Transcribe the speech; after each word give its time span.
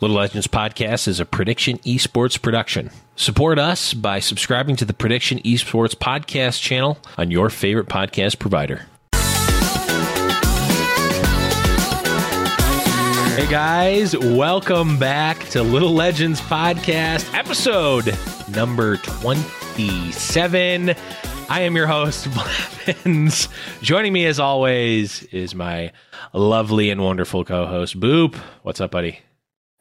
Little 0.00 0.16
Legends 0.16 0.46
Podcast 0.46 1.06
is 1.08 1.20
a 1.20 1.26
Prediction 1.26 1.76
Esports 1.80 2.40
production. 2.40 2.90
Support 3.16 3.58
us 3.58 3.92
by 3.92 4.18
subscribing 4.18 4.76
to 4.76 4.86
the 4.86 4.94
Prediction 4.94 5.40
Esports 5.40 5.94
Podcast 5.94 6.62
channel 6.62 6.96
on 7.18 7.30
your 7.30 7.50
favorite 7.50 7.86
podcast 7.86 8.38
provider. 8.38 8.86
Hey 13.36 13.46
guys, 13.50 14.16
welcome 14.16 14.98
back 14.98 15.38
to 15.50 15.62
Little 15.62 15.92
Legends 15.92 16.40
Podcast, 16.40 17.34
episode 17.34 18.16
number 18.54 18.96
27. 18.96 20.94
I 21.50 21.60
am 21.60 21.76
your 21.76 21.86
host, 21.86 22.26
Blevins. 22.30 23.48
Joining 23.82 24.14
me 24.14 24.24
as 24.24 24.40
always 24.40 25.24
is 25.24 25.54
my 25.54 25.92
lovely 26.32 26.88
and 26.88 27.02
wonderful 27.02 27.44
co 27.44 27.66
host, 27.66 28.00
Boop. 28.00 28.34
What's 28.62 28.80
up, 28.80 28.92
buddy? 28.92 29.20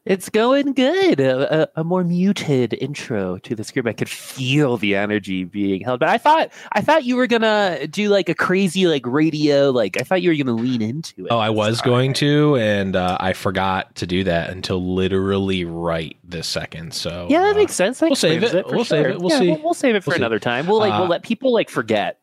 It's 0.06 0.30
going 0.30 0.74
good. 0.74 1.20
A, 1.20 1.64
a, 1.64 1.82
a, 1.82 1.84
more 1.84 2.06
muted 2.06 2.74
intro 2.74 3.38
to 3.40 3.54
the 3.54 3.66
script. 3.66 3.88
I 3.88 3.94
could 3.94 4.10
feel 4.10 4.78
the 4.78 4.96
energy 4.96 5.44
being 5.44 5.82
held. 5.82 6.00
But 6.00 6.08
I 6.08 6.18
thought 6.18 6.52
I 6.72 6.80
thought 6.80 7.04
you 7.04 7.18
were 7.18 7.28
gonna 7.28 7.86
do 7.86 8.08
like 8.08 8.30
a 8.30 8.34
crazy 8.34 8.88
like 8.88 9.06
radio. 9.06 9.72
Like 9.72 10.00
I 10.00 10.04
thought 10.04 10.22
you 10.22 10.30
were 10.30 10.36
gonna 10.42 10.60
lean 10.60 10.82
into 10.82 11.26
it. 11.26 11.32
Oh, 11.32 11.38
I 11.38 11.50
was 11.50 11.82
going 11.82 12.14
to, 12.14 12.56
and 12.56 12.96
uh, 12.96 13.18
I 13.20 13.34
forgot 13.34 13.94
to 13.96 14.08
do 14.08 14.24
that 14.24 14.50
until 14.50 14.96
literally 14.96 15.66
right 15.66 16.18
this 16.24 16.48
second. 16.48 16.94
So 16.94 17.28
yeah, 17.30 17.42
that 17.42 17.56
uh, 17.56 17.58
makes 17.58 17.74
sense. 17.74 18.00
That 18.00 18.08
we'll 18.08 18.16
save 18.16 18.44
it. 18.44 18.54
We'll 18.68 18.78
sure. 18.78 18.86
save 18.86 19.06
it. 19.06 19.20
We'll 19.20 19.31
yeah, 19.31 19.40
see. 19.40 19.48
We'll, 19.50 19.64
we'll, 19.64 19.74
save 19.74 19.96
it 19.96 20.04
for 20.04 20.12
we'll 20.12 20.18
another 20.18 20.38
see. 20.38 20.46
time. 20.46 20.66
We'll 20.66 20.80
like 20.80 20.94
uh, 20.94 21.00
we'll 21.00 21.10
let 21.10 21.24
people 21.24 21.52
like 21.52 21.70
forget, 21.70 22.20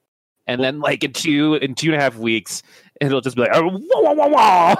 and 0.47 0.63
then 0.63 0.81
like 0.81 1.05
in 1.05 1.13
two 1.13 1.55
in 1.55 1.75
two 1.75 1.93
and 1.93 2.01
a 2.01 2.03
half 2.03 2.17
weeks, 2.17 2.63
it'll 3.03 3.21
just 3.21 3.37
be 3.37 3.43
like 3.43 3.53
oh, 3.53 3.69
wah, 3.69 4.13
wah, 4.13 4.29
wah, 4.29 4.75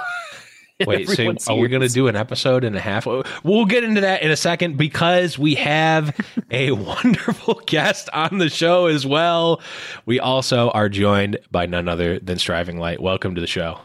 Wait, 0.85 1.09
so 1.09 1.55
are 1.55 1.57
we 1.57 1.69
going 1.69 1.81
to 1.81 1.89
do 1.89 2.07
an 2.07 2.15
episode 2.15 2.63
and 2.63 2.75
a 2.75 2.79
half? 2.79 3.07
We'll 3.43 3.65
get 3.65 3.83
into 3.83 4.01
that 4.01 4.21
in 4.21 4.29
a 4.29 4.35
second 4.35 4.77
because 4.77 5.39
we 5.39 5.55
have 5.55 6.15
a 6.51 6.71
wonderful 6.71 7.55
guest 7.65 8.09
on 8.13 8.37
the 8.37 8.47
show 8.47 8.85
as 8.85 9.03
well. 9.03 9.59
We 10.05 10.19
also 10.19 10.69
are 10.69 10.87
joined 10.87 11.39
by 11.49 11.65
none 11.65 11.87
other 11.87 12.19
than 12.19 12.37
Striving 12.37 12.77
Light. 12.77 13.01
Welcome 13.01 13.33
to 13.33 13.41
the 13.41 13.47
show. 13.47 13.79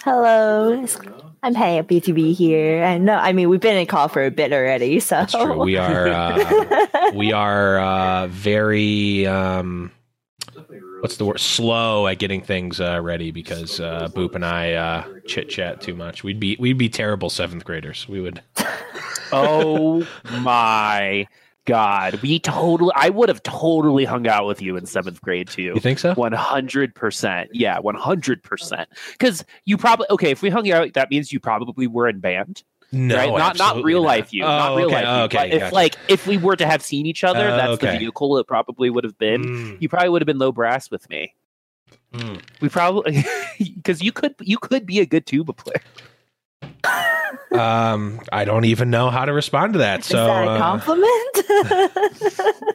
Hello. 0.00 0.86
I'm 1.42 1.54
happy 1.54 2.00
to 2.00 2.14
be 2.14 2.32
here. 2.32 2.82
And 2.82 3.04
no, 3.04 3.16
I 3.16 3.34
mean 3.34 3.50
we've 3.50 3.60
been 3.60 3.76
in 3.76 3.86
call 3.86 4.08
for 4.08 4.24
a 4.24 4.30
bit 4.30 4.50
already, 4.50 5.00
so 5.00 5.16
That's 5.16 5.34
true. 5.34 5.62
We 5.62 5.76
are 5.76 6.08
uh, 6.08 7.10
we 7.14 7.32
are 7.32 7.78
uh, 7.78 8.26
very 8.28 9.26
um, 9.26 9.92
what's 11.04 11.18
the 11.18 11.24
word 11.26 11.38
slow 11.38 12.06
at 12.06 12.18
getting 12.18 12.40
things 12.40 12.80
uh, 12.80 12.98
ready 12.98 13.30
because 13.30 13.78
uh, 13.78 14.08
Boop 14.14 14.34
and 14.34 14.42
I 14.42 14.72
uh, 14.72 15.04
chit 15.26 15.50
chat 15.50 15.82
too 15.82 15.94
much. 15.94 16.24
We'd 16.24 16.40
be 16.40 16.56
we'd 16.58 16.78
be 16.78 16.88
terrible 16.88 17.28
seventh 17.28 17.62
graders. 17.62 18.08
We 18.08 18.22
would. 18.22 18.40
oh 19.32 20.08
my 20.40 21.26
god, 21.66 22.22
we 22.22 22.38
totally. 22.38 22.90
I 22.96 23.10
would 23.10 23.28
have 23.28 23.42
totally 23.42 24.06
hung 24.06 24.26
out 24.26 24.46
with 24.46 24.62
you 24.62 24.78
in 24.78 24.86
seventh 24.86 25.20
grade 25.20 25.48
too. 25.48 25.62
You 25.74 25.80
think 25.80 25.98
so? 25.98 26.14
One 26.14 26.32
hundred 26.32 26.94
percent. 26.94 27.50
Yeah, 27.52 27.80
one 27.80 27.96
hundred 27.96 28.42
percent. 28.42 28.88
Because 29.12 29.44
you 29.66 29.76
probably 29.76 30.06
okay. 30.08 30.30
If 30.30 30.40
we 30.40 30.48
hung 30.48 30.70
out, 30.72 30.94
that 30.94 31.10
means 31.10 31.34
you 31.34 31.38
probably 31.38 31.86
were 31.86 32.08
in 32.08 32.20
band. 32.20 32.62
No, 32.92 33.16
right? 33.16 33.30
not 33.30 33.58
not 33.58 33.82
real 33.82 34.02
not. 34.02 34.06
life 34.06 34.32
you, 34.32 34.44
oh, 34.44 34.46
not 34.46 34.76
real 34.76 34.86
okay, 34.86 34.94
life. 34.94 35.04
You. 35.04 35.38
Okay, 35.38 35.50
but 35.50 35.62
if 35.62 35.72
like 35.72 35.96
if 36.08 36.26
we 36.26 36.36
were 36.36 36.56
to 36.56 36.66
have 36.66 36.82
seen 36.82 37.06
each 37.06 37.24
other, 37.24 37.48
uh, 37.48 37.56
that's 37.56 37.72
okay. 37.72 37.92
the 37.92 37.98
vehicle 37.98 38.38
it 38.38 38.46
probably 38.46 38.90
would 38.90 39.04
have 39.04 39.18
been. 39.18 39.42
Mm. 39.42 39.82
You 39.82 39.88
probably 39.88 40.10
would 40.10 40.22
have 40.22 40.26
been 40.26 40.38
low 40.38 40.52
brass 40.52 40.90
with 40.90 41.08
me. 41.10 41.34
Mm. 42.12 42.40
We 42.60 42.68
probably 42.68 43.24
because 43.58 44.02
you 44.02 44.12
could 44.12 44.34
you 44.40 44.58
could 44.58 44.86
be 44.86 45.00
a 45.00 45.06
good 45.06 45.26
tuba 45.26 45.52
player. 45.52 45.82
Um, 47.52 48.20
I 48.32 48.44
don't 48.44 48.64
even 48.64 48.90
know 48.90 49.10
how 49.10 49.24
to 49.24 49.32
respond 49.32 49.74
to 49.74 49.78
that. 49.80 50.04
So, 50.04 50.20
is 50.20 50.26
that 50.26 50.44
a 50.44 50.50
uh, 50.50 50.58
compliment? 50.58 51.36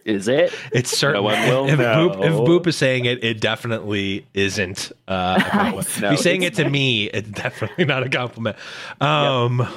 is 0.06 0.28
it? 0.28 0.54
It's 0.72 0.98
certainly 0.98 1.34
No 1.34 1.40
one 1.40 1.50
will 1.50 1.70
if, 1.70 1.80
know. 1.80 2.10
Boop, 2.10 2.26
if 2.26 2.34
Boop 2.34 2.68
is 2.68 2.78
saying 2.78 3.06
it, 3.06 3.24
it 3.24 3.42
definitely 3.42 4.26
isn't. 4.34 4.92
Uh, 5.08 5.40
a 5.40 5.44
compliment. 5.50 6.02
No, 6.02 6.08
if 6.08 6.12
he's 6.12 6.22
saying 6.22 6.44
it 6.44 6.56
to 6.56 6.70
me, 6.70 7.06
it's 7.06 7.30
definitely 7.30 7.86
not 7.86 8.04
a 8.04 8.10
compliment. 8.10 8.58
Um, 9.02 9.68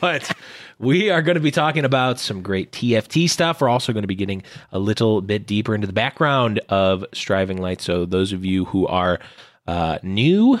but 0.00 0.30
we 0.78 1.10
are 1.10 1.22
going 1.22 1.36
to 1.36 1.40
be 1.40 1.50
talking 1.50 1.84
about 1.84 2.20
some 2.20 2.42
great 2.42 2.72
TFT 2.72 3.28
stuff. 3.28 3.60
We're 3.60 3.68
also 3.68 3.92
going 3.92 4.02
to 4.02 4.08
be 4.08 4.14
getting 4.14 4.42
a 4.72 4.78
little 4.78 5.22
bit 5.22 5.46
deeper 5.46 5.74
into 5.74 5.86
the 5.86 5.92
background 5.92 6.60
of 6.68 7.04
Striving 7.12 7.60
Light. 7.60 7.80
So 7.80 8.04
those 8.04 8.32
of 8.32 8.44
you 8.44 8.66
who 8.66 8.86
are 8.86 9.20
uh, 9.66 9.98
new. 10.02 10.60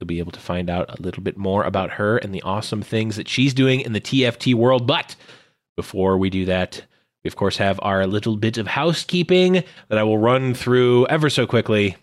You'll 0.00 0.06
be 0.06 0.20
able 0.20 0.32
to 0.32 0.40
find 0.40 0.70
out 0.70 0.96
a 0.96 1.02
little 1.02 1.22
bit 1.22 1.36
more 1.36 1.64
about 1.64 1.90
her 1.92 2.18
and 2.18 2.32
the 2.32 2.42
awesome 2.42 2.82
things 2.82 3.16
that 3.16 3.28
she's 3.28 3.52
doing 3.52 3.80
in 3.80 3.92
the 3.92 4.00
TFT 4.00 4.54
world. 4.54 4.86
But 4.86 5.16
before 5.76 6.16
we 6.18 6.30
do 6.30 6.44
that, 6.44 6.82
we 7.24 7.28
of 7.28 7.34
course 7.34 7.56
have 7.56 7.80
our 7.82 8.06
little 8.06 8.36
bit 8.36 8.58
of 8.58 8.68
housekeeping 8.68 9.64
that 9.88 9.98
I 9.98 10.04
will 10.04 10.18
run 10.18 10.54
through 10.54 11.06
ever 11.08 11.28
so 11.28 11.46
quickly. 11.48 11.96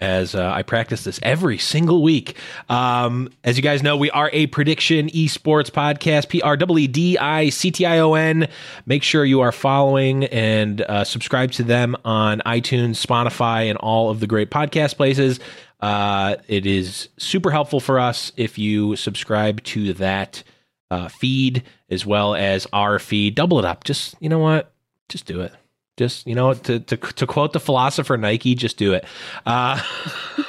as 0.00 0.34
uh, 0.34 0.50
I 0.52 0.62
practice 0.62 1.04
this 1.04 1.20
every 1.22 1.56
single 1.58 2.02
week. 2.02 2.36
Um, 2.68 3.30
as 3.44 3.56
you 3.56 3.62
guys 3.62 3.82
know, 3.82 3.96
we 3.96 4.10
are 4.10 4.28
a 4.32 4.46
prediction 4.48 5.08
esports 5.08 5.70
podcast, 5.70 6.28
P 6.28 6.42
R 6.42 6.56
W 6.56 6.88
D 6.88 7.16
I 7.16 7.48
C 7.50 7.70
T 7.70 7.86
I 7.86 7.98
O 7.98 8.14
N. 8.14 8.48
Make 8.86 9.02
sure 9.02 9.24
you 9.24 9.40
are 9.40 9.52
following 9.52 10.24
and 10.24 10.80
uh, 10.82 11.04
subscribe 11.04 11.52
to 11.52 11.62
them 11.62 11.96
on 12.04 12.42
iTunes, 12.44 13.04
Spotify, 13.04 13.70
and 13.70 13.78
all 13.78 14.10
of 14.10 14.20
the 14.20 14.26
great 14.26 14.50
podcast 14.50 14.96
places. 14.96 15.38
Uh, 15.80 16.36
it 16.48 16.66
is 16.66 17.08
super 17.18 17.50
helpful 17.50 17.80
for 17.80 17.98
us 17.98 18.32
if 18.36 18.58
you 18.58 18.96
subscribe 18.96 19.62
to 19.64 19.92
that 19.94 20.42
uh, 20.90 21.08
feed 21.08 21.62
as 21.90 22.06
well 22.06 22.34
as 22.34 22.66
our 22.72 22.98
feed. 22.98 23.34
Double 23.34 23.58
it 23.58 23.64
up. 23.64 23.84
Just, 23.84 24.14
you 24.20 24.28
know 24.28 24.38
what? 24.38 24.72
Just 25.08 25.26
do 25.26 25.40
it. 25.40 25.52
Just 25.96 26.26
you 26.26 26.34
know, 26.34 26.52
to 26.54 26.80
to, 26.80 26.96
to 26.96 27.24
quote 27.24 27.52
the 27.52 27.60
philosopher 27.60 28.16
Nike, 28.16 28.56
just 28.56 28.76
do 28.76 28.94
it. 28.94 29.04
Uh, 29.46 29.80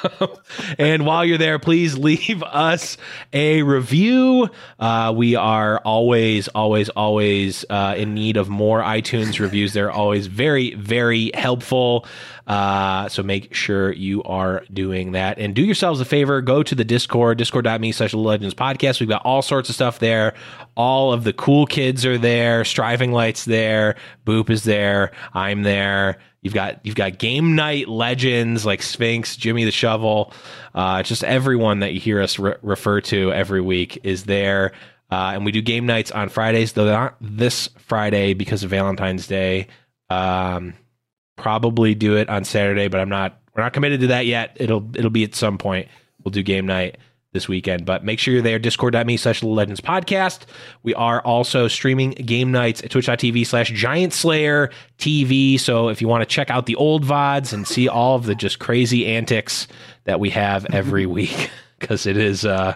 and 0.78 1.06
while 1.06 1.24
you're 1.24 1.38
there, 1.38 1.60
please 1.60 1.96
leave 1.96 2.42
us 2.42 2.96
a 3.32 3.62
review. 3.62 4.48
Uh, 4.80 5.14
we 5.16 5.36
are 5.36 5.78
always, 5.84 6.48
always, 6.48 6.88
always 6.88 7.64
uh, 7.70 7.94
in 7.96 8.12
need 8.12 8.36
of 8.36 8.48
more 8.48 8.82
iTunes 8.82 9.38
reviews. 9.38 9.72
They're 9.72 9.92
always 9.92 10.26
very, 10.26 10.74
very 10.74 11.30
helpful. 11.32 12.06
Uh, 12.46 13.08
so 13.08 13.22
make 13.22 13.52
sure 13.54 13.92
you 13.92 14.22
are 14.22 14.64
doing 14.72 15.12
that. 15.12 15.38
And 15.38 15.54
do 15.54 15.62
yourselves 15.62 16.00
a 16.00 16.04
favor, 16.04 16.40
go 16.40 16.62
to 16.62 16.74
the 16.74 16.84
Discord, 16.84 17.38
discord.me 17.38 17.90
slash 17.92 18.14
legends 18.14 18.54
podcast. 18.54 19.00
We've 19.00 19.08
got 19.08 19.24
all 19.24 19.42
sorts 19.42 19.68
of 19.68 19.74
stuff 19.74 19.98
there. 19.98 20.34
All 20.76 21.12
of 21.12 21.24
the 21.24 21.32
cool 21.32 21.66
kids 21.66 22.06
are 22.06 22.18
there. 22.18 22.64
Striving 22.64 23.10
Lights 23.10 23.44
there. 23.44 23.96
Boop 24.24 24.50
is 24.50 24.62
there. 24.62 25.10
I'm 25.34 25.62
there. 25.62 26.18
You've 26.42 26.54
got 26.54 26.86
you've 26.86 26.94
got 26.94 27.18
game 27.18 27.56
night 27.56 27.88
legends 27.88 28.64
like 28.64 28.80
Sphinx, 28.80 29.36
Jimmy 29.36 29.64
the 29.64 29.72
Shovel, 29.72 30.32
uh, 30.76 31.02
just 31.02 31.24
everyone 31.24 31.80
that 31.80 31.92
you 31.92 31.98
hear 31.98 32.22
us 32.22 32.38
re- 32.38 32.54
refer 32.62 33.00
to 33.00 33.32
every 33.32 33.60
week 33.60 33.98
is 34.04 34.24
there. 34.24 34.70
Uh, 35.10 35.32
and 35.34 35.44
we 35.44 35.50
do 35.50 35.60
game 35.60 35.86
nights 35.86 36.12
on 36.12 36.28
Fridays, 36.28 36.72
though 36.74 36.86
not 36.86 37.16
this 37.20 37.68
Friday 37.78 38.34
because 38.34 38.62
of 38.62 38.70
Valentine's 38.70 39.26
Day. 39.26 39.66
Um, 40.08 40.74
probably 41.36 41.94
do 41.94 42.16
it 42.16 42.28
on 42.28 42.44
Saturday, 42.44 42.88
but 42.88 43.00
I'm 43.00 43.08
not. 43.08 43.40
We're 43.54 43.62
not 43.62 43.72
committed 43.72 44.00
to 44.00 44.06
that 44.08 44.26
yet. 44.26 44.56
It'll 44.56 44.90
it'll 44.94 45.10
be 45.10 45.24
at 45.24 45.34
some 45.34 45.56
point. 45.56 45.88
We'll 46.22 46.32
do 46.32 46.42
game 46.42 46.66
night 46.66 46.98
this 47.36 47.48
weekend. 47.48 47.84
But 47.84 48.04
make 48.04 48.18
sure 48.18 48.32
you're 48.34 48.42
there, 48.42 48.58
discord.me 48.58 49.16
slash 49.18 49.42
legends 49.42 49.80
podcast. 49.80 50.40
We 50.82 50.94
are 50.94 51.20
also 51.20 51.68
streaming 51.68 52.10
game 52.12 52.50
nights 52.50 52.82
at 52.82 52.90
twitch.tv 52.90 53.46
slash 53.46 53.70
giant 53.70 54.12
slayer 54.14 54.70
TV. 54.98 55.60
So 55.60 55.88
if 55.88 56.00
you 56.00 56.08
want 56.08 56.22
to 56.22 56.26
check 56.26 56.50
out 56.50 56.66
the 56.66 56.76
old 56.76 57.04
VODs 57.04 57.52
and 57.52 57.66
see 57.68 57.88
all 57.88 58.16
of 58.16 58.24
the 58.24 58.34
just 58.34 58.58
crazy 58.58 59.06
antics 59.06 59.68
that 60.04 60.18
we 60.18 60.30
have 60.30 60.64
every 60.66 61.06
week, 61.18 61.50
because 61.78 62.06
it 62.06 62.16
is 62.16 62.44
uh 62.44 62.74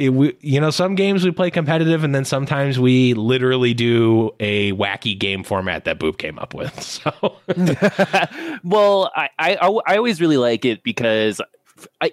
it, 0.00 0.08
we, 0.10 0.34
you 0.40 0.60
know, 0.60 0.70
some 0.70 0.94
games 0.94 1.24
we 1.24 1.30
play 1.30 1.50
competitive, 1.50 2.02
and 2.04 2.14
then 2.14 2.24
sometimes 2.24 2.80
we 2.80 3.12
literally 3.12 3.74
do 3.74 4.30
a 4.40 4.72
wacky 4.72 5.18
game 5.18 5.44
format 5.44 5.84
that 5.84 5.98
Boop 5.98 6.16
came 6.18 6.38
up 6.38 6.54
with. 6.54 6.70
So, 6.90 7.36
well, 8.64 9.12
I, 9.14 9.28
I 9.38 9.54
I 9.86 9.96
always 9.96 10.20
really 10.20 10.36
like 10.36 10.64
it 10.64 10.82
because 10.82 11.40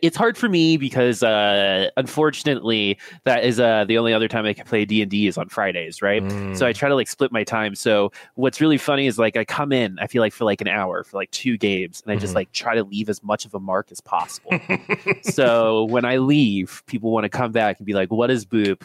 it's 0.01 0.17
hard 0.17 0.37
for 0.37 0.49
me 0.49 0.77
because 0.77 1.23
uh, 1.23 1.89
unfortunately 1.97 2.97
that 3.23 3.43
is 3.43 3.59
uh, 3.59 3.85
the 3.85 3.97
only 3.97 4.13
other 4.13 4.27
time 4.27 4.45
I 4.45 4.53
can 4.53 4.65
play 4.65 4.85
D 4.85 5.01
and 5.01 5.09
D 5.09 5.27
is 5.27 5.37
on 5.37 5.49
Fridays, 5.49 6.01
right? 6.01 6.23
Mm. 6.23 6.57
So 6.57 6.65
I 6.65 6.73
try 6.73 6.89
to 6.89 6.95
like 6.95 7.07
split 7.07 7.31
my 7.31 7.43
time. 7.43 7.75
So 7.75 8.11
what's 8.35 8.61
really 8.61 8.77
funny 8.77 9.07
is 9.07 9.17
like 9.17 9.37
I 9.37 9.45
come 9.45 9.71
in, 9.71 9.97
I 9.99 10.07
feel 10.07 10.21
like 10.21 10.33
for 10.33 10.45
like 10.45 10.61
an 10.61 10.67
hour 10.67 11.03
for 11.03 11.17
like 11.17 11.31
two 11.31 11.57
games, 11.57 12.01
and 12.05 12.11
I 12.11 12.15
just 12.15 12.31
mm-hmm. 12.31 12.37
like 12.37 12.51
try 12.51 12.75
to 12.75 12.83
leave 12.83 13.09
as 13.09 13.23
much 13.23 13.45
of 13.45 13.53
a 13.53 13.59
mark 13.59 13.91
as 13.91 14.01
possible. 14.01 14.59
so 15.21 15.85
when 15.85 16.05
I 16.05 16.17
leave, 16.17 16.83
people 16.87 17.11
want 17.11 17.23
to 17.25 17.29
come 17.29 17.51
back 17.51 17.79
and 17.79 17.85
be 17.85 17.93
like, 17.93 18.11
"What 18.11 18.31
is 18.31 18.45
Boop?" 18.45 18.83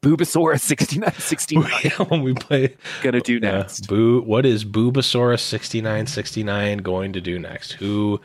Boobasaurus 0.00 0.60
6969. 0.60 2.06
when 2.08 2.22
we 2.22 2.34
play 2.34 2.76
gonna 3.02 3.20
do 3.20 3.38
next. 3.40 3.84
Uh, 3.84 3.86
Boo 3.88 4.22
what 4.22 4.46
is 4.46 4.64
Boobasaurus 4.64 5.40
6969 5.40 6.78
going 6.78 7.12
to 7.12 7.20
do 7.20 7.38
next? 7.38 7.72
Who 7.72 8.20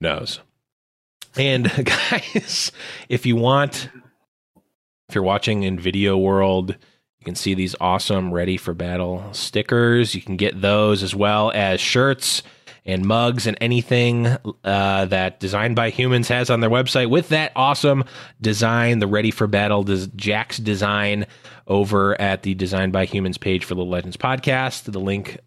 knows? 0.00 0.40
And 1.36 1.64
guys, 1.84 2.72
if 3.08 3.26
you 3.26 3.36
want, 3.36 3.88
if 5.08 5.14
you're 5.14 5.24
watching 5.24 5.62
in 5.62 5.78
Video 5.78 6.16
World, 6.16 6.70
you 6.70 7.24
can 7.24 7.34
see 7.34 7.54
these 7.54 7.76
awesome 7.80 8.32
Ready 8.32 8.56
for 8.56 8.74
Battle 8.74 9.28
stickers. 9.32 10.14
You 10.14 10.22
can 10.22 10.36
get 10.36 10.60
those 10.60 11.02
as 11.02 11.14
well 11.14 11.52
as 11.54 11.80
shirts 11.80 12.42
and 12.86 13.04
mugs 13.04 13.46
and 13.46 13.58
anything 13.60 14.26
uh, 14.64 15.04
that 15.06 15.38
Designed 15.38 15.76
by 15.76 15.90
Humans 15.90 16.28
has 16.28 16.48
on 16.48 16.60
their 16.60 16.70
website 16.70 17.10
with 17.10 17.28
that 17.28 17.52
awesome 17.54 18.04
design, 18.40 19.00
the 19.00 19.06
Ready 19.06 19.30
for 19.30 19.46
Battle 19.46 19.82
des- 19.82 20.06
Jack's 20.16 20.56
design 20.56 21.26
over 21.66 22.18
at 22.20 22.42
the 22.42 22.54
Designed 22.54 22.92
by 22.92 23.04
Humans 23.04 23.38
page 23.38 23.64
for 23.64 23.74
the 23.74 23.84
Legends 23.84 24.16
podcast. 24.16 24.90
The 24.90 24.98
link 24.98 25.38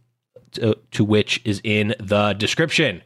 to, 0.52 0.78
to 0.92 1.04
which 1.04 1.42
is 1.44 1.60
in 1.64 1.96
the 2.00 2.34
description. 2.34 3.02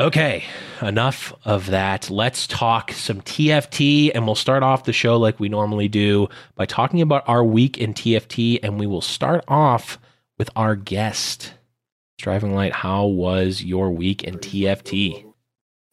Okay, 0.00 0.44
enough 0.80 1.32
of 1.44 1.66
that. 1.66 2.10
Let's 2.10 2.46
talk 2.46 2.92
some 2.92 3.20
TFT, 3.20 4.10
and 4.14 4.26
we'll 4.26 4.34
start 4.34 4.62
off 4.62 4.84
the 4.84 4.92
show 4.92 5.16
like 5.16 5.38
we 5.38 5.48
normally 5.48 5.88
do 5.88 6.28
by 6.54 6.66
talking 6.66 7.00
about 7.00 7.28
our 7.28 7.44
week 7.44 7.78
in 7.78 7.94
TFT. 7.94 8.58
And 8.62 8.80
we 8.80 8.86
will 8.86 9.00
start 9.00 9.44
off 9.48 9.98
with 10.38 10.50
our 10.56 10.74
guest. 10.74 11.54
Striving 12.18 12.54
Light, 12.54 12.72
how 12.72 13.06
was 13.06 13.62
your 13.62 13.90
week 13.90 14.24
in 14.24 14.38
TFT? 14.38 15.24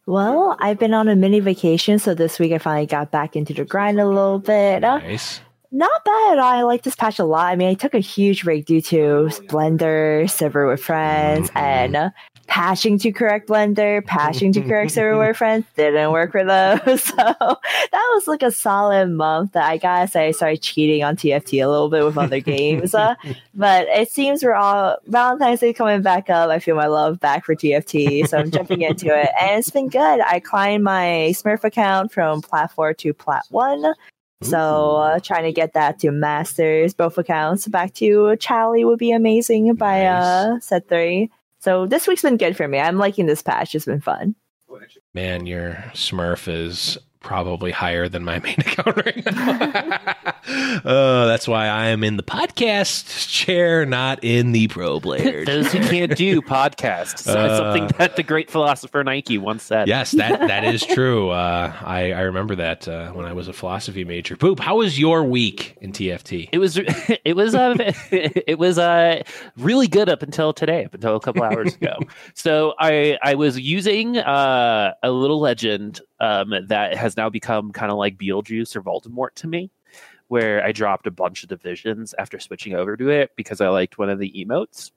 Well, 0.05 0.57
I've 0.59 0.79
been 0.79 0.93
on 0.93 1.07
a 1.07 1.15
mini 1.15 1.39
vacation, 1.39 1.99
so 1.99 2.15
this 2.15 2.39
week 2.39 2.51
I 2.51 2.57
finally 2.57 2.87
got 2.87 3.11
back 3.11 3.35
into 3.35 3.53
the 3.53 3.65
grind 3.65 3.99
a 3.99 4.07
little 4.07 4.39
bit. 4.39 4.79
Nice. 4.79 5.41
Not 5.71 6.03
bad. 6.03 6.39
I 6.39 6.63
like 6.63 6.81
this 6.81 6.95
patch 6.95 7.19
a 7.19 7.25
lot. 7.25 7.45
I 7.45 7.55
mean, 7.55 7.69
I 7.69 7.75
took 7.75 7.93
a 7.93 7.99
huge 7.99 8.43
break 8.43 8.65
due 8.65 8.81
to 8.81 9.29
Blender, 9.47 10.27
server 10.27 10.67
with 10.67 10.81
friends, 10.81 11.49
mm-hmm. 11.51 11.57
and 11.59 12.11
patching 12.49 12.97
to 12.97 13.11
correct 13.11 13.47
blender, 13.47 14.03
patching 14.03 14.51
to 14.51 14.61
correct 14.61 14.91
serverware 14.91 15.35
friends 15.35 15.65
didn't 15.75 16.11
work 16.11 16.31
for 16.31 16.43
those. 16.43 17.03
So 17.09 17.15
that 17.15 18.11
was 18.13 18.27
like 18.27 18.41
a 18.41 18.51
solid 18.51 19.09
month 19.11 19.53
that 19.53 19.69
I 19.69 19.77
gotta 19.77 20.07
say 20.07 20.27
I 20.27 20.31
started 20.31 20.61
cheating 20.61 21.03
on 21.03 21.15
TFT 21.15 21.63
a 21.63 21.69
little 21.69 21.89
bit 21.89 22.03
with 22.03 22.17
other 22.17 22.39
games. 22.39 22.93
Uh, 22.93 23.15
but 23.53 23.87
it 23.89 24.11
seems 24.11 24.43
we're 24.43 24.53
all 24.53 24.97
Valentine's 25.05 25.59
Day 25.59 25.73
coming 25.73 26.01
back 26.01 26.29
up. 26.29 26.49
I 26.49 26.59
feel 26.59 26.75
my 26.75 26.87
love 26.87 27.19
back 27.19 27.45
for 27.45 27.55
TFT. 27.55 28.27
So 28.27 28.37
I'm 28.39 28.51
jumping 28.51 28.81
into 28.81 29.07
it. 29.07 29.29
And 29.39 29.59
it's 29.59 29.69
been 29.69 29.89
good. 29.89 30.21
I 30.21 30.39
climbed 30.39 30.83
my 30.83 31.31
Smurf 31.33 31.63
account 31.63 32.11
from 32.11 32.41
Plat 32.41 32.71
4 32.71 32.93
to 32.95 33.13
Plat 33.13 33.43
1. 33.49 33.93
So 34.41 34.95
uh, 34.95 35.19
trying 35.19 35.43
to 35.43 35.51
get 35.51 35.73
that 35.73 35.99
to 35.99 36.11
masters, 36.11 36.93
both 36.93 37.17
accounts 37.17 37.67
back 37.67 37.93
to 37.95 38.35
Charlie 38.37 38.85
would 38.85 38.99
be 38.99 39.11
amazing 39.11 39.73
by 39.75 40.03
nice. 40.03 40.23
uh, 40.23 40.59
set 40.61 40.87
three. 40.87 41.29
So 41.59 41.85
this 41.85 42.07
week's 42.07 42.21
been 42.21 42.37
good 42.37 42.55
for 42.55 42.67
me. 42.67 42.79
I'm 42.79 42.97
liking 42.97 43.25
this 43.25 43.41
patch. 43.41 43.75
It's 43.75 43.85
been 43.85 44.01
fun. 44.01 44.35
Man, 45.13 45.45
your 45.45 45.73
Smurf 45.93 46.47
is 46.47 46.97
probably 47.21 47.71
higher 47.71 48.07
than 48.07 48.23
my 48.23 48.39
main 48.43 48.55
account 48.59 48.97
right 48.97 49.25
now. 49.25 50.15
uh, 50.85 51.25
that's 51.25 51.47
why 51.47 51.67
I 51.67 51.87
am 51.87 52.03
in 52.03 52.17
the 52.17 52.23
podcast 52.23 53.29
chair, 53.29 53.85
not 53.85 54.23
in 54.23 54.51
the 54.51 54.67
pro 54.67 54.99
player. 54.99 55.45
Those 55.45 55.71
who 55.71 55.79
can't 55.79 56.15
do 56.15 56.41
podcasts. 56.41 57.27
Uh, 57.27 57.57
something 57.57 57.87
that 57.97 58.15
the 58.15 58.23
great 58.23 58.49
philosopher 58.49 59.03
Nike 59.03 59.37
once 59.37 59.63
said. 59.63 59.87
Yes, 59.87 60.11
that 60.11 60.39
that 60.39 60.63
is 60.63 60.85
true. 60.85 61.29
Uh, 61.29 61.73
I 61.81 62.11
I 62.13 62.21
remember 62.21 62.55
that 62.55 62.87
uh, 62.87 63.11
when 63.11 63.25
I 63.25 63.33
was 63.33 63.47
a 63.47 63.53
philosophy 63.53 64.03
major. 64.03 64.35
Poop. 64.35 64.59
How 64.59 64.77
was 64.77 64.99
your 64.99 65.23
week 65.23 65.75
in 65.81 65.91
TFT? 65.91 66.49
It 66.51 66.57
was 66.57 66.77
it 66.77 67.35
was 67.35 67.55
uh, 67.55 67.75
it 68.11 68.57
was 68.57 68.77
uh, 68.77 69.23
really 69.57 69.87
good 69.87 70.09
up 70.09 70.23
until 70.23 70.53
today, 70.53 70.85
up 70.85 70.93
until 70.93 71.15
a 71.15 71.19
couple 71.19 71.43
hours 71.43 71.75
ago. 71.75 71.97
so 72.33 72.73
I 72.79 73.17
I 73.23 73.35
was 73.35 73.59
using 73.59 74.17
uh, 74.17 74.93
a 75.03 75.11
little 75.11 75.39
legend 75.39 76.01
um, 76.19 76.53
that 76.67 76.95
has 76.95 77.17
now 77.17 77.29
become 77.29 77.71
kind 77.71 77.91
of 77.91 77.97
like 77.97 78.17
Beetlejuice 78.17 78.75
or 78.75 78.81
Voldemort 78.81 79.33
to 79.35 79.47
me, 79.47 79.71
where 80.27 80.63
I 80.63 80.71
dropped 80.71 81.07
a 81.07 81.11
bunch 81.11 81.43
of 81.43 81.49
divisions 81.49 82.13
after 82.17 82.39
switching 82.39 82.73
over 82.73 82.97
to 82.97 83.09
it 83.09 83.31
because 83.35 83.61
I 83.61 83.69
liked 83.69 83.97
one 83.97 84.09
of 84.09 84.19
the 84.19 84.31
emotes. 84.31 84.91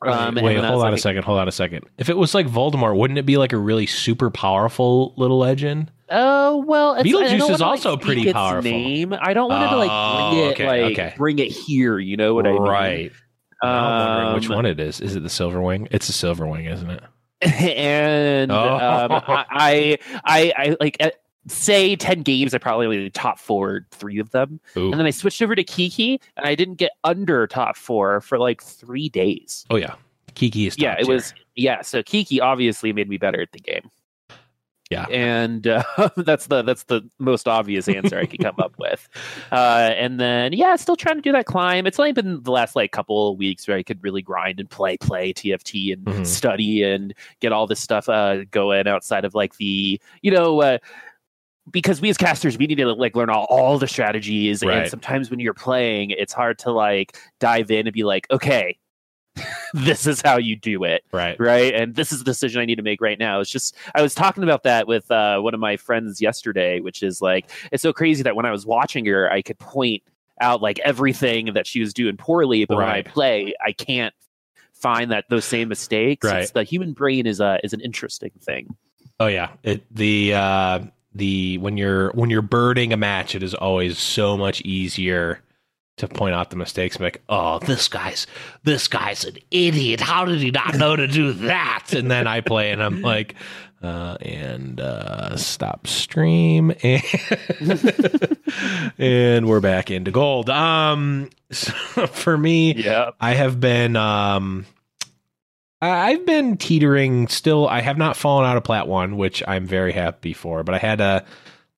Um, 0.00 0.34
Wait, 0.34 0.56
hold 0.56 0.82
on 0.82 0.90
like, 0.90 0.94
a 0.94 0.98
second. 0.98 1.22
Hold 1.22 1.38
on 1.38 1.46
a 1.46 1.52
second. 1.52 1.84
If 1.96 2.08
it 2.08 2.16
was 2.16 2.34
like 2.34 2.48
Voldemort, 2.48 2.96
wouldn't 2.96 3.18
it 3.18 3.26
be 3.26 3.36
like 3.36 3.52
a 3.52 3.58
really 3.58 3.86
super 3.86 4.30
powerful 4.30 5.14
little 5.16 5.38
legend? 5.38 5.92
Oh 6.10 6.64
well, 6.66 6.96
Beetlejuice 6.96 7.50
is 7.50 7.62
also 7.62 7.92
like, 7.92 8.00
pretty 8.00 8.32
powerful. 8.32 8.70
Name. 8.70 9.14
I 9.18 9.32
don't 9.32 9.48
want 9.48 9.70
to 9.70 9.76
like 9.76 10.32
bring 10.32 10.44
it 10.44 10.52
okay, 10.52 10.66
like 10.66 10.92
okay. 10.92 11.14
bring 11.16 11.38
it 11.38 11.52
here. 11.52 11.98
You 11.98 12.16
know 12.16 12.34
what 12.34 12.46
I 12.46 12.52
mean? 12.52 12.62
Right. 12.62 13.12
Um, 13.62 13.70
I'm 13.70 14.08
wondering 14.08 14.34
which 14.34 14.50
um, 14.50 14.56
one 14.56 14.66
it 14.66 14.80
is. 14.80 15.00
Is 15.00 15.14
it 15.14 15.22
the 15.22 15.28
Silverwing? 15.28 15.86
It's 15.92 16.08
the 16.08 16.12
Silverwing, 16.12 16.70
isn't 16.72 16.90
it? 16.90 17.02
And 17.42 18.52
oh. 18.52 18.74
um, 18.74 19.22
I, 19.26 19.98
I, 20.24 20.52
I 20.56 20.76
like 20.80 20.96
uh, 21.00 21.10
say 21.48 21.96
10 21.96 22.22
games 22.22 22.54
i 22.54 22.58
probably 22.58 23.02
like 23.02 23.12
top 23.14 23.38
four 23.38 23.84
three 23.90 24.20
of 24.20 24.30
them 24.30 24.60
Ooh. 24.76 24.92
and 24.92 25.00
then 25.00 25.06
i 25.06 25.10
switched 25.10 25.42
over 25.42 25.56
to 25.56 25.64
kiki 25.64 26.20
and 26.36 26.46
i 26.46 26.54
didn't 26.54 26.76
get 26.76 26.92
under 27.02 27.48
top 27.48 27.76
four 27.76 28.20
for 28.20 28.38
like 28.38 28.62
three 28.62 29.08
days 29.08 29.66
oh 29.70 29.76
yeah 29.76 29.94
Kiki 30.34 30.66
is 30.66 30.78
yeah, 30.78 30.94
it 30.94 31.04
tier. 31.04 31.14
was 31.14 31.34
yeah. 31.54 31.82
So 31.82 32.02
Kiki 32.02 32.40
obviously 32.40 32.92
made 32.92 33.08
me 33.08 33.18
better 33.18 33.40
at 33.40 33.52
the 33.52 33.58
game. 33.58 33.90
Yeah. 34.92 35.06
and 35.10 35.66
uh, 35.66 35.82
that's 36.16 36.46
the 36.46 36.62
that's 36.62 36.84
the 36.84 37.02
most 37.18 37.48
obvious 37.48 37.88
answer 37.88 38.18
I 38.18 38.26
could 38.26 38.40
come 38.40 38.54
up 38.58 38.74
with. 38.78 39.08
Uh, 39.50 39.90
and 39.96 40.20
then 40.20 40.52
yeah, 40.52 40.76
still 40.76 40.96
trying 40.96 41.16
to 41.16 41.22
do 41.22 41.32
that 41.32 41.46
climb. 41.46 41.86
It's 41.86 41.98
only 41.98 42.12
been 42.12 42.42
the 42.42 42.52
last 42.52 42.76
like 42.76 42.92
couple 42.92 43.30
of 43.32 43.38
weeks 43.38 43.66
where 43.66 43.76
I 43.76 43.82
could 43.82 44.02
really 44.02 44.22
grind 44.22 44.60
and 44.60 44.68
play, 44.70 44.96
play 44.96 45.32
TFT 45.32 45.92
and 45.92 46.04
Mhm. 46.06 46.26
study 46.26 46.82
and 46.82 47.14
get 47.40 47.52
all 47.52 47.66
this 47.66 47.80
stuff 47.80 48.08
uh, 48.08 48.44
going 48.50 48.86
outside 48.86 49.24
of 49.24 49.34
like 49.34 49.56
the 49.56 50.00
you 50.22 50.30
know. 50.30 50.60
Uh, 50.62 50.78
because 51.70 52.00
we 52.00 52.10
as 52.10 52.16
casters 52.16 52.58
we 52.58 52.66
need 52.66 52.74
to 52.74 52.86
like 52.92 53.14
learn 53.14 53.30
all, 53.30 53.44
all 53.48 53.78
the 53.78 53.86
strategies 53.86 54.64
Right. 54.64 54.78
and 54.78 54.90
sometimes 54.90 55.30
when 55.30 55.38
you're 55.38 55.54
playing 55.54 56.10
it's 56.10 56.32
hard 56.32 56.58
to 56.60 56.72
like 56.72 57.16
dive 57.38 57.70
in 57.70 57.86
and 57.86 57.94
be 57.94 58.02
like 58.02 58.26
okay 58.32 58.76
this 59.74 60.06
is 60.06 60.20
how 60.20 60.36
you 60.36 60.56
do 60.56 60.84
it 60.84 61.04
right. 61.12 61.40
right? 61.40 61.74
And 61.74 61.94
this 61.94 62.12
is 62.12 62.18
the 62.18 62.24
decision 62.24 62.60
i 62.60 62.64
need 62.64 62.76
to 62.76 62.82
make 62.82 63.00
right 63.00 63.18
now. 63.18 63.40
It's 63.40 63.50
just 63.50 63.76
i 63.94 64.02
was 64.02 64.14
talking 64.14 64.42
about 64.42 64.64
that 64.64 64.86
with 64.86 65.10
uh, 65.10 65.40
one 65.40 65.54
of 65.54 65.60
my 65.60 65.76
friends 65.76 66.20
yesterday 66.20 66.80
which 66.80 67.02
is 67.02 67.22
like 67.22 67.50
it's 67.70 67.82
so 67.82 67.92
crazy 67.92 68.22
that 68.22 68.36
when 68.36 68.46
i 68.46 68.50
was 68.50 68.66
watching 68.66 69.06
her 69.06 69.30
i 69.30 69.40
could 69.40 69.58
point 69.58 70.02
out 70.40 70.60
like 70.60 70.78
everything 70.80 71.54
that 71.54 71.66
she 71.66 71.80
was 71.80 71.94
doing 71.94 72.16
poorly 72.16 72.64
but 72.64 72.76
when 72.76 72.88
i 72.88 73.02
play 73.02 73.54
i 73.64 73.72
can't 73.72 74.14
find 74.82 75.12
that 75.12 75.24
those 75.30 75.44
same 75.44 75.68
mistakes. 75.68 76.26
Right. 76.26 76.34
It's- 76.34 76.50
the 76.50 76.64
human 76.64 76.92
brain 76.92 77.26
is 77.26 77.40
a 77.40 77.58
is 77.64 77.72
an 77.72 77.80
interesting 77.80 78.32
thing. 78.40 78.76
Oh 79.20 79.28
yeah, 79.28 79.50
it 79.62 79.84
the 79.94 80.34
uh, 80.34 80.80
the 81.14 81.58
when 81.58 81.76
you're 81.76 82.10
when 82.10 82.28
you're 82.28 82.42
birding 82.42 82.92
a 82.92 82.96
match, 82.96 83.34
it 83.34 83.42
is 83.42 83.54
always 83.54 83.98
so 83.98 84.36
much 84.36 84.60
easier 84.62 85.40
to 86.02 86.08
point 86.08 86.34
out 86.34 86.50
the 86.50 86.56
mistakes. 86.56 86.96
and 86.96 87.04
Like, 87.04 87.22
oh, 87.28 87.58
this 87.60 87.88
guy's 87.88 88.26
this 88.64 88.88
guy's 88.88 89.24
an 89.24 89.36
idiot. 89.50 90.00
How 90.00 90.24
did 90.24 90.40
he 90.40 90.50
not 90.50 90.76
know 90.76 90.96
to 90.96 91.06
do 91.06 91.32
that? 91.32 91.92
And 91.92 92.10
then 92.10 92.26
I 92.26 92.40
play, 92.40 92.72
and 92.72 92.82
I'm 92.82 93.02
like, 93.02 93.36
uh, 93.82 94.16
and 94.20 94.80
uh, 94.80 95.36
stop 95.36 95.86
stream, 95.86 96.72
and 96.82 97.02
and 98.98 99.46
we're 99.48 99.60
back 99.60 99.90
into 99.90 100.10
gold. 100.10 100.50
Um, 100.50 101.30
so 101.52 101.72
for 102.08 102.36
me, 102.36 102.74
yeah 102.74 103.10
I 103.20 103.34
have 103.34 103.60
been 103.60 103.96
um 103.96 104.66
I've 105.80 106.24
been 106.26 106.56
teetering 106.56 107.28
still 107.28 107.68
I 107.68 107.80
have 107.80 107.98
not 107.98 108.16
fallen 108.16 108.44
out 108.44 108.56
of 108.56 108.64
plat 108.64 108.86
1 108.86 109.16
which 109.16 109.42
I'm 109.46 109.66
very 109.66 109.92
happy 109.92 110.32
for 110.32 110.62
but 110.62 110.74
I 110.74 110.78
had 110.78 111.00
a 111.00 111.24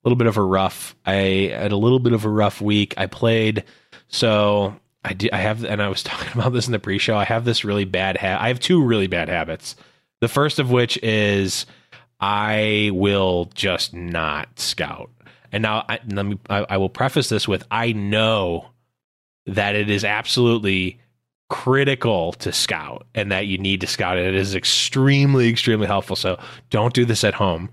little 0.03 0.15
bit 0.15 0.27
of 0.27 0.37
a 0.37 0.41
rough 0.43 0.95
I 1.05 1.51
had 1.51 1.71
a 1.71 1.77
little 1.77 1.99
bit 1.99 2.13
of 2.13 2.23
a 2.23 2.29
rough 2.29 2.61
week 2.61 2.93
I 2.97 3.07
played 3.07 3.63
so 4.07 4.75
I 5.03 5.13
did 5.13 5.31
I 5.31 5.37
have 5.37 5.63
and 5.63 5.81
I 5.81 5.89
was 5.89 6.03
talking 6.03 6.39
about 6.39 6.53
this 6.53 6.67
in 6.67 6.71
the 6.71 6.79
pre-show 6.79 7.17
I 7.17 7.25
have 7.25 7.45
this 7.45 7.63
really 7.63 7.85
bad 7.85 8.17
ha- 8.17 8.37
I 8.39 8.47
have 8.47 8.59
two 8.59 8.83
really 8.83 9.07
bad 9.07 9.29
habits 9.29 9.75
the 10.21 10.27
first 10.27 10.59
of 10.59 10.71
which 10.71 10.97
is 11.03 11.65
I 12.19 12.91
will 12.93 13.49
just 13.53 13.93
not 13.93 14.59
scout 14.59 15.09
and 15.51 15.61
now 15.61 15.85
I, 15.87 15.99
let 16.07 16.25
me 16.25 16.39
I, 16.49 16.65
I 16.69 16.77
will 16.77 16.89
preface 16.89 17.29
this 17.29 17.47
with 17.47 17.63
I 17.71 17.91
know 17.91 18.69
that 19.45 19.75
it 19.75 19.89
is 19.89 20.03
absolutely 20.03 20.99
critical 21.49 22.33
to 22.33 22.51
scout 22.51 23.05
and 23.13 23.31
that 23.31 23.47
you 23.47 23.57
need 23.57 23.81
to 23.81 23.87
scout. 23.87 24.17
It 24.17 24.33
is 24.33 24.55
extremely, 24.55 25.49
extremely 25.49 25.87
helpful. 25.87 26.15
So 26.15 26.39
don't 26.69 26.93
do 26.93 27.05
this 27.05 27.23
at 27.23 27.35
home. 27.35 27.69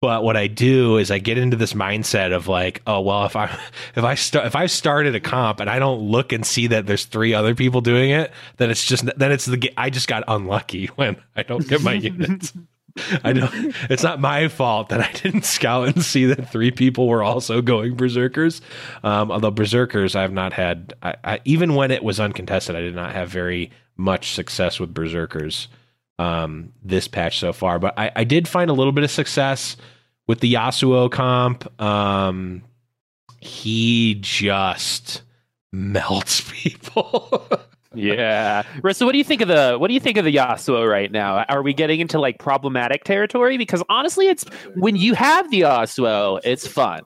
But 0.00 0.22
what 0.22 0.36
I 0.36 0.46
do 0.46 0.96
is 0.98 1.10
I 1.10 1.18
get 1.18 1.38
into 1.38 1.56
this 1.56 1.72
mindset 1.72 2.32
of 2.32 2.46
like, 2.46 2.82
oh 2.86 3.00
well, 3.00 3.24
if 3.26 3.34
I 3.34 3.46
if 3.96 4.04
I 4.04 4.14
start 4.14 4.46
if 4.46 4.54
I 4.54 4.66
started 4.66 5.14
a 5.14 5.20
comp 5.20 5.60
and 5.60 5.68
I 5.68 5.78
don't 5.78 6.02
look 6.02 6.32
and 6.32 6.46
see 6.46 6.68
that 6.68 6.86
there's 6.86 7.04
three 7.04 7.34
other 7.34 7.54
people 7.54 7.80
doing 7.80 8.10
it, 8.10 8.32
then 8.58 8.70
it's 8.70 8.84
just 8.84 9.04
then 9.16 9.32
it's 9.32 9.46
the 9.46 9.72
I 9.76 9.90
just 9.90 10.08
got 10.08 10.24
unlucky 10.28 10.86
when 10.96 11.16
I 11.34 11.42
don't 11.42 11.66
get 11.66 11.82
my 11.82 11.92
units. 11.94 12.52
I 13.22 13.32
don't. 13.32 13.74
It's 13.90 14.02
not 14.02 14.20
my 14.20 14.48
fault 14.48 14.88
that 14.88 15.00
I 15.00 15.12
didn't 15.12 15.44
scout 15.44 15.88
and 15.88 16.04
see 16.04 16.26
that 16.26 16.50
three 16.50 16.72
people 16.72 17.06
were 17.06 17.22
also 17.22 17.62
going 17.62 17.94
berserkers. 17.94 18.60
Um, 19.04 19.30
although 19.30 19.52
berserkers, 19.52 20.16
I've 20.16 20.32
not 20.32 20.52
had. 20.52 20.94
I, 21.00 21.14
I, 21.22 21.40
even 21.44 21.76
when 21.76 21.92
it 21.92 22.02
was 22.02 22.18
uncontested, 22.18 22.74
I 22.74 22.80
did 22.80 22.96
not 22.96 23.12
have 23.12 23.28
very 23.28 23.70
much 23.96 24.32
success 24.32 24.80
with 24.80 24.94
berserkers 24.94 25.68
um, 26.18 26.72
this 26.82 27.08
patch 27.08 27.38
so 27.38 27.52
far. 27.52 27.78
But 27.78 27.98
I, 27.98 28.10
I 28.16 28.24
did 28.24 28.48
find 28.48 28.70
a 28.70 28.74
little 28.74 28.92
bit 28.92 29.04
of 29.04 29.10
success 29.10 29.76
with 30.26 30.40
the 30.40 30.54
Yasuo 30.54 31.10
comp. 31.10 31.80
Um, 31.80 32.62
he 33.40 34.16
just 34.20 35.22
melts 35.72 36.40
people. 36.52 37.46
yeah 37.94 38.62
so 38.92 39.06
what 39.06 39.12
do 39.12 39.18
you 39.18 39.24
think 39.24 39.40
of 39.40 39.48
the 39.48 39.76
what 39.78 39.88
do 39.88 39.94
you 39.94 40.00
think 40.00 40.18
of 40.18 40.24
the 40.24 40.36
yasuo 40.36 40.86
right 40.88 41.10
now 41.10 41.42
are 41.48 41.62
we 41.62 41.72
getting 41.72 42.00
into 42.00 42.18
like 42.20 42.38
problematic 42.38 43.02
territory 43.02 43.56
because 43.56 43.82
honestly 43.88 44.28
it's 44.28 44.44
when 44.76 44.94
you 44.94 45.14
have 45.14 45.50
the 45.50 45.62
yasuo 45.62 46.38
it's 46.44 46.66
fun 46.66 47.00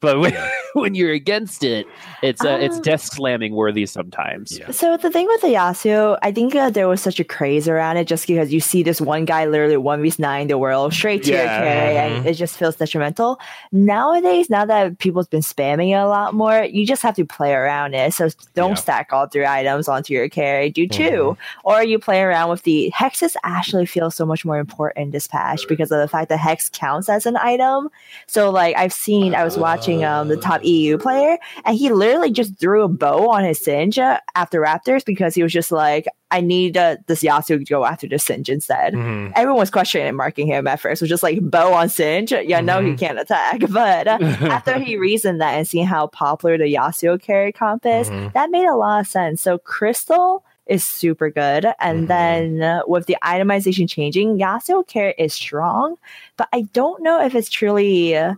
but 0.00 0.18
when, 0.20 0.34
when 0.74 0.94
you're 0.94 1.12
against 1.12 1.64
it 1.64 1.86
it's 2.22 2.44
uh, 2.44 2.58
it's 2.60 2.76
Ah. 2.78 2.80
desk 2.82 3.14
slamming 3.14 3.54
worthy 3.54 3.86
sometimes 3.86 4.58
Yeah. 4.58 4.70
So 4.70 4.96
the 4.96 5.10
thing 5.10 5.26
with 5.26 5.40
the 5.40 5.48
Yasuo, 5.48 6.18
I 6.22 6.32
think 6.32 6.54
uh, 6.54 6.70
there 6.70 6.86
was 6.88 7.00
such 7.00 7.18
a 7.20 7.24
craze 7.24 7.66
around 7.68 7.96
it 7.96 8.06
just 8.06 8.26
because 8.26 8.52
you 8.52 8.60
see 8.60 8.82
this 8.82 9.00
one 9.00 9.24
guy 9.24 9.46
literally 9.46 9.76
one 9.78 10.02
v 10.02 10.12
nine 10.18 10.48
the 10.48 10.58
world 10.58 10.92
straight 10.92 11.22
to 11.24 11.30
your 11.32 11.42
Yeah. 11.44 11.58
carry, 11.62 11.96
and 11.96 12.26
it 12.26 12.34
just 12.34 12.56
feels 12.58 12.76
detrimental. 12.76 13.38
Nowadays, 13.72 14.50
now 14.50 14.64
that 14.64 14.98
people's 14.98 15.28
been 15.28 15.42
spamming 15.42 15.90
it 15.90 16.00
a 16.00 16.06
lot 16.08 16.34
more, 16.34 16.64
you 16.64 16.84
just 16.86 17.02
have 17.02 17.14
to 17.16 17.24
play 17.24 17.52
around 17.54 17.94
it. 17.94 18.12
So 18.14 18.28
don't 18.54 18.70
Yeah. 18.70 18.74
stack 18.74 19.12
all 19.12 19.26
three 19.26 19.46
items 19.46 19.86
onto 19.88 20.12
your 20.12 20.28
carry. 20.28 20.70
Do 20.70 20.86
2 20.88 21.36
or 21.64 21.82
you 21.84 21.98
play 21.98 22.20
around 22.20 22.50
with 22.50 22.62
the 22.64 22.92
hexes. 22.94 23.36
Actually, 23.44 23.86
feel 23.86 24.10
so 24.10 24.26
much 24.26 24.44
more 24.44 24.58
important 24.58 25.12
this 25.12 25.26
patch 25.26 25.66
because 25.68 25.90
of 25.92 25.98
the 26.00 26.08
fact 26.08 26.28
that 26.30 26.38
hex 26.38 26.68
counts 26.68 27.08
as 27.08 27.26
an 27.26 27.36
item. 27.36 27.88
So 28.26 28.50
like 28.50 28.76
I've 28.76 28.92
seen, 28.92 29.34
I 29.34 29.44
was 29.44 29.56
watching 29.56 29.85
um 29.94 30.28
the 30.28 30.36
top 30.36 30.62
EU 30.64 30.98
player, 30.98 31.38
and 31.64 31.76
he 31.76 31.90
literally 31.90 32.30
just 32.30 32.58
threw 32.58 32.82
a 32.82 32.88
bow 32.88 33.30
on 33.30 33.44
his 33.44 33.62
Singed 33.62 33.98
uh, 33.98 34.20
after 34.34 34.60
Raptors 34.60 35.04
because 35.04 35.34
he 35.34 35.42
was 35.42 35.52
just 35.52 35.70
like, 35.72 36.06
I 36.30 36.40
need 36.40 36.76
uh, 36.76 36.96
this 37.06 37.22
Yasuo 37.22 37.58
to 37.58 37.64
go 37.64 37.84
after 37.84 38.08
the 38.08 38.18
Singed 38.18 38.48
instead. 38.48 38.94
Mhm. 38.94 39.32
Everyone 39.36 39.60
was 39.60 39.70
questioning 39.70 40.08
and 40.08 40.16
marking 40.16 40.46
him 40.46 40.66
at 40.66 40.80
first. 40.80 41.00
Was 41.00 41.08
just 41.08 41.22
like 41.22 41.38
bow 41.40 41.72
on 41.72 41.88
Singed. 41.88 42.32
Yeah, 42.32 42.60
no, 42.60 42.80
he 42.82 42.90
Mhm. 42.92 42.98
can't 42.98 43.18
attack. 43.18 43.60
But 43.70 44.08
uh, 44.08 44.18
after 44.56 44.78
he 44.78 44.96
reasoned 44.96 45.40
that 45.40 45.54
and 45.54 45.66
seeing 45.68 45.86
how 45.86 46.08
popular 46.08 46.58
the 46.58 46.64
Yasuo 46.74 47.20
carry 47.20 47.52
comp 47.52 47.86
is, 47.86 48.08
Mhm. 48.10 48.32
that 48.32 48.50
made 48.50 48.66
a 48.66 48.74
lot 48.76 49.00
of 49.00 49.06
sense. 49.06 49.40
So 49.42 49.58
Crystal 49.58 50.42
is 50.66 50.82
super 50.82 51.30
good, 51.30 51.64
and 51.78 52.04
Mhm. 52.04 52.08
then 52.08 52.62
uh, 52.62 52.80
with 52.88 53.06
the 53.06 53.16
itemization 53.22 53.88
changing, 53.88 54.36
Yasuo 54.38 54.84
care 54.84 55.14
is 55.16 55.32
strong, 55.32 55.94
but 56.36 56.48
I 56.52 56.62
don't 56.72 57.02
know 57.04 57.22
if 57.24 57.36
it's 57.36 57.48
truly. 57.48 58.16
Uh, 58.16 58.34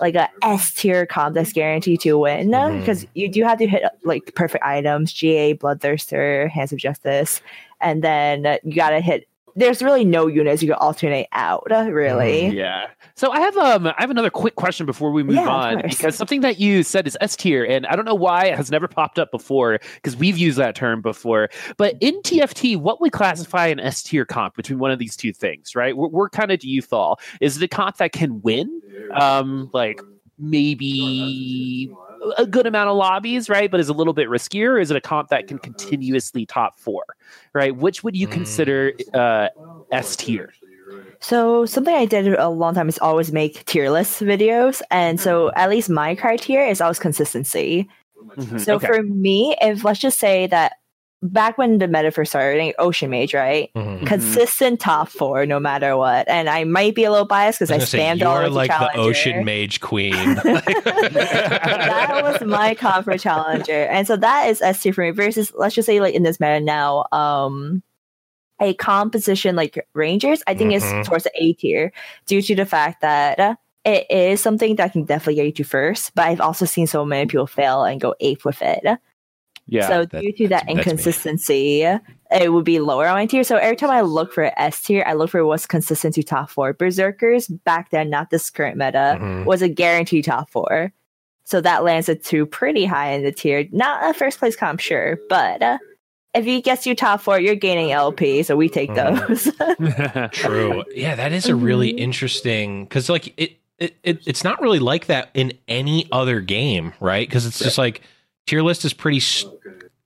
like 0.00 0.14
a 0.14 0.28
S 0.42 0.72
tier 0.74 1.06
comp 1.06 1.34
that's 1.34 1.52
guaranteed 1.52 2.00
to 2.00 2.18
win 2.18 2.50
because 2.78 3.06
you 3.14 3.28
do 3.28 3.42
have 3.44 3.58
to 3.58 3.66
hit 3.66 3.82
like 4.04 4.34
perfect 4.34 4.64
items, 4.64 5.12
GA, 5.12 5.54
Bloodthirster, 5.54 6.50
Hands 6.50 6.72
of 6.72 6.78
Justice, 6.78 7.40
and 7.80 8.02
then 8.02 8.46
uh, 8.46 8.58
you 8.62 8.74
gotta 8.74 9.00
hit. 9.00 9.28
There's 9.56 9.82
really 9.82 10.04
no 10.04 10.26
units 10.26 10.62
you 10.62 10.68
can 10.68 10.76
alternate 10.78 11.28
out, 11.32 11.64
really. 11.70 12.46
yeah. 12.48 12.88
So 13.16 13.30
i 13.30 13.38
have 13.40 13.56
um 13.56 13.86
i 13.86 13.94
have 13.98 14.10
another 14.10 14.30
quick 14.30 14.56
question 14.56 14.86
before 14.86 15.12
we 15.12 15.22
move 15.22 15.36
Yeah, 15.36 15.48
on 15.48 15.82
because 15.82 16.16
something 16.16 16.40
that 16.40 16.58
you 16.58 16.82
said 16.82 17.06
is 17.06 17.16
s 17.20 17.36
tier 17.36 17.64
and 17.64 17.86
i 17.86 17.94
don't 17.94 18.04
know 18.06 18.14
why 18.14 18.46
it 18.46 18.56
has 18.56 18.70
never 18.72 18.88
popped 18.88 19.18
up 19.20 19.30
before 19.30 19.78
because 19.94 20.16
we've 20.16 20.36
used 20.36 20.58
that 20.58 20.74
term 20.74 21.00
before. 21.00 21.48
But 21.76 21.94
in 22.00 22.20
tft 22.22 22.76
what 22.78 23.00
would 23.00 23.12
classify 23.12 23.68
an 23.68 23.78
s 23.78 24.02
tier 24.02 24.24
comp 24.24 24.56
between 24.56 24.80
one 24.80 24.90
of 24.90 24.98
these 24.98 25.14
two 25.16 25.32
things 25.32 25.76
right? 25.76 25.96
Where, 25.96 26.08
where 26.08 26.28
kind 26.28 26.50
of 26.50 26.58
do 26.58 26.68
you 26.68 26.82
fall? 26.82 27.20
Is 27.40 27.56
it 27.56 27.62
a 27.62 27.68
comp 27.68 27.98
that 27.98 28.12
can 28.12 28.42
win? 28.42 28.82
Um 29.14 29.70
like 29.72 30.00
maybe 30.38 31.92
a 32.38 32.46
good 32.46 32.66
amount 32.66 32.88
of 32.90 32.96
lobbies 32.96 33.48
right? 33.48 33.70
But 33.70 33.80
is 33.80 33.88
a 33.88 33.92
little 33.92 34.12
bit 34.14 34.28
riskier. 34.28 34.70
Or 34.70 34.78
is 34.78 34.90
it 34.90 34.96
a 34.96 35.00
comp 35.00 35.28
that 35.28 35.46
can 35.46 35.58
continuously 35.58 36.46
top 36.46 36.78
four 36.78 37.04
right? 37.52 37.74
Which 37.76 38.02
would 38.04 38.16
you 38.16 38.26
Mm. 38.26 38.30
consider 38.32 38.92
uh 39.12 39.48
s 39.90 40.16
tier? 40.16 40.52
So 41.20 41.64
something 41.66 41.94
I 41.94 42.04
did 42.06 42.28
a 42.34 42.48
long 42.48 42.74
time 42.74 42.88
is 42.88 42.98
always 42.98 43.32
make 43.32 43.64
tier 43.64 43.90
list 43.90 44.20
videos, 44.20 44.82
and 44.90 45.18
so 45.20 45.50
at 45.56 45.70
least 45.70 45.88
my 45.88 46.14
criteria 46.14 46.70
is 46.70 46.80
always 46.80 46.98
consistency. 46.98 47.88
Mhm, 48.36 48.58
So 48.58 48.76
okay. 48.76 48.86
for 48.86 49.02
me, 49.02 49.56
if 49.60 49.84
let's 49.84 50.00
just 50.00 50.18
say 50.18 50.46
that 50.48 50.74
back 51.24 51.58
when 51.58 51.78
the 51.78 51.88
meta 51.88 52.10
first 52.12 52.30
started, 52.32 52.74
Ocean 52.78 53.10
Mage, 53.10 53.34
right? 53.34 53.70
Mhm. 53.74 54.06
Consistent 54.06 54.78
top 54.78 55.08
four, 55.08 55.46
no 55.46 55.58
matter 55.58 55.96
what. 55.96 56.28
And 56.28 56.48
I 56.48 56.62
might 56.64 56.94
be 56.94 57.02
a 57.04 57.10
little 57.10 57.26
biased 57.26 57.58
because 57.58 57.70
I 57.70 57.74
I, 57.74 57.78
was 57.78 57.90
gonna 57.92 58.02
say, 58.04 58.18
spammed 58.20 58.26
all 58.26 58.36
of 58.38 58.44
the 58.44 58.50
like 58.50 58.70
the 58.70 58.76
Challenger. 58.76 59.00
ocean 59.00 59.44
mage 59.44 59.80
queen. 59.80 60.12
that 60.44 62.20
was 62.22 62.40
my 62.46 62.74
comp 62.74 63.04
for 63.04 63.16
challenger 63.18 63.84
and 63.86 64.06
so 64.06 64.16
that 64.16 64.48
is 64.48 64.60
s 64.62 64.80
tier 64.82 64.92
for 64.92 65.02
me 65.02 65.10
versus 65.10 65.52
let's 65.56 65.74
just 65.74 65.86
say 65.86 66.00
like 66.00 66.14
in 66.14 66.22
this 66.22 66.38
meta 66.40 66.60
now 66.60 67.04
um 67.12 67.82
a 68.60 68.74
composition 68.74 69.56
like 69.56 69.86
rangers 69.94 70.42
i 70.46 70.54
think 70.54 70.70
Mhm. 70.72 71.00
is 71.00 71.06
towards 71.08 71.24
the 71.24 71.30
a 71.34 71.52
tier 71.54 71.92
due 72.26 72.42
to 72.42 72.54
the 72.54 72.66
fact 72.66 73.00
that 73.02 73.38
uh, 73.40 73.54
it 73.84 74.06
is 74.10 74.40
something 74.40 74.76
that 74.76 74.92
can 74.92 75.04
definitely 75.04 75.34
get 75.36 75.46
you 75.46 75.52
to 75.52 75.64
first 75.64 76.14
but 76.14 76.26
i've 76.26 76.40
also 76.40 76.64
seen 76.64 76.86
so 76.86 77.04
many 77.04 77.26
people 77.26 77.46
fail 77.46 77.84
and 77.84 78.00
go 78.00 78.14
ape 78.20 78.44
with 78.44 78.62
it 78.62 78.84
Yeah, 79.66 79.88
so 79.88 80.04
that- 80.06 80.20
due 80.22 80.32
to 80.32 80.48
that 80.48 80.48
that's- 80.48 80.66
that's 80.66 80.66
me. 80.66 80.72
inconsistency, 80.92 81.82
it 82.30 82.52
would 82.52 82.64
be 82.64 82.80
lower 82.80 83.06
on 83.06 83.14
my 83.14 83.26
tier. 83.26 83.44
So 83.44 83.56
every 83.56 83.76
time 83.76 83.90
I 83.90 84.02
look 84.02 84.32
for 84.32 84.50
S 84.58 84.80
tier, 84.82 85.04
I 85.06 85.14
look 85.14 85.30
for 85.30 85.44
what's 85.46 85.66
consistent 85.66 86.14
to 86.16 86.22
top 86.22 86.50
four. 86.50 86.72
Berserkers 86.74 87.46
back 87.48 87.90
then, 87.90 88.10
not 88.10 88.30
this 88.30 88.50
current 88.50 88.76
meta, 88.76 89.18
Mhm. 89.20 89.44
was 89.46 89.62
a 89.62 89.68
guaranteed 89.68 90.24
top 90.24 90.50
four. 90.50 90.92
So 91.44 91.60
that 91.60 91.84
lands 91.84 92.08
it 92.08 92.24
to 92.24 92.46
pretty 92.46 92.84
high 92.86 93.12
in 93.12 93.22
the 93.22 93.32
tier. 93.32 93.66
Not 93.72 94.08
a 94.08 94.14
first 94.14 94.38
place 94.38 94.56
comp, 94.56 94.80
sure, 94.80 95.18
but 95.28 95.62
uh, 95.62 95.78
if 96.34 96.44
he 96.44 96.60
gets 96.60 96.86
you 96.86 96.94
top 96.94 97.20
four, 97.20 97.38
you're 97.38 97.54
gaining 97.54 97.92
LP. 97.92 98.42
So 98.42 98.56
we 98.56 98.68
take 98.68 98.90
Mhm. 98.90 99.26
those. 99.28 100.30
True. 100.32 100.84
Yeah, 100.94 101.14
that 101.14 101.32
is 101.32 101.46
a 101.46 101.54
really 101.54 101.92
Mhm. 101.92 101.98
interesting 102.00 102.84
because 102.84 103.08
like 103.08 103.32
it, 103.38 103.52
it, 103.78 103.94
it 104.02 104.20
it's 104.26 104.42
not 104.44 104.60
really 104.60 104.78
like 104.78 105.06
that 105.06 105.30
in 105.34 105.52
any 105.68 106.06
other 106.12 106.40
game, 106.40 106.92
right? 107.00 107.28
Because 107.28 107.46
it's 107.46 107.58
just 107.58 107.78
like 107.78 108.00
tier 108.46 108.62
list 108.62 108.84
is 108.84 108.92
pretty 108.92 109.18
s- 109.18 109.44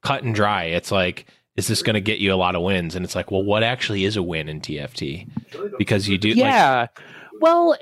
cut 0.01 0.23
and 0.23 0.33
dry. 0.33 0.65
It's 0.65 0.91
like 0.91 1.27
is 1.59 1.67
this 1.67 1.83
going 1.83 1.95
to 1.95 2.01
get 2.01 2.19
you 2.19 2.33
a 2.33 2.35
lot 2.35 2.55
of 2.55 2.61
wins? 2.61 2.95
And 2.95 3.03
it's 3.03 3.15
like, 3.15 3.31
well, 3.31 3.43
what 3.43 3.63
actually 3.63 4.05
is 4.05 4.15
a 4.15 4.23
win 4.23 4.47
in 4.47 4.61
TFT? 4.61 5.27
Because 5.77 6.07
you 6.07 6.17
do, 6.17 6.29
like, 6.29 6.37
yeah. 6.37 6.87
well, 7.41 7.75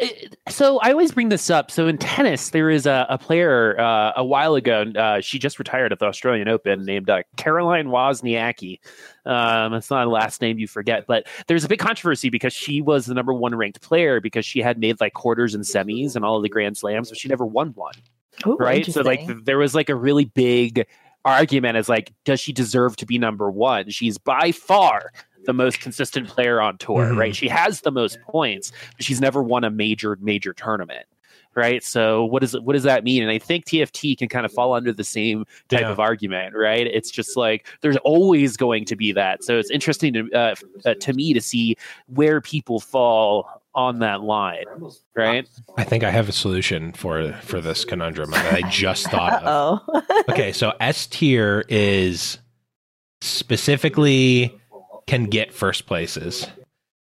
so 0.49 0.79
I 0.79 0.89
always 0.89 1.11
bring 1.11 1.29
this 1.29 1.51
up. 1.51 1.69
So 1.69 1.87
in 1.87 1.99
tennis, 1.99 2.49
there 2.49 2.71
is 2.71 2.87
a, 2.87 3.05
a 3.07 3.19
player 3.19 3.79
uh, 3.79 4.13
a 4.15 4.25
while 4.25 4.55
ago. 4.55 4.81
Uh, 4.81 5.21
she 5.21 5.37
just 5.37 5.59
retired 5.59 5.91
at 5.91 5.99
the 5.99 6.05
Australian 6.05 6.47
Open, 6.47 6.85
named 6.85 7.07
uh, 7.07 7.21
Caroline 7.35 7.89
Wozniacki. 7.89 8.79
Um, 9.27 9.75
it's 9.75 9.91
not 9.91 10.07
a 10.07 10.09
last 10.09 10.41
name 10.41 10.57
you 10.57 10.67
forget, 10.67 11.05
but 11.05 11.27
there's 11.45 11.63
a 11.63 11.67
big 11.67 11.79
controversy 11.79 12.31
because 12.31 12.53
she 12.53 12.81
was 12.81 13.05
the 13.05 13.13
number 13.13 13.33
one 13.33 13.53
ranked 13.53 13.81
player 13.81 14.19
because 14.19 14.43
she 14.43 14.59
had 14.59 14.79
made 14.79 14.99
like 14.99 15.13
quarters 15.13 15.53
and 15.53 15.63
semis 15.63 16.15
and 16.15 16.25
all 16.25 16.37
of 16.37 16.41
the 16.41 16.49
Grand 16.49 16.77
Slams, 16.77 17.09
but 17.09 17.19
she 17.19 17.27
never 17.27 17.45
won 17.45 17.73
one 17.75 17.93
Ooh, 18.45 18.55
right? 18.57 18.85
So 18.85 19.01
like 19.01 19.21
there 19.45 19.57
was 19.57 19.73
like 19.73 19.89
a 19.89 19.95
really 19.95 20.25
big 20.25 20.85
argument 21.25 21.75
as 21.77 21.89
like, 21.89 22.13
does 22.23 22.39
she 22.39 22.53
deserve 22.53 22.95
to 22.97 23.05
be 23.05 23.17
number 23.17 23.49
one? 23.49 23.89
She's 23.89 24.17
by 24.17 24.51
far 24.51 25.11
the 25.45 25.53
most 25.53 25.79
consistent 25.79 26.27
player 26.27 26.59
on 26.61 26.77
tour, 26.77 27.05
Mhm. 27.05 27.17
right? 27.17 27.35
She 27.35 27.47
has 27.47 27.81
the 27.81 27.91
most 27.91 28.19
points, 28.21 28.71
but 28.95 29.05
she's 29.05 29.21
never 29.21 29.41
won 29.41 29.63
a 29.63 29.69
major 29.69 30.17
major 30.21 30.53
tournament. 30.53 31.05
Right. 31.55 31.83
So 31.83 32.23
what 32.25 32.41
does 32.41 32.55
what 32.59 32.73
does 32.73 32.83
that 32.83 33.03
mean? 33.03 33.23
And 33.23 33.31
I 33.31 33.39
think 33.39 33.65
TFT 33.65 34.15
can 34.15 34.29
kind 34.29 34.45
of 34.45 34.51
fall 34.51 34.73
under 34.73 34.93
the 34.93 35.03
same 35.03 35.43
type 35.69 35.81
Yeah. 35.81 35.89
of 35.91 35.99
argument, 35.99 36.53
right? 36.53 36.85
It's 36.85 37.09
just 37.09 37.35
like 37.35 37.65
there's 37.81 37.97
always 37.97 38.57
going 38.57 38.85
to 38.85 38.95
be 38.95 39.11
that. 39.13 39.43
So 39.43 39.57
it's 39.57 39.71
interesting 39.71 40.13
to 40.13 40.31
uh, 40.33 40.55
uh, 40.85 40.93
to 40.93 41.13
me 41.13 41.33
to 41.33 41.41
see 41.41 41.75
where 42.13 42.41
people 42.41 42.79
fall 42.79 43.56
on 43.77 43.99
that 43.99 44.21
line, 44.21 44.65
right? 45.15 45.47
I 45.77 45.83
think 45.83 46.03
I 46.03 46.09
have 46.09 46.27
a 46.27 46.31
solution 46.33 46.91
for 46.93 47.31
for 47.43 47.61
this 47.61 47.85
conundrum 47.85 48.31
that 48.31 48.53
I 48.53 48.67
just 48.69 49.09
thought 49.09 49.43
of. 49.43 49.81
oh. 49.87 50.23
okay, 50.29 50.51
so 50.51 50.73
S 50.79 51.05
tier 51.05 51.63
is 51.69 52.39
specifically 53.21 54.59
can 55.05 55.25
get 55.25 55.53
first 55.53 55.85
places. 55.85 56.47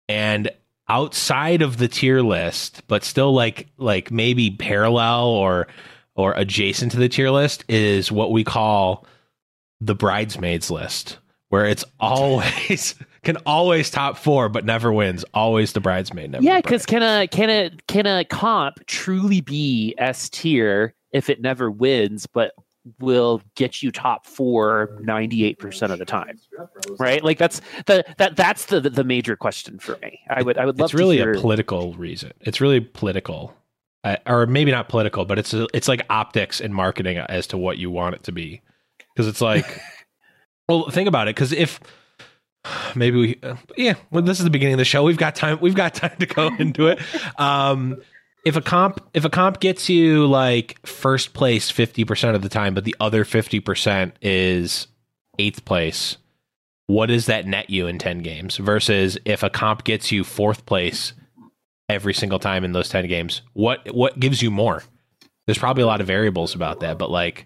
And 0.07 0.51
outside 0.87 1.63
of 1.63 1.77
the 1.77 1.87
tier 1.87 2.21
list, 2.21 2.83
but 2.87 3.03
still 3.03 3.33
like 3.33 3.67
like 3.77 4.11
maybe 4.11 4.51
parallel 4.51 5.25
or 5.25 5.67
or 6.15 6.33
adjacent 6.33 6.91
to 6.91 6.99
the 6.99 7.09
tier 7.09 7.31
list 7.31 7.65
is 7.67 8.11
what 8.11 8.31
we 8.31 8.43
call 8.43 9.07
the 9.81 9.95
bridesmaids 9.95 10.69
list, 10.69 11.17
where 11.47 11.65
it's 11.65 11.83
always 11.99 12.93
can 13.23 13.37
always 13.45 13.89
top 13.89 14.17
four 14.17 14.49
but 14.49 14.65
never 14.65 14.91
wins. 14.91 15.25
Always 15.33 15.73
the 15.73 15.79
bridesmaid. 15.79 16.31
Never 16.31 16.43
Yeah, 16.43 16.61
because 16.61 16.85
can 16.85 17.03
a 17.03 17.27
can 17.27 17.49
a 17.49 17.71
can 17.87 18.05
a 18.05 18.23
comp 18.25 18.85
truly 18.87 19.41
be 19.41 19.95
S 19.97 20.29
tier 20.29 20.93
if 21.11 21.29
it 21.29 21.41
never 21.41 21.71
wins, 21.71 22.27
but 22.27 22.53
will 22.99 23.41
get 23.55 23.83
you 23.83 23.91
top 23.91 24.25
four 24.25 24.97
98% 25.01 25.91
of 25.91 25.99
the 25.99 26.05
time 26.05 26.39
right 26.97 27.23
like 27.23 27.37
that's 27.37 27.61
the 27.85 28.03
that 28.17 28.35
that's 28.37 28.65
the 28.65 28.79
the 28.79 29.03
major 29.03 29.35
question 29.35 29.77
for 29.77 29.97
me 30.01 30.17
i 30.29 30.41
would 30.41 30.57
i 30.57 30.65
would 30.65 30.79
love 30.79 30.87
it's 30.87 30.93
really 30.93 31.17
hear 31.17 31.33
a 31.33 31.39
political 31.39 31.93
reason. 31.93 32.31
It's 32.41 32.59
really 32.61 32.79
political, 32.79 33.53
uh, 34.03 34.17
or 34.25 34.47
maybe 34.47 34.71
not 34.71 34.89
political, 34.89 35.25
but 35.25 35.37
it's 35.37 35.53
it's 35.73 35.87
like 35.87 36.01
optics 36.09 36.59
and 36.59 36.73
marketing 36.73 37.17
as 37.17 37.47
to 37.47 37.57
what 37.57 37.77
you 37.77 37.91
want 37.91 38.15
it 38.15 38.23
to 38.23 38.31
be. 38.31 38.61
Because 39.13 39.27
it's 39.27 39.41
like, 39.41 39.81
well, 40.69 40.89
think 40.89 41.07
about 41.07 41.27
it. 41.27 41.35
Because 41.35 41.51
if 41.51 41.79
maybe 42.95 43.17
we, 43.17 43.39
uh, 43.43 43.55
yeah, 43.77 43.95
well, 44.11 44.23
this 44.23 44.39
is 44.39 44.43
the 44.43 44.49
beginning 44.49 44.73
of 44.73 44.79
the 44.79 44.85
show. 44.85 45.03
We've 45.03 45.17
got 45.17 45.35
time. 45.35 45.59
We've 45.61 45.75
got 45.75 45.93
time 45.95 46.15
to 46.19 46.25
go 46.25 46.49
into 46.57 46.87
it. 46.87 46.99
Um, 47.39 48.01
if 48.45 48.55
a 48.55 48.61
comp 48.61 49.01
if 49.13 49.25
a 49.25 49.29
comp 49.29 49.59
gets 49.59 49.89
you 49.89 50.25
like 50.25 50.85
first 50.85 51.33
place 51.33 51.71
50% 51.71 52.35
of 52.35 52.41
the 52.41 52.49
time 52.49 52.73
but 52.73 52.83
the 52.83 52.95
other 52.99 53.25
50% 53.25 54.11
is 54.21 54.87
eighth 55.37 55.65
place 55.65 56.17
what 56.87 57.07
does 57.07 57.27
that 57.27 57.45
net 57.45 57.69
you 57.69 57.87
in 57.87 57.99
10 57.99 58.19
games 58.19 58.57
versus 58.57 59.17
if 59.25 59.43
a 59.43 59.49
comp 59.49 59.83
gets 59.83 60.11
you 60.11 60.23
fourth 60.23 60.65
place 60.65 61.13
every 61.87 62.13
single 62.13 62.39
time 62.39 62.63
in 62.63 62.71
those 62.71 62.89
10 62.89 63.07
games 63.07 63.41
what 63.53 63.93
what 63.93 64.19
gives 64.19 64.41
you 64.41 64.51
more 64.51 64.83
there's 65.45 65.57
probably 65.57 65.83
a 65.83 65.87
lot 65.87 66.01
of 66.01 66.07
variables 66.07 66.55
about 66.55 66.79
that 66.79 66.97
but 66.97 67.11
like 67.11 67.45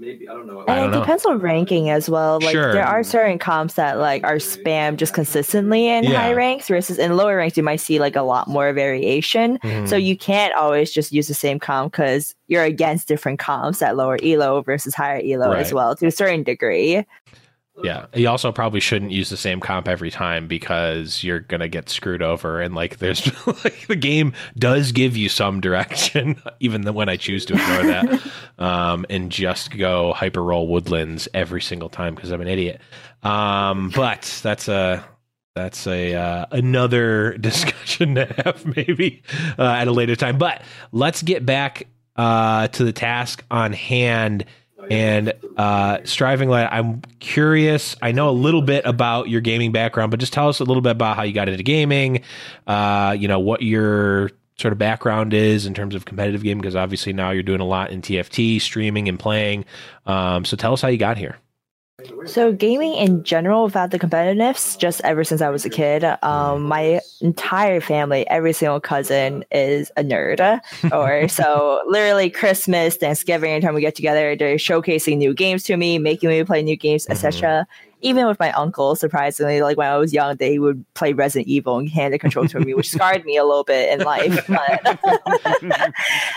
Maybe 0.00 0.26
I 0.28 0.32
don't 0.32 0.46
know. 0.46 0.60
I 0.60 0.64
don't 0.64 0.78
and 0.78 0.86
it 0.86 0.96
know. 0.96 1.00
depends 1.00 1.26
on 1.26 1.38
ranking 1.40 1.90
as 1.90 2.08
well. 2.08 2.40
Like 2.40 2.52
Sure. 2.52 2.72
there 2.72 2.86
are 2.86 3.02
certain 3.04 3.38
comps 3.38 3.74
that 3.74 3.98
like 3.98 4.24
are 4.24 4.36
spam 4.36 4.96
just 4.96 5.12
consistently 5.12 5.88
in 5.88 6.04
Yeah. 6.04 6.18
high 6.22 6.32
ranks 6.32 6.68
versus 6.68 6.98
in 6.98 7.16
lower 7.16 7.36
ranks 7.36 7.56
you 7.56 7.62
might 7.62 7.80
see 7.80 7.98
like 7.98 8.16
a 8.16 8.22
lot 8.22 8.48
more 8.48 8.72
variation. 8.72 9.58
mhm. 9.58 9.86
So 9.88 9.96
you 9.96 10.16
can't 10.16 10.54
always 10.54 10.90
just 10.90 11.12
use 11.12 11.28
the 11.28 11.34
same 11.34 11.58
comp 11.58 11.92
because 11.92 12.34
you're 12.48 12.64
against 12.64 13.08
different 13.08 13.38
comps 13.38 13.82
at 13.82 13.94
lower 13.96 14.18
elo 14.22 14.62
versus 14.62 14.94
higher 14.94 15.20
elo 15.22 15.52
as 15.52 15.72
well 15.72 15.94
to 15.96 16.06
a 16.06 16.10
certain 16.10 16.42
degree. 16.42 17.04
Yeah, 17.82 18.06
you 18.14 18.28
also 18.28 18.52
probably 18.52 18.80
shouldn't 18.80 19.10
use 19.10 19.30
the 19.30 19.36
same 19.36 19.60
comp 19.60 19.88
every 19.88 20.10
time 20.10 20.46
because 20.46 21.24
you're 21.24 21.40
gonna 21.40 21.68
get 21.68 21.88
screwed 21.88 22.22
over. 22.22 22.60
And 22.60 22.74
like, 22.74 22.98
there's 22.98 23.26
like 23.64 23.86
the 23.86 23.96
game 23.96 24.32
does 24.56 24.92
give 24.92 25.16
you 25.16 25.28
some 25.28 25.60
direction, 25.60 26.40
even 26.60 26.82
when 26.94 27.08
I 27.08 27.16
choose 27.16 27.44
to 27.46 27.54
ignore 27.54 27.82
that 27.84 28.32
um, 28.58 29.06
and 29.08 29.30
just 29.30 29.76
go 29.76 30.12
hyper 30.12 30.42
roll 30.42 30.68
woodlands 30.68 31.28
every 31.34 31.62
single 31.62 31.88
time 31.88 32.14
because 32.14 32.30
I'm 32.30 32.40
an 32.40 32.48
idiot. 32.48 32.80
Um, 33.22 33.90
but 33.94 34.40
that's 34.42 34.68
a 34.68 35.04
that's 35.54 35.86
a 35.86 36.14
uh, 36.14 36.46
another 36.50 37.36
discussion 37.38 38.14
to 38.14 38.26
have 38.44 38.64
maybe 38.76 39.22
uh, 39.58 39.64
at 39.64 39.88
a 39.88 39.92
later 39.92 40.16
time. 40.16 40.38
But 40.38 40.62
let's 40.92 41.22
get 41.22 41.44
back 41.44 41.86
uh, 42.16 42.68
to 42.68 42.84
the 42.84 42.92
task 42.92 43.44
on 43.50 43.72
hand. 43.72 44.44
And 44.90 45.32
uh, 45.56 45.98
striving 46.04 46.48
light, 46.48 46.68
I'm 46.70 47.00
curious. 47.20 47.96
I 48.02 48.10
know 48.10 48.28
a 48.28 48.32
little 48.32 48.60
bit 48.60 48.84
about 48.84 49.28
your 49.28 49.40
gaming 49.40 49.70
background, 49.70 50.10
but 50.10 50.18
just 50.18 50.32
tell 50.32 50.48
us 50.48 50.58
a 50.58 50.64
little 50.64 50.82
bit 50.82 50.90
about 50.90 51.16
how 51.16 51.22
you 51.22 51.32
got 51.32 51.48
into 51.48 51.62
gaming. 51.62 52.22
Uh, 52.66 53.16
you 53.18 53.28
know 53.28 53.38
what 53.38 53.62
your 53.62 54.30
sort 54.58 54.72
of 54.72 54.78
background 54.78 55.32
is 55.32 55.64
in 55.64 55.74
terms 55.74 55.94
of 55.94 56.04
competitive 56.04 56.42
gaming, 56.42 56.60
because 56.60 56.76
obviously 56.76 57.12
now 57.12 57.30
you're 57.30 57.42
doing 57.42 57.60
a 57.60 57.66
lot 57.66 57.90
in 57.92 58.02
TFT, 58.02 58.60
streaming 58.60 59.08
and 59.08 59.18
playing. 59.18 59.64
Um, 60.06 60.44
so 60.44 60.56
tell 60.56 60.72
us 60.72 60.82
how 60.82 60.88
you 60.88 60.98
got 60.98 61.16
here. 61.16 61.38
So 62.26 62.52
gaming 62.52 62.94
in 62.94 63.24
general, 63.24 63.64
without 63.64 63.90
the 63.90 63.98
competitiveness, 63.98 64.78
just 64.78 65.00
ever 65.02 65.24
since 65.24 65.40
I 65.40 65.50
was 65.50 65.64
a 65.64 65.70
kid, 65.70 66.04
um, 66.22 66.62
my 66.62 67.00
entire 67.20 67.80
family, 67.80 68.26
every 68.28 68.52
single 68.52 68.80
cousin 68.80 69.44
is 69.50 69.90
a 69.96 70.02
nerd. 70.02 70.60
or 70.92 71.28
so 71.28 71.80
literally 71.86 72.30
Christmas, 72.30 72.96
Thanksgiving, 72.96 73.50
anytime 73.50 73.74
we 73.74 73.80
get 73.80 73.96
together, 73.96 74.36
they're 74.36 74.56
showcasing 74.56 75.16
new 75.16 75.34
games 75.34 75.64
to 75.64 75.76
me, 75.76 75.98
making 75.98 76.28
me 76.28 76.44
play 76.44 76.62
new 76.62 76.76
games, 76.76 77.06
etc. 77.08 77.66
Even 78.02 78.26
with 78.26 78.38
my 78.38 78.52
uncle, 78.52 78.96
surprisingly, 78.96 79.62
like 79.62 79.76
when 79.76 79.88
I 79.88 79.96
was 79.98 80.12
young, 80.12 80.36
they 80.36 80.58
would 80.58 80.84
play 80.94 81.12
Resident 81.12 81.48
Evil 81.48 81.78
and 81.78 81.88
hand 81.88 82.14
the 82.14 82.18
control 82.18 82.46
to 82.48 82.60
me, 82.60 82.74
which 82.74 82.90
scarred 82.90 83.24
me 83.24 83.36
a 83.36 83.44
little 83.44 83.64
bit 83.64 83.98
in 83.98 84.04
life. 84.04 84.48
But 84.60 84.98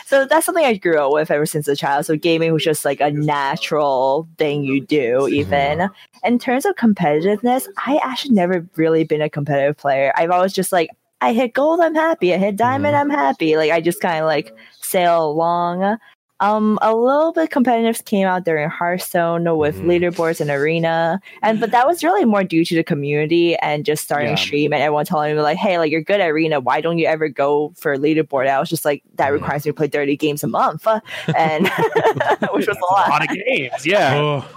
so 0.05 0.25
that's 0.25 0.45
something 0.45 0.65
I 0.65 0.75
grew 0.75 0.97
up 0.99 1.11
with 1.11 1.31
ever 1.31 1.45
since 1.45 1.67
a 1.67 1.75
child. 1.75 2.05
So 2.05 2.15
gaming 2.15 2.53
was 2.53 2.63
just 2.63 2.85
like 2.85 3.01
a 3.01 3.11
natural 3.11 4.27
thing 4.37 4.63
you 4.63 4.81
do, 4.81 5.21
mm-hmm. 5.21 5.33
even. 5.33 5.89
In 6.23 6.39
terms 6.39 6.65
of 6.65 6.75
competitiveness, 6.75 7.67
I 7.85 7.99
actually 8.03 8.35
never 8.35 8.65
really 8.75 9.03
been 9.03 9.21
a 9.21 9.29
competitive 9.29 9.77
player. 9.77 10.13
I've 10.15 10.31
always 10.31 10.53
just 10.53 10.71
like, 10.71 10.89
I 11.21 11.33
hit 11.33 11.53
gold, 11.53 11.79
I'm 11.79 11.95
happy. 11.95 12.33
I 12.33 12.37
hit 12.37 12.55
diamond, 12.55 12.95
mm-hmm. 12.95 13.11
I'm 13.11 13.17
happy. 13.17 13.55
Like 13.55 13.71
I 13.71 13.81
just 13.81 14.01
kind 14.01 14.19
of 14.19 14.25
like 14.25 14.55
sail 14.81 15.25
along. 15.25 15.97
Um, 16.43 16.77
a 16.81 16.93
little 16.93 17.31
bit 17.31 17.51
competitive 17.51 18.03
came 18.03 18.27
out 18.27 18.43
during 18.43 18.69
Hearthstone 18.69 19.45
with 19.57 19.77
Mhm. 19.77 19.85
leaderboards 19.85 20.41
and 20.41 20.49
arena, 20.49 21.21
and 21.41 21.59
but 21.59 21.71
that 21.71 21.87
was 21.87 22.03
really 22.03 22.25
more 22.25 22.43
due 22.43 22.65
to 22.65 22.75
the 22.75 22.83
community 22.83 23.55
and 23.57 23.85
just 23.85 24.03
starting 24.03 24.31
Yeah. 24.31 24.35
stream 24.35 24.73
and 24.73 24.83
everyone 24.83 25.05
telling 25.05 25.33
me 25.35 25.41
like, 25.41 25.57
"Hey, 25.57 25.77
like 25.77 25.89
you're 25.89 26.01
good 26.01 26.19
at 26.19 26.29
arena. 26.29 26.59
Why 26.59 26.81
don't 26.81 26.97
you 26.97 27.07
ever 27.07 27.29
go 27.29 27.71
for 27.77 27.93
a 27.93 27.97
leaderboard?" 27.97 28.47
I 28.49 28.59
was 28.59 28.69
just 28.69 28.83
like, 28.83 29.03
"That 29.15 29.29
Mhm. 29.29 29.33
requires 29.35 29.65
me 29.65 29.71
to 29.71 29.75
play 29.75 29.87
30 29.87 30.17
games 30.17 30.43
a 30.43 30.47
month," 30.47 30.85
and 31.37 31.65
which 32.53 32.67
was 32.67 32.77
a 32.77 32.93
lot. 32.93 33.07
a 33.07 33.09
lot 33.11 33.21
of 33.23 33.29
games 33.45 33.85
yeah. 33.85 34.41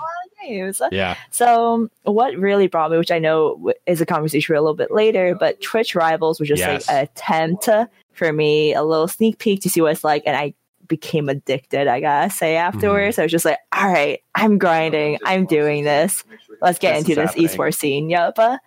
Oh, 0.49 0.89
yeah. 0.93 1.15
So 1.31 1.89
what 2.05 2.37
really 2.37 2.67
brought 2.69 2.91
me, 2.91 2.99
which 2.99 3.11
I 3.11 3.19
know 3.19 3.73
is 3.87 4.01
a 4.01 4.07
conversation 4.07 4.53
for 4.53 4.57
a 4.57 4.61
little 4.61 4.75
bit 4.77 4.91
later, 4.93 5.35
but 5.39 5.61
Twitch 5.61 5.95
Rivals 5.95 6.39
was 6.41 6.49
just 6.49 6.61
Yes. 6.61 6.89
like 6.89 6.97
an 6.97 7.03
attempt 7.05 7.69
for 8.13 8.33
me, 8.33 8.73
a 8.73 8.83
little 8.83 9.09
sneak 9.09 9.39
peek 9.39 9.61
to 9.63 9.69
see 9.69 9.81
what 9.81 9.93
it's 9.93 10.05
like, 10.05 10.23
and 10.25 10.37
I 10.37 10.55
became 10.89 11.29
addicted. 11.29 11.87
I 11.89 12.01
gotta 12.01 12.31
say 12.31 12.57
afterwards, 12.57 13.19
I 13.19 13.23
was 13.23 13.33
just 13.33 13.45
like, 13.45 13.59
all 13.77 13.89
right, 13.91 14.21
I'm 14.35 14.59
grinding, 14.59 15.19
I'm 15.25 15.47
doing 15.47 15.85
this. 15.85 16.25
Let's 16.63 16.79
get 16.79 16.93
This 16.95 17.01
into 17.09 17.15
this 17.21 17.31
happening. 17.31 17.49
esports 17.49 17.75
scene. 17.75 18.11
Yep. 18.11 18.39
Uh, 18.39 18.59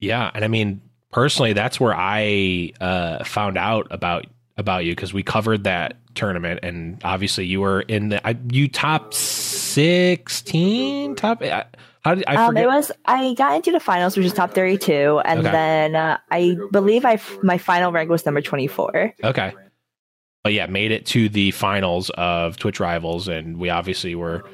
Yeah, 0.00 0.30
and 0.34 0.44
I 0.44 0.48
mean 0.48 0.80
personally, 1.12 1.52
that's 1.52 1.78
where 1.78 1.94
I 1.94 2.72
uh, 2.80 3.24
found 3.24 3.56
out 3.58 3.86
about 3.90 4.26
about 4.56 4.84
you 4.84 4.92
because 4.92 5.12
we 5.12 5.22
covered 5.22 5.64
that 5.64 5.96
tournament, 6.14 6.60
and 6.62 7.00
obviously 7.04 7.44
you 7.46 7.60
were 7.60 7.80
in 7.82 8.08
the 8.10 8.26
I, 8.26 8.36
you 8.52 8.68
top 8.68 9.12
sixteen, 10.04 11.14
top. 11.16 11.42
I, 11.42 11.64
how 12.04 12.14
did 12.14 12.24
I 12.26 12.36
um, 12.36 12.48
forget? 12.48 12.64
it 12.64 12.66
was 12.66 12.92
I 13.06 13.34
got 13.34 13.56
into 13.56 13.72
the 13.72 13.80
finals, 13.80 14.16
which 14.16 14.26
is 14.26 14.32
top 14.32 14.52
32, 14.54 15.20
and 15.24 15.40
Okay. 15.40 15.50
then 15.50 15.96
uh, 15.96 16.18
I 16.30 16.56
believe 16.70 17.04
I 17.04 17.18
my 17.42 17.58
final 17.58 17.92
rank 17.92 18.10
was 18.10 18.24
number 18.26 18.40
24. 18.42 19.14
okay, 19.24 19.52
but 20.44 20.52
yeah, 20.52 20.66
made 20.66 20.92
it 20.92 21.06
to 21.06 21.28
the 21.30 21.50
finals 21.52 22.10
of 22.10 22.58
Twitch 22.58 22.78
Rivals, 22.78 23.28
and 23.28 23.58
we 23.58 23.70
obviously 23.70 24.14
were 24.14 24.44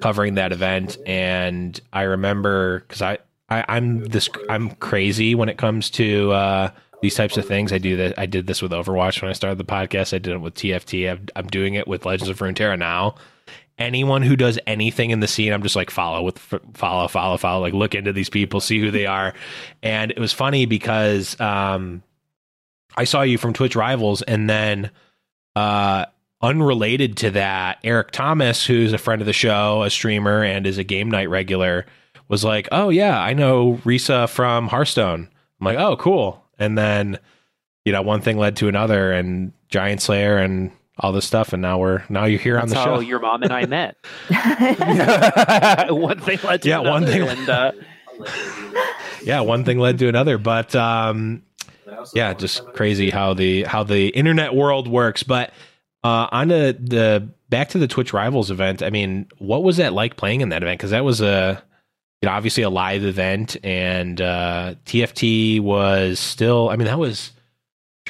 covering 0.00 0.36
that 0.36 0.52
event. 0.52 0.96
And 1.06 1.78
I 1.92 2.02
remember 2.02 2.80
because 2.80 3.02
I, 3.02 3.18
I 3.50 3.64
I'm 3.68 4.04
this 4.04 4.30
I'm 4.48 4.70
crazy 4.76 5.34
when 5.34 5.48
it 5.48 5.58
comes 5.58 5.90
to 5.90 6.30
uh, 6.30 6.70
these 7.02 7.16
types 7.16 7.36
of 7.36 7.46
things. 7.46 7.72
I 7.72 7.78
do 7.78 7.96
that. 7.96 8.16
I 8.16 8.26
did 8.26 8.46
this 8.46 8.62
with 8.62 8.70
Overwatch 8.70 9.20
when 9.20 9.28
I 9.28 9.34
started 9.34 9.58
the 9.58 9.64
podcast. 9.64 10.14
I 10.14 10.18
did 10.18 10.34
it 10.34 10.40
with 10.40 10.54
TFT. 10.54 11.10
I'm, 11.10 11.26
I'm 11.34 11.48
doing 11.48 11.74
it 11.74 11.88
with 11.88 12.06
Legends 12.06 12.28
of 12.28 12.38
Runeterra 12.38 12.78
now. 12.78 13.16
Anyone 13.76 14.22
who 14.22 14.36
does 14.36 14.56
anything 14.68 15.10
in 15.10 15.18
the 15.18 15.26
scene, 15.26 15.52
I'm 15.52 15.64
just 15.64 15.74
like 15.74 15.90
follow 15.90 16.22
with 16.22 16.38
follow, 16.74 17.08
follow, 17.08 17.36
follow. 17.38 17.60
Like 17.60 17.74
look 17.74 17.96
into 17.96 18.12
these 18.12 18.30
people, 18.30 18.60
see 18.60 18.78
who 18.78 18.92
they 18.92 19.06
are. 19.06 19.34
And 19.82 20.12
it 20.12 20.20
was 20.20 20.32
funny 20.32 20.66
because 20.66 21.38
um, 21.40 22.04
I 22.94 23.02
saw 23.02 23.22
you 23.22 23.36
from 23.36 23.52
Twitch 23.52 23.74
Rivals, 23.74 24.22
and 24.22 24.48
then 24.48 24.92
uh, 25.56 26.06
unrelated 26.42 27.16
to 27.18 27.30
that, 27.32 27.78
Eric 27.84 28.10
Thomas, 28.12 28.64
who's 28.66 28.92
a 28.92 28.98
friend 28.98 29.20
of 29.22 29.26
the 29.26 29.32
show, 29.32 29.82
a 29.82 29.90
streamer, 29.90 30.42
and 30.42 30.66
is 30.66 30.78
a 30.78 30.84
game 30.84 31.10
night 31.10 31.28
regular, 31.28 31.86
was 32.28 32.44
like, 32.44 32.68
"Oh 32.72 32.88
yeah, 32.90 33.20
I 33.20 33.32
know 33.34 33.80
Risa 33.84 34.28
from 34.28 34.68
Hearthstone." 34.68 35.28
I'm 35.60 35.64
like, 35.64 35.78
"Oh 35.78 35.96
cool." 35.96 36.44
And 36.58 36.76
then, 36.78 37.18
you 37.84 37.92
know, 37.92 38.02
one 38.02 38.20
thing 38.20 38.38
led 38.38 38.56
to 38.56 38.68
another, 38.68 39.12
and 39.12 39.52
Giant 39.68 40.00
Slayer 40.02 40.36
and 40.38 40.70
all 40.98 41.12
this 41.12 41.24
stuff, 41.24 41.52
and 41.54 41.62
now 41.62 41.78
we're 41.78 42.02
now 42.10 42.24
you're 42.26 42.38
here 42.40 42.54
That's 42.56 42.64
on 42.64 42.68
the 42.70 42.76
how 42.76 42.84
show. 42.96 43.00
your 43.00 43.18
mom 43.20 43.42
and 43.42 43.52
I 43.52 43.64
met. 43.66 43.96
one 45.90 46.18
thing 46.20 46.38
led 46.44 46.62
to 46.62 46.68
Yeah, 46.68 46.78
one 46.78 47.04
another, 47.04 47.12
thing- 47.26 47.38
And, 47.38 47.48
uh, 47.48 47.72
yeah, 49.24 49.40
one 49.40 49.64
thing 49.64 49.78
led 49.78 49.98
to 50.00 50.08
another, 50.08 50.36
but 50.38 50.74
um, 50.76 51.42
yeah, 52.14 52.34
just 52.34 52.64
crazy 52.72 53.10
how 53.10 53.34
the 53.34 53.64
how 53.64 53.84
the 53.84 54.08
internet 54.08 54.54
world 54.54 54.88
works. 54.88 55.22
But 55.22 55.52
uh, 56.02 56.28
on 56.32 56.48
the, 56.48 56.76
the 56.80 57.28
back 57.48 57.70
to 57.70 57.78
the 57.78 57.88
Twitch 57.88 58.12
Rivals 58.12 58.50
event, 58.50 58.82
I 58.82 58.90
mean, 58.90 59.26
what 59.38 59.62
was 59.62 59.76
that 59.78 59.92
like 59.92 60.16
playing 60.16 60.40
in 60.40 60.48
that 60.50 60.62
event? 60.62 60.78
Because 60.78 60.90
that 60.90 61.04
was 61.04 61.20
a 61.20 61.62
you 62.22 62.28
know 62.28 62.32
obviously 62.32 62.62
a 62.62 62.70
live 62.70 63.04
event, 63.04 63.56
and 63.64 64.20
uh, 64.20 64.74
TFT 64.86 65.60
was 65.60 66.18
still. 66.18 66.68
I 66.68 66.76
mean, 66.76 66.86
that 66.86 66.98
was 66.98 67.32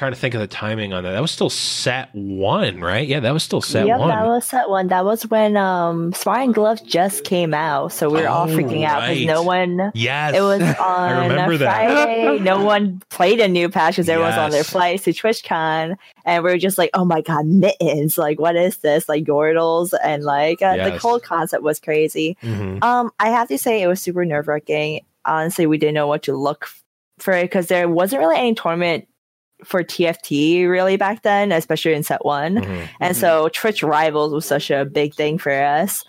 trying 0.01 0.11
to 0.13 0.17
think 0.17 0.33
of 0.33 0.41
the 0.41 0.47
timing 0.47 0.93
on 0.93 1.03
that. 1.03 1.11
That 1.11 1.21
was 1.21 1.29
still 1.29 1.51
set 1.51 2.09
one, 2.15 2.81
right? 2.81 3.07
Yeah, 3.07 3.19
that 3.19 3.31
was 3.33 3.43
still 3.43 3.61
set 3.61 3.85
yep, 3.85 3.99
one. 3.99 4.09
that 4.09 4.25
was 4.25 4.45
set 4.47 4.67
one. 4.67 4.87
That 4.87 5.05
was 5.05 5.27
when 5.27 5.55
um 5.57 6.11
Smart 6.13 6.39
and 6.41 6.53
Gloves 6.55 6.81
just 6.81 7.23
came 7.23 7.53
out, 7.53 7.91
so 7.91 8.09
we 8.09 8.19
were 8.21 8.27
all 8.27 8.49
Oh, 8.49 8.55
freaking 8.57 8.83
out 8.83 9.01
because 9.01 9.17
right. 9.19 9.27
no 9.27 9.43
one. 9.43 9.91
yes, 9.93 10.33
It 10.35 10.41
was 10.41 10.59
on 10.79 11.31
a 11.31 11.35
that. 11.35 11.59
Friday. 11.59 12.39
no 12.39 12.63
one 12.65 13.03
played 13.09 13.39
a 13.39 13.47
new 13.47 13.69
patch 13.69 13.97
because 13.97 14.09
everyone's 14.09 14.37
on 14.39 14.49
their 14.49 14.61
Yes. 14.61 14.71
flights 14.71 15.03
to 15.03 15.11
TwitchCon, 15.11 15.95
and 16.25 16.43
we 16.43 16.49
are 16.51 16.57
just 16.57 16.79
like, 16.79 16.89
"Oh 16.95 17.05
my 17.05 17.21
god, 17.21 17.45
mittens! 17.45 18.17
Like, 18.17 18.39
what 18.39 18.55
is 18.55 18.77
this? 18.77 19.07
Like 19.07 19.25
Yordles?" 19.25 19.93
And 20.03 20.23
like 20.23 20.63
uh, 20.63 20.77
the 20.77 20.91
Yes. 20.93 21.01
whole 21.03 21.19
concept 21.19 21.61
was 21.61 21.79
crazy. 21.79 22.37
Mhm. 22.41 22.83
Um, 22.83 23.11
I 23.19 23.29
have 23.29 23.49
to 23.49 23.57
say 23.59 23.83
it 23.83 23.87
was 23.87 24.01
super 24.01 24.25
nerve 24.25 24.47
wracking. 24.47 25.01
Honestly, 25.25 25.67
we 25.67 25.77
didn't 25.77 25.93
know 25.93 26.07
what 26.07 26.23
to 26.23 26.35
look 26.35 26.67
for 27.19 27.39
because 27.39 27.67
there 27.67 27.87
wasn't 27.87 28.19
really 28.19 28.37
any 28.37 28.55
tournament 28.55 29.05
for 29.63 29.83
TFT 29.83 30.67
really 30.67 30.97
back 30.97 31.21
then, 31.21 31.51
especially 31.51 31.93
in 31.93 32.03
set 32.03 32.25
one. 32.25 32.57
Mhm. 32.57 32.87
And 32.99 33.17
so 33.17 33.49
Twitch 33.49 33.83
Rivals 33.83 34.33
was 34.33 34.45
such 34.45 34.71
a 34.71 34.85
big 34.85 35.13
thing 35.13 35.37
for 35.37 35.51
us. 35.51 36.03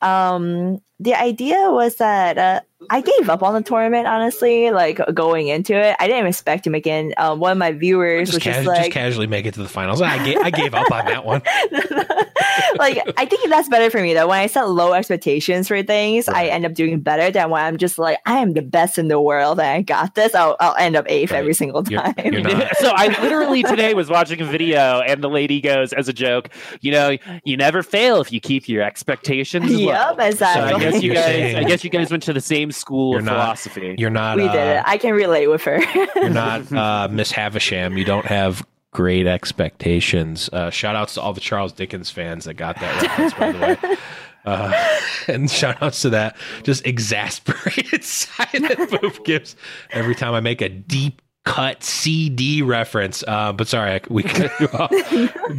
Um, 0.00 0.78
the 1.00 1.14
idea 1.14 1.70
was 1.70 1.96
that 1.96 2.38
uh, 2.38 2.60
I 2.90 3.00
gave 3.00 3.28
up 3.30 3.42
on 3.42 3.54
the 3.54 3.62
tournament, 3.62 4.06
honestly, 4.06 4.70
like 4.70 5.00
going 5.14 5.48
into 5.48 5.74
it. 5.78 5.94
I 5.98 6.06
didn't 6.08 6.26
expect 6.26 6.64
to 6.64 6.70
make 6.70 6.86
it. 6.86 7.16
Um, 7.18 7.38
one 7.40 7.52
of 7.52 7.58
my 7.58 7.72
viewers 7.72 8.28
Just, 8.30 8.36
was 8.36 8.42
cas- 8.42 8.56
just 8.56 8.66
just 8.66 8.82
like, 8.82 8.92
casually 8.92 9.26
make 9.26 9.46
it 9.46 9.54
to 9.54 9.62
the 9.62 9.68
finals. 9.68 10.00
I 10.02 10.24
gave, 10.24 10.38
I 10.38 10.50
gave 10.50 10.74
up 10.74 10.90
on 10.90 11.04
that 11.06 11.24
one. 11.24 11.42
like 12.78 12.98
I 13.16 13.24
think 13.26 13.48
that's 13.48 13.68
better 13.68 13.90
for 13.90 14.00
me 14.00 14.14
though. 14.14 14.26
When 14.28 14.38
I 14.38 14.46
set 14.46 14.68
low 14.68 14.92
expectations 14.92 15.68
for 15.68 15.82
things, 15.82 16.28
I 16.28 16.46
end 16.46 16.64
up 16.66 16.74
doing 16.74 17.00
better 17.00 17.30
than 17.30 17.50
when 17.50 17.62
I'm 17.64 17.76
just 17.78 17.98
like 17.98 18.18
I 18.26 18.38
am 18.38 18.52
the 18.54 18.62
best 18.62 18.98
in 18.98 19.08
the 19.08 19.20
world 19.20 19.58
and 19.60 19.68
I 19.68 19.82
got 19.82 20.14
this. 20.14 20.34
I'll, 20.34 20.56
I'll 20.60 20.74
end 20.76 20.96
up 20.96 21.06
eighth 21.08 21.30
Right. 21.30 21.38
every 21.38 21.54
single 21.54 21.82
You're- 21.88 22.02
time. 22.12 22.32
you're 22.32 22.42
so 22.80 22.90
I 22.94 23.08
literally 23.22 23.62
today 23.62 23.94
was 23.94 24.08
watching 24.08 24.40
a 24.40 24.44
video, 24.44 25.00
and 25.00 25.22
the 25.22 25.28
lady 25.28 25.60
goes 25.60 25.92
as 25.92 26.08
a 26.08 26.12
joke, 26.12 26.48
"You 26.80 26.92
know, 26.92 27.16
you 27.44 27.56
never 27.56 27.82
fail 27.82 28.20
if 28.20 28.32
you 28.32 28.40
keep 28.40 28.68
your 28.68 28.82
expectations 28.82 29.70
low." 29.70 29.78
Yep, 29.92 30.16
So 30.16 30.26
exactly. 30.26 30.86
I 30.86 30.87
guess 30.90 31.02
you 31.02 31.14
guys, 31.14 31.24
saying- 31.24 31.56
I 31.56 31.64
guess 31.64 31.84
you 31.84 31.90
guys 31.90 32.10
went 32.10 32.22
to 32.24 32.32
the 32.32 32.40
same 32.40 32.72
school 32.72 33.16
of 33.16 33.24
not- 33.24 33.32
philosophy. 33.32 33.94
You're 33.98 34.10
not. 34.10 34.36
we 34.36 34.44
uh, 34.44 34.52
did 34.52 34.76
it. 34.78 34.82
I 34.86 34.98
can 34.98 35.14
relate 35.14 35.46
with 35.48 35.62
her. 35.64 35.80
You're 36.16 36.30
not 36.30 36.72
uh, 36.72 37.08
Miss 37.10 37.30
Havisham. 37.32 37.96
You 37.98 38.04
don't 38.04 38.26
have 38.26 38.66
great 38.92 39.26
expectations. 39.26 40.48
Uh, 40.52 40.70
shout 40.70 40.96
outs 40.96 41.14
to 41.14 41.20
all 41.20 41.32
the 41.32 41.40
Charles 41.40 41.72
Dickens 41.72 42.10
fans 42.10 42.44
that 42.44 42.54
got 42.54 42.76
that 42.80 43.02
reference, 43.02 43.34
by 43.34 43.52
the 43.52 43.58
way. 43.90 43.96
Uh, 44.44 44.72
and 45.28 45.50
shout 45.50 45.82
outs 45.82 46.00
to 46.02 46.10
that 46.10 46.34
just 46.62 46.86
exasperated 46.86 48.02
sigh 48.02 48.48
that 48.52 48.98
Boof 49.02 49.22
gives 49.24 49.56
every 49.90 50.14
time 50.14 50.32
I 50.32 50.40
make 50.40 50.62
a 50.62 50.70
deep 50.70 51.20
cut 51.44 51.82
CD 51.82 52.62
reference. 52.62 53.22
Uh, 53.26 53.52
but 53.52 53.68
sorry, 53.68 54.00
we 54.08 54.22
cut 54.22 54.50
you 54.60 54.68
off. 54.68 54.90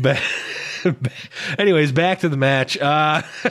Ba- 0.02 0.18
Anyways, 1.58 1.92
back 1.92 2.20
to 2.20 2.30
the 2.30 2.38
match. 2.38 2.78
Uh, 2.78 3.22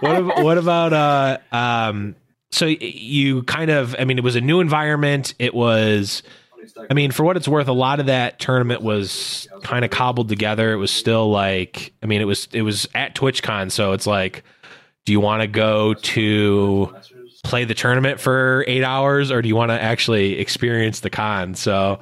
what, 0.00 0.16
ab- 0.16 0.44
what 0.44 0.58
about 0.58 0.92
uh, 0.92 1.38
um, 1.54 2.16
so 2.50 2.66
you 2.66 3.42
kind 3.44 3.70
of 3.70 3.94
i 3.98 4.04
mean 4.04 4.18
it 4.18 4.24
was 4.24 4.36
a 4.36 4.40
new 4.40 4.60
environment. 4.60 5.34
It 5.38 5.54
was 5.54 6.22
i 6.90 6.94
mean 6.94 7.10
for 7.10 7.24
what 7.24 7.36
it's 7.36 7.48
worth 7.48 7.68
a 7.68 7.72
lot 7.72 8.00
of 8.00 8.06
that 8.06 8.38
tournament 8.38 8.82
was 8.82 9.48
kind 9.62 9.84
of 9.84 9.90
cobbled 9.90 10.28
together. 10.28 10.72
It 10.72 10.76
was 10.76 10.90
still 10.90 11.30
like 11.30 11.92
i 12.02 12.06
mean 12.06 12.20
it 12.20 12.26
was 12.26 12.48
it 12.52 12.62
was 12.62 12.88
at 12.94 13.14
twitchcon 13.14 13.70
so 13.70 13.92
it's 13.92 14.06
like 14.06 14.44
do 15.04 15.12
you 15.12 15.20
want 15.20 15.42
to 15.42 15.46
go 15.46 15.94
to 15.94 16.94
play 17.42 17.64
the 17.64 17.74
tournament 17.74 18.20
for 18.20 18.64
eight 18.68 18.84
hours 18.84 19.30
or 19.30 19.42
do 19.42 19.48
you 19.48 19.56
want 19.56 19.70
to 19.70 19.80
actually 19.80 20.38
experience 20.38 21.00
the 21.00 21.10
con? 21.10 21.54
So 21.54 22.00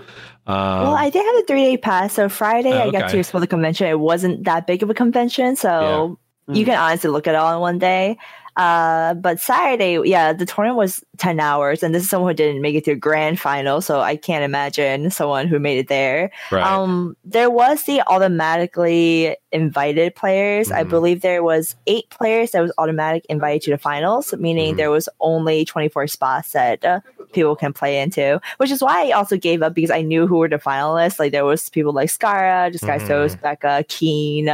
um, 0.48 0.82
well, 0.82 0.94
I 0.96 1.11
did 1.11 1.24
have 1.24 1.37
a 1.37 1.42
three 1.46 1.64
day 1.64 1.76
pass. 1.76 2.14
So 2.14 2.28
Friday, 2.28 2.72
Oh, 2.72 2.88
I 2.88 2.90
got 2.90 3.02
okay. 3.04 3.12
to 3.12 3.18
explore 3.18 3.40
the 3.40 3.46
convention. 3.46 3.87
It 3.87 4.00
wasn't 4.00 4.44
that 4.44 4.66
big 4.66 4.82
of 4.82 4.90
a 4.90 4.94
convention, 4.94 5.54
so 5.56 6.18
you 6.50 6.64
can 6.64 6.78
honestly 6.78 7.11
look 7.11 7.26
at 7.26 7.34
it 7.34 7.37
all 7.37 7.54
in 7.54 7.61
one 7.61 7.78
day. 7.78 8.16
Uh, 8.56 9.14
but 9.14 9.38
Saturday, 9.38 10.00
yeah, 10.08 10.32
the 10.32 10.44
tournament 10.44 10.76
was 10.78 11.04
10 11.18 11.38
hours, 11.38 11.84
and 11.84 11.94
this 11.94 12.02
is 12.02 12.11
someone 12.11 12.30
who 12.30 12.34
didn't 12.34 12.61
make 12.61 12.74
it 12.74 12.84
to 12.87 12.90
a 12.90 12.96
grand 12.96 13.38
final, 13.38 13.80
so 13.80 14.00
I 14.00 14.16
can't 14.16 14.42
imagine 14.42 15.11
someone 15.12 15.46
who 15.46 15.61
made 15.61 15.78
it 15.78 15.87
there. 15.87 16.32
right. 16.50 16.64
Um, 16.66 17.16
there 17.24 17.50
was 17.50 17.84
the 17.84 18.02
automatically 18.08 19.37
invited 19.52 20.14
players. 20.16 20.72
I 20.72 20.82
Mhm. 20.82 20.88
believe 20.88 21.20
there 21.20 21.44
was 21.44 21.76
eight 21.87 22.11
players 22.11 22.50
that 22.50 22.61
was 22.61 22.72
automatic 22.78 23.24
invited 23.28 23.62
to 23.62 23.70
the 23.70 23.78
finals, 23.78 24.34
meaning 24.38 24.74
Mhm. 24.74 24.76
there 24.78 24.90
was 24.90 25.08
only 25.20 25.64
24 25.64 26.08
spots 26.08 26.50
that 26.52 26.84
uh, 26.84 26.98
people 27.33 27.57
can 27.57 27.73
play 27.73 28.01
into, 28.01 28.41
which 28.59 28.71
is 28.71 28.83
why 28.83 29.07
I 29.07 29.11
also 29.12 29.37
gave 29.37 29.62
up 29.62 29.75
because 29.75 29.91
I 29.91 30.03
knew 30.03 30.27
who 30.27 30.37
were 30.38 30.49
the 30.49 30.59
finalists. 30.59 31.19
Like 31.19 31.33
there 31.33 31.45
was 31.45 31.69
people 31.71 31.93
like 31.93 32.11
Scarra, 32.11 32.71
Disguise 32.73 33.03
Mhm. 33.03 33.09
Toast, 33.09 33.41
Becca, 33.41 33.85
Keen, 33.88 34.49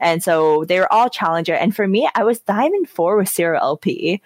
and 0.00 0.22
so 0.22 0.64
they 0.64 0.78
were 0.78 0.92
all 0.92 1.08
challenger. 1.08 1.54
And 1.54 1.74
for 1.74 1.86
me, 1.88 2.08
I 2.14 2.24
was 2.24 2.40
Diamond 2.40 2.88
Four 2.88 3.16
with 3.16 3.28
Zero 3.28 3.58
LP. 3.58 4.20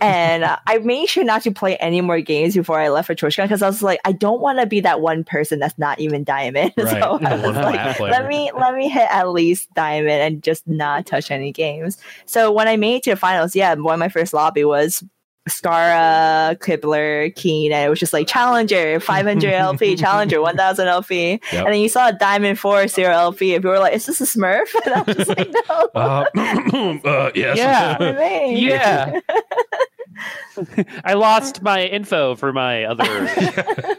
and 0.00 0.42
uh, 0.42 0.56
I 0.66 0.78
made 0.78 1.06
sure 1.10 1.22
not 1.22 1.42
to 1.42 1.50
play 1.52 1.76
any 1.76 2.00
more 2.00 2.20
games 2.22 2.54
before 2.54 2.80
I 2.80 2.88
left 2.88 3.06
for 3.08 3.14
TwitchCon 3.14 3.44
because 3.44 3.60
I 3.62 3.66
was 3.66 3.82
like, 3.82 4.00
I 4.06 4.12
don't 4.12 4.40
want 4.40 4.58
to 4.58 4.66
be 4.66 4.80
that 4.80 5.02
one 5.02 5.22
person 5.22 5.58
that's 5.58 5.76
not 5.78 6.00
even 6.00 6.24
diamond. 6.24 6.72
Right. 6.78 6.90
so 7.02 7.18
I 7.22 7.34
was 7.46 7.56
like, 7.56 8.00
let 8.00 8.26
me 8.26 8.50
let 8.58 8.74
me 8.74 8.88
hit 8.88 9.06
at 9.10 9.28
least 9.28 9.72
diamond 9.74 10.22
and 10.22 10.42
just 10.42 10.66
not 10.66 11.04
touch 11.04 11.30
any 11.30 11.52
games. 11.52 11.98
So 12.24 12.50
when 12.50 12.68
I 12.68 12.76
made 12.78 12.96
it 12.96 13.02
to 13.04 13.10
the 13.10 13.16
finals, 13.16 13.54
yeah, 13.54 13.74
one 13.74 13.92
of 13.94 14.00
my 14.00 14.08
first 14.08 14.32
lobby 14.32 14.64
was 14.64 15.04
Scarra, 15.48 16.56
Kibler, 16.58 17.34
Keen, 17.34 17.72
and 17.72 17.84
it 17.84 17.88
was 17.88 17.98
just 17.98 18.12
like 18.12 18.28
Challenger, 18.28 19.00
500 19.00 19.52
LP, 19.52 19.96
Challenger, 19.96 20.40
1000 20.40 20.86
LP. 20.86 21.30
Yep. 21.32 21.40
And 21.52 21.66
then 21.66 21.80
you 21.80 21.88
saw 21.88 22.08
a 22.08 22.12
Diamond 22.12 22.58
4, 22.58 22.86
0 22.86 23.10
LP, 23.10 23.54
and 23.54 23.62
people 23.62 23.72
were 23.72 23.80
like, 23.80 23.94
is 23.94 24.06
this 24.06 24.20
a 24.20 24.24
Smurf? 24.24 24.68
And 24.84 24.94
I 24.94 25.02
was 25.02 25.16
just 25.16 25.28
like, 25.30 25.52
no. 25.68 25.88
uh, 25.94 26.24
uh, 27.04 27.30
yes. 27.34 27.56
Yeah. 27.56 27.98
what 27.98 28.16
I 28.16 28.28
mean. 28.28 28.56
Yeah. 28.58 29.20
I 31.04 31.14
lost 31.14 31.62
my 31.62 31.84
info 31.86 32.36
for 32.36 32.52
my 32.52 32.84
other 32.84 33.24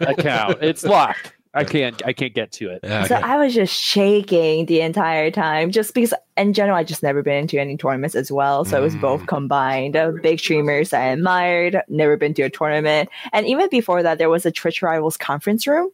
account. 0.01 0.59
It's 0.61 0.83
locked. 0.83 1.33
I 1.55 1.63
can't. 1.63 2.01
I 2.05 2.13
can't 2.13 2.33
get 2.33 2.51
to 2.53 2.69
it. 2.71 2.79
Yeah, 2.83 3.03
So 3.05 3.15
okay. 3.15 3.23
I 3.23 3.37
was 3.37 3.53
just 3.53 3.79
shaking 3.79 4.65
the 4.65 4.81
entire 4.81 5.29
time, 5.29 5.71
just 5.71 5.93
because 5.93 6.13
in 6.35 6.53
general 6.53 6.75
I 6.77 6.83
just 6.83 7.03
never 7.03 7.21
been 7.21 7.37
into 7.43 7.59
any 7.59 7.77
tournaments 7.77 8.15
as 8.15 8.31
well. 8.31 8.65
So 8.65 8.77
it 8.77 8.81
was 8.81 8.95
Mm. 8.95 9.01
both 9.01 9.27
combined. 9.27 9.95
Uh, 9.95 10.11
big 10.21 10.39
streamers 10.39 10.93
I 10.93 11.05
admired, 11.05 11.81
never 11.89 12.17
been 12.17 12.33
to 12.35 12.41
a 12.43 12.49
tournament, 12.49 13.09
and 13.31 13.45
even 13.45 13.69
before 13.69 14.01
that, 14.01 14.17
there 14.17 14.29
was 14.29 14.45
a 14.45 14.51
Twitch 14.51 14.81
Rivals 14.81 15.15
conference 15.17 15.67
room, 15.67 15.91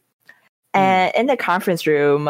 and 0.72 1.12
in 1.14 1.26
the 1.26 1.36
conference 1.36 1.86
room, 1.86 2.26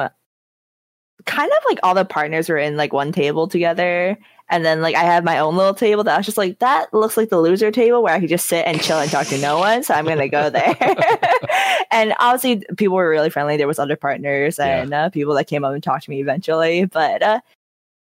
kind 1.27 1.53
of 1.53 1.59
like 1.69 1.79
all 1.83 1.95
the 1.95 2.05
partners 2.05 2.49
were 2.49 2.57
in 2.59 2.77
like 2.77 2.93
one 2.93 3.12
table 3.12 3.47
together. 3.47 4.19
And 4.53 4.64
then 4.64 4.83
like 4.83 4.97
I 4.97 5.05
had 5.05 5.25
my 5.25 5.38
own 5.38 5.55
little 5.57 5.75
table 5.75 6.03
that 6.03 6.14
I 6.14 6.16
was 6.16 6.27
just 6.27 6.38
like, 6.38 6.59
that 6.59 6.93
looks 6.93 7.16
like 7.16 7.29
the 7.29 7.38
loser 7.38 7.71
table 7.71 8.03
where 8.03 8.12
I 8.14 8.19
could 8.19 8.31
just 8.31 8.47
sit 8.49 8.66
and 8.66 8.81
chill 8.83 8.99
and 8.99 9.09
talk 9.09 9.29
to 9.29 9.38
no 9.38 9.59
one. 9.59 9.85
So 9.85 9.95
I'm 9.95 10.05
gonna 10.07 10.29
go 10.29 10.51
there. 10.51 10.75
and 11.90 12.14
obviously 12.20 12.64
people 12.76 12.96
were 12.96 13.09
really 13.11 13.31
friendly. 13.31 13.57
There 13.57 13.66
was 13.68 13.79
other 13.79 13.96
partners 13.96 14.57
Yeah. 14.59 14.83
and 14.83 14.94
uh, 14.94 15.09
people 15.11 15.35
that 15.35 15.46
came 15.46 15.64
up 15.64 15.72
and 15.74 15.83
talked 15.83 16.05
to 16.05 16.11
me 16.11 16.20
eventually. 16.20 16.85
But 16.87 17.22
uh, 17.22 17.40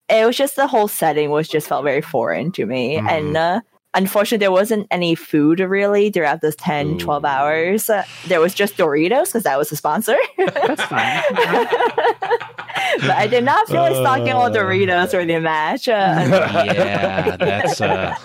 it 0.10 0.26
was 0.26 0.36
just 0.38 0.56
the 0.56 0.68
whole 0.68 0.88
setting 0.88 1.30
was 1.32 1.48
just 1.48 1.68
felt 1.68 1.84
very 1.84 2.02
foreign 2.02 2.52
to 2.54 2.66
me. 2.66 2.98
Mhm. 2.98 3.10
And 3.10 3.38
uh, 3.38 3.62
unfortunately 3.94 4.40
there 4.44 4.52
wasn't 4.52 4.88
any 4.92 5.16
food 5.16 5.60
really 5.60 6.10
throughout 6.12 6.42
those 6.42 6.56
10, 6.58 6.98
12 6.98 7.26
hours. 7.26 7.90
Uh, 7.90 8.04
there 8.28 8.40
was 8.42 8.54
just 8.54 8.76
Doritos 8.78 9.26
because 9.28 9.44
that 9.44 9.58
was 9.58 9.70
the 9.70 9.76
sponsor. 9.76 10.18
That's 10.38 10.82
fine. 10.84 11.22
but 13.02 13.12
I 13.12 13.28
did 13.30 13.44
not 13.44 13.68
feel 13.68 13.82
like 13.82 13.96
stocking 13.96 14.32
all 14.34 14.46
Uh. 14.48 14.50
Doritos 14.52 15.12
for 15.12 15.26
the 15.26 15.40
match. 15.40 15.88
Uh, 15.88 15.94
yeah, 16.66 17.36
that's 17.40 17.82
uh, 17.82 18.16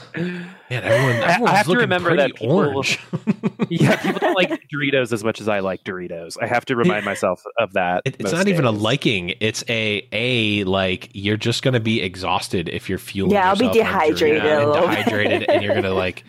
man. 0.71 0.85
Everyone, 0.85 1.17
I- 1.49 1.53
I 1.53 1.57
have 1.57 1.67
to 1.67 1.77
remember 1.77 2.17
that 2.17 2.35
people- 2.35 2.57
orange. 2.57 2.99
yeah, 3.69 3.97
people 3.97 4.19
don't 4.21 4.35
like 4.35 4.51
Doritos 4.73 5.13
as 5.13 5.23
much 5.25 5.41
as 5.41 5.49
I 5.49 5.61
like 5.61 5.85
Doritos. 5.85 6.37
I 6.41 6.47
have 6.47 6.65
to 6.67 6.77
remind 6.77 7.05
myself 7.05 7.43
of 7.59 7.73
that. 7.75 8.03
It- 8.05 8.15
it's 8.19 8.25
most 8.25 8.33
not 8.33 8.49
even 8.49 8.65
a 8.65 8.71
liking. 8.71 9.35
It's 9.41 9.65
a 9.69 10.07
a 10.13 10.65
like 10.65 11.11
you're 11.13 11.37
just 11.37 11.63
gonna 11.63 11.81
be 11.81 12.01
exhausted 12.03 12.69
if 12.69 12.89
you're 12.89 12.99
fueling. 12.99 13.33
Yeah, 13.33 13.49
I'll 13.51 13.57
be 13.57 13.67
yourself 13.67 13.85
dehydrated 13.87 14.45
and 14.45 14.73
dehydrated, 14.73 15.49
and 15.51 15.63
you're 15.63 15.75
gonna 15.75 15.95
like. 15.95 16.25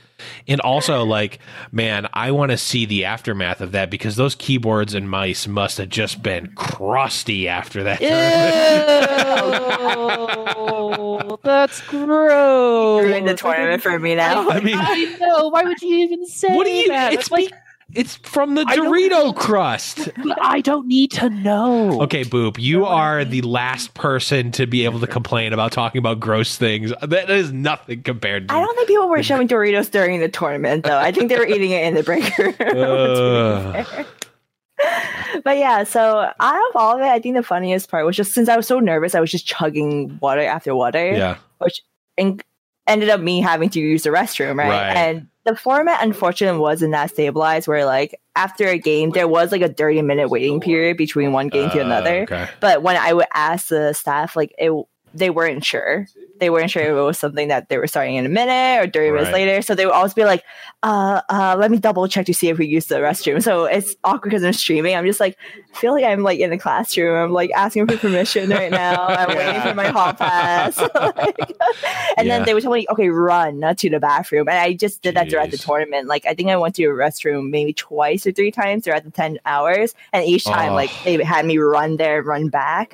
And 0.47 0.61
also, 0.61 1.03
like, 1.03 1.39
man, 1.71 2.07
I 2.13 2.31
want 2.31 2.51
to 2.51 2.57
see 2.57 2.85
the 2.85 3.05
aftermath 3.05 3.61
of 3.61 3.71
that 3.73 3.89
because 3.89 4.15
those 4.15 4.35
keyboards 4.35 4.93
and 4.93 5.09
mice 5.09 5.47
must 5.47 5.77
have 5.77 5.89
just 5.89 6.21
been 6.23 6.53
crusty 6.55 7.47
after 7.47 7.83
that. 7.83 8.01
Ew, 8.01 8.09
that's 11.43 11.81
gross. 11.81 13.03
ruined 13.03 13.27
the 13.27 13.35
tournament 13.35 13.81
for 13.81 13.97
me 13.99 14.15
now. 14.15 14.49
I 14.49 14.59
mean, 14.59 14.77
I 14.77 15.17
know. 15.19 15.49
Why 15.49 15.63
would 15.63 15.81
you 15.81 15.97
even 15.99 16.25
say 16.25 16.47
that? 16.49 16.55
what 16.57 16.65
do 16.65 16.71
you? 16.71 16.87
that? 16.89 17.13
It's 17.13 17.29
That's 17.29 17.31
like 17.31 17.49
be- 17.49 17.55
it's 17.93 18.15
from 18.17 18.55
the 18.55 18.63
I 18.67 18.75
Dorito 18.77 19.35
crust. 19.35 20.09
I 20.41 20.61
don't 20.61 20.87
need 20.87 21.11
to 21.11 21.29
know. 21.29 22.01
Okay, 22.03 22.23
Boop, 22.23 22.57
you 22.59 22.85
are 22.85 23.25
the 23.25 23.41
last 23.41 23.93
person 23.93 24.51
to 24.53 24.67
be 24.67 24.85
able 24.85 24.99
to 24.99 25.07
complain 25.07 25.53
about 25.53 25.71
talking 25.71 25.99
about 25.99 26.19
gross 26.19 26.55
things. 26.57 26.93
That 27.01 27.29
is 27.29 27.51
nothing 27.51 28.03
compared 28.03 28.47
to. 28.49 28.53
I 28.53 28.59
don't 28.61 28.75
think 28.75 28.87
people 28.87 29.09
were 29.09 29.23
showing 29.23 29.47
Doritos 29.47 29.89
during 29.91 30.19
the 30.19 30.29
tournament, 30.29 30.85
though. 30.85 30.97
I 30.97 31.11
think 31.11 31.29
they 31.29 31.37
were 31.37 31.47
eating 31.55 31.71
it 31.71 31.83
in 31.85 31.93
the 31.95 32.03
break 32.03 32.37
room. 32.37 32.53
to 32.53 32.63
be 32.65 32.79
Ugh. 32.79 33.85
fair. 33.85 34.05
but 35.43 35.57
yeah, 35.57 35.83
so 35.83 36.31
out 36.39 36.69
of 36.69 36.75
all 36.75 36.95
of 36.95 37.01
it, 37.01 37.05
I 37.07 37.19
think 37.19 37.35
the 37.35 37.43
funniest 37.43 37.89
part 37.89 38.05
was 38.05 38.15
just 38.15 38.33
since 38.33 38.47
I 38.49 38.55
was 38.55 38.67
so 38.67 38.79
nervous, 38.79 39.15
I 39.15 39.19
was 39.19 39.31
just 39.31 39.45
chugging 39.45 40.17
water 40.21 40.41
after 40.41 40.73
water, 40.75 41.11
Yeah. 41.11 41.37
which 41.57 41.81
en- 42.17 42.39
ended 42.87 43.09
up 43.09 43.19
me 43.19 43.41
having 43.41 43.69
to 43.71 43.79
use 43.79 44.03
the 44.03 44.09
restroom, 44.09 44.57
right? 44.57 44.69
Right. 44.69 44.95
And 44.95 45.27
the 45.49 45.55
format, 45.55 46.03
unfortunately, 46.03 46.59
wasn't 46.59 46.91
that 46.93 47.09
stabilized. 47.11 47.67
Where 47.67 47.85
like 47.85 48.19
after 48.35 48.67
a 48.67 48.77
game, 48.77 49.11
there 49.11 49.27
was 49.27 49.51
like 49.51 49.61
a 49.61 49.69
thirty 49.73 50.01
minute 50.01 50.29
waiting 50.29 50.59
period 50.59 50.97
between 50.97 51.31
one 51.33 51.47
game 51.49 51.69
to 51.71 51.79
Uh, 51.79 51.85
another. 51.85 52.23
Okay. 52.23 52.47
But 52.59 52.83
when 52.83 52.95
I 52.95 53.13
would 53.13 53.27
ask 53.33 53.67
the 53.67 53.93
staff, 53.93 54.35
like 54.35 54.53
it, 54.57 54.71
they 55.19 55.29
weren't 55.29 55.63
sure. 55.63 56.07
They 56.39 56.49
weren't 56.49 56.71
sure 56.71 56.81
if 56.83 56.89
it 56.89 56.93
was 56.93 57.19
something 57.19 57.49
that 57.49 57.67
they 57.67 57.77
were 57.77 57.85
starting 57.87 58.15
in 58.15 58.25
a 58.25 58.29
minute 58.29 58.79
or 58.87 58.89
30 58.89 59.11
minutes 59.11 59.25
Right. 59.27 59.45
later. 59.45 59.61
So 59.61 59.75
they 59.75 59.85
would 59.85 59.93
always 59.93 60.13
be 60.13 60.23
like, 60.23 60.41
uh, 60.83 61.19
uh, 61.29 61.57
let 61.59 61.69
me 61.69 61.77
double 61.79 62.07
check 62.07 62.25
to 62.27 62.33
see 62.33 62.47
if 62.47 62.57
we 62.57 62.65
use 62.65 62.85
the 62.85 62.95
restroom. 62.95 63.43
So 63.43 63.65
it's 63.65 63.97
awkward 64.05 64.29
because 64.29 64.45
I'm 64.45 64.53
streaming. 64.53 64.95
I'm 64.95 65.05
just 65.05 65.19
like, 65.19 65.37
I 65.73 65.77
feel 65.77 65.91
like 65.91 66.05
I'm 66.05 66.23
like 66.23 66.39
in 66.39 66.49
the 66.49 66.57
classroom. 66.57 67.13
I'm 67.17 67.33
like 67.33 67.51
asking 67.51 67.87
for 67.87 67.97
permission 67.97 68.49
right 68.49 68.71
now. 68.71 69.05
I'm 69.05 69.27
waiting 69.37 69.61
for 69.61 69.73
my 69.73 69.89
hall 69.89 70.13
pass. 70.13 70.81
Like, 70.95 71.35
and 72.17 72.25
Yeah. 72.27 72.37
then 72.37 72.45
they 72.45 72.53
would 72.53 72.63
tell 72.63 72.71
me, 72.71 72.85
okay, 72.89 73.09
run 73.09 73.61
to 73.75 73.89
the 73.89 73.99
bathroom. 73.99 74.47
And 74.47 74.57
I 74.57 74.73
just 74.73 75.01
did 75.01 75.15
that 75.15 75.29
throughout 75.29 75.51
the 75.51 75.57
tournament. 75.57 76.07
Like 76.07 76.25
I 76.25 76.33
think 76.33 76.49
I 76.49 76.55
went 76.55 76.75
to 76.75 76.85
a 76.85 76.89
restroom 76.89 77.49
maybe 77.49 77.73
twice 77.73 78.25
or 78.25 78.31
three 78.31 78.51
times 78.51 78.85
throughout 78.85 79.03
the 79.03 79.11
10 79.11 79.39
hours. 79.45 79.93
And 80.13 80.23
each 80.25 80.45
time, 80.45 80.71
Oh. 80.71 80.75
like 80.75 80.89
they 81.03 81.21
had 81.21 81.45
me 81.45 81.57
run 81.57 81.97
there, 81.97 82.23
run 82.23 82.47
back. 82.47 82.93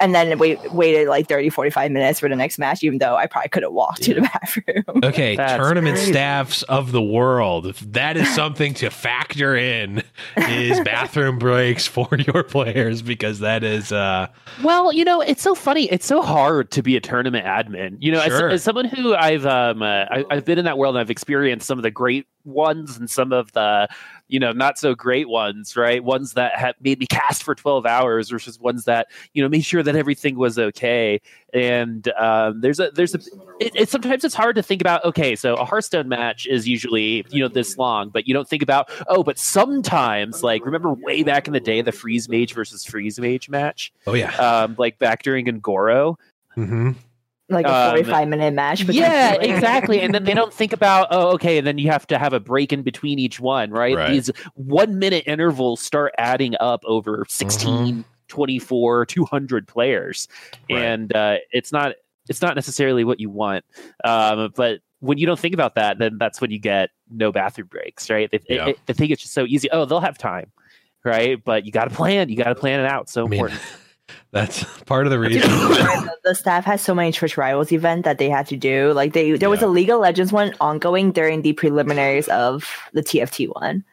And 0.00 0.14
then 0.14 0.38
wait, 0.38 0.58
waited 0.72 1.08
like 1.08 1.28
30, 1.28 1.48
45 1.50 1.90
minutes 1.90 2.20
for 2.20 2.28
the 2.28 2.36
next 2.36 2.58
match, 2.58 2.82
even 2.82 2.98
though 2.98 3.16
I 3.16 3.26
probably 3.26 3.48
could 3.48 3.62
have 3.62 3.72
walked 3.72 4.02
to 4.02 4.14
the 4.14 4.20
bathroom. 4.20 4.84
Okay, 5.06 5.36
That's 5.36 5.62
tournament 5.62 5.96
crazy. 5.96 6.12
staffs 6.12 6.62
of 6.64 6.92
the 6.92 7.02
world. 7.02 7.74
That 7.76 8.16
is 8.16 8.28
something 8.34 8.74
to 8.74 8.90
factor 8.90 9.56
in 9.56 10.02
is 10.36 10.80
bathroom 10.80 11.38
breaks 11.38 11.86
for 11.86 12.08
your 12.18 12.42
players 12.42 13.02
because 13.02 13.40
that 13.40 13.62
is 13.62 13.92
uh 13.92 14.26
Well, 14.62 14.92
you 14.92 15.04
know, 15.04 15.20
it's 15.20 15.42
so 15.42 15.54
funny. 15.54 15.84
It's 15.90 16.06
so 16.06 16.22
hard 16.22 16.70
to 16.72 16.82
be 16.82 16.96
a 16.96 17.00
tournament 17.00 17.46
admin. 17.46 17.96
You 18.00 18.12
know, 18.12 18.20
as, 18.20 18.32
as 18.32 18.62
someone 18.62 18.86
who 18.86 19.14
I've 19.14 19.46
um 19.46 19.82
uh, 19.82 20.06
I, 20.10 20.24
I've 20.30 20.44
been 20.44 20.58
in 20.58 20.64
that 20.64 20.78
world 20.78 20.96
and 20.96 21.00
I've 21.00 21.10
experienced 21.10 21.66
some 21.66 21.78
of 21.78 21.82
the 21.82 21.90
great 21.90 22.26
ones 22.44 22.96
and 22.96 23.10
some 23.10 23.32
of 23.32 23.52
the 23.52 23.88
you 24.28 24.40
know 24.40 24.52
not 24.52 24.78
so 24.78 24.94
great 24.94 25.28
ones, 25.28 25.76
right? 25.76 26.02
Ones 26.02 26.32
that 26.32 26.56
have 26.56 26.74
made 26.80 26.98
me 26.98 27.06
cast 27.06 27.42
for 27.42 27.54
twelve 27.54 27.86
hours 27.86 28.30
versus 28.30 28.58
ones 28.58 28.84
that 28.84 29.08
you 29.32 29.42
know 29.42 29.48
made 29.48 29.64
sure 29.64 29.82
that 29.82 29.96
everything 29.96 30.36
was 30.36 30.58
okay. 30.58 31.20
And 31.52 32.08
um, 32.18 32.60
there's 32.60 32.80
a 32.80 32.90
there's 32.90 33.14
a 33.14 33.18
it, 33.60 33.74
it 33.74 33.88
sometimes 33.88 34.24
it's 34.24 34.34
hard 34.34 34.56
to 34.56 34.62
think 34.62 34.80
about. 34.80 35.04
Okay, 35.04 35.36
so 35.36 35.54
a 35.54 35.64
Hearthstone 35.64 36.08
match 36.08 36.46
is 36.46 36.66
usually 36.68 37.24
you 37.30 37.40
know 37.40 37.48
this 37.48 37.78
long, 37.78 38.10
but 38.10 38.26
you 38.26 38.34
don't 38.34 38.48
think 38.48 38.62
about 38.62 38.90
oh, 39.08 39.22
but 39.22 39.38
sometimes 39.38 40.42
like 40.42 40.64
remember 40.64 40.92
way 40.92 41.22
back 41.22 41.46
in 41.46 41.52
the 41.52 41.60
day 41.60 41.80
the 41.80 41.92
Freeze 41.92 42.28
Mage 42.28 42.54
versus 42.54 42.84
Freeze 42.84 43.18
Mage 43.18 43.48
match 43.48 43.92
oh 44.06 44.14
yeah. 44.14 44.34
um, 44.36 44.74
like 44.78 44.98
back 44.98 45.22
during 45.22 45.46
Un'Goro. 45.46 46.16
hmm 46.54 46.92
like 47.48 47.66
a 47.66 47.72
Um, 47.74 47.90
45 47.92 48.28
minute 48.28 48.54
match. 48.54 48.82
Yeah, 48.84 49.34
exactly. 49.34 50.00
And 50.00 50.12
then 50.14 50.24
they 50.24 50.34
don't 50.34 50.52
think 50.52 50.72
about, 50.72 51.08
oh, 51.12 51.28
okay, 51.34 51.58
and 51.58 51.66
then 51.66 51.78
you 51.78 51.90
have 51.90 52.06
to 52.08 52.18
have 52.18 52.32
a 52.32 52.40
break 52.40 52.72
in 52.72 52.82
between 52.82 53.18
each 53.18 53.38
one, 53.40 53.70
right? 53.70 53.96
Right. 53.96 54.10
These 54.12 54.30
one 54.54 54.98
minute 54.98 55.24
intervals 55.26 55.80
start 55.80 56.12
adding 56.18 56.54
up 56.60 56.82
over 56.84 57.24
16, 57.28 58.04
24, 58.28 59.06
200 59.06 59.68
players. 59.68 60.28
Right. 60.70 60.82
And 60.82 61.14
uh, 61.14 61.36
it's 61.52 61.72
not 61.72 61.92
it's 62.28 62.42
not 62.42 62.56
necessarily 62.56 63.04
what 63.04 63.20
you 63.20 63.30
want. 63.30 63.64
Um, 64.02 64.52
but 64.56 64.80
when 64.98 65.16
you 65.18 65.26
don't 65.26 65.38
think 65.38 65.54
about 65.54 65.76
that, 65.76 65.98
then 65.98 66.16
that's 66.18 66.40
when 66.40 66.50
you 66.50 66.58
get 66.58 66.90
no 67.08 67.30
bathroom 67.30 67.68
breaks, 67.68 68.10
right? 68.10 68.28
They, 68.30 68.40
Yeah. 68.48 68.68
it- 68.70 68.78
they 68.86 68.92
think 68.94 69.12
it's 69.12 69.22
just 69.22 69.34
so 69.34 69.44
easy. 69.46 69.70
Oh, 69.70 69.84
they'll 69.84 70.00
have 70.00 70.18
time, 70.18 70.50
right? 71.04 71.42
But 71.44 71.64
you 71.66 71.70
got 71.70 71.84
to 71.88 71.94
plan. 71.94 72.28
You 72.28 72.36
got 72.36 72.48
to 72.48 72.56
plan 72.56 72.80
it 72.80 72.86
out. 72.86 73.08
So 73.08 73.24
I 73.26 73.28
mean, 73.28 73.34
important. 73.34 73.60
That's 74.32 74.64
part 74.84 75.06
of 75.06 75.10
the 75.10 75.18
reason. 75.18 75.40
the, 76.24 76.34
staff 76.34 76.64
has 76.64 76.80
so 76.80 76.94
many 76.94 77.12
Twitch 77.12 77.36
Rivals 77.36 77.72
event 77.72 78.04
that 78.04 78.18
they 78.18 78.28
had 78.28 78.46
to 78.48 78.56
do. 78.56 78.92
Like 78.92 79.12
they, 79.12 79.32
there 79.32 79.50
was 79.50 79.60
Yeah. 79.60 79.66
a 79.66 79.68
League 79.68 79.90
of 79.90 80.00
Legends 80.00 80.32
one 80.32 80.54
ongoing 80.60 81.12
during 81.12 81.42
the 81.42 81.52
preliminaries 81.54 82.28
of 82.28 82.68
the 82.92 83.02
TFT 83.02 83.48
one. 83.60 83.84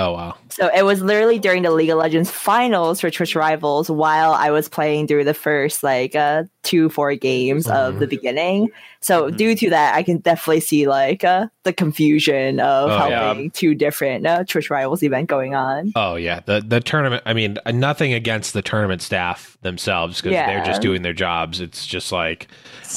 Oh 0.00 0.12
wow. 0.12 0.34
So 0.48 0.68
it 0.74 0.84
was 0.84 1.00
literally 1.02 1.38
during 1.38 1.62
the 1.62 1.70
League 1.70 1.90
of 1.90 1.98
Legends 1.98 2.30
finals 2.30 3.00
for 3.00 3.10
Twitch 3.10 3.36
Rivals 3.36 3.88
while 3.90 4.32
I 4.32 4.50
was 4.50 4.68
playing 4.68 5.06
through 5.06 5.24
the 5.24 5.34
first 5.34 5.82
like 5.82 6.14
uh 6.16 6.44
two 6.62 6.88
four 6.90 7.14
games 7.14 7.68
of 7.68 7.98
the 8.00 8.06
beginning. 8.06 8.70
So 9.02 9.30
Mhm. 9.30 9.36
due 9.38 9.54
to 9.56 9.70
that, 9.70 9.94
I 9.94 10.02
can 10.02 10.18
definitely 10.18 10.60
see 10.60 10.86
like 10.86 11.24
uh, 11.24 11.46
the 11.62 11.72
confusion 11.72 12.60
of 12.60 12.90
Oh, 12.90 13.08
yeah. 13.08 13.28
having 13.28 13.50
two 13.50 13.74
different 13.74 14.26
uh, 14.26 14.44
Twitch 14.44 14.68
Rivals 14.68 15.02
event 15.02 15.26
going 15.28 15.54
on. 15.54 15.92
Oh 15.96 16.16
yeah, 16.16 16.40
the 16.44 16.60
the 16.60 16.80
tournament. 16.80 17.22
I 17.24 17.32
mean, 17.32 17.56
nothing 17.72 18.12
against 18.12 18.52
the 18.52 18.60
tournament 18.60 19.00
staff 19.00 19.56
themselves 19.62 20.20
because 20.20 20.32
they're 20.36 20.64
just 20.64 20.82
doing 20.82 21.00
their 21.00 21.14
jobs. 21.14 21.60
It's 21.62 21.86
just 21.86 22.12
like 22.12 22.48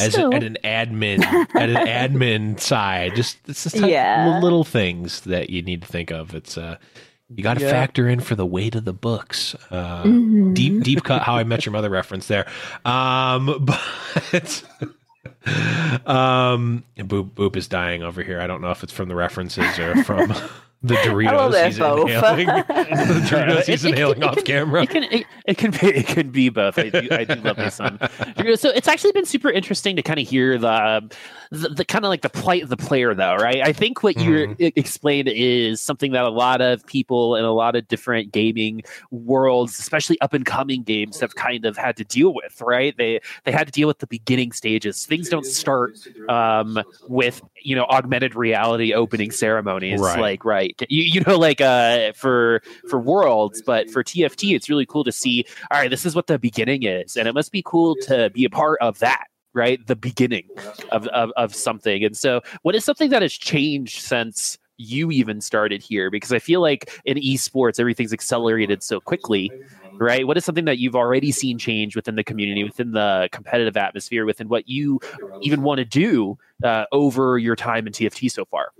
as 0.01 0.13
So- 0.13 0.29
a, 0.31 0.35
at 0.35 0.43
an 0.43 0.57
admin 0.65 1.23
at 1.55 1.69
an 1.69 1.87
admin 1.87 2.59
side, 2.59 3.15
just 3.15 3.37
it's 3.47 3.63
just 3.63 3.77
Yeah. 3.77 3.87
yeah. 3.87 4.39
little 4.41 4.65
things 4.65 5.21
that 5.21 5.49
you 5.51 5.61
need 5.61 5.83
to 5.83 5.87
think 5.87 6.11
of. 6.11 6.35
It's 6.35 6.57
uh, 6.57 6.75
you 7.29 7.43
got 7.43 7.55
to 7.57 7.63
Yeah. 7.63 7.71
factor 7.71 8.07
in 8.07 8.19
for 8.19 8.35
the 8.35 8.45
weight 8.45 8.75
of 8.75 8.85
the 8.85 8.93
books. 8.93 9.55
Uh, 9.71 10.03
Mhm. 10.03 10.53
Deep 10.53 10.83
deep 10.83 11.03
cut. 11.03 11.21
How 11.23 11.35
I 11.35 11.43
Met 11.43 11.65
Your 11.65 11.73
Mother 11.73 11.89
reference 11.89 12.27
there. 12.27 12.45
Um, 12.85 13.65
but. 14.31 14.63
Um, 16.05 16.83
Boop 16.97 17.31
Boop 17.31 17.55
is 17.55 17.67
dying 17.67 18.03
over 18.03 18.23
here. 18.23 18.39
I 18.39 18.47
don't 18.47 18.61
know 18.61 18.71
if 18.71 18.83
it's 18.83 18.93
from 18.93 19.09
the 19.09 19.15
references 19.15 19.77
or 19.79 20.03
from 20.03 20.33
The 20.85 20.95
A 21.03 21.13
little 21.13 21.49
Doritos 21.49 21.51
bit 21.51 21.65
he's 21.67 21.79
of 21.79 21.95
both. 21.95 22.09
inhaling. 22.09 22.45
the 22.47 22.63
Doritos 23.29 23.65
he's 23.65 23.85
It- 23.85 23.87
it- 23.87 23.91
inhaling 23.93 24.23
off 24.23 24.43
camera. 24.43 24.83
It 24.83 24.89
can 24.89 25.03
it, 25.03 25.25
it 25.45 25.57
can 25.57 25.71
be 25.71 25.77
it 25.87 26.07
can 26.07 26.29
be 26.29 26.49
both. 26.49 26.77
I 26.77 26.89
do 26.89 27.07
I 27.11 27.23
do 27.23 27.35
love 27.35 27.57
my 27.57 27.69
son. 27.69 27.97
So 28.55 28.69
it's 28.69 28.87
actually 28.87 29.13
been 29.13 29.25
super 29.25 29.49
interesting 29.49 29.95
to 29.95 30.01
kind 30.01 30.19
of 30.19 30.27
hear 30.27 30.57
the 30.57 31.09
the, 31.51 31.69
the 31.69 31.85
kind 31.85 32.03
of 32.03 32.09
like 32.09 32.21
the 32.21 32.29
plight 32.29 32.63
of 32.63 32.69
the 32.69 32.77
player 32.77 33.13
though, 33.13 33.35
right? 33.35 33.61
I 33.63 33.71
think 33.73 34.03
what 34.03 34.17
you 34.19 34.55
e- 34.59 34.73
explained 34.75 35.29
is 35.29 35.79
something 35.81 36.11
that 36.13 36.23
a 36.25 36.29
lot 36.29 36.61
of 36.61 36.85
people 36.87 37.35
in 37.35 37.45
a 37.45 37.53
lot 37.53 37.75
of 37.75 37.87
different 37.87 38.31
gaming 38.31 38.81
worlds, 39.11 39.77
especially 39.79 40.19
up 40.21 40.33
and 40.33 40.45
coming 40.45 40.83
games, 40.83 41.19
have 41.19 41.35
kind 41.35 41.65
of 41.65 41.77
had 41.77 41.95
to 41.97 42.03
deal 42.03 42.33
with, 42.33 42.59
right? 42.61 42.95
They 42.97 43.21
they 43.45 43.51
had 43.51 43.67
to 43.67 43.71
deal 43.71 43.87
with 43.87 43.99
the 43.99 44.07
beginning 44.07 44.51
stages. 44.51 45.05
Things 45.05 45.29
don't 45.29 45.45
start 45.45 45.95
um, 46.27 46.79
with 47.07 47.41
you 47.61 47.75
know 47.75 47.85
augmented 47.85 48.35
reality 48.35 48.93
opening 48.93 49.31
ceremonies 49.31 50.01
Right. 50.01 50.19
like 50.19 50.43
right 50.43 50.72
you, 50.89 51.03
you 51.03 51.21
know 51.21 51.37
like 51.37 51.61
uh 51.61 52.11
for 52.13 52.61
for 52.89 52.99
worlds 52.99 53.61
but 53.61 53.89
for 53.89 54.03
tft 54.03 54.55
it's 54.55 54.69
really 54.69 54.85
cool 54.85 55.03
to 55.03 55.11
see 55.11 55.45
all 55.71 55.79
right 55.79 55.89
this 55.89 56.05
is 56.05 56.15
what 56.15 56.27
the 56.27 56.39
beginning 56.39 56.83
is 56.83 57.15
and 57.15 57.27
it 57.27 57.33
must 57.33 57.51
be 57.51 57.61
cool 57.65 57.95
to 57.95 58.29
be 58.31 58.45
a 58.45 58.49
part 58.49 58.77
of 58.81 58.99
that 58.99 59.25
right? 59.53 59.85
The 59.85 59.95
beginning 59.95 60.49
of, 60.91 61.07
of 61.07 61.31
of 61.37 61.55
something. 61.55 62.03
And 62.03 62.17
so 62.17 62.41
what 62.63 62.75
is 62.75 62.83
something 62.83 63.09
that 63.11 63.21
has 63.21 63.33
changed 63.33 64.01
since 64.01 64.57
you 64.77 65.11
even 65.11 65.41
started 65.41 65.81
here? 65.81 66.09
Because 66.09 66.33
i 66.33 66.39
feel 66.39 66.61
like 66.61 67.01
in 67.05 67.17
esports 67.17 67.79
everything's 67.79 68.13
accelerated 68.13 68.83
so 68.83 68.99
quickly 68.99 69.51
right 69.99 70.27
what 70.27 70.37
is 70.37 70.45
something 70.45 70.65
that 70.65 70.77
you've 70.77 70.95
already 70.95 71.31
seen 71.31 71.57
change 71.57 71.95
within 71.95 72.15
the 72.15 72.23
community 72.23 72.63
within 72.63 72.91
the 72.91 73.29
competitive 73.31 73.77
atmosphere 73.77 74.25
within 74.25 74.47
what 74.47 74.67
you 74.67 74.99
even 75.41 75.61
want 75.61 75.77
to 75.79 75.85
do 75.85 76.37
uh, 76.63 76.85
over 76.91 77.37
your 77.37 77.55
time 77.55 77.85
in 77.87 77.93
tft 77.93 78.31
so 78.31 78.45
far 78.45 78.71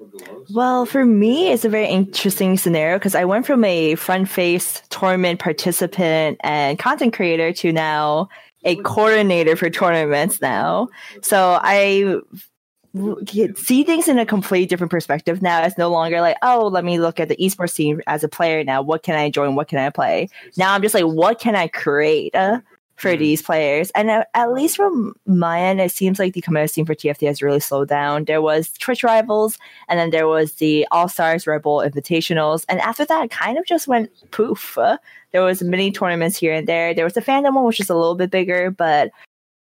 Well, 0.53 0.85
for 0.85 1.05
me, 1.05 1.51
it's 1.51 1.65
a 1.65 1.69
very 1.69 1.87
interesting 1.87 2.57
scenario 2.57 2.97
because 2.97 3.15
I 3.15 3.25
went 3.25 3.45
from 3.45 3.63
a 3.63 3.95
front 3.95 4.29
face 4.29 4.81
tournament 4.89 5.39
participant 5.39 6.37
and 6.41 6.77
content 6.79 7.13
creator 7.13 7.51
to 7.53 7.71
now 7.71 8.29
a 8.65 8.75
coordinator 8.77 9.55
for 9.55 9.69
tournaments 9.69 10.41
now. 10.41 10.87
So 11.21 11.59
I 11.61 12.19
get- 12.33 12.52
see 13.55 13.83
things 13.83 14.07
in 14.07 14.19
a 14.19 14.25
completely 14.25 14.67
different 14.67 14.91
perspective 14.91 15.41
now. 15.41 15.63
It's 15.63 15.77
no 15.77 15.89
longer 15.89 16.21
like, 16.21 16.37
oh, 16.41 16.67
let 16.67 16.85
me 16.85 16.99
look 16.99 17.19
at 17.19 17.27
the 17.27 17.37
esports 17.37 17.71
scene 17.71 18.01
as 18.07 18.23
a 18.23 18.29
player 18.29 18.63
now. 18.63 18.81
What 18.81 19.03
can 19.03 19.15
I 19.15 19.29
join? 19.29 19.55
What 19.55 19.67
can 19.67 19.79
I 19.79 19.89
play? 19.89 20.29
Now 20.57 20.73
I'm 20.73 20.81
just 20.81 20.93
like, 20.93 21.05
what 21.05 21.39
can 21.39 21.55
I 21.55 21.67
create? 21.67 22.35
Uh, 22.35 22.59
for 22.95 23.17
these 23.17 23.41
players. 23.41 23.91
And 23.91 24.09
at, 24.09 24.29
at 24.33 24.53
least 24.53 24.77
from 24.77 25.15
my 25.25 25.59
end, 25.59 25.81
it 25.81 25.91
seems 25.91 26.19
like 26.19 26.33
the 26.33 26.41
competitive 26.41 26.71
scene 26.71 26.85
for 26.85 26.95
TFT 26.95 27.27
has 27.27 27.41
really 27.41 27.59
slowed 27.59 27.89
down. 27.89 28.25
There 28.25 28.41
was 28.41 28.71
Twitch 28.73 29.03
Rivals, 29.03 29.57
and 29.89 29.99
then 29.99 30.11
there 30.11 30.27
was 30.27 30.53
the 30.53 30.87
All 30.91 31.09
Stars 31.09 31.47
Rebel 31.47 31.79
Invitationals, 31.79 32.65
and 32.69 32.79
after 32.79 33.05
that, 33.05 33.25
it 33.25 33.31
kind 33.31 33.57
of 33.57 33.65
just 33.65 33.87
went 33.87 34.09
poof. 34.31 34.77
Uh, 34.77 34.97
there 35.31 35.43
was 35.43 35.63
mini 35.63 35.91
tournaments 35.91 36.37
here 36.37 36.53
and 36.53 36.67
there. 36.67 36.93
There 36.93 37.05
was 37.05 37.13
the 37.13 37.21
fandom 37.21 37.55
one, 37.55 37.65
which 37.65 37.79
is 37.79 37.89
a 37.89 37.95
little 37.95 38.15
bit 38.15 38.29
bigger, 38.29 38.69
but 38.69 39.11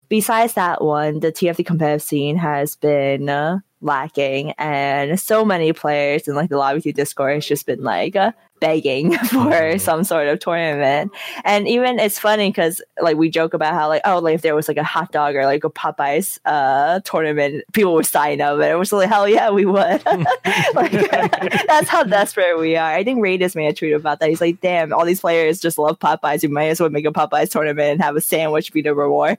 besides 0.09 0.53
that 0.53 0.83
one, 0.83 1.19
the 1.19 1.31
TFT 1.31 1.65
competitive 1.65 2.01
scene 2.01 2.35
has 2.35 2.75
been 2.75 3.29
uh, 3.29 3.59
lacking, 3.81 4.51
and 4.57 5.19
so 5.19 5.45
many 5.45 5.71
players 5.71 6.27
in 6.27 6.35
like 6.35 6.49
the 6.49 6.57
lobby 6.57 6.91
Discord 6.91 7.35
has 7.35 7.45
just 7.45 7.65
been 7.65 7.83
like 7.83 8.15
uh, 8.15 8.31
begging 8.59 9.17
for 9.29 9.77
some 9.79 10.03
sort 10.03 10.27
of 10.27 10.39
tournament. 10.39 11.11
And 11.43 11.67
even 11.67 11.99
it's 11.99 12.19
funny 12.19 12.49
because 12.49 12.81
like 13.01 13.17
we 13.17 13.29
joke 13.29 13.53
about 13.53 13.73
how 13.73 13.87
like 13.87 14.01
oh 14.05 14.19
like 14.19 14.35
if 14.35 14.41
there 14.41 14.55
was 14.55 14.67
like 14.67 14.77
a 14.77 14.83
hot 14.83 15.11
dog 15.11 15.35
or 15.35 15.45
like 15.45 15.63
a 15.63 15.69
Popeyes 15.69 16.39
uh 16.45 16.99
tournament, 17.01 17.63
people 17.73 17.93
would 17.93 18.05
sign 18.05 18.41
up, 18.41 18.55
and 18.55 18.63
it 18.63 18.75
was 18.75 18.91
like 18.91 19.09
hell 19.09 19.27
yeah 19.27 19.49
we 19.49 19.65
would. 19.65 20.05
like 20.75 20.91
that's 21.67 21.89
how 21.89 22.03
desperate 22.03 22.57
we 22.59 22.75
are. 22.75 22.91
I 22.91 23.03
think 23.03 23.19
Radis 23.19 23.55
made 23.55 23.67
a 23.67 23.73
tweet 23.73 23.93
about 23.93 24.19
that. 24.19 24.29
He's 24.29 24.41
like, 24.41 24.61
damn, 24.61 24.93
all 24.93 25.05
these 25.05 25.21
players 25.21 25.59
just 25.59 25.77
love 25.77 25.99
Popeyes. 25.99 26.43
You 26.43 26.49
might 26.49 26.67
as 26.69 26.79
well 26.79 26.89
make 26.89 27.05
a 27.05 27.11
Popeyes 27.11 27.49
tournament 27.51 27.89
and 27.89 28.01
have 28.01 28.15
a 28.15 28.21
sandwich 28.21 28.73
be 28.73 28.81
the 28.81 28.93
reward. 28.93 29.37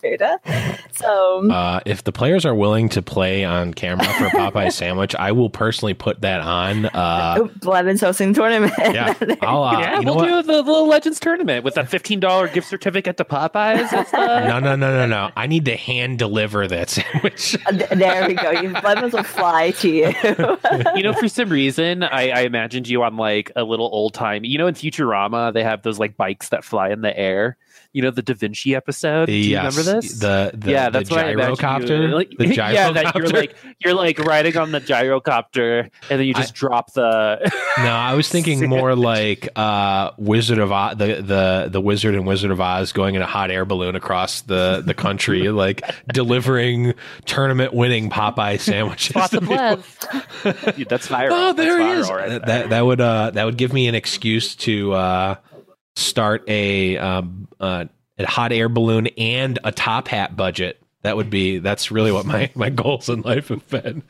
so 0.93 1.51
Uh, 1.51 1.81
if 1.87 2.05
the 2.05 2.13
players 2.13 2.45
are 2.45 2.55
willing 2.55 2.89
to 2.91 3.03
play 3.03 3.45
on 3.45 3.75
camera 3.75 4.07
for 4.15 4.27
a 4.27 4.31
Popeye 4.31 4.73
sandwich, 4.73 5.15
I 5.15 5.33
will 5.33 5.51
personally 5.51 5.95
put 5.95 6.21
that 6.23 6.41
on. 6.41 6.87
Uh, 6.87 7.49
Blevins 7.61 8.01
hosting 8.01 8.35
tournament. 8.35 8.73
yeah, 8.79 9.10
I'll. 9.43 9.63
Uh, 9.65 9.81
yeah, 9.81 9.99
you 9.99 10.05
know 10.07 10.15
we'll 10.15 10.31
what? 10.37 10.47
do 10.47 10.53
the 10.53 10.63
little 10.63 10.87
Legends 10.87 11.21
tournament 11.21 11.65
with 11.65 11.77
a 11.77 11.85
fifteen 11.87 12.21
dollar 12.21 12.49
gift 12.49 12.69
certificate 12.69 13.17
to 13.19 13.25
Popeyes. 13.25 13.93
It's, 13.93 14.13
uh, 14.15 14.47
No, 14.49 14.59
no, 14.61 14.77
no, 14.77 14.91
no, 14.91 15.07
no. 15.07 15.31
I 15.37 15.47
need 15.47 15.65
to 15.67 15.77
hand 15.77 16.19
deliver 16.19 16.67
that 16.69 16.91
sandwich. 16.91 17.57
There 17.91 18.27
we 18.29 18.35
go. 18.35 18.51
You- 18.53 18.71
Blevins 18.81 19.13
will 19.13 19.23
fly 19.23 19.73
to 19.73 19.89
you. 19.89 20.15
you 20.97 21.03
know, 21.03 21.13
for 21.13 21.29
some 21.29 21.49
reason, 21.51 22.03
I, 22.03 22.31
I 22.31 22.41
imagined 22.43 22.89
you 22.89 23.03
on 23.03 23.17
like 23.17 23.51
a 23.57 23.65
little 23.65 23.89
old 23.93 24.15
time. 24.15 24.45
You 24.45 24.59
know, 24.59 24.67
in 24.67 24.75
Futurama, 24.75 25.53
they 25.53 25.63
have 25.63 25.83
those 25.83 25.99
like 25.99 26.17
bikes 26.17 26.49
that 26.51 26.65
fly 26.65 26.91
in 26.91 27.01
the 27.03 27.17
air. 27.19 27.57
You 27.93 28.03
know, 28.03 28.11
the 28.11 28.23
Da 28.23 28.35
Vinci 28.35 28.75
episode. 28.75 29.27
Do 29.27 29.33
you 29.33 29.51
Yes, 29.51 29.77
remember 29.77 30.01
this? 30.01 30.19
The, 30.21 30.53
the 30.55 30.71
yeah, 30.71 30.91
the 30.91 30.99
that's 30.99 31.11
what 31.11 31.27
I 31.27 31.31
imagined 31.33 31.59
gyrocopter. 31.59 32.09
You, 32.09 32.15
like, 32.15 32.31
the 32.39 32.47
yeah, 32.55 32.93
that 32.93 33.15
you're 33.17 33.29
like 33.29 33.57
you're 33.85 33.95
like 33.95 34.19
riding 34.21 34.57
on 34.57 34.71
the 34.71 34.81
gyrocopter, 34.81 35.91
and 36.09 36.21
then 36.21 36.27
you 36.27 36.35
just 36.35 36.55
drop 36.55 36.93
the. 36.93 37.51
No, 37.79 37.91
I 37.91 38.15
was 38.15 38.29
thinking 38.33 38.69
more 38.69 38.95
like 38.95 39.49
uh, 39.57 40.13
Wizard 40.19 40.59
of 40.59 40.71
Oz, 40.71 40.99
the, 40.99 41.21
the 41.21 41.69
the 41.71 41.81
Wizard 41.81 42.15
and 42.15 42.27
Wizard 42.27 42.53
of 42.53 42.61
Oz 42.61 42.93
going 42.93 43.17
in 43.17 43.23
a 43.23 43.27
hot 43.27 43.51
air 43.51 43.65
balloon 43.65 43.97
across 43.97 44.43
the 44.43 44.83
the 44.87 44.95
country, 44.95 45.49
like 45.51 45.83
delivering 46.13 46.95
tournament 47.25 47.75
winning 47.75 48.09
Popeye 48.09 48.61
sandwiches. 48.61 49.09
Spot 49.09 49.31
the 49.31 49.41
to 49.41 49.47
people. 49.47 49.57
Blev. 50.43 50.77
Dude, 50.77 50.89
that's 50.89 51.09
viral. 51.09 51.29
Oh, 51.33 51.53
there 51.55 51.79
that's 51.79 51.95
he 51.95 52.01
is. 52.01 52.11
right 52.11 52.29
that, 52.29 52.47
there. 52.47 52.59
that 52.61 52.71
that 52.71 52.81
would 52.83 53.01
uh 53.01 53.31
that 53.31 53.45
would 53.45 53.57
give 53.57 53.73
me 53.73 53.89
an 53.89 53.95
excuse 53.97 54.55
to 54.57 54.93
uh 54.93 55.35
start 56.01 56.49
a 56.49 56.97
um 56.99 57.49
uh, 57.59 57.87
a 58.19 58.27
hot 58.27 58.53
air 58.53 58.69
balloon 58.69 59.09
and 59.19 59.59
a 59.65 59.73
top 59.73 60.09
hat 60.09 60.37
budget. 60.37 60.83
That 61.03 61.17
would 61.17 61.31
be 61.31 61.59
that's 61.59 61.91
really 61.91 62.13
what 62.13 62.27
my 62.27 62.51
my 62.55 62.71
goals 62.71 63.09
in 63.09 63.23
life 63.23 63.49
have 63.49 63.67
been. 63.69 64.03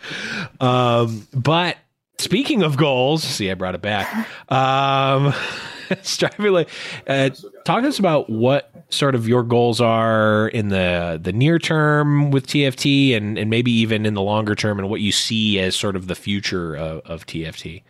Um, 0.61 1.27
but 1.33 1.77
speaking 2.19 2.63
of 2.63 2.77
goals, 2.77 3.23
see, 3.23 3.51
I 3.51 3.55
brought 3.55 3.75
it 3.75 3.83
back. 3.83 4.29
Um, 4.51 5.33
striving 6.03 6.67
uh, 7.07 7.31
talk 7.65 7.83
to 7.83 7.89
us 7.89 7.99
about 7.99 8.31
what 8.31 8.73
sort 8.91 9.15
of 9.15 9.29
your 9.29 9.43
goals 9.43 9.81
are 9.81 10.49
in 10.49 10.69
the 10.69 11.19
the 11.23 11.33
near 11.33 11.59
term 11.59 12.31
with 12.31 12.47
TFT 12.47 13.17
and 13.17 13.39
and 13.39 13.51
maybe 13.51 13.71
even 13.71 14.07
in 14.07 14.15
the 14.15 14.23
longer 14.23 14.55
term 14.55 14.79
and 14.79 14.89
what 14.89 15.01
you 15.01 15.13
see 15.13 15.59
as 15.59 15.77
sort 15.77 15.97
of 15.97 16.07
the 16.07 16.15
future 16.15 16.77
of, 16.77 17.01
of 17.05 17.27
TFT. 17.27 17.83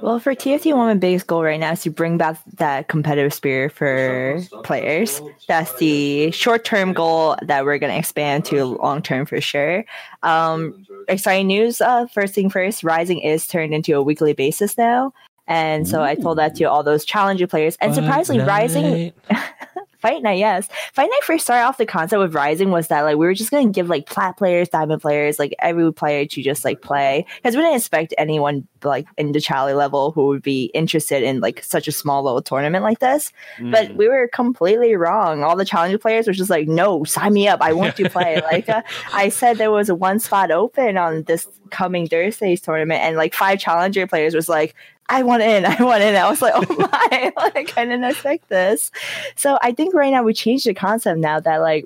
Well, 0.00 0.18
for 0.18 0.34
TFT, 0.34 0.74
one 0.74 0.88
of 0.88 0.96
my 0.96 0.98
biggest 0.98 1.26
goal 1.26 1.42
right 1.42 1.60
now 1.60 1.72
is 1.72 1.82
to 1.82 1.90
bring 1.90 2.16
back 2.16 2.38
that 2.54 2.88
competitive 2.88 3.34
spirit 3.34 3.72
for 3.72 4.40
players. 4.62 5.20
That's 5.46 5.74
the 5.74 6.30
short-term 6.30 6.94
goal 6.94 7.36
that 7.42 7.64
we're 7.64 7.78
going 7.78 7.92
to 7.92 7.98
expand 7.98 8.46
to 8.46 8.64
long-term 8.64 9.26
for 9.26 9.40
sure. 9.40 9.84
Um, 10.22 10.86
exciting 11.08 11.48
news! 11.48 11.80
Uh, 11.80 12.06
first 12.06 12.34
thing 12.34 12.48
first, 12.48 12.82
Rising 12.82 13.18
is 13.18 13.46
turned 13.46 13.74
into 13.74 13.92
a 13.94 14.02
weekly 14.02 14.32
basis 14.32 14.78
now, 14.78 15.12
and 15.50 15.88
so 15.88 16.00
I 16.00 16.14
told 16.14 16.38
that 16.38 16.54
to 16.56 16.64
all 16.64 16.84
those 16.84 17.04
challenger 17.04 17.48
players. 17.48 17.76
And 17.80 17.92
surprisingly, 17.92 18.44
Rising 18.44 19.12
Fight 20.00 20.22
Night, 20.22 20.38
yes. 20.38 20.66
Fight 20.94 21.10
Night 21.10 21.24
first 21.24 21.44
started 21.44 21.66
off 21.66 21.76
the 21.76 21.84
concept 21.84 22.20
with 22.20 22.34
Rising 22.34 22.70
was 22.70 22.88
that 22.88 23.02
like 23.02 23.16
we 23.16 23.26
were 23.26 23.34
just 23.34 23.50
gonna 23.50 23.68
give 23.68 23.88
like 23.88 24.06
plat 24.06 24.36
players, 24.36 24.68
diamond 24.68 25.02
players, 25.02 25.38
like 25.40 25.54
every 25.58 25.92
player 25.92 26.24
to 26.24 26.42
just 26.42 26.64
like 26.64 26.80
play 26.80 27.26
because 27.36 27.54
we 27.54 27.62
didn't 27.62 27.76
expect 27.76 28.14
anyone 28.16 28.66
like 28.82 29.06
in 29.18 29.32
the 29.32 29.40
Charlie 29.40 29.74
level 29.74 30.12
who 30.12 30.28
would 30.28 30.42
be 30.42 30.66
interested 30.72 31.22
in 31.22 31.40
like 31.40 31.62
such 31.62 31.86
a 31.86 31.92
small 31.92 32.22
little 32.22 32.40
tournament 32.40 32.82
like 32.82 33.00
this. 33.00 33.32
Mm. 33.58 33.72
But 33.72 33.96
we 33.96 34.08
were 34.08 34.28
completely 34.28 34.94
wrong. 34.94 35.42
All 35.42 35.56
the 35.56 35.66
challenger 35.66 35.98
players 35.98 36.26
were 36.26 36.32
just 36.32 36.48
like, 36.48 36.66
no, 36.66 37.04
sign 37.04 37.34
me 37.34 37.48
up. 37.48 37.60
I 37.60 37.74
want 37.74 37.96
to 37.96 38.08
play. 38.08 38.40
like 38.50 38.68
uh, 38.68 38.82
I 39.12 39.28
said, 39.28 39.58
there 39.58 39.70
was 39.70 39.92
one 39.92 40.18
spot 40.18 40.50
open 40.50 40.96
on 40.96 41.24
this 41.24 41.46
coming 41.70 42.06
Thursday's 42.06 42.60
tournament, 42.60 43.02
and 43.02 43.16
like 43.16 43.34
five 43.34 43.58
challenger 43.58 44.06
players 44.06 44.34
was 44.34 44.48
like. 44.48 44.74
I 45.10 45.22
want 45.22 45.42
in. 45.42 45.64
I 45.66 45.82
want 45.82 46.02
in. 46.02 46.16
I 46.16 46.30
was 46.30 46.40
like, 46.40 46.54
oh 46.56 46.64
my, 46.78 47.32
like 47.36 47.76
I 47.76 47.84
didn't 47.84 48.04
expect 48.04 48.48
this. 48.48 48.90
So 49.36 49.58
I 49.60 49.72
think 49.72 49.94
right 49.94 50.10
now 50.10 50.22
we 50.22 50.32
changed 50.32 50.66
the 50.66 50.74
concept 50.74 51.18
now 51.18 51.40
that 51.40 51.58
like 51.58 51.84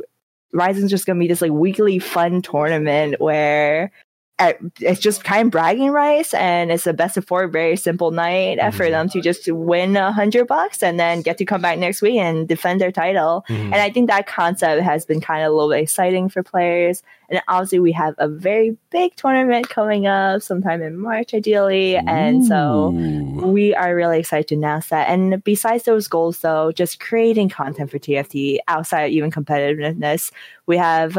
Rising's 0.53 0.91
just 0.91 1.07
gonna 1.07 1.19
be 1.19 1.27
this 1.27 1.43
like 1.43 1.51
weekly 1.51 1.99
fun 1.99 2.43
tournament 2.43 3.21
where 3.21 3.91
it's 4.41 5.01
just 5.01 5.23
kind 5.23 5.47
of 5.47 5.53
bragging 5.53 5.91
rights 5.91 6.35
and 6.35 6.73
it's 6.73 6.89
a 6.89 6.93
best 6.93 7.17
of 7.17 7.25
four 7.25 7.47
very 7.47 7.77
simple 7.77 8.11
night 8.11 8.59
uh, 8.59 8.71
for 8.73 8.91
them 8.91 9.09
to 9.09 9.21
just 9.21 9.51
win 9.51 9.97
a 9.97 10.11
hundred 10.11 10.49
bucks 10.49 10.83
and 10.83 10.99
then 10.99 11.23
get 11.23 11.39
to 11.39 11.45
come 11.45 11.63
back 11.63 11.79
next 11.79 12.03
week 12.03 12.17
and 12.17 12.49
defend 12.49 12.81
their 12.81 12.91
title. 12.91 13.45
Mhm. 13.49 13.67
And 13.67 13.77
I 13.77 13.91
think 13.91 14.09
that 14.11 14.27
concept 14.27 14.83
has 14.83 15.07
been 15.07 15.21
kind 15.21 15.45
of 15.45 15.53
a 15.53 15.55
little 15.55 15.71
bit 15.71 15.81
exciting 15.81 16.29
for 16.29 16.43
players. 16.43 17.03
And 17.29 17.41
obviously, 17.47 17.79
we 17.79 17.93
have 17.93 18.15
a 18.19 18.29
very 18.29 18.77
big 18.91 19.15
tournament 19.15 19.69
coming 19.69 20.07
up 20.07 20.43
sometime 20.43 20.83
in 20.83 20.99
March, 20.99 21.33
ideally. 21.33 21.97
And 21.97 22.45
so 22.45 22.91
we 22.91 23.75
are 23.75 23.95
really 23.95 24.19
excited 24.19 24.49
to 24.49 24.57
announce 24.57 24.89
that. 24.89 25.09
And 25.09 25.43
besides 25.43 25.85
those 25.85 26.09
goals, 26.09 26.41
though, 26.41 26.73
just 26.73 27.01
creating 27.01 27.49
content 27.51 27.91
for 27.91 27.99
TFT 27.99 28.59
outside 28.69 29.13
even 29.13 29.31
competitiveness, 29.31 30.33
we 30.67 30.77
have 30.77 31.17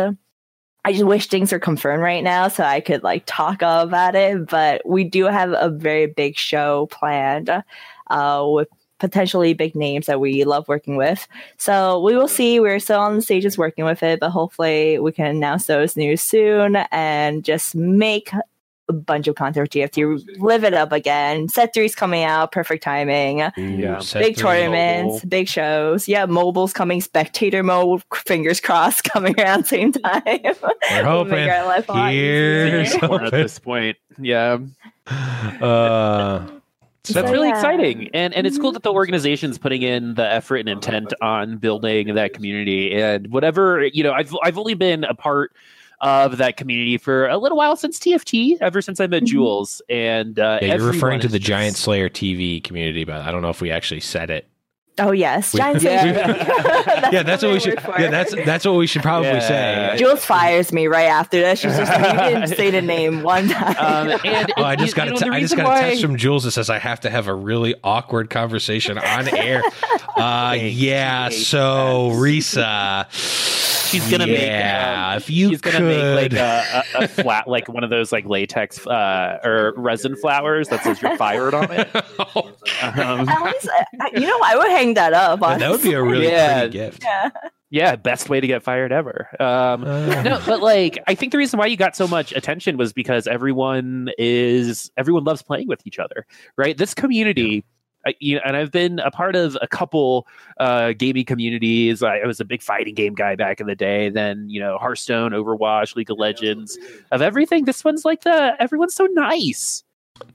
I 0.85 0.91
just 0.91 1.05
wish 1.05 1.27
things 1.27 1.51
are 1.51 1.59
confirmed 1.59 2.03
right 2.03 2.23
now 2.23 2.47
so 2.47 2.63
I 2.63 2.79
could 2.79 3.01
like 3.01 3.23
talk 3.25 3.63
about 3.63 4.13
it. 4.13 4.47
But 4.47 4.87
we 4.87 5.03
do 5.03 5.25
have 5.25 5.51
a 5.57 5.67
very 5.67 6.05
big 6.05 6.37
show 6.37 6.85
planned 6.91 7.49
uh, 8.11 8.45
with 8.47 8.69
potentially 8.99 9.55
big 9.55 9.75
names 9.75 10.05
that 10.05 10.19
we 10.19 10.43
love 10.43 10.67
working 10.67 10.95
with. 10.95 11.27
So 11.57 11.99
we 12.01 12.15
will 12.15 12.27
see. 12.27 12.59
We're 12.59 12.79
still 12.79 12.99
on 12.99 13.15
the 13.15 13.23
stages 13.23 13.57
working 13.57 13.83
with 13.83 14.03
it, 14.03 14.19
but 14.19 14.29
hopefully 14.29 14.99
we 14.99 15.11
can 15.11 15.25
announce 15.25 15.65
those 15.65 15.97
news 15.97 16.21
soon 16.21 16.75
and 16.91 17.43
just 17.43 17.73
make 17.73 18.29
a 18.87 18.93
bunch 18.93 19.27
of 19.27 19.35
content 19.35 19.71
for 19.71 19.77
TFT, 19.79 20.39
live 20.39 20.63
it 20.63 20.73
up 20.73 20.91
again. 20.91 21.49
Set 21.49 21.73
three's 21.73 21.95
coming 21.95 22.23
out, 22.23 22.51
perfect 22.51 22.83
timing. 22.83 23.39
Yeah. 23.39 24.01
big 24.13 24.37
tournaments, 24.37 25.15
mobile. 25.15 25.29
big 25.29 25.47
shows. 25.47 26.07
Yeah, 26.07 26.25
mobile's 26.25 26.73
coming, 26.73 27.01
spectator 27.01 27.63
mode, 27.63 28.03
fingers 28.13 28.59
crossed, 28.61 29.03
coming 29.11 29.39
around 29.39 29.65
same 29.65 29.91
time. 29.91 30.21
We're 30.25 30.53
We'll 31.03 31.25
make 31.25 31.39
hoping. 31.39 31.49
our 31.49 31.65
life 31.65 31.89
a 31.89 31.91
lot 31.93 32.11
Here's 32.13 32.93
easier. 32.95 33.21
At 33.25 33.31
this 33.31 33.57
point, 33.59 33.97
yeah. 34.19 34.57
Uh, 35.61 36.47
So 37.05 37.13
that's 37.13 37.27
So, 37.27 37.33
really 37.33 37.49
yeah. 37.49 37.55
exciting, 37.55 38.09
and 38.15 38.33
and 38.33 38.47
it's 38.47 38.57
cool 38.57 38.71
that 38.71 38.81
the 38.81 38.91
organization's 38.91 39.59
putting 39.59 39.83
in 39.83 40.15
the 40.15 40.27
effort 40.27 40.55
and 40.57 40.67
intent 40.67 41.13
on 41.21 41.57
building 41.57 42.15
that 42.15 42.33
community. 42.33 42.95
And 42.95 43.31
whatever 43.31 43.85
you 43.85 44.01
know, 44.03 44.11
I've 44.11 44.35
I've 44.43 44.57
only 44.57 44.73
been 44.73 45.03
a 45.03 45.13
part 45.13 45.51
of 46.05 46.37
that 46.37 46.55
community 46.55 46.97
for 46.97 47.27
a 47.27 47.37
little 47.37 47.57
while 47.57 47.75
since 47.75 47.99
TFT, 47.99 48.57
ever 48.61 48.81
since 48.81 48.99
I 48.99 49.07
met 49.07 49.23
Mhm. 49.23 49.27
Jules. 49.27 49.81
And 49.89 50.39
uh, 50.39 50.59
yeah, 50.61 50.75
you're 50.75 50.85
referring 50.87 51.19
to 51.21 51.27
the 51.27 51.39
just- 51.39 51.47
Giant 51.49 51.75
Slayer 51.75 52.09
TV 52.09 52.63
community, 52.63 53.03
but 53.03 53.21
I 53.21 53.31
don't 53.31 53.41
know 53.41 53.49
if 53.49 53.59
we 53.61 53.71
actually 53.71 54.01
said 54.01 54.29
it. 54.29 54.47
Oh 54.97 55.11
yes, 55.11 55.51
We- 55.53 55.59
Giant 55.59 55.81
Yeah. 55.83 56.01
Slayer. 56.03 57.09
yeah, 57.11 57.23
that's 57.23 57.43
what 57.43 57.51
we 57.51 57.59
should. 57.59 57.81
for 57.81 57.99
Yeah, 57.99 58.09
that's 58.11 58.33
that's 58.45 58.63
what 58.65 58.75
we 58.75 58.87
should 58.87 59.01
probably 59.01 59.27
Yeah. 59.29 59.39
say. 59.93 59.95
Jules 59.97 60.23
fires 60.23 60.71
me 60.71 60.87
right 60.87 61.09
after 61.09 61.41
that. 61.41 61.57
She's 61.59 61.75
just 61.75 61.91
like, 61.91 62.29
you 62.29 62.35
didn't 62.39 62.47
say 62.55 62.69
the 62.71 62.81
name 62.81 63.21
one 63.21 63.49
time. 63.49 63.75
Um, 64.11 64.19
and 64.23 64.53
Oh, 64.55 64.63
I 64.63 64.73
it- 64.73 64.79
just 64.79 64.91
you 64.91 64.95
got 64.95 65.07
know, 65.09 65.15
a 65.15 65.17
te- 65.17 65.25
I 65.29 65.39
just 65.41 65.51
reason 65.53 65.57
got 65.57 65.65
a 65.65 65.69
why- 65.69 65.81
text 65.81 66.01
from 66.01 66.15
Jules 66.15 66.45
that 66.45 66.51
says 66.51 66.69
I 66.69 66.79
have 66.79 67.01
to 67.01 67.09
have 67.09 67.27
a 67.27 67.33
really 67.33 67.75
awkward 67.83 68.29
conversation 68.29 68.97
on 68.97 69.27
air. 69.35 69.63
Uh, 70.15 70.55
yeah, 70.61 71.27
so 71.27 72.11
Risa, 72.13 73.05
She's 74.01 74.11
gonna 74.11 74.27
make, 74.27 74.41
yeah, 74.41 75.09
um, 75.11 75.17
if 75.17 75.29
you 75.29 75.49
She's 75.49 75.61
gonna 75.61 75.79
make 75.81 76.31
like 76.31 76.33
a, 76.33 76.83
a, 76.95 77.03
a 77.03 77.07
flat, 77.07 77.47
like 77.47 77.67
one 77.67 77.83
of 77.83 77.89
those 77.89 78.11
like 78.11 78.25
latex 78.25 78.85
uh, 78.87 79.39
or 79.43 79.73
resin 79.77 80.15
flowers 80.15 80.67
that 80.69 80.83
says 80.83 81.01
you're 81.01 81.17
fired 81.17 81.53
on 81.53 81.71
it. 81.71 81.89
Um, 81.95 83.27
At 83.29 83.41
least, 83.43 83.67
uh, 83.69 84.05
you 84.13 84.21
know, 84.27 84.39
I 84.43 84.55
would 84.57 84.69
hang 84.69 84.93
that 84.95 85.13
up. 85.13 85.39
that 85.39 85.69
would 85.71 85.81
be 85.81 85.93
a 85.93 86.01
really 86.03 86.27
Yeah. 86.27 86.59
pretty 86.61 86.73
gift. 86.73 87.03
Yeah. 87.03 87.29
yeah, 87.69 87.95
best 87.95 88.29
way 88.29 88.39
to 88.39 88.47
get 88.47 88.63
fired 88.63 88.91
ever. 88.91 89.27
Um, 89.39 89.83
Uh, 89.83 90.21
no, 90.23 90.41
but 90.45 90.61
like 90.61 90.97
I 91.07 91.15
think 91.15 91.31
the 91.31 91.37
reason 91.37 91.57
why 91.59 91.65
you 91.67 91.77
got 91.77 91.95
so 91.95 92.07
much 92.07 92.31
attention 92.33 92.77
was 92.77 92.93
because 92.93 93.27
everyone 93.27 94.09
is 94.17 94.91
everyone 94.97 95.23
loves 95.23 95.41
playing 95.41 95.67
with 95.67 95.81
each 95.85 95.99
other, 95.99 96.25
right? 96.57 96.77
This 96.77 96.93
community. 96.93 97.63
I, 98.05 98.13
you 98.19 98.35
know, 98.35 98.41
and 98.45 98.55
I've 98.55 98.71
been 98.71 98.99
a 98.99 99.09
part 99.11 99.35
of 99.35 99.57
a 99.61 99.67
couple 99.67 100.27
uh, 100.59 100.93
gaming 100.93 101.25
communities. 101.25 102.03
I, 102.03 102.19
I 102.19 102.25
was 102.27 102.39
a 102.39 102.45
big 102.45 102.61
fighting 102.61 102.93
game 102.93 103.15
guy 103.15 103.35
back 103.35 103.59
in 103.59 103.67
the 103.67 103.75
day. 103.75 104.09
Then 104.09 104.47
you 104.49 104.59
know, 104.59 104.77
Hearthstone, 104.77 105.31
Overwatch, 105.31 105.95
League 105.95 106.11
of 106.11 106.17
Legends, 106.19 106.77
of 107.11 107.21
everything. 107.21 107.65
This 107.65 107.83
one's 107.83 108.05
like 108.05 108.21
the 108.21 108.55
everyone's 108.59 108.95
so 108.95 109.05
nice. 109.05 109.83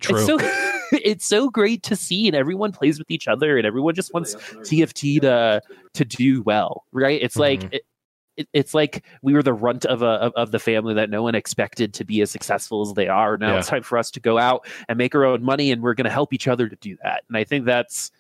True. 0.01 0.17
It's 0.19 0.27
so 0.27 0.39
it's 0.93 1.25
so 1.27 1.49
great 1.49 1.83
to 1.85 1.97
see, 1.97 2.27
and 2.27 2.37
everyone 2.37 2.73
plays 2.73 2.99
with 2.99 3.11
each 3.11 3.29
other, 3.29 3.57
and 3.57 3.67
everyone 3.67 3.95
just 3.95 4.13
wants 4.13 4.35
TFT 4.35 5.21
to 5.23 5.63
to 5.95 6.05
do 6.05 6.43
well, 6.43 6.85
right? 6.93 7.21
It's 7.23 7.37
like 7.37 7.61
Mhm. 7.61 7.75
it, 7.75 7.83
it, 8.41 8.49
it's 8.53 8.75
like 8.75 9.05
we 9.23 9.33
were 9.35 9.43
the 9.43 9.53
runt 9.53 9.85
of 9.87 10.03
a 10.03 10.07
of, 10.07 10.33
of 10.35 10.51
the 10.51 10.59
family 10.59 10.95
that 10.95 11.11
no 11.11 11.23
one 11.23 11.35
expected 11.35 11.95
to 11.95 12.05
be 12.05 12.21
as 12.23 12.31
successful 12.31 12.83
as 12.83 12.95
they 12.95 13.09
are. 13.09 13.37
Now 13.37 13.53
Yeah. 13.53 13.59
it's 13.59 13.69
time 13.69 13.83
for 13.83 13.99
us 13.99 14.11
to 14.13 14.21
go 14.21 14.39
out 14.39 14.67
and 14.89 14.99
make 14.99 15.15
our 15.15 15.25
own 15.25 15.43
money, 15.43 15.71
and 15.73 15.83
we're 15.83 15.95
going 15.95 16.05
to 16.05 16.11
help 16.11 16.33
each 16.33 16.49
other 16.49 16.69
to 16.69 16.77
do 16.77 16.97
that. 17.03 17.25
And 17.29 17.37
I 17.37 17.45
think 17.45 17.65
that's 17.65 18.11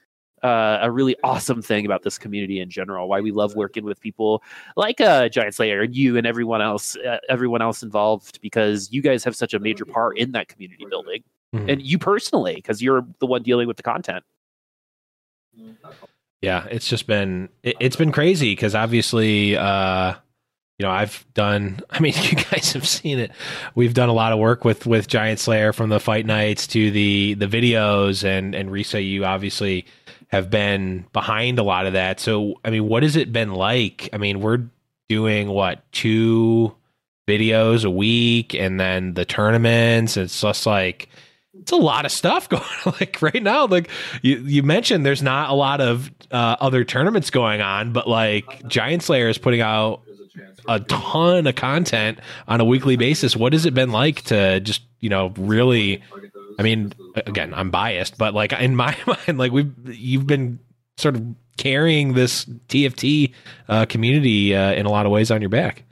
uh, 0.43 0.79
a 0.81 0.91
really 0.91 1.17
awesome 1.23 1.61
thing 1.61 1.85
about 1.85 2.03
this 2.03 2.17
community 2.17 2.61
in 2.61 2.71
general. 2.71 3.09
Why 3.09 3.21
we 3.21 3.31
love 3.31 3.55
working 3.57 3.85
with 3.85 4.01
people 4.01 4.43
like 4.75 4.99
uh, 5.01 5.29
Giant 5.29 5.55
Slayer 5.55 5.83
and 5.83 5.95
you 5.95 6.17
and 6.17 6.27
everyone 6.27 6.63
else, 6.63 6.97
uh, 6.97 7.19
everyone 7.29 7.61
else 7.61 7.83
involved, 7.83 8.41
because 8.41 8.91
you 8.91 9.03
guys 9.03 9.23
have 9.25 9.37
such 9.37 9.53
a 9.53 9.59
major 9.59 9.85
part 9.85 10.17
in 10.17 10.33
that 10.33 10.49
community 10.49 10.87
building, 10.89 11.23
Mhm. 11.55 11.71
and 11.73 11.83
you 11.83 11.99
personally, 11.99 12.55
because 12.55 12.81
you're 12.81 13.07
the 13.19 13.27
one 13.27 13.43
dealing 13.43 13.69
with 13.69 13.77
the 13.77 13.83
content. 13.83 14.25
Yeah 16.41 16.67
it's 16.71 16.89
just 16.89 17.07
been 17.07 17.49
it, 17.63 17.77
it's 17.81 17.97
been 17.97 18.13
crazy 18.13 18.53
because 18.53 18.75
obviously 18.75 19.57
uh 19.57 20.15
you 20.79 20.87
know 20.87 20.93
i've 20.93 21.25
done 21.35 21.81
i 21.91 22.01
mean 22.01 22.15
you 22.23 22.37
guys 22.51 22.73
have 22.73 22.87
seen 22.89 23.19
it. 23.19 23.31
We've 23.75 23.95
done 23.95 24.09
a 24.09 24.15
lot 24.15 24.33
of 24.33 24.39
work 24.39 24.65
with 24.65 24.87
with 24.87 25.07
giant 25.09 25.39
slayer 25.39 25.73
from 25.73 25.91
the 25.91 26.01
fight 26.01 26.27
nights 26.27 26.67
to 26.69 26.91
the 26.91 27.35
the 27.35 27.47
videos 27.47 28.25
and 28.25 28.55
and 28.55 28.71
risa 28.71 29.07
you 29.07 29.25
obviously 29.25 29.87
have 30.29 30.49
been 30.49 31.07
behind 31.13 31.59
a 31.59 31.63
lot 31.63 31.87
of 31.87 31.95
that. 31.95 32.21
So 32.21 32.55
i 32.65 32.71
mean 32.71 32.89
what 32.89 33.03
has 33.03 33.17
it 33.17 33.33
been 33.33 33.53
like? 33.53 34.09
I 34.13 34.19
mean 34.19 34.41
we're 34.41 34.65
doing 35.09 35.49
what 35.49 35.83
two 35.93 36.75
videos 37.29 37.85
a 37.85 37.91
week 37.91 38.55
and 38.55 38.81
then 38.81 39.15
the 39.15 39.25
tournaments? 39.25 40.17
It's 40.17 40.41
just 40.41 40.67
like 40.67 41.09
it's 41.61 41.73
a 41.73 41.77
lot 41.77 42.05
of 42.05 42.13
stuff 42.13 42.49
going 42.49 42.63
on. 42.85 42.95
like 43.01 43.21
right 43.23 43.43
now 43.43 43.67
like 43.67 43.89
you 44.23 44.39
you 44.39 44.63
mentioned 44.63 45.05
there's 45.05 45.23
not 45.23 45.51
a 45.51 45.55
lot 45.55 45.81
of 45.81 46.11
uh, 46.31 46.57
other 46.61 46.85
tournaments 46.85 47.31
going 47.31 47.61
on 47.61 47.93
but 47.93 48.09
like 48.09 48.67
giant 48.69 49.03
slayer 49.03 49.29
is 49.29 49.39
putting 49.39 49.61
out 49.61 50.03
a 50.69 50.81
ton 50.81 51.47
of 51.47 51.55
content 51.55 52.19
on 52.47 52.61
a 52.61 52.65
weekly 52.65 52.97
basis 52.97 53.37
what 53.37 53.53
has 53.53 53.67
it 53.67 53.75
been 53.75 53.91
like 53.91 54.23
to 54.23 54.61
just 54.61 54.83
you 55.01 55.09
know 55.09 55.33
really 55.37 56.03
i 56.59 56.63
mean 56.63 56.93
again 57.17 57.53
i'm 57.55 57.71
biased 57.71 58.17
but 58.17 58.35
like 58.35 58.53
in 58.53 58.77
my 58.77 58.97
mind 59.07 59.39
like 59.39 59.53
we've 59.53 59.73
you've 59.87 60.27
been 60.27 60.59
sort 60.97 61.17
of 61.17 61.25
carrying 61.57 62.15
this 62.15 62.45
tft 62.69 63.33
uh, 63.69 63.85
community 63.87 64.55
uh, 64.55 64.73
in 64.73 64.87
a 64.87 64.91
lot 64.91 65.05
of 65.07 65.13
ways 65.13 65.31
on 65.31 65.41
your 65.41 65.51
back 65.51 65.85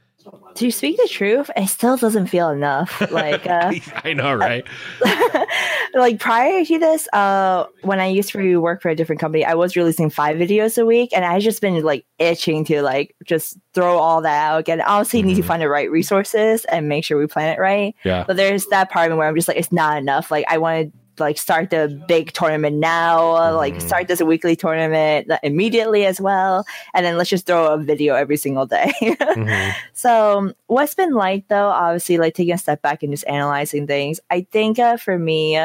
To 0.59 0.71
speak 0.73 0.97
the 0.97 1.09
truth, 1.09 1.51
it 1.57 1.69
still 1.69 1.97
doesn't 1.97 2.27
feel 2.29 2.51
enough. 2.51 3.01
Like, 3.11 3.47
uh, 3.47 3.73
i 4.05 4.13
know 4.13 4.33
right 4.35 4.65
like 5.95 6.19
prior 6.21 6.65
to 6.65 6.79
this, 6.79 7.09
uh, 7.13 7.67
when 7.83 8.01
I 8.01 8.07
used 8.07 8.31
to 8.31 8.61
work 8.61 8.83
for 8.83 8.89
a 8.89 8.95
different 8.95 9.21
company, 9.21 9.45
I 9.45 9.55
was 9.55 9.77
releasing 9.77 10.11
five 10.11 10.37
videos 10.37 10.81
a 10.81 10.85
week, 10.87 11.11
and 11.15 11.25
I 11.25 11.41
just 11.41 11.61
been 11.61 11.83
like 11.83 12.05
itching 12.19 12.65
to 12.67 12.83
like 12.83 13.15
just 13.25 13.57
throw 13.75 13.99
all 13.99 14.21
that 14.23 14.51
out 14.51 14.59
again. 14.61 14.81
Obviously, 14.81 15.21
you 15.21 15.27
need 15.27 15.37
to 15.37 15.43
Mhm. 15.43 15.47
find 15.47 15.63
the 15.63 15.69
right 15.69 15.91
resources 15.91 16.65
and 16.67 16.89
make 16.89 17.05
sure 17.05 17.19
we 17.19 17.27
plan 17.27 17.55
it 17.55 17.59
right. 17.61 17.95
yeah 18.05 18.25
But 18.27 18.37
there's 18.37 18.67
that 18.67 18.91
part 18.91 19.07
of 19.07 19.13
me 19.13 19.19
where 19.19 19.29
I'm 19.29 19.35
just 19.37 19.49
like, 19.49 19.57
it's 19.57 19.73
not 19.73 19.99
enough. 19.99 20.31
Like, 20.31 20.45
I 20.49 20.59
want 20.59 20.93
to 20.93 20.99
like 21.21 21.39
start 21.39 21.71
the 21.71 21.89
big 22.09 22.33
tournament 22.33 22.77
now, 22.77 23.55
like 23.55 23.75
Mhm. 23.75 23.83
start 23.83 24.09
this 24.09 24.23
weekly 24.23 24.57
tournament 24.57 25.31
immediately 25.43 26.07
as 26.07 26.21
well, 26.21 26.65
and 26.95 27.05
then 27.05 27.17
let's 27.17 27.31
just 27.31 27.47
throw 27.47 27.73
a 27.75 27.79
video 27.79 28.15
every 28.15 28.37
single 28.37 28.67
day. 28.67 28.93
Mhm. 29.03 29.73
So, 29.93 30.53
what's 30.67 30.95
been 30.95 31.13
like 31.15 31.49
though, 31.49 31.69
obviously, 31.69 32.19
like 32.19 32.35
taking 32.35 32.55
a 32.55 32.59
step 32.59 32.83
back 32.83 33.03
and 33.03 33.13
just 33.13 33.27
analyzing 33.27 33.87
things. 33.87 34.21
I 34.31 34.47
think 34.51 34.79
uh, 34.79 34.97
for 34.97 35.19
me, 35.19 35.59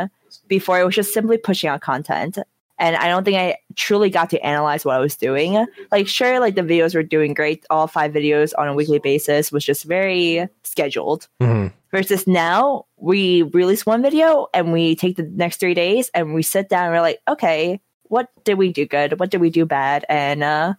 before 0.47 0.79
it 0.79 0.85
was 0.85 0.95
just 0.95 1.13
simply 1.13 1.37
pushing 1.37 1.69
out 1.69 1.81
content. 1.81 2.37
And 2.79 2.95
I 2.95 3.07
don't 3.07 3.23
think 3.23 3.37
I 3.37 3.57
truly 3.75 4.09
got 4.09 4.31
to 4.31 4.43
analyze 4.43 4.83
what 4.83 4.95
I 4.95 4.99
was 4.99 5.15
doing. 5.15 5.63
Like, 5.91 6.07
sure, 6.07 6.39
like 6.39 6.55
the 6.55 6.61
videos 6.63 6.95
were 6.95 7.03
doing 7.03 7.33
great. 7.35 7.63
All 7.69 7.87
five 7.87 8.11
videos 8.11 8.51
on 8.57 8.67
a 8.67 8.73
weekly 8.73 8.97
basis 8.99 9.51
was 9.51 9.63
just 9.63 9.83
very 9.85 10.49
scheduled. 10.63 11.27
Mhm. 11.39 11.71
Versus 11.91 12.25
now, 12.25 12.85
we 13.03 13.41
release 13.41 13.85
one 13.85 14.01
video 14.01 14.47
and 14.53 14.71
we 14.71 14.95
take 14.95 15.17
the 15.17 15.23
next 15.23 15.59
three 15.59 15.73
days 15.73 16.09
and 16.13 16.33
we 16.33 16.41
sit 16.41 16.69
down 16.69 16.85
and 16.85 16.93
we're 16.93 17.01
like, 17.01 17.19
okay, 17.27 17.81
what 18.03 18.29
did 18.45 18.57
we 18.57 18.71
do 18.71 18.85
good? 18.85 19.19
What 19.19 19.29
did 19.29 19.41
we 19.41 19.49
do 19.49 19.65
bad? 19.65 20.05
And 20.07 20.41
uh, 20.41 20.75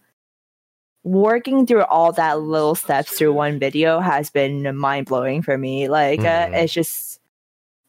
working 1.03 1.67
through 1.67 1.85
all 1.85 2.13
that 2.13 2.41
little 2.41 2.75
steps 2.75 3.13
through 3.19 3.35
one 3.35 3.59
video 3.59 4.01
has 4.01 4.31
been 4.31 4.75
mind 4.75 5.05
blowing 5.05 5.43
for 5.43 5.59
me. 5.59 5.89
Like, 5.89 6.21
uh, 6.21 6.47
Mhm. 6.47 6.63
it's 6.63 6.73
just 6.73 7.21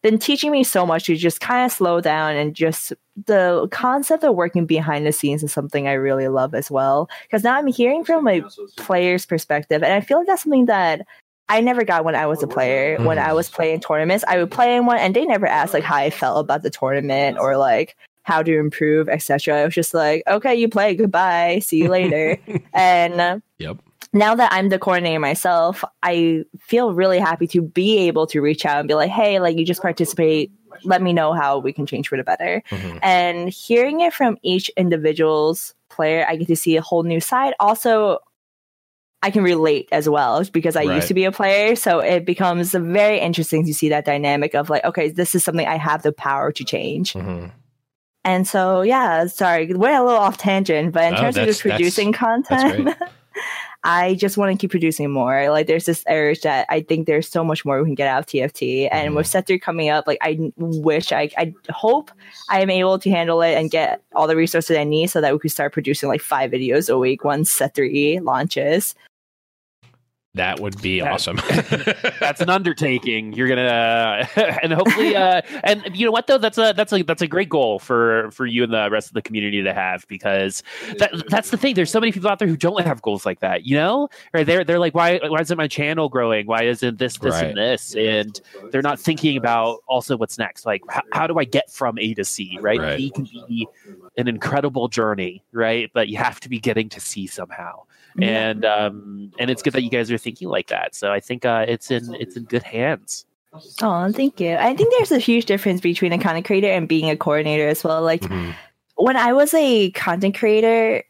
been 0.02 0.20
teaching 0.20 0.52
me 0.52 0.66
so 0.66 0.86
much 0.86 1.06
to 1.06 1.16
just 1.16 1.40
kind 1.40 1.66
of 1.66 1.72
slow 1.72 2.02
down 2.02 2.36
and 2.36 2.54
just 2.54 2.92
the 3.26 3.70
concept 3.72 4.26
of 4.26 4.36
working 4.36 4.66
behind 4.66 5.08
the 5.08 5.14
scenes 5.14 5.44
is 5.44 5.54
something 5.54 5.88
I 5.88 5.94
really 5.94 6.28
love 6.28 6.54
as 6.54 6.70
well. 6.70 7.10
Because 7.24 7.46
now 7.46 7.56
I'm 7.56 7.68
hearing 7.68 8.04
from 8.04 8.28
a 8.28 8.44
player's 8.76 9.26
perspective, 9.26 9.82
and 9.82 9.94
I 9.94 10.02
feel 10.02 10.18
like 10.18 10.28
that's 10.28 10.44
something 10.44 10.66
that 10.66 11.08
I 11.48 11.62
never 11.62 11.84
got 11.84 12.04
when 12.04 12.16
I 12.16 12.26
was 12.26 12.42
a 12.42 12.48
player. 12.48 12.98
When 12.98 13.20
I 13.20 13.34
was 13.34 13.50
playing 13.50 13.82
tournaments, 13.82 14.26
I 14.28 14.38
would 14.38 14.52
play 14.52 14.76
in 14.76 14.86
one, 14.86 14.98
and 14.98 15.16
they 15.16 15.26
never 15.26 15.46
asked 15.46 15.74
like 15.74 15.84
how 15.84 15.96
I 15.96 16.10
felt 16.10 16.40
about 16.40 16.64
the 16.64 16.70
tournament 16.70 17.38
or 17.40 17.58
like 17.58 17.96
how 18.24 18.42
to 18.42 18.58
improve, 18.58 19.08
etc. 19.08 19.62
It 19.62 19.66
was 19.66 19.76
just 19.76 19.94
like, 19.94 20.24
okay, 20.28 20.56
you 20.56 20.68
play, 20.68 20.96
goodbye, 20.96 21.60
see 21.60 21.78
you 21.78 21.90
later. 21.90 22.38
and 22.74 23.42
yep 23.60 23.78
now 24.16 24.34
that 24.34 24.52
I'm 24.54 24.70
the 24.70 24.80
coordinator 24.80 25.20
myself, 25.20 25.84
I 26.02 26.46
feel 26.58 26.94
really 26.94 27.20
happy 27.20 27.48
to 27.48 27.62
be 27.62 27.98
able 28.08 28.26
to 28.28 28.40
reach 28.40 28.66
out 28.66 28.80
and 28.80 28.88
be 28.88 28.94
like, 28.94 29.12
hey, 29.12 29.40
like 29.42 29.58
you 29.58 29.66
just 29.66 29.82
participate. 29.82 30.52
Let 30.86 31.02
me 31.02 31.12
know 31.12 31.34
how 31.34 31.60
we 31.60 31.74
can 31.74 31.86
change 31.86 32.08
for 32.08 32.18
the 32.18 32.24
better. 32.24 32.64
Mhm. 32.70 33.00
And 33.04 33.50
hearing 33.50 34.00
it 34.00 34.14
from 34.14 34.38
each 34.42 34.70
individual's 34.78 35.74
player, 35.90 36.26
I 36.28 36.38
get 36.38 36.48
to 36.48 36.56
see 36.56 36.78
a 36.78 36.82
whole 36.82 37.04
new 37.04 37.20
side. 37.20 37.54
Also, 37.60 38.20
I 39.26 39.32
can 39.32 39.42
relate 39.42 39.90
as 39.92 40.08
well 40.08 40.44
because 40.54 40.76
I 40.76 40.84
Right. 40.84 40.96
used 40.98 41.08
to 41.08 41.16
be 41.16 41.26
a 41.26 41.32
player. 41.32 41.76
So 41.76 42.00
it 42.00 42.26
becomes 42.26 42.72
very 42.74 43.20
interesting 43.20 43.66
to 43.66 43.74
see 43.74 43.90
that 43.90 44.06
dynamic 44.06 44.54
of 44.54 44.70
like, 44.70 44.84
okay, 44.86 45.10
this 45.10 45.34
is 45.34 45.44
something 45.44 45.66
I 45.66 45.78
have 45.78 46.04
the 46.04 46.12
power 46.12 46.52
to 46.52 46.64
change. 46.64 47.14
Mhm. 47.14 47.52
And 48.24 48.48
so, 48.48 48.82
yeah, 48.84 49.26
sorry, 49.26 49.66
we're 49.74 50.00
a 50.00 50.04
little 50.04 50.20
off 50.20 50.38
tangent, 50.38 50.94
but 50.94 51.04
in 51.06 51.14
No, 51.16 51.22
terms 51.22 51.38
of 51.38 51.46
just 51.46 51.62
producing 51.62 52.12
content. 52.12 52.96
I 53.84 54.16
just 54.16 54.38
want 54.38 54.52
to 54.52 54.58
keep 54.58 54.72
producing 54.72 55.12
more. 55.12 55.50
Like, 55.52 55.68
there's 55.68 55.86
this 55.86 56.04
urge 56.08 56.42
that 56.42 56.66
I 56.70 56.82
think 56.82 57.06
there's 57.06 57.28
so 57.30 57.44
much 57.44 57.66
more 57.66 57.80
we 57.80 57.86
can 57.88 57.94
get 57.94 58.08
out 58.08 58.20
of 58.20 58.26
TFT. 58.26 58.88
And 58.92 59.12
Mhm. 59.12 59.16
with 59.18 59.28
set 59.28 59.46
three 59.46 59.60
coming 59.60 59.90
up, 59.90 60.08
like, 60.08 60.18
I 60.22 60.52
wish 60.58 61.12
I, 61.12 61.30
I 61.38 61.54
hope 61.70 62.10
I 62.50 62.62
am 62.62 62.70
able 62.72 62.98
to 62.98 63.10
handle 63.12 63.42
it 63.44 63.54
and 63.56 63.70
get 63.70 64.02
all 64.16 64.26
the 64.28 64.36
resources 64.36 64.76
I 64.78 64.86
need 64.86 65.08
so 65.12 65.22
that 65.22 65.34
we 65.34 65.40
can 65.40 65.50
start 65.52 65.74
producing 65.74 66.10
like 66.10 66.22
five 66.22 66.50
videos 66.52 66.90
a 66.92 66.98
week 66.98 67.24
once 67.24 67.52
set 67.52 67.76
three 67.76 68.20
launches. 68.20 68.96
That 70.36 70.60
would 70.60 70.82
be 70.82 71.00
That- 71.00 71.12
awesome. 71.14 71.38
that's 72.20 72.42
an 72.42 72.50
undertaking. 72.50 73.34
You're 73.34 73.48
gonna, 73.48 74.28
and 74.62 74.74
hopefully, 74.74 75.16
uh, 75.16 75.42
and 75.64 75.82
you 75.94 76.06
know 76.06 76.12
what 76.12 76.28
though, 76.28 76.38
that's 76.38 76.58
a 76.58 76.74
that's 76.76 76.92
a 76.94 77.02
that's 77.04 77.22
a 77.22 77.28
great 77.28 77.50
goal 77.50 77.80
for 77.80 78.30
for 78.32 78.46
you 78.46 78.64
and 78.64 78.74
the 78.74 78.90
rest 78.92 79.08
of 79.08 79.14
the 79.14 79.22
community 79.22 79.64
to 79.64 79.74
have 79.74 80.06
because 80.08 80.62
that 80.98 81.12
that's 81.30 81.50
the 81.52 81.58
thing. 81.58 81.74
There's 81.76 81.90
so 81.90 82.00
many 82.00 82.12
people 82.12 82.30
out 82.30 82.40
there 82.40 82.48
who 82.48 82.58
don't 82.58 82.86
have 82.86 83.02
goals 83.02 83.26
like 83.26 83.40
that. 83.40 83.66
You 83.66 83.78
know, 83.78 84.10
right? 84.34 84.46
They're 84.46 84.64
they're 84.64 84.80
like, 84.80 84.94
why 84.94 85.20
why 85.24 85.40
isn't 85.40 85.58
my 85.58 85.68
channel 85.68 86.10
growing? 86.10 86.46
Why 86.48 86.64
isn't 86.64 87.00
this 87.00 87.18
this 87.18 87.34
Right. 87.36 87.46
and 87.46 87.58
this? 87.58 87.96
And 87.96 88.40
they're 88.72 88.82
not 88.82 89.00
thinking 89.00 89.38
about 89.38 89.80
also 89.88 90.18
what's 90.18 90.38
next. 90.38 90.66
Like, 90.66 90.82
how, 90.90 91.02
how 91.14 91.28
do 91.28 91.40
I 91.40 91.46
get 91.46 91.72
from 91.72 91.98
A 91.98 92.14
to 92.14 92.26
C? 92.26 92.58
Right? 92.62 92.80
Right. 92.80 92.98
B 92.98 93.10
can 93.10 93.24
be 93.48 93.68
an 94.18 94.28
incredible 94.28 94.90
journey, 94.90 95.44
right? 95.54 95.90
But 95.94 96.10
you 96.10 96.18
have 96.18 96.40
to 96.42 96.50
be 96.50 96.60
getting 96.60 96.90
to 96.90 97.00
C 97.00 97.26
somehow 97.26 97.84
and 98.22 98.64
um 98.66 99.32
and 99.40 99.50
it's 99.50 99.62
good 99.62 99.74
that 99.74 99.82
you 99.84 99.90
guys 99.90 100.10
are 100.12 100.18
thinking 100.18 100.48
like 100.48 100.68
that 100.68 100.96
so 100.96 101.12
i 101.12 101.20
think 101.20 101.46
uh 101.46 101.66
it's 101.68 101.92
in 101.92 102.14
it's 102.16 102.38
in 102.38 102.44
good 102.46 102.64
hands 102.64 103.26
Oh, 103.82 104.12
thank 104.12 104.42
you. 104.42 104.56
I 104.58 104.76
think 104.76 104.94
there's 104.98 105.14
a 105.14 105.18
huge 105.18 105.46
difference 105.46 105.80
between 105.80 106.12
a 106.12 106.18
content 106.18 106.46
creator 106.46 106.68
and 106.68 106.90
being 106.90 107.10
a 107.10 107.16
coordinator 107.16 107.70
as 107.70 107.86
well. 107.86 108.02
Like, 108.02 108.20
Mhm. 108.20 108.54
when 108.96 109.16
I 109.16 109.32
was 109.32 109.54
a 109.54 109.92
content 109.92 110.36
creator, 110.38 111.04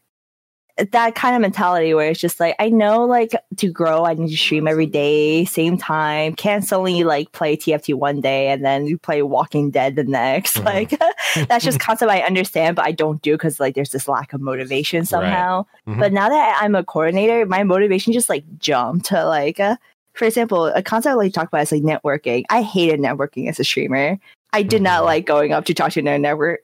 that 0.92 1.14
kind 1.14 1.34
of 1.34 1.40
mentality 1.40 1.94
where 1.94 2.10
it's 2.10 2.20
just 2.20 2.38
like 2.38 2.54
I 2.58 2.68
know 2.68 3.04
like 3.06 3.32
to 3.56 3.70
grow 3.70 4.04
I 4.04 4.14
need 4.14 4.30
to 4.30 4.36
stream 4.36 4.68
every 4.68 4.86
day, 4.86 5.44
same 5.46 5.78
time. 5.78 6.34
Can't 6.34 6.64
suddenly 6.64 7.02
like 7.04 7.32
play 7.32 7.56
TFT 7.56 7.94
one 7.94 8.20
day 8.20 8.48
and 8.48 8.64
then 8.64 8.86
you 8.86 8.98
play 8.98 9.22
Walking 9.22 9.70
Dead 9.70 9.96
the 9.96 10.04
next. 10.04 10.56
Mhm. 10.58 10.64
Like 10.64 11.00
that's 11.48 11.64
just 11.64 11.80
concept 11.80 12.10
I 12.10 12.20
understand, 12.20 12.76
but 12.76 12.84
I 12.84 12.92
don't 12.92 13.22
do 13.22 13.32
because 13.32 13.58
like 13.58 13.74
there's 13.74 13.90
this 13.90 14.06
lack 14.08 14.32
of 14.32 14.40
motivation 14.40 15.06
somehow. 15.06 15.64
Mhm. 15.88 15.98
But 15.98 16.12
now 16.12 16.28
that 16.28 16.58
I'm 16.60 16.74
a 16.74 16.84
coordinator, 16.84 17.46
my 17.46 17.62
motivation 17.64 18.12
just 18.12 18.28
like 18.28 18.44
jumped 18.58 19.06
to 19.06 19.24
like 19.24 19.58
uh, 19.58 19.76
for 20.12 20.24
example, 20.24 20.66
a 20.66 20.82
concept 20.82 21.12
I 21.12 21.14
like 21.14 21.32
to 21.32 21.38
talk 21.38 21.48
about 21.48 21.62
is 21.62 21.72
like 21.72 21.82
networking. 21.82 22.44
I 22.50 22.62
hated 22.62 23.00
networking 23.00 23.48
as 23.48 23.58
a 23.60 23.64
streamer. 23.64 24.18
I 24.52 24.62
did 24.62 24.80
not 24.80 25.02
Mhm. 25.02 25.06
like 25.06 25.26
going 25.26 25.52
up 25.52 25.64
to 25.66 25.74
talk 25.74 25.92
to 25.92 26.00
a 26.00 26.18
network 26.18 26.60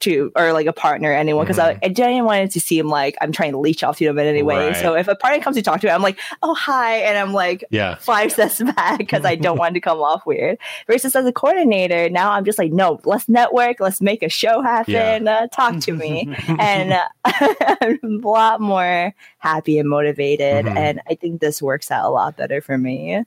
to 0.00 0.32
or 0.34 0.52
like 0.52 0.66
a 0.66 0.72
partner 0.72 1.12
anyone 1.12 1.44
because 1.44 1.58
I, 1.58 1.78
I 1.82 1.88
didn't 1.88 2.24
want 2.24 2.42
it 2.42 2.50
to 2.52 2.60
seem 2.60 2.88
like 2.88 3.16
I'm 3.20 3.32
trying 3.32 3.52
to 3.52 3.58
leech 3.58 3.84
off 3.84 3.98
to 3.98 4.04
them 4.04 4.18
in 4.18 4.26
any 4.26 4.42
way. 4.42 4.68
Right. 4.68 4.76
So 4.76 4.94
if 4.96 5.08
a 5.08 5.14
partner 5.14 5.42
comes 5.42 5.56
to 5.56 5.62
talk 5.62 5.80
to 5.82 5.86
me, 5.86 5.92
I'm 5.92 6.02
like, 6.02 6.18
oh 6.42 6.54
hi, 6.54 6.96
and 6.96 7.18
I'm 7.18 7.32
like 7.32 7.64
Yeah. 7.70 7.96
five 7.96 8.32
steps 8.32 8.62
back 8.62 8.98
because 8.98 9.24
I 9.24 9.34
don't 9.36 9.58
want 9.64 9.74
to 9.74 9.80
come 9.80 9.98
off 9.98 10.24
weird. 10.26 10.58
Versus 10.86 11.14
as 11.14 11.26
a 11.26 11.32
coordinator, 11.32 12.08
now 12.10 12.32
I'm 12.32 12.44
just 12.44 12.58
like, 12.58 12.72
no, 12.72 13.00
let's 13.04 13.28
network, 13.28 13.80
let's 13.80 14.00
make 14.00 14.22
a 14.22 14.28
show 14.28 14.62
happen, 14.62 15.28
uh, 15.28 15.46
talk 15.48 15.78
to 15.80 15.92
me, 15.92 16.34
and 16.58 16.92
uh, 16.92 17.06
I'm 17.82 17.98
a 18.24 18.28
lot 18.28 18.60
more 18.60 19.14
happy 19.38 19.78
and 19.78 19.88
motivated. 19.88 20.64
Mhm. 20.66 20.76
And 20.76 21.00
I 21.08 21.14
think 21.14 21.40
this 21.40 21.60
works 21.62 21.90
out 21.90 22.04
a 22.06 22.10
lot 22.10 22.36
better 22.36 22.60
for 22.60 22.76
me. 22.78 23.24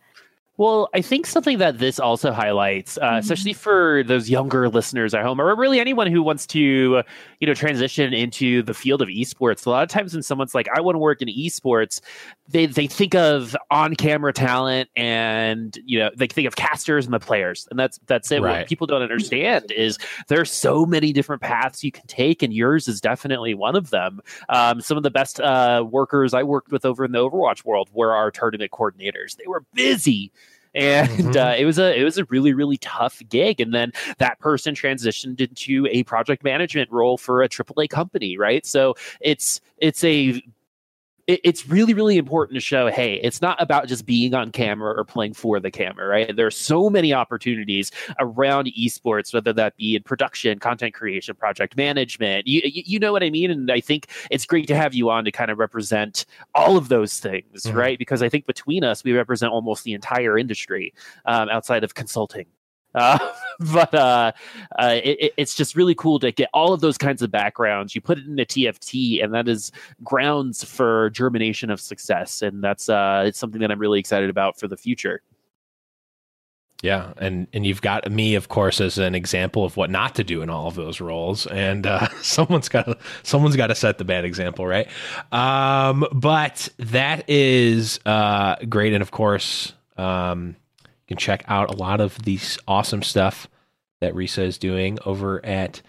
Well 0.57 0.89
i 0.93 1.01
think 1.01 1.25
something 1.25 1.57
that 1.57 1.79
this 1.79 1.99
also 1.99 2.31
highlights 2.31 2.97
uh, 2.97 3.17
especially 3.19 3.53
for 3.53 4.03
those 4.05 4.29
younger 4.29 4.69
listeners 4.69 5.13
at 5.13 5.23
home 5.23 5.39
or 5.39 5.55
really 5.55 5.79
anyone 5.79 6.07
who 6.11 6.21
wants 6.21 6.45
to 6.45 7.03
you 7.39 7.47
know 7.47 7.53
transition 7.53 8.13
into 8.13 8.61
the 8.63 8.73
field 8.73 9.01
of 9.01 9.07
esports 9.07 9.65
a 9.65 9.69
lot 9.69 9.83
of 9.83 9.89
times 9.89 10.13
when 10.13 10.23
someone's 10.23 10.55
like 10.55 10.67
i 10.75 10.81
want 10.81 10.95
to 10.95 10.99
work 10.99 11.21
in 11.21 11.27
esports 11.27 12.01
they 12.47 12.65
they 12.65 12.87
think 12.87 13.15
of 13.15 13.55
on 13.71 13.95
camera 13.95 14.33
talent 14.33 14.89
and 14.95 15.77
you 15.85 15.99
know 15.99 16.09
they 16.15 16.27
think 16.27 16.47
of 16.47 16.55
casters 16.55 17.05
and 17.05 17.13
the 17.13 17.19
players 17.19 17.67
and 17.71 17.79
that's 17.79 17.99
that's 18.05 18.31
it. 18.31 18.41
Right. 18.41 18.59
what 18.59 18.67
people 18.67 18.87
don't 18.87 19.01
understand 19.01 19.71
is 19.71 19.97
there's 20.27 20.51
so 20.51 20.85
many 20.85 21.13
different 21.13 21.41
paths 21.41 21.83
you 21.83 21.91
can 21.91 22.05
take 22.07 22.43
and 22.43 22.53
yours 22.53 22.87
is 22.87 23.01
definitely 23.01 23.53
one 23.53 23.75
of 23.75 23.89
them. 23.89 24.21
Um, 24.49 24.81
some 24.81 24.97
of 24.97 25.03
the 25.03 25.11
best 25.11 25.39
uh, 25.39 25.85
workers 25.89 26.33
i 26.33 26.43
worked 26.43 26.71
with 26.71 26.85
over 26.85 27.05
in 27.05 27.11
the 27.11 27.19
overwatch 27.19 27.65
world 27.65 27.89
were 27.93 28.13
our 28.13 28.31
tournament 28.31 28.71
coordinators. 28.71 29.35
They 29.37 29.47
were 29.47 29.63
busy 29.73 30.31
and 30.74 31.09
Mhm. 31.09 31.36
uh, 31.36 31.55
it 31.57 31.65
was 31.65 31.78
a 31.80 31.99
it 31.99 32.03
was 32.03 32.17
a 32.17 32.26
really 32.26 32.53
really 32.53 32.78
tough 32.78 33.21
gig 33.30 33.59
and 33.59 33.74
then 33.74 33.91
that 34.17 34.39
person 34.39 34.74
transitioned 34.76 35.39
into 35.39 35.88
a 35.91 36.03
project 36.03 36.43
management 36.43 36.91
role 36.91 37.17
for 37.17 37.43
a 37.43 37.49
AAA 37.49 37.89
company 37.89 38.38
right 38.38 38.65
so 38.65 38.95
it's 39.21 39.61
it's 39.78 40.03
a 40.03 40.41
it- 41.28 41.39
it's 41.43 41.67
really 41.67 41.93
really 41.93 42.17
important 42.17 42.55
to 42.55 42.59
show 42.61 42.88
hey 42.88 43.15
it's 43.24 43.41
not 43.41 43.61
about 43.61 43.88
just 43.88 44.05
being 44.05 44.34
on 44.34 44.51
camera 44.51 44.93
or 44.95 45.03
playing 45.05 45.34
for 45.34 45.59
the 45.59 45.71
camera 45.71 46.07
right? 46.07 46.36
There 46.36 46.45
are 46.47 46.51
so 46.51 46.89
many 46.89 47.13
opportunities 47.13 47.91
around 48.19 48.67
esports 48.78 49.34
whether 49.34 49.53
that 49.53 49.76
be 49.78 49.95
in 49.95 50.03
production 50.03 50.59
content 50.59 50.93
creation 50.93 51.36
project 51.36 51.78
management 51.78 52.45
you, 52.47 52.61
you, 52.65 52.84
you 52.86 52.99
know 52.99 53.11
what 53.11 53.24
i 53.24 53.30
mean? 53.30 53.49
And 53.51 53.71
i 53.71 53.80
think 53.80 54.07
it's 54.32 54.45
great 54.45 54.67
to 54.67 54.76
have 54.76 54.93
you 54.93 55.09
on 55.09 55.24
to 55.26 55.32
kind 55.32 55.49
of 55.51 55.57
represent 55.59 56.26
all 56.55 56.78
of 56.78 56.89
those 56.89 57.19
things 57.19 57.63
Mhm. 57.63 57.76
right? 57.76 57.97
Because 57.99 58.21
i 58.21 58.30
think 58.30 58.45
between 58.45 58.84
us 58.84 59.03
we 59.03 59.13
represent 59.13 59.51
almost 59.53 59.84
the 59.84 59.93
entire 59.93 60.38
industry 60.38 60.93
um, 61.26 61.49
outside 61.49 61.84
of 61.84 61.93
consulting 61.95 62.45
uh, 62.95 63.17
but 63.73 63.93
uh, 63.93 64.31
uh, 64.79 64.99
it, 65.03 65.17
it- 65.19 65.33
it's 65.37 65.55
just 65.55 65.75
really 65.75 65.95
cool 65.95 66.19
to 66.19 66.31
get 66.31 66.49
all 66.53 66.73
of 66.73 66.81
those 66.81 66.97
kinds 66.97 67.21
of 67.21 67.31
backgrounds. 67.31 67.95
You 67.95 68.01
put 68.01 68.17
it 68.17 68.25
into 68.25 68.43
TFT, 68.45 69.23
and 69.23 69.33
that 69.33 69.47
is 69.47 69.71
grounds 70.03 70.63
for 70.63 71.09
germination 71.11 71.69
of 71.69 71.79
success, 71.81 72.41
and 72.41 72.63
that's 72.63 72.89
uh, 72.89 73.23
it's 73.25 73.39
something 73.39 73.61
that 73.61 73.71
I'm 73.71 73.79
really 73.79 73.99
excited 73.99 74.29
about 74.29 74.59
for 74.59 74.67
the 74.67 74.77
future. 74.77 75.21
Yeah, 76.81 77.13
and 77.17 77.47
and 77.53 77.65
you've 77.65 77.81
got 77.81 78.11
me, 78.11 78.35
of 78.35 78.49
course, 78.49 78.81
as 78.81 78.97
an 78.97 79.15
example 79.15 79.63
of 79.63 79.77
what 79.77 79.89
not 79.89 80.15
to 80.15 80.23
do 80.25 80.41
in 80.41 80.49
all 80.49 80.67
of 80.67 80.75
those 80.75 80.99
roles, 80.99 81.47
and 81.47 81.87
uh, 81.87 82.09
someone's 82.21 82.67
got 82.67 82.99
someone's 83.23 83.55
got 83.55 83.67
to 83.67 83.75
set 83.75 83.97
the 83.99 84.03
bad 84.03 84.25
example, 84.25 84.67
right? 84.67 84.89
Um, 85.31 86.05
but 86.11 86.67
that 86.79 87.29
is 87.29 88.01
uh, 88.05 88.57
great, 88.67 88.91
and 88.91 89.01
of 89.01 89.11
course, 89.11 89.71
um, 89.97 90.57
can 91.14 91.18
check 91.18 91.43
out 91.47 91.74
a 91.74 91.78
lot 91.78 92.01
of 92.01 92.18
these 92.24 92.57
awesome 92.68 93.03
stuff 93.03 93.47
that 94.01 94.14
Risa 94.14 94.39
is 94.43 94.57
doing 94.57 94.97
over 95.05 95.45
at 95.45 95.82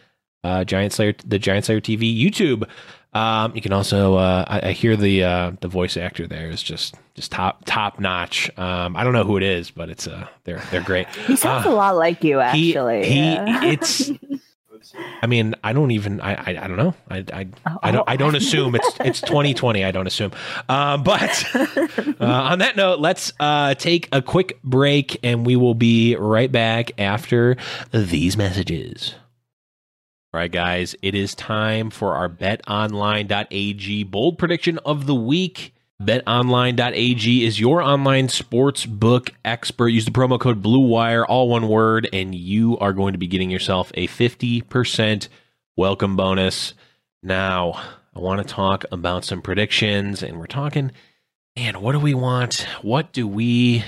uh, 0.45 0.65
Giant 0.65 0.93
Slayer, 0.93 1.15
the 1.27 1.39
Giant 1.39 1.65
Slayer 1.65 1.81
TV 1.81 2.17
YouTube. 2.17 2.69
Um, 3.13 3.55
you 3.55 3.63
can 3.63 3.73
also, 3.73 4.17
uh, 4.17 4.45
I, 4.49 4.69
I 4.69 4.73
hear 4.73 4.97
the 4.97 5.23
uh, 5.25 5.53
the 5.61 5.69
voice 5.69 5.97
actor 5.97 6.27
there 6.27 6.51
is 6.51 6.63
just 6.63 6.97
just 7.15 7.31
top 7.31 7.65
top 7.65 8.01
notch. 8.01 8.51
Um, 8.59 8.97
I 8.97 9.05
don't 9.05 9.13
know 9.13 9.23
who 9.25 9.37
it 9.37 9.43
is, 9.45 9.71
but 9.71 9.89
it's 9.89 10.07
uh, 10.09 10.27
they're 10.45 10.63
they're 10.71 10.83
great. 10.83 11.07
He 11.27 11.37
sounds 11.37 11.65
Uh, 11.67 11.71
a 11.71 11.73
lot 11.73 11.97
like 11.97 12.25
you, 12.25 12.41
actually. 12.41 13.05
he 13.09 13.21
yeah. 13.35 13.65
it's. 13.65 14.11
I 15.23 15.27
mean, 15.27 15.55
I 15.65 15.73
don't 15.73 15.91
even. 15.91 16.21
I 16.21 16.35
I, 16.35 16.65
I 16.65 16.69
don't 16.69 16.77
know. 16.77 16.95
I 17.09 17.25
I, 17.33 17.49
I 17.83 17.91
don't 17.91 18.09
I 18.09 18.17
don't 18.17 18.35
assume 18.35 18.75
it's 18.75 18.97
it's 19.01 19.21
2020. 19.21 19.85
I 19.85 19.91
don't 19.91 20.07
assume. 20.07 20.33
Um, 20.69 21.03
but 21.03 21.55
uh, 21.55 22.15
on 22.21 22.59
that 22.61 22.77
note, 22.77 23.01
let's 23.01 23.33
uh, 23.41 23.75
take 23.75 24.09
a 24.13 24.23
quick 24.23 24.61
break, 24.63 25.19
and 25.23 25.45
we 25.47 25.57
will 25.57 25.75
be 25.75 26.17
right 26.17 26.51
back 26.51 26.93
after 26.99 27.57
these 27.93 28.37
messages. 28.37 29.15
All 30.33 30.41
right, 30.41 30.51
guys, 30.51 30.97
it 31.01 31.15
is 31.15 31.35
time 31.35 31.91
for 31.91 32.15
our 32.15 32.29
betonline.ag 32.29 34.03
bold 34.05 34.37
prediction 34.39 34.79
of 34.79 35.07
the 35.07 35.15
week. 35.15 35.74
BetOnline.ag 36.05 37.47
is 37.47 37.59
your 37.59 37.81
online 37.81 38.29
sports 38.29 38.85
book 38.85 39.31
expert. 39.43 39.89
Use 39.89 40.05
the 40.05 40.11
promo 40.11 40.39
code 40.39 40.63
BLUEWIRE, 40.63 41.25
all 41.27 41.49
one 41.49 41.67
word, 41.67 42.11
and 42.13 42.35
you 42.35 42.77
are 42.79 42.93
going 42.93 43.13
to 43.15 43.19
be 43.19 43.27
getting 43.27 43.51
yourself 43.51 43.91
a 43.95 44.07
50% 44.07 45.29
welcome 45.77 46.15
bonus. 46.15 46.75
Now, 47.23 47.81
I 48.15 48.19
want 48.19 48.47
to 48.47 48.55
talk 48.55 48.85
about 48.93 49.25
some 49.25 49.41
predictions, 49.41 50.23
and 50.23 50.39
we're 50.39 50.47
talking, 50.47 50.93
man, 51.57 51.81
what 51.81 51.93
do 51.93 52.01
we 52.01 52.13
want? 52.13 52.67
What 52.83 53.15
do 53.15 53.27
we, 53.27 53.83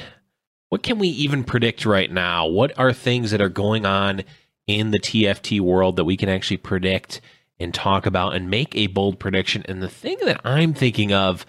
what 0.70 0.82
can 0.82 0.98
we 0.98 1.08
even 1.08 1.44
predict 1.44 1.84
right 1.84 2.10
now? 2.10 2.46
What 2.46 2.78
are 2.78 2.94
things 2.94 3.30
that 3.32 3.42
are 3.42 3.50
going 3.50 3.84
on 3.84 4.22
in 4.66 4.90
the 4.90 5.00
TFT 5.00 5.60
world 5.60 5.96
that 5.96 6.04
we 6.04 6.16
can 6.16 6.30
actually 6.30 6.56
predict 6.56 7.20
and 7.60 7.74
talk 7.74 8.06
about 8.06 8.34
and 8.34 8.48
make 8.48 8.74
a 8.74 8.86
bold 8.86 9.18
prediction? 9.18 9.64
And 9.68 9.82
the 9.82 9.88
thing 9.90 10.16
that 10.24 10.40
I'm 10.44 10.72
thinking 10.72 11.12
of 11.12 11.44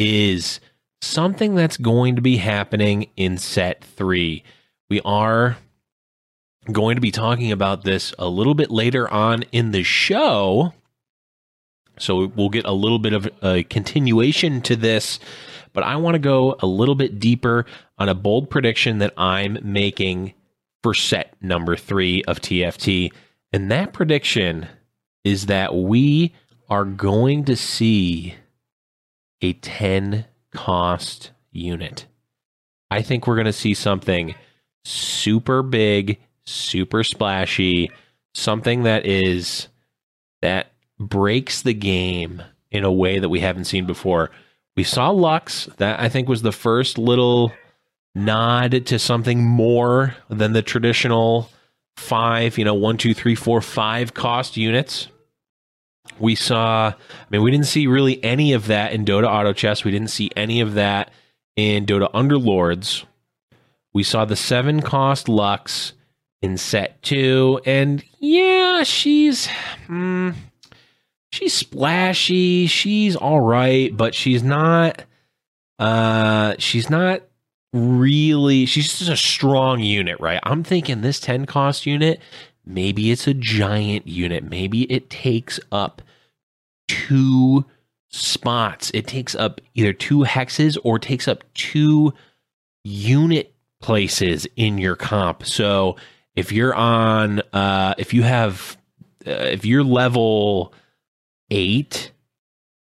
is 0.00 0.58
something 1.02 1.54
that's 1.54 1.76
going 1.76 2.16
to 2.16 2.22
be 2.22 2.38
happening 2.38 3.10
in 3.16 3.38
set 3.38 3.84
three. 3.84 4.42
We 4.88 5.00
are 5.04 5.58
going 6.72 6.96
to 6.96 7.00
be 7.00 7.10
talking 7.10 7.52
about 7.52 7.84
this 7.84 8.12
a 8.18 8.28
little 8.28 8.54
bit 8.54 8.70
later 8.70 9.08
on 9.12 9.44
in 9.52 9.70
the 9.70 9.82
show. 9.82 10.72
So 11.98 12.26
we'll 12.26 12.48
get 12.48 12.64
a 12.64 12.72
little 12.72 12.98
bit 12.98 13.12
of 13.12 13.28
a 13.42 13.62
continuation 13.64 14.62
to 14.62 14.74
this. 14.74 15.20
but 15.72 15.84
I 15.84 15.96
want 15.96 16.14
to 16.14 16.18
go 16.18 16.56
a 16.60 16.66
little 16.66 16.94
bit 16.96 17.20
deeper 17.20 17.66
on 17.98 18.08
a 18.08 18.14
bold 18.14 18.50
prediction 18.50 18.98
that 18.98 19.14
I'm 19.16 19.58
making 19.62 20.34
for 20.82 20.94
set 20.94 21.36
number 21.40 21.76
three 21.76 22.24
of 22.24 22.40
TFT. 22.40 23.12
And 23.52 23.70
that 23.70 23.92
prediction 23.92 24.66
is 25.24 25.46
that 25.46 25.74
we 25.74 26.34
are 26.68 26.84
going 26.84 27.44
to 27.44 27.56
see 27.56 28.34
a 29.42 29.52
10 29.54 30.26
cost 30.52 31.30
unit. 31.52 32.06
I 32.90 33.02
think 33.02 33.26
we're 33.26 33.36
going 33.36 33.46
to 33.46 33.52
see 33.52 33.74
something 33.74 34.34
super 34.84 35.62
big, 35.62 36.18
super 36.44 37.04
splashy, 37.04 37.90
something 38.34 38.82
that 38.82 39.06
is 39.06 39.68
that 40.42 40.72
breaks 40.98 41.62
the 41.62 41.74
game 41.74 42.42
in 42.70 42.84
a 42.84 42.92
way 42.92 43.18
that 43.18 43.28
we 43.28 43.40
haven't 43.40 43.64
seen 43.64 43.86
before. 43.86 44.30
We 44.76 44.84
saw 44.84 45.10
Lux, 45.10 45.66
that 45.78 46.00
I 46.00 46.08
think 46.08 46.28
was 46.28 46.42
the 46.42 46.52
first 46.52 46.98
little 46.98 47.52
nod 48.14 48.86
to 48.86 48.98
something 48.98 49.44
more 49.44 50.16
than 50.28 50.52
the 50.52 50.62
traditional 50.62 51.50
five, 51.96 52.58
you 52.58 52.64
know, 52.64 52.74
one, 52.74 52.96
two, 52.96 53.14
three, 53.14 53.34
four, 53.34 53.60
five 53.60 54.14
cost 54.14 54.56
units. 54.56 55.08
We 56.18 56.34
saw, 56.34 56.88
I 56.88 56.94
mean, 57.30 57.42
we 57.42 57.50
didn't 57.50 57.66
see 57.66 57.86
really 57.86 58.22
any 58.22 58.52
of 58.52 58.66
that 58.66 58.92
in 58.92 59.04
Dota 59.04 59.26
Auto 59.26 59.52
Chess. 59.52 59.84
We 59.84 59.90
didn't 59.90 60.08
see 60.08 60.30
any 60.36 60.60
of 60.60 60.74
that 60.74 61.10
in 61.56 61.86
Dota 61.86 62.10
Underlords. 62.12 63.04
We 63.92 64.02
saw 64.02 64.24
the 64.24 64.36
seven 64.36 64.82
cost 64.82 65.28
Lux 65.28 65.94
in 66.42 66.56
set 66.56 67.02
two, 67.02 67.60
and 67.66 68.02
yeah, 68.18 68.82
she's 68.82 69.48
hmm, 69.86 70.30
she's 71.32 71.54
splashy. 71.54 72.66
She's 72.66 73.16
all 73.16 73.40
right, 73.40 73.94
but 73.94 74.14
she's 74.14 74.42
not. 74.42 75.04
Uh, 75.78 76.54
she's 76.58 76.88
not 76.88 77.22
really. 77.72 78.66
She's 78.66 78.96
just 78.98 79.10
a 79.10 79.16
strong 79.16 79.80
unit, 79.80 80.20
right? 80.20 80.40
I'm 80.44 80.62
thinking 80.62 81.00
this 81.00 81.20
ten 81.20 81.46
cost 81.46 81.84
unit. 81.84 82.20
Maybe 82.64 83.10
it's 83.10 83.26
a 83.26 83.34
giant 83.34 84.06
unit. 84.06 84.44
Maybe 84.44 84.82
it 84.82 85.10
takes 85.10 85.58
up 85.72 86.02
two 86.88 87.64
spots. 88.08 88.90
It 88.92 89.06
takes 89.06 89.34
up 89.34 89.60
either 89.74 89.92
two 89.92 90.24
hexes 90.24 90.76
or 90.84 90.98
takes 90.98 91.28
up 91.28 91.44
two 91.54 92.12
unit 92.84 93.54
places 93.80 94.46
in 94.56 94.78
your 94.78 94.96
comp. 94.96 95.44
So 95.44 95.96
if 96.34 96.52
you're 96.52 96.74
on, 96.74 97.40
uh, 97.52 97.94
if 97.98 98.12
you 98.12 98.22
have, 98.22 98.76
uh, 99.26 99.30
if 99.30 99.64
you're 99.64 99.84
level 99.84 100.74
eight, 101.50 102.12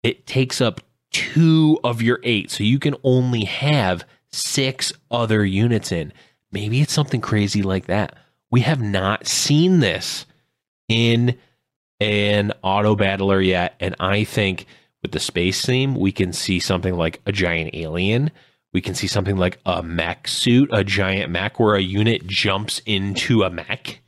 it 0.03 0.27
takes 0.27 0.61
up 0.61 0.81
two 1.11 1.79
of 1.85 2.01
your 2.03 2.21
eight. 2.23 2.51
So 2.51 2.65
you 2.65 2.79
can 2.79 2.97
only 3.05 3.45
have 3.45 4.05
six 4.33 4.93
other 5.11 5.45
units 5.45 5.93
in. 5.93 6.13
Maybe 6.53 6.81
it's 6.81 6.93
something 6.93 7.21
crazy 7.21 7.63
like 7.63 7.87
that. 7.87 8.17
We 8.51 8.61
have 8.63 8.81
not 8.81 9.27
seen 9.27 9.81
this 9.81 10.27
in 10.89 11.39
an 12.01 12.53
auto 12.63 12.97
battler 12.97 13.41
yet. 13.41 13.75
And 13.79 13.95
I 14.01 14.25
think 14.25 14.67
with 15.03 15.13
the 15.13 15.21
space 15.21 15.65
theme, 15.65 15.95
we 15.95 16.13
can 16.13 16.33
see 16.33 16.59
something 16.59 16.97
like 16.97 17.21
a 17.27 17.33
giant 17.33 17.75
alien. 17.75 18.31
We 18.73 18.81
can 18.81 18.95
see 18.95 19.07
something 19.07 19.37
like 19.37 19.59
a 19.67 19.83
mech 19.83 20.29
suit, 20.29 20.71
a 20.73 20.85
giant 20.85 21.31
mech 21.31 21.59
where 21.61 21.75
a 21.75 21.83
unit 21.83 22.27
jumps 22.27 22.81
into 22.87 23.43
a 23.43 23.51
mech. 23.51 24.01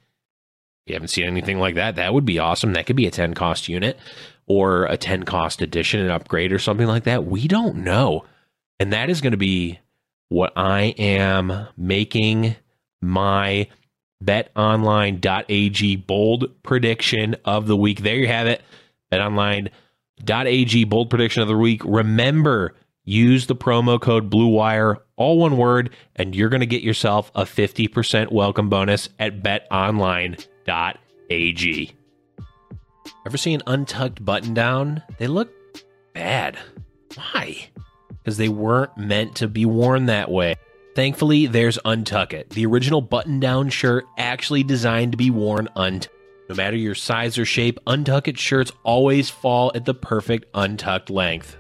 We 0.86 0.94
haven't 0.94 1.08
seen 1.08 1.24
anything 1.24 1.58
like 1.58 1.76
that. 1.76 1.96
That 1.96 2.12
would 2.12 2.24
be 2.24 2.38
awesome. 2.38 2.72
That 2.72 2.86
could 2.86 2.96
be 2.96 3.06
a 3.06 3.10
10 3.10 3.34
cost 3.34 3.68
unit 3.68 3.98
or 4.46 4.84
a 4.86 4.96
10 4.96 5.22
cost 5.24 5.62
addition 5.62 6.00
and 6.00 6.10
upgrade 6.10 6.52
or 6.52 6.58
something 6.58 6.86
like 6.86 7.04
that. 7.04 7.24
We 7.24 7.46
don't 7.46 7.76
know. 7.76 8.24
And 8.80 8.92
that 8.92 9.10
is 9.10 9.20
going 9.20 9.32
to 9.32 9.36
be 9.36 9.78
what 10.28 10.52
I 10.56 10.94
am 10.98 11.68
making 11.76 12.56
my 13.00 13.68
betonline.ag 14.24 15.96
bold 15.96 16.62
prediction 16.62 17.36
of 17.44 17.66
the 17.66 17.76
week. 17.76 18.02
There 18.02 18.16
you 18.16 18.28
have 18.28 18.46
it. 18.46 18.62
betonline.ag 19.10 20.84
bold 20.84 21.10
prediction 21.10 21.42
of 21.42 21.48
the 21.48 21.56
week. 21.56 21.82
Remember, 21.84 22.74
use 23.04 23.46
the 23.46 23.56
promo 23.56 24.00
code 24.00 24.30
BLUEWIRE, 24.30 24.98
all 25.16 25.38
one 25.38 25.56
word, 25.56 25.90
and 26.16 26.34
you're 26.34 26.48
going 26.48 26.60
to 26.60 26.66
get 26.66 26.82
yourself 26.82 27.30
a 27.34 27.44
50% 27.44 28.30
welcome 28.32 28.68
bonus 28.68 29.08
at 29.18 29.42
betonline.ag. 29.42 30.36
Ever 33.24 33.36
see 33.36 33.54
an 33.54 33.62
untucked 33.66 34.24
button 34.24 34.54
down? 34.54 35.02
They 35.18 35.26
look 35.26 35.52
bad. 36.12 36.58
Why? 37.14 37.68
Because 38.08 38.36
they 38.36 38.48
weren't 38.48 38.96
meant 38.96 39.36
to 39.36 39.48
be 39.48 39.64
worn 39.64 40.06
that 40.06 40.30
way. 40.30 40.56
Thankfully, 40.94 41.46
there's 41.46 41.78
Untuck 41.78 42.34
It, 42.34 42.50
the 42.50 42.66
original 42.66 43.00
button 43.00 43.40
down 43.40 43.70
shirt 43.70 44.04
actually 44.18 44.62
designed 44.62 45.12
to 45.12 45.18
be 45.18 45.30
worn 45.30 45.68
untucked. 45.74 46.14
No 46.48 46.56
matter 46.56 46.76
your 46.76 46.94
size 46.94 47.38
or 47.38 47.46
shape, 47.46 47.78
Untuck 47.86 48.28
It 48.28 48.38
shirts 48.38 48.72
always 48.82 49.30
fall 49.30 49.72
at 49.74 49.86
the 49.86 49.94
perfect 49.94 50.44
untucked 50.52 51.08
length. 51.08 51.56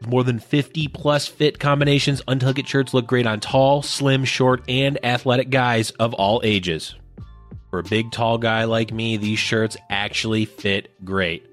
With 0.00 0.10
more 0.10 0.24
than 0.24 0.38
50 0.40 0.88
plus 0.88 1.26
fit 1.26 1.58
combinations, 1.58 2.20
Untuck 2.28 2.58
It 2.58 2.68
shirts 2.68 2.92
look 2.92 3.06
great 3.06 3.26
on 3.26 3.40
tall, 3.40 3.80
slim, 3.80 4.26
short, 4.26 4.62
and 4.68 5.02
athletic 5.02 5.48
guys 5.48 5.90
of 5.92 6.12
all 6.12 6.42
ages. 6.44 6.94
For 7.70 7.78
a 7.78 7.82
big, 7.84 8.12
tall 8.12 8.36
guy 8.36 8.64
like 8.64 8.92
me, 8.92 9.16
these 9.16 9.38
shirts 9.38 9.78
actually 9.88 10.44
fit 10.44 10.92
great. 11.02 11.46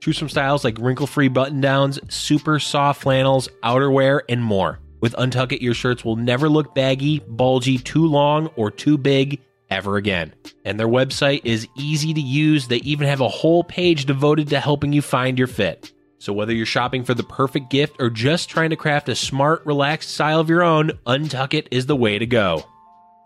Choose 0.00 0.18
from 0.18 0.28
styles 0.28 0.64
like 0.64 0.78
wrinkle 0.80 1.06
free 1.06 1.28
button 1.28 1.60
downs, 1.60 2.00
super 2.08 2.58
soft 2.58 3.02
flannels, 3.02 3.48
outerwear, 3.62 4.22
and 4.28 4.42
more. 4.42 4.80
With 5.00 5.14
Untuck 5.14 5.52
It, 5.52 5.62
your 5.62 5.74
shirts 5.74 6.04
will 6.04 6.16
never 6.16 6.48
look 6.48 6.74
baggy, 6.74 7.20
bulgy, 7.20 7.78
too 7.78 8.06
long, 8.06 8.48
or 8.56 8.70
too 8.70 8.98
big 8.98 9.40
ever 9.70 9.96
again. 9.96 10.34
And 10.64 10.78
their 10.78 10.88
website 10.88 11.42
is 11.44 11.66
easy 11.76 12.12
to 12.12 12.20
use. 12.20 12.68
They 12.68 12.78
even 12.78 13.08
have 13.08 13.20
a 13.20 13.28
whole 13.28 13.64
page 13.64 14.04
devoted 14.04 14.48
to 14.48 14.60
helping 14.60 14.92
you 14.92 15.02
find 15.02 15.38
your 15.38 15.46
fit. 15.46 15.92
So 16.18 16.34
whether 16.34 16.52
you're 16.52 16.66
shopping 16.66 17.04
for 17.04 17.14
the 17.14 17.22
perfect 17.22 17.70
gift 17.70 17.96
or 17.98 18.10
just 18.10 18.50
trying 18.50 18.70
to 18.70 18.76
craft 18.76 19.08
a 19.08 19.16
smart, 19.16 19.64
relaxed 19.64 20.10
style 20.10 20.40
of 20.40 20.50
your 20.50 20.62
own, 20.62 20.90
Untuck 21.06 21.54
It 21.54 21.68
is 21.70 21.86
the 21.86 21.96
way 21.96 22.18
to 22.18 22.26
go. 22.26 22.66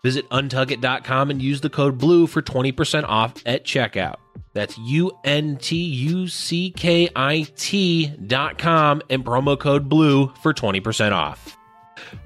Visit 0.04 0.28
untuckit.com 0.28 1.30
and 1.30 1.42
use 1.42 1.60
the 1.60 1.70
code 1.70 1.98
BLUE 1.98 2.28
for 2.28 2.42
20% 2.42 3.04
off 3.04 3.34
at 3.46 3.64
checkout. 3.64 4.16
That's 4.52 4.78
U 4.78 5.10
N 5.24 5.56
T 5.56 5.76
U 5.76 6.28
C 6.28 6.70
K 6.70 7.08
I 7.16 7.46
T 7.56 8.08
dot 8.08 8.58
com 8.58 9.02
and 9.10 9.24
promo 9.24 9.58
code 9.58 9.88
BLUE 9.88 10.32
for 10.42 10.54
20% 10.54 11.12
off. 11.12 11.56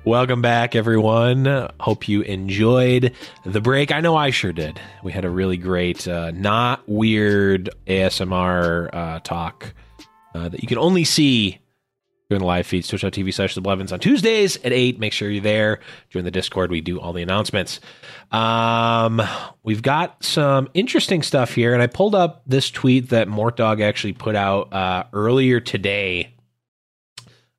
Welcome 0.04 0.42
back, 0.42 0.74
everyone. 0.74 1.68
Hope 1.80 2.08
you 2.08 2.22
enjoyed 2.22 3.14
the 3.44 3.60
break. 3.60 3.92
I 3.92 4.00
know 4.00 4.16
I 4.16 4.30
sure 4.30 4.52
did. 4.52 4.80
We 5.02 5.12
had 5.12 5.24
a 5.24 5.30
really 5.30 5.56
great, 5.56 6.06
uh, 6.06 6.30
not 6.30 6.88
weird 6.88 7.70
ASMR 7.86 8.90
uh, 8.92 9.20
talk 9.20 9.74
uh, 10.34 10.48
that 10.48 10.62
you 10.62 10.68
can 10.68 10.78
only 10.78 11.04
see 11.04 11.60
during 12.28 12.40
the 12.40 12.46
live 12.46 12.66
feeds, 12.66 12.88
twitch.tv 12.88 13.32
slash 13.32 13.54
the 13.54 13.60
Blevins 13.62 13.90
on 13.90 14.00
Tuesdays 14.00 14.56
at 14.58 14.72
8. 14.72 14.98
Make 14.98 15.14
sure 15.14 15.30
you're 15.30 15.42
there. 15.42 15.80
Join 16.10 16.24
the 16.24 16.30
Discord. 16.30 16.70
We 16.70 16.82
do 16.82 17.00
all 17.00 17.14
the 17.14 17.22
announcements. 17.22 17.80
Um, 18.30 19.22
we've 19.62 19.80
got 19.80 20.22
some 20.22 20.68
interesting 20.74 21.22
stuff 21.22 21.54
here, 21.54 21.72
and 21.72 21.82
I 21.82 21.86
pulled 21.86 22.14
up 22.14 22.42
this 22.46 22.70
tweet 22.70 23.08
that 23.10 23.28
Mortdog 23.28 23.80
actually 23.80 24.12
put 24.12 24.36
out 24.36 24.72
uh, 24.74 25.04
earlier 25.14 25.58
today 25.60 26.34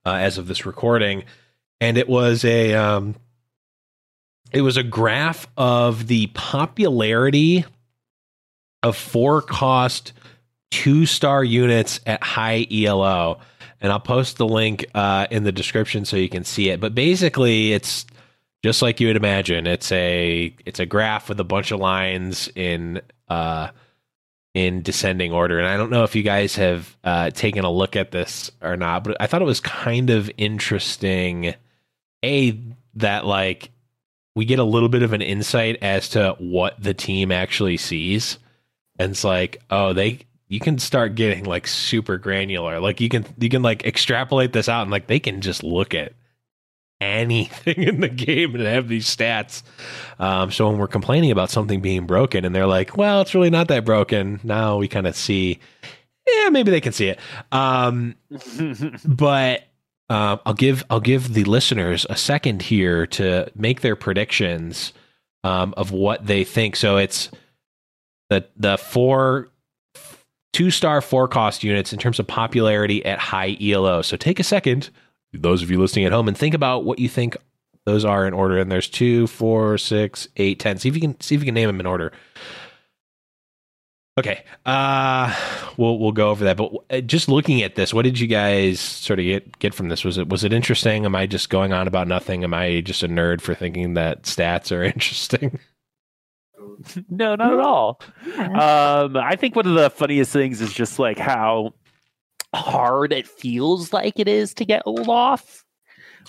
uh, 0.06 0.14
as 0.14 0.38
of 0.38 0.48
this 0.48 0.68
recording 0.68 1.24
and 1.82 1.98
it 1.98 2.08
was 2.08 2.44
a 2.46 2.74
um, 2.74 3.16
it 4.52 4.62
was 4.62 4.78
a 4.78 4.84
graph 4.84 5.48
of 5.58 6.08
the 6.08 6.28
popularity 6.28 7.66
of 8.84 8.96
four 8.96 9.42
cost 9.42 10.14
two 10.72 11.06
star 11.06 11.44
units 11.44 12.00
at 12.06 12.24
high 12.24 12.66
ELO. 12.72 13.40
And 13.82 13.92
I'll 13.92 14.00
post 14.00 14.38
the 14.38 14.48
link 14.48 14.86
uh, 14.94 15.28
in 15.32 15.44
the 15.44 15.54
description 15.54 16.04
so 16.04 16.18
you 16.18 16.28
can 16.30 16.44
see 16.44 16.70
it. 16.70 16.82
But 16.82 16.94
basically, 16.94 17.72
it's 17.72 18.06
just 18.62 18.82
like 18.82 19.00
you 19.00 19.08
would 19.08 19.16
imagine. 19.16 19.68
It's 19.68 19.92
a 19.92 20.54
it's 20.66 20.80
a 20.80 20.86
graph 20.86 21.30
with 21.30 21.40
a 21.40 21.46
bunch 21.46 21.72
of 21.72 21.80
lines 21.80 22.50
in 22.56 23.02
uh, 23.30 23.70
in 24.54 24.82
descending 24.82 25.32
order. 25.32 25.60
And 25.60 25.68
I 25.68 25.78
don't 25.78 25.92
know 25.92 26.04
if 26.04 26.14
you 26.14 26.24
guys 26.24 26.58
have 26.58 26.98
uh, 27.06 27.30
taken 27.30 27.64
a 27.64 27.72
look 27.72 27.96
at 27.96 28.12
this 28.12 28.52
or 28.62 28.76
not, 28.76 29.06
but 29.06 29.16
I 29.22 29.28
thought 29.28 29.42
it 29.42 29.46
was 29.46 29.62
kind 29.62 30.10
of 30.10 30.30
interesting 30.38 31.56
a 32.24 32.60
that 32.96 33.26
like 33.26 33.72
we 34.36 34.46
get 34.46 34.60
a 34.60 34.64
little 34.64 34.90
bit 34.90 35.04
of 35.04 35.14
an 35.14 35.22
insight 35.22 35.78
as 35.82 36.10
to 36.10 36.36
what 36.40 36.82
the 36.82 36.94
team 36.94 37.32
actually 37.32 37.78
sees. 37.78 38.38
And 38.98 39.12
it's 39.12 39.24
like 39.24 39.62
oh 39.70 39.94
they 39.94 40.20
you 40.48 40.60
can 40.60 40.80
start 40.80 41.16
getting 41.16 41.46
like 41.46 41.68
super 41.68 42.18
granular. 42.18 42.80
Like 42.80 43.00
you 43.00 43.10
can 43.10 43.26
you 43.38 43.50
can 43.50 43.62
like 43.62 43.86
extrapolate 43.86 44.54
this 44.54 44.68
out 44.68 44.82
and 44.82 44.92
like 44.92 45.08
they 45.08 45.20
can 45.20 45.42
just 45.42 45.64
look 45.64 45.94
at 45.94 46.14
anything 47.00 47.84
in 47.84 48.02
the 48.02 48.10
game 48.10 48.56
and 48.56 48.64
have 48.64 48.88
these 48.88 49.14
stats. 49.14 49.64
Um, 50.20 50.52
so 50.52 50.68
when 50.68 50.78
we're 50.78 50.88
complaining 50.88 51.32
about 51.32 51.50
something 51.50 51.82
being 51.82 52.06
broken 52.06 52.46
and 52.46 52.54
they're 52.54 52.68
like 52.68 52.98
well 52.98 53.22
it's 53.22 53.36
really 53.36 53.50
not 53.50 53.68
that 53.70 53.86
broken. 53.86 54.40
Now 54.44 54.78
we 54.78 54.88
kind 54.88 55.08
of 55.08 55.16
see 55.16 55.60
yeah 56.28 56.50
maybe 56.50 56.72
they 56.72 56.82
can 56.82 56.94
see 56.94 57.08
it. 57.08 57.20
Um, 57.52 58.16
but 59.06 59.69
uh, 60.10 60.38
I'll 60.46 60.54
give 60.54 60.84
I'll 60.90 61.00
give 61.00 61.34
the 61.34 61.44
listeners 61.44 62.06
a 62.10 62.16
second 62.16 62.64
here 62.64 63.06
to 63.08 63.52
make 63.56 63.82
their 63.82 63.96
predictions 63.96 64.94
um, 65.44 65.74
of 65.78 65.92
what 65.92 66.26
they 66.26 66.44
think. 66.44 66.76
So 66.76 66.98
it's 66.98 67.30
the 68.30 68.46
the 68.58 68.78
four 68.78 69.50
two 70.52 70.72
star 70.72 71.02
four 71.02 71.28
cost 71.28 71.64
units 71.64 71.94
in 71.94 72.00
terms 72.00 72.20
of 72.20 72.28
popularity 72.28 73.06
at 73.06 73.20
high 73.20 73.56
ELO. 73.62 74.02
So 74.02 74.18
take 74.18 74.40
a 74.40 74.44
second, 74.44 74.90
those 75.34 75.62
of 75.62 75.70
you 75.70 75.80
listening 75.80 76.06
at 76.06 76.12
home, 76.12 76.28
and 76.28 76.38
think 76.38 76.56
about 76.56 76.86
what 76.86 77.00
you 77.00 77.08
think 77.08 77.38
those 77.86 78.04
are 78.04 78.26
in 78.26 78.34
order. 78.34 78.58
And 78.58 78.72
there's 78.72 78.90
two, 78.90 79.28
four, 79.28 79.78
six, 79.78 80.28
eight, 80.38 80.60
ten. 80.60 80.78
See 80.78 80.90
if 80.90 80.96
you 80.96 81.02
can 81.02 81.20
see 81.22 81.36
if 81.36 81.42
you 81.42 81.46
can 81.46 81.56
name 81.56 81.68
them 81.68 81.80
in 81.80 81.86
order. 81.86 82.12
Okay, 84.20 84.44
uh, 84.66 85.34
we'll 85.78 85.98
we'll 85.98 86.12
go 86.12 86.30
over 86.30 86.44
that. 86.46 86.58
But 86.58 86.72
uh, 86.90 87.02
just 87.02 87.30
looking 87.30 87.62
at 87.62 87.76
this, 87.76 87.94
what 87.94 88.04
did 88.04 88.20
you 88.20 88.28
guys 88.28 88.80
sort 88.80 89.20
of 89.20 89.24
get 89.26 89.60
get 89.60 89.74
from 89.74 89.88
this? 89.90 90.04
Was 90.04 90.18
it 90.18 90.28
was 90.30 90.44
it 90.44 90.52
interesting? 90.52 91.06
Am 91.06 91.16
I 91.16 91.26
just 91.26 91.50
going 91.50 91.72
on 91.74 91.88
about 91.88 92.08
nothing? 92.08 92.44
Am 92.44 92.54
I 92.54 92.82
just 92.82 93.02
a 93.04 93.08
nerd 93.08 93.40
for 93.40 93.56
thinking 93.56 93.94
that 93.94 94.24
stats 94.24 94.76
are 94.76 94.84
interesting? 94.94 95.60
no, 97.10 97.36
not 97.36 97.54
at 97.54 97.60
all. 97.60 98.02
Um, 98.38 99.16
I 99.18 99.36
think 99.38 99.56
one 99.56 99.68
of 99.68 99.76
the 99.76 99.90
funniest 99.90 100.34
things 100.34 100.60
is 100.62 100.74
just 100.74 100.98
like 101.00 101.18
how 101.18 101.74
hard 102.54 103.14
it 103.14 103.28
feels 103.28 103.94
like 103.94 104.20
it 104.20 104.28
is 104.28 104.54
to 104.56 104.66
get 104.66 104.84
Olaf. 104.86 105.64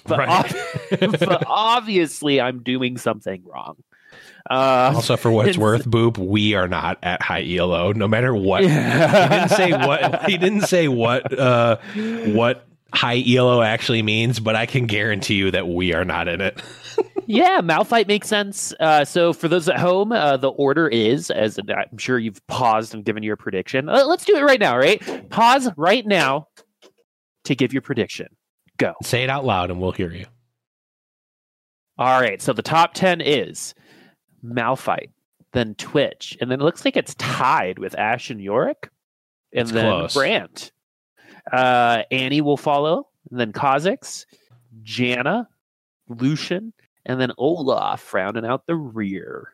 But, 0.06 0.18
Right. 0.20 0.54
ob- 1.02 1.10
but 1.18 1.44
obviously, 1.46 2.40
I'm 2.40 2.62
doing 2.62 2.96
something 2.98 3.42
wrong. 3.44 3.76
Uh, 4.48 4.92
Also, 4.94 5.16
for 5.16 5.30
what 5.30 5.48
it's 5.48 5.58
worth, 5.58 5.84
Boop, 5.86 6.18
we 6.18 6.54
are 6.54 6.68
not 6.68 6.98
at 7.02 7.22
high 7.22 7.44
ELO. 7.48 7.92
No 7.92 8.08
matter 8.08 8.34
what, 8.34 8.62
he 8.62 8.68
didn't 8.68 9.48
say 9.50 9.70
what 9.72 10.24
he 10.30 10.36
didn't 10.38 10.62
say 10.62 10.88
what 10.88 11.38
uh, 11.38 11.76
what 11.94 12.66
high 12.92 13.22
ELO 13.26 13.62
actually 13.62 14.02
means, 14.02 14.40
but 14.40 14.56
I 14.56 14.66
can 14.66 14.86
guarantee 14.86 15.34
you 15.34 15.50
that 15.52 15.68
we 15.68 15.94
are 15.94 16.04
not 16.04 16.26
in 16.26 16.40
it. 16.40 16.60
yeah, 17.26 17.60
Malphite 17.60 18.08
makes 18.08 18.28
sense. 18.28 18.74
Uh, 18.80 19.04
so 19.04 19.32
for 19.32 19.46
those 19.46 19.68
at 19.68 19.78
home, 19.78 20.10
uh, 20.10 20.36
the 20.36 20.48
order 20.48 20.88
is, 20.88 21.30
as 21.30 21.58
I'm 21.58 21.98
sure 21.98 22.18
you've 22.18 22.44
paused 22.48 22.92
and 22.94 23.04
given 23.04 23.22
your 23.22 23.36
prediction. 23.36 23.88
Uh, 23.88 24.04
let's 24.06 24.24
do 24.24 24.36
it 24.36 24.42
right 24.42 24.58
now, 24.58 24.76
right? 24.76 25.30
Pause 25.30 25.70
right 25.76 26.04
now 26.04 26.48
to 27.44 27.54
give 27.54 27.72
your 27.72 27.82
prediction. 27.82 28.26
Go. 28.76 28.94
Say 29.02 29.22
it 29.22 29.30
out 29.30 29.44
loud, 29.44 29.70
and 29.70 29.80
we'll 29.80 29.92
hear 29.92 30.10
you. 30.12 30.26
All 31.98 32.20
right. 32.20 32.40
So 32.40 32.52
the 32.52 32.62
top 32.62 32.94
10 32.94 33.20
is 33.20 33.74
Malphite, 34.44 35.10
then 35.52 35.74
Twitch, 35.76 36.36
and 36.40 36.50
then 36.50 36.60
it 36.60 36.64
looks 36.64 36.84
like 36.84 36.96
it's 36.96 37.14
tied 37.16 37.78
with 37.78 37.98
Ashe 37.98 38.30
and 38.30 38.40
Yorick, 38.40 38.90
and 39.52 39.62
It's 39.62 39.72
then 39.72 39.84
close. 39.84 40.14
Brand. 40.14 40.70
Uh, 41.52 42.02
Annie 42.10 42.40
will 42.40 42.56
follow, 42.56 43.08
and 43.30 43.40
then 43.40 43.52
Kha'Zix, 43.52 44.26
Janna, 44.82 45.46
Lucian, 46.08 46.72
and 47.06 47.20
then 47.20 47.32
Olaf 47.38 48.12
rounding 48.14 48.44
out 48.44 48.66
the 48.66 48.76
rear. 48.76 49.48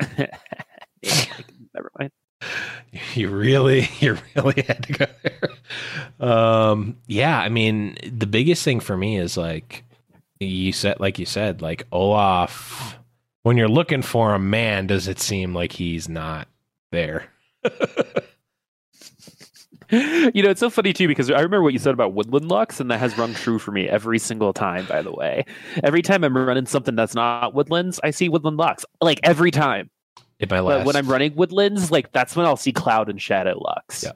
Never 0.00 1.90
mind. 1.98 2.10
You 3.14 3.28
really, 3.28 3.88
you 4.00 4.16
really 4.34 4.62
had 4.66 4.82
to 4.84 4.92
go 4.92 5.06
there. 5.22 6.28
Um, 6.28 6.96
yeah, 7.06 7.38
I 7.38 7.48
mean, 7.48 7.96
the 8.02 8.26
biggest 8.26 8.64
thing 8.64 8.80
for 8.80 8.96
me 8.96 9.16
is 9.16 9.36
like 9.36 9.84
you 10.40 10.72
said, 10.72 10.98
like 10.98 11.18
you 11.18 11.26
said, 11.26 11.62
like 11.62 11.86
Olaf. 11.92 12.98
When 13.42 13.56
you're 13.56 13.68
looking 13.68 14.02
for 14.02 14.34
a 14.34 14.38
man, 14.38 14.86
does 14.86 15.08
it 15.08 15.18
seem 15.18 15.54
like 15.54 15.72
he's 15.72 16.08
not 16.08 16.48
there? 16.92 17.30
You 19.92 20.44
know, 20.44 20.50
it's 20.50 20.60
so 20.60 20.70
funny 20.70 20.92
too 20.92 21.08
because 21.08 21.30
I 21.30 21.40
remember 21.40 21.62
what 21.62 21.72
you 21.72 21.80
said 21.80 21.94
about 21.94 22.12
Woodland 22.12 22.48
Lux, 22.48 22.78
and 22.78 22.90
that 22.92 23.00
has 23.00 23.18
rung 23.18 23.34
true 23.34 23.58
for 23.58 23.72
me 23.72 23.88
every 23.88 24.20
single 24.20 24.52
time. 24.52 24.86
By 24.86 25.02
the 25.02 25.10
way, 25.10 25.44
every 25.82 26.00
time 26.00 26.22
I'm 26.22 26.36
running 26.36 26.66
something 26.66 26.94
that's 26.94 27.14
not 27.14 27.54
Woodlands, 27.54 27.98
I 28.04 28.12
see 28.12 28.28
Woodland 28.28 28.56
Lux. 28.56 28.84
Like 29.00 29.18
every 29.24 29.50
time. 29.50 29.90
In 30.38 30.48
my 30.48 30.60
last, 30.60 30.78
But 30.78 30.86
when 30.86 30.96
I'm 30.96 31.08
running 31.08 31.34
Woodlands, 31.34 31.90
like 31.90 32.12
that's 32.12 32.36
when 32.36 32.46
I'll 32.46 32.56
see 32.56 32.72
Cloud 32.72 33.10
and 33.10 33.20
Shadow 33.20 33.60
Lux. 33.60 34.04
Yeah. 34.04 34.12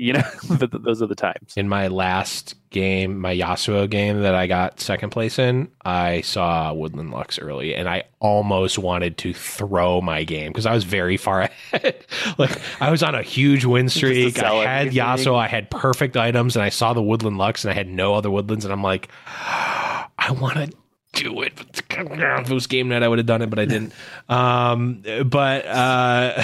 You 0.00 0.14
know, 0.14 0.22
th- 0.48 0.58
th- 0.60 0.82
those 0.82 1.02
are 1.02 1.06
the 1.06 1.14
times. 1.14 1.52
in 1.56 1.68
my 1.68 1.88
last 1.88 2.54
game, 2.70 3.18
my 3.20 3.36
Yasuo 3.36 3.88
game 3.88 4.22
that 4.22 4.34
I 4.34 4.46
got 4.46 4.80
second 4.80 5.10
place 5.10 5.38
in, 5.38 5.68
I 5.84 6.22
saw 6.22 6.72
Woodland 6.72 7.10
Lux 7.10 7.38
early, 7.38 7.74
and 7.74 7.86
I 7.86 8.04
almost 8.18 8.78
wanted 8.78 9.18
to 9.18 9.34
throw 9.34 10.00
my 10.00 10.24
game 10.24 10.48
because 10.48 10.64
I 10.64 10.72
was 10.72 10.84
very 10.84 11.18
far 11.18 11.42
ahead. 11.72 12.06
like 12.38 12.58
I 12.80 12.90
was 12.90 13.02
on 13.02 13.14
a 13.14 13.22
huge 13.22 13.66
win 13.66 13.90
streak. 13.90 14.38
I 14.38 14.54
had 14.64 14.86
everything. 14.86 14.98
Yasuo, 14.98 15.36
I 15.36 15.48
had 15.48 15.70
perfect 15.70 16.16
items, 16.16 16.56
and 16.56 16.62
I 16.62 16.70
saw 16.70 16.94
the 16.94 17.02
Woodland 17.02 17.36
Lux, 17.36 17.64
and 17.64 17.70
I 17.70 17.74
had 17.74 17.88
no 17.88 18.14
other 18.14 18.30
Woodlands, 18.30 18.64
and 18.64 18.72
I'm 18.72 18.82
like, 18.82 19.08
I 19.36 20.34
want 20.40 20.56
to 20.56 20.72
do 21.12 21.42
it. 21.42 21.52
If 22.00 22.50
it 22.50 22.54
was 22.54 22.66
game 22.66 22.88
night, 22.88 23.02
I 23.02 23.08
would 23.08 23.18
have 23.18 23.26
done 23.26 23.42
it, 23.42 23.50
but 23.50 23.58
I 23.58 23.66
didn't. 23.66 23.92
Um, 24.26 25.02
but 25.26 25.66
uh, 25.66 26.32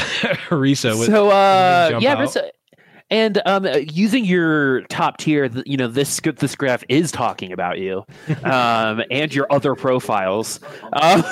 Risa, 0.51 0.99
with, 0.99 1.07
so 1.07 1.31
uh 1.31 1.89
jump 1.91 2.03
yeah 2.03 2.13
out? 2.13 2.37
And 3.11 3.41
um 3.47 3.67
using 3.93 4.25
your 4.25 4.83
top 4.83 5.19
tier 5.19 5.51
you 5.65 5.77
know 5.77 5.89
this 5.89 6.21
this 6.21 6.57
graph 6.57 6.83
is 6.89 7.13
talking 7.13 7.53
about 7.53 7.79
you 7.79 8.05
um 8.45 9.03
and 9.11 9.35
your 9.35 9.47
other 9.51 9.75
profiles 9.75 10.61
um, 10.95 11.23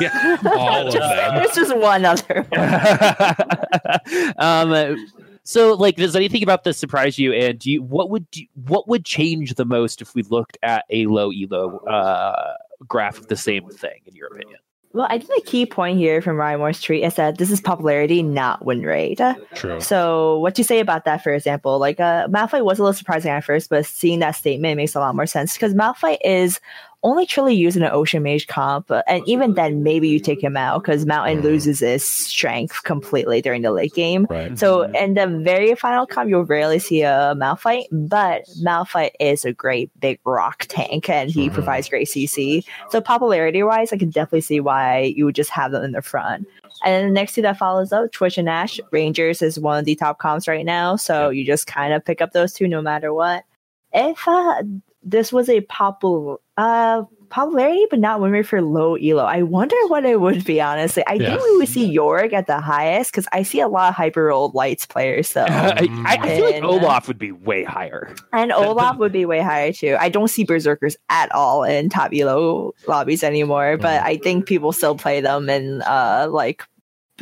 all 0.57 0.87
of 0.89 0.93
them. 0.95 1.35
There's 1.37 1.55
just 1.55 1.77
one 1.77 2.05
other 2.05 2.47
one. 2.49 4.35
um 4.39 5.09
so 5.43 5.75
like 5.75 5.97
does 5.97 6.15
anything 6.17 6.43
about 6.43 6.65
this 6.65 6.79
surprise 6.79 7.19
you 7.19 7.33
and 7.33 7.59
do 7.59 7.71
you 7.71 7.83
what 7.83 8.11
would 8.11 8.31
do, 8.31 8.43
what 8.67 8.89
would 8.89 9.05
change 9.05 9.55
the 9.55 9.65
most 9.65 10.01
if 10.01 10.15
we 10.15 10.23
looked 10.23 10.57
at 10.63 10.85
a 10.91 11.07
low 11.07 11.31
elo 11.31 11.79
uh 11.87 12.55
graph 12.87 13.19
of 13.19 13.27
the 13.29 13.37
same 13.37 13.69
thing 13.71 14.01
in 14.07 14.15
your 14.15 14.29
opinion 14.29 14.59
Well, 14.95 15.09
I 15.11 15.19
think 15.19 15.45
the 15.45 15.51
key 15.51 15.67
point 15.67 15.99
here 15.99 16.23
from 16.23 16.37
Ryan 16.37 16.61
Moore's 16.61 16.81
tweet 16.81 17.03
is 17.03 17.17
that 17.17 17.37
this 17.39 17.51
is 17.51 17.61
popularity, 17.61 18.23
not 18.23 18.65
win 18.65 18.83
rate. 18.83 19.21
True. 19.55 19.81
So, 19.81 20.39
what 20.39 20.55
do 20.55 20.61
you 20.61 20.65
say 20.65 20.79
about 20.79 21.05
that, 21.05 21.21
for 21.21 21.35
example, 21.35 21.81
like 21.81 21.99
uh, 21.99 22.29
Malphite 22.29 22.65
was 22.65 22.79
a 22.79 22.83
little 22.83 22.95
surprising 22.95 23.33
at 23.33 23.43
first, 23.43 23.71
but 23.71 23.85
seeing 23.85 24.21
that 24.21 24.37
statement 24.37 24.77
makes 24.77 24.95
a 24.95 25.01
lot 25.01 25.17
more 25.17 25.27
sense 25.27 25.55
because 25.55 25.75
Malphite 25.75 26.19
is 26.25 26.61
only 27.05 27.27
truly 27.27 27.55
used 27.55 27.77
in 27.77 27.85
an 27.85 27.91
Ocean 27.93 28.23
Mage 28.23 28.49
comp, 28.49 28.91
and 29.07 29.23
even 29.29 29.55
then, 29.55 29.83
maybe 29.85 30.09
you 30.09 30.19
take 30.19 30.43
him 30.43 30.57
out 30.57 30.83
because 30.83 31.07
Mountain 31.07 31.39
Mhm. 31.41 31.45
loses 31.45 31.79
his 31.81 32.05
strength 32.07 32.83
completely 32.83 33.41
during 33.41 33.63
the 33.63 33.71
late 33.71 33.95
game. 33.95 34.27
Right. 34.29 34.59
So, 34.59 34.89
in 34.95 35.15
the 35.15 35.27
very 35.29 35.75
final 35.77 36.07
comp, 36.07 36.29
you'll 36.31 36.45
rarely 36.45 36.79
see 36.81 37.03
a 37.03 37.35
Malphite, 37.37 37.87
but 37.93 38.43
Malphite 38.65 39.13
is 39.21 39.45
a 39.45 39.53
great 39.53 39.91
big 40.01 40.19
rock 40.25 40.67
tank 40.69 41.09
and 41.09 41.31
he 41.31 41.49
Mhm. 41.49 41.53
provides 41.55 41.89
great 41.89 42.09
CC. 42.09 42.65
So, 42.91 43.01
popularity 43.01 43.63
wise, 43.63 43.93
I 43.93 43.97
can 43.99 44.11
definitely 44.11 44.41
see 44.41 44.59
why 44.61 45.13
you 45.17 45.25
would 45.27 45.35
just 45.37 45.51
have 45.51 45.71
them 45.71 45.85
in 45.85 45.93
the 45.93 46.03
front. 46.03 46.47
And 46.85 46.93
then 46.95 47.05
the 47.07 47.13
next 47.13 47.35
two 47.35 47.43
that 47.43 47.57
follows 47.57 47.93
up, 47.93 48.11
Twitch 48.13 48.37
and 48.37 48.49
Ashe, 48.49 48.81
Rangers 48.91 49.43
is 49.43 49.61
one 49.61 49.79
of 49.79 49.85
the 49.85 49.95
top 49.95 50.19
comps 50.19 50.49
right 50.49 50.65
now. 50.67 50.97
So, 50.97 51.29
you 51.29 51.45
just 51.45 51.67
kind 51.67 51.93
of 51.93 52.05
pick 52.05 52.21
up 52.21 52.33
those 52.33 52.53
two 52.55 52.67
no 52.67 52.83
matter 52.83 53.13
what. 53.15 53.45
If 53.93 54.27
uh, 54.27 54.63
this 55.05 55.33
was 55.33 55.49
a 55.49 55.61
popular, 55.63 56.37
uh, 56.57 57.03
popularity, 57.31 57.87
but 57.91 57.99
not 57.99 58.21
win 58.21 58.31
rate 58.31 58.47
for 58.47 58.63
low 58.63 58.95
elo. 58.97 59.25
I 59.25 59.43
wonder 59.43 59.77
what 59.89 60.05
it 60.05 60.21
would 60.21 60.45
be. 60.45 60.61
Honestly, 60.61 61.03
I 61.07 61.15
Yeah. 61.15 61.31
think 61.31 61.43
we 61.45 61.57
would 61.59 61.69
see 61.69 61.87
Yorick 61.87 62.33
at 62.33 62.47
the 62.47 62.61
highest 62.61 63.11
because 63.11 63.27
I 63.33 63.43
see 63.43 63.61
a 63.61 63.67
lot 63.69 63.89
of 63.89 63.95
hyper 63.97 64.25
rolled 64.27 64.55
lights 64.55 64.87
players. 64.87 65.29
So 65.29 65.45
I, 65.49 65.89
I, 66.07 66.19
I 66.23 66.37
feel 66.37 66.45
like 66.47 66.63
olaf 66.63 67.09
would 67.09 67.19
be 67.19 67.33
way 67.33 67.65
higher 67.65 68.15
and 68.33 68.53
Olaf 68.53 68.99
would 68.99 69.13
be 69.13 69.25
way 69.27 69.41
higher 69.41 69.73
too. 69.73 69.97
I 69.99 70.09
don't 70.11 70.29
see 70.29 70.45
berserkers 70.45 70.97
at 71.09 71.33
all 71.35 71.65
in 71.65 71.89
top 71.89 72.13
elo 72.15 72.73
lobbies 72.87 73.23
anymore, 73.25 73.79
but 73.79 74.01
Mm-hmm. 74.01 74.07
I 74.09 74.17
think 74.19 74.47
people 74.47 74.73
still 74.73 74.95
play 74.97 75.21
them 75.21 75.51
in 75.51 75.83
uh 75.83 76.29
like 76.31 76.63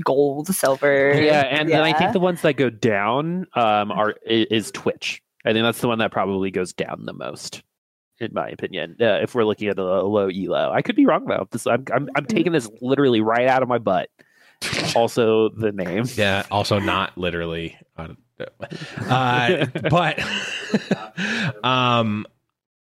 gold, 0.05 0.49
silver. 0.55 1.15
yeah 1.23 1.43
and 1.43 1.69
then 1.69 1.83
i 1.83 1.93
think 1.99 2.13
the 2.13 2.21
ones 2.21 2.41
that 2.43 2.55
go 2.57 2.71
down 2.71 3.47
um 3.55 3.91
are 3.93 4.15
is 4.27 4.71
twitch 4.71 5.23
i 5.45 5.53
think 5.53 5.63
that's 5.65 5.81
the 5.83 5.89
one 5.89 5.99
that 5.99 6.11
probably 6.11 6.51
goes 6.51 6.73
down 6.73 7.03
the 7.05 7.13
most 7.13 7.63
in 8.23 8.33
my 8.33 8.49
opinion 8.49 8.97
uh, 9.01 9.19
if 9.23 9.35
we're 9.35 9.45
looking 9.45 9.69
at 9.69 9.79
a, 9.79 9.83
low 9.83 10.29
elo 10.29 10.71
i 10.73 10.83
could 10.83 10.97
be 10.97 11.07
wrong 11.07 11.25
though 11.27 11.47
this 11.51 11.67
I'm, 11.67 11.85
I'm 11.93 12.09
i'm 12.17 12.27
taking 12.27 12.53
this 12.53 12.69
literally 12.81 13.21
right 13.21 13.49
out 13.49 13.63
of 13.63 13.69
my 13.69 13.79
butt 13.79 14.09
also 14.97 15.49
the 15.51 15.73
name 15.73 16.05
Yeah, 16.15 16.45
also 16.51 16.79
not 16.79 17.17
literally. 17.19 17.77
Uh, 19.09 19.67
but 19.91 20.21
um, 21.65 22.27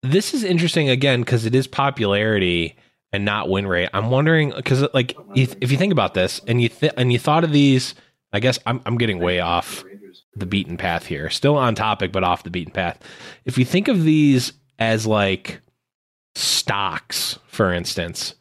this 0.04 0.34
is 0.34 0.44
interesting 0.44 0.90
again 0.90 1.22
because 1.22 1.46
it 1.46 1.56
is 1.56 1.68
popularity 1.68 2.78
and 3.14 3.26
not 3.26 3.50
win 3.50 3.68
rate. 3.68 3.90
I'm 3.94 4.10
wondering 4.10 4.52
because 4.56 4.86
like 4.94 5.18
if, 5.36 5.56
if 5.62 5.72
you 5.72 5.78
think 5.78 5.92
about 5.92 6.14
this 6.14 6.42
and 6.48 6.62
you 6.62 6.70
th- 6.70 6.94
and 6.98 7.12
you 7.12 7.20
thought 7.20 7.44
of 7.44 7.52
these, 7.52 7.96
I 8.34 8.40
guess 8.40 8.60
I'm 8.66 8.82
I'm 8.86 8.98
getting 8.98 9.20
way 9.20 9.40
off 9.40 9.84
the 10.36 10.46
beaten 10.46 10.78
path 10.78 11.06
here. 11.06 11.30
Still 11.30 11.58
on 11.58 11.76
topic, 11.76 12.12
but 12.12 12.24
off 12.24 12.44
the 12.44 12.50
beaten 12.50 12.74
path. 12.74 13.00
If 13.46 13.58
you 13.58 13.66
think 13.66 13.88
of 13.88 14.04
these 14.04 14.54
as 14.82 15.06
like 15.06 15.62
stocks, 16.34 17.38
for 17.46 17.72
instance, 17.72 18.34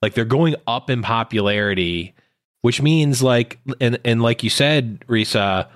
like 0.00 0.14
they're 0.14 0.24
going 0.24 0.56
up 0.66 0.88
in 0.88 1.02
popularity, 1.02 2.14
which 2.62 2.80
means 2.80 3.22
like 3.22 3.58
and 3.78 4.00
and 4.02 4.22
like 4.22 4.42
you 4.42 4.48
said, 4.48 5.04
Risa, 5.06 5.68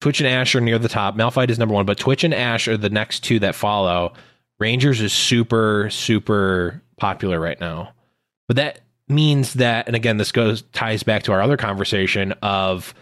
Twitch 0.00 0.20
and 0.20 0.28
Ashe 0.28 0.54
are 0.54 0.60
near 0.60 0.78
the 0.78 0.88
top. 0.88 1.16
Malphite 1.16 1.50
is 1.50 1.58
number 1.58 1.74
one, 1.74 1.84
but 1.84 1.98
Twitch 1.98 2.22
and 2.22 2.32
Ashe 2.32 2.68
are 2.68 2.76
the 2.76 2.88
next 2.88 3.24
two 3.24 3.40
that 3.40 3.56
follow. 3.56 4.12
Rangers 4.60 5.00
is 5.00 5.12
super, 5.12 5.90
super 5.90 6.80
popular 6.96 7.40
right 7.40 7.58
now. 7.60 7.92
But 8.46 8.56
that 8.56 8.80
means 9.08 9.54
that, 9.54 9.88
and 9.88 9.96
again, 9.96 10.18
this 10.18 10.30
goes 10.30 10.62
ties 10.72 11.02
back 11.02 11.24
to 11.24 11.32
our 11.32 11.42
other 11.42 11.56
conversation 11.56 12.30
of 12.42 12.94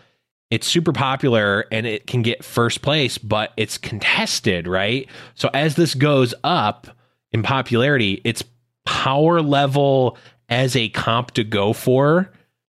it's 0.50 0.66
super 0.66 0.92
popular 0.92 1.66
and 1.70 1.86
it 1.86 2.06
can 2.06 2.22
get 2.22 2.44
first 2.44 2.82
place, 2.82 3.18
but 3.18 3.52
it's 3.56 3.78
contested, 3.78 4.66
right? 4.66 5.08
So 5.34 5.48
as 5.54 5.76
this 5.76 5.94
goes 5.94 6.34
up 6.42 6.88
in 7.32 7.42
popularity, 7.42 8.20
its 8.24 8.42
power 8.84 9.40
level 9.40 10.18
as 10.48 10.74
a 10.74 10.88
comp 10.88 11.30
to 11.32 11.44
go 11.44 11.72
for 11.72 12.32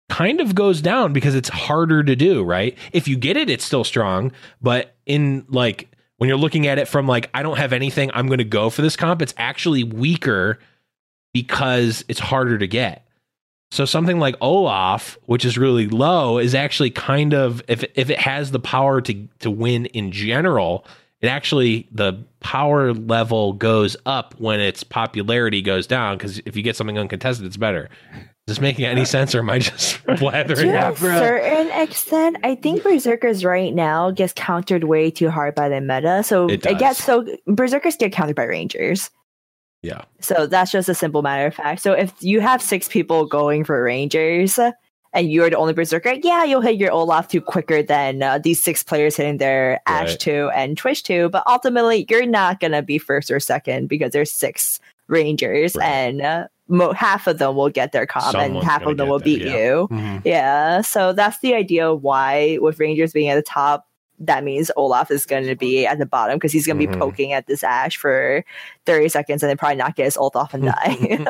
kind 0.08 0.40
of 0.40 0.54
goes 0.54 0.80
down 0.80 1.12
because 1.12 1.34
it's 1.34 1.48
harder 1.48 2.04
to 2.04 2.14
do, 2.14 2.44
right? 2.44 2.78
If 2.92 3.08
you 3.08 3.16
get 3.16 3.36
it, 3.36 3.50
it's 3.50 3.64
still 3.64 3.84
strong, 3.84 4.30
but 4.62 4.94
in 5.06 5.44
like 5.48 5.88
when 6.18 6.28
you're 6.28 6.38
looking 6.38 6.68
at 6.68 6.78
it 6.78 6.86
from 6.86 7.08
like 7.08 7.28
I 7.34 7.42
don't 7.42 7.58
have 7.58 7.72
anything, 7.72 8.10
I'm 8.14 8.28
going 8.28 8.38
to 8.38 8.44
go 8.44 8.70
for 8.70 8.82
this 8.82 8.96
comp, 8.96 9.20
it's 9.20 9.34
actually 9.36 9.82
weaker 9.82 10.60
because 11.32 12.04
it's 12.06 12.20
harder 12.20 12.58
to 12.58 12.68
get. 12.68 13.03
So 13.74 13.84
something 13.84 14.20
like 14.20 14.36
Olaf, 14.40 15.18
which 15.26 15.44
is 15.44 15.58
really 15.58 15.88
low, 15.88 16.38
is 16.38 16.54
actually 16.54 16.90
kind 16.90 17.34
of 17.34 17.60
if 17.66 17.84
if 17.96 18.08
it 18.08 18.20
has 18.20 18.52
the 18.52 18.60
power 18.60 19.00
to 19.00 19.28
to 19.40 19.50
win 19.50 19.86
in 19.86 20.12
general, 20.12 20.86
it 21.20 21.26
actually 21.26 21.88
the 21.90 22.24
power 22.38 22.92
level 22.94 23.52
goes 23.52 23.96
up 24.06 24.36
when 24.38 24.60
its 24.60 24.84
popularity 24.84 25.60
goes 25.60 25.88
down 25.88 26.16
because 26.16 26.38
if 26.46 26.56
you 26.56 26.62
get 26.62 26.76
something 26.76 26.98
uncontested, 26.98 27.46
it's 27.46 27.56
better. 27.56 27.90
Is 28.46 28.56
this 28.56 28.60
making 28.60 28.84
any 28.84 29.04
sense, 29.04 29.34
or 29.34 29.40
am 29.40 29.50
I 29.50 29.58
just 29.58 30.04
blathering? 30.18 30.70
To 30.70 30.78
out? 30.78 30.92
a 30.94 30.96
certain 30.98 31.70
extent, 31.72 32.36
I 32.44 32.54
think 32.54 32.84
Berserkers 32.84 33.44
right 33.44 33.74
now 33.74 34.12
gets 34.12 34.34
countered 34.36 34.84
way 34.84 35.10
too 35.10 35.30
hard 35.30 35.56
by 35.56 35.68
the 35.68 35.80
meta. 35.80 36.22
So 36.22 36.48
It 36.48 36.64
it, 36.64 36.78
gets 36.78 37.02
so 37.02 37.26
Berserkers 37.46 37.96
get 37.96 38.12
countered 38.12 38.36
by 38.36 38.44
Rangers. 38.44 39.10
Yeah, 39.84 40.02
So 40.20 40.46
that's 40.46 40.70
just 40.72 40.88
a 40.88 40.94
simple 40.94 41.22
matter 41.22 41.46
of 41.46 41.54
fact. 41.54 41.82
So 41.82 41.92
if 41.92 42.12
you 42.20 42.40
have 42.40 42.62
six 42.62 42.88
people 42.88 43.26
going 43.26 43.64
for 43.64 43.82
Rangers 43.82 44.58
and 45.12 45.30
you're 45.30 45.50
the 45.50 45.56
only 45.56 45.74
Berserker, 45.74 46.14
yeah, 46.22 46.42
you'll 46.44 46.60
hit 46.62 46.76
your 46.76 46.90
Olaf 46.90 47.28
2 47.28 47.40
quicker 47.40 47.82
than 47.82 48.22
uh, 48.22 48.38
these 48.38 48.62
six 48.62 48.82
players 48.82 49.16
hitting 49.16 49.36
their 49.38 49.80
Ashe 49.86 50.10
Right. 50.12 50.20
2 50.20 50.50
and 50.54 50.76
Twitch 50.78 51.02
2. 51.04 51.28
But 51.28 51.44
ultimately, 51.46 52.06
you're 52.08 52.26
not 52.26 52.60
going 52.60 52.72
to 52.72 52.82
be 52.82 52.98
first 52.98 53.30
or 53.30 53.38
second 53.40 53.88
because 53.88 54.12
there's 54.12 54.32
six 54.32 54.80
Rangers 55.08 55.76
Right. 55.76 55.86
and 55.86 56.22
uh, 56.22 56.46
mo- 56.68 56.92
half 56.94 57.26
of 57.26 57.38
them 57.38 57.54
will 57.56 57.68
get 57.68 57.92
their 57.92 58.06
comp 58.06 58.32
Someone's 58.32 58.54
and 58.56 58.64
half 58.64 58.86
of 58.86 58.96
them 58.96 59.08
will 59.08 59.18
there, 59.18 59.24
beat 59.24 59.42
yeah. 59.42 59.56
you. 59.56 59.88
Mhm. 59.90 60.22
Yeah, 60.24 60.80
so 60.80 61.12
that's 61.12 61.38
the 61.40 61.54
idea 61.54 61.92
why 61.94 62.56
with 62.60 62.80
Rangers 62.80 63.12
being 63.12 63.28
at 63.28 63.34
the 63.36 63.42
top, 63.42 63.86
that 64.20 64.44
means 64.44 64.70
Olaf 64.76 65.10
is 65.10 65.26
going 65.26 65.46
to 65.46 65.56
be 65.56 65.86
at 65.86 65.98
the 65.98 66.06
bottom 66.06 66.36
because 66.36 66.52
he's 66.52 66.66
going 66.66 66.78
to 66.78 66.86
Mhm. 66.86 66.92
be 66.92 66.98
poking 66.98 67.32
at 67.32 67.46
this 67.46 67.64
Ashe 67.64 67.96
for 67.96 68.44
30 68.86 69.08
seconds 69.08 69.42
and 69.42 69.50
then 69.50 69.56
probably 69.56 69.76
not 69.76 69.96
get 69.96 70.04
his 70.04 70.16
ult 70.16 70.36
off 70.36 70.54
and 70.54 70.64
die. 70.66 71.24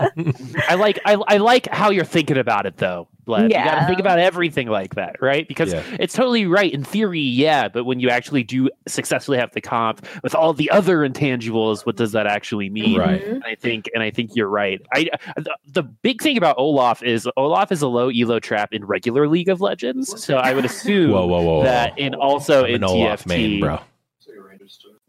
I 0.69 0.75
like 0.75 0.99
I, 1.07 1.15
I 1.29 1.37
like 1.39 1.67
how 1.73 1.91
you're 1.91 2.05
thinking 2.05 2.37
about 2.39 2.67
it 2.67 2.77
though. 2.77 3.09
Bled. 3.25 3.45
You 3.51 3.57
got 3.57 3.81
to 3.81 3.87
think 3.87 3.99
about 4.01 4.19
everything 4.19 4.69
like 4.69 4.95
that, 4.97 5.17
right? 5.21 5.47
Because 5.49 5.73
Yeah. 5.73 5.83
it's 6.01 6.15
totally 6.15 6.47
right 6.47 6.73
in 6.73 6.85
theory, 6.85 7.21
yeah. 7.21 7.69
But 7.69 7.85
when 7.85 8.01
you 8.01 8.11
actually 8.11 8.43
do 8.43 8.69
successfully 8.87 9.39
have 9.39 9.53
the 9.53 9.61
comp 9.61 10.07
with 10.23 10.35
all 10.35 10.53
the 10.53 10.71
other 10.71 10.99
intangibles, 11.09 11.85
what 11.87 11.97
does 11.97 12.13
that 12.13 12.27
actually 12.27 12.71
mean? 12.71 12.99
Right. 12.99 13.23
Mm-hmm. 13.23 13.35
And 13.35 13.45
I 13.45 13.55
think, 13.55 13.89
and 13.95 14.03
I 14.03 14.11
think 14.11 14.33
you're 14.35 14.49
right. 14.49 14.81
I 14.93 15.09
the, 15.37 15.57
the 15.67 15.83
big 15.83 16.23
thing 16.23 16.37
about 16.37 16.57
Olaf 16.59 17.03
is 17.03 17.29
Olaf 17.37 17.73
is 17.73 17.83
a 17.83 17.89
low 17.89 18.11
elo 18.11 18.39
trap 18.41 18.73
in 18.73 18.85
regular 18.85 19.29
League 19.29 19.49
of 19.49 19.61
Legends. 19.61 20.23
So 20.23 20.37
I 20.37 20.55
would 20.55 20.65
assume 20.65 21.11
Whoa, 21.11 21.27
whoa, 21.27 21.43
whoa! 21.43 21.59
whoa. 21.59 21.65
that 21.65 21.99
in 21.99 22.15
also 22.15 22.61
I'm 22.65 22.71
in 22.71 22.75
an 22.77 22.85
Olaf 22.85 23.25
TFT, 23.25 23.27
main, 23.29 23.61
bro. 23.61 23.81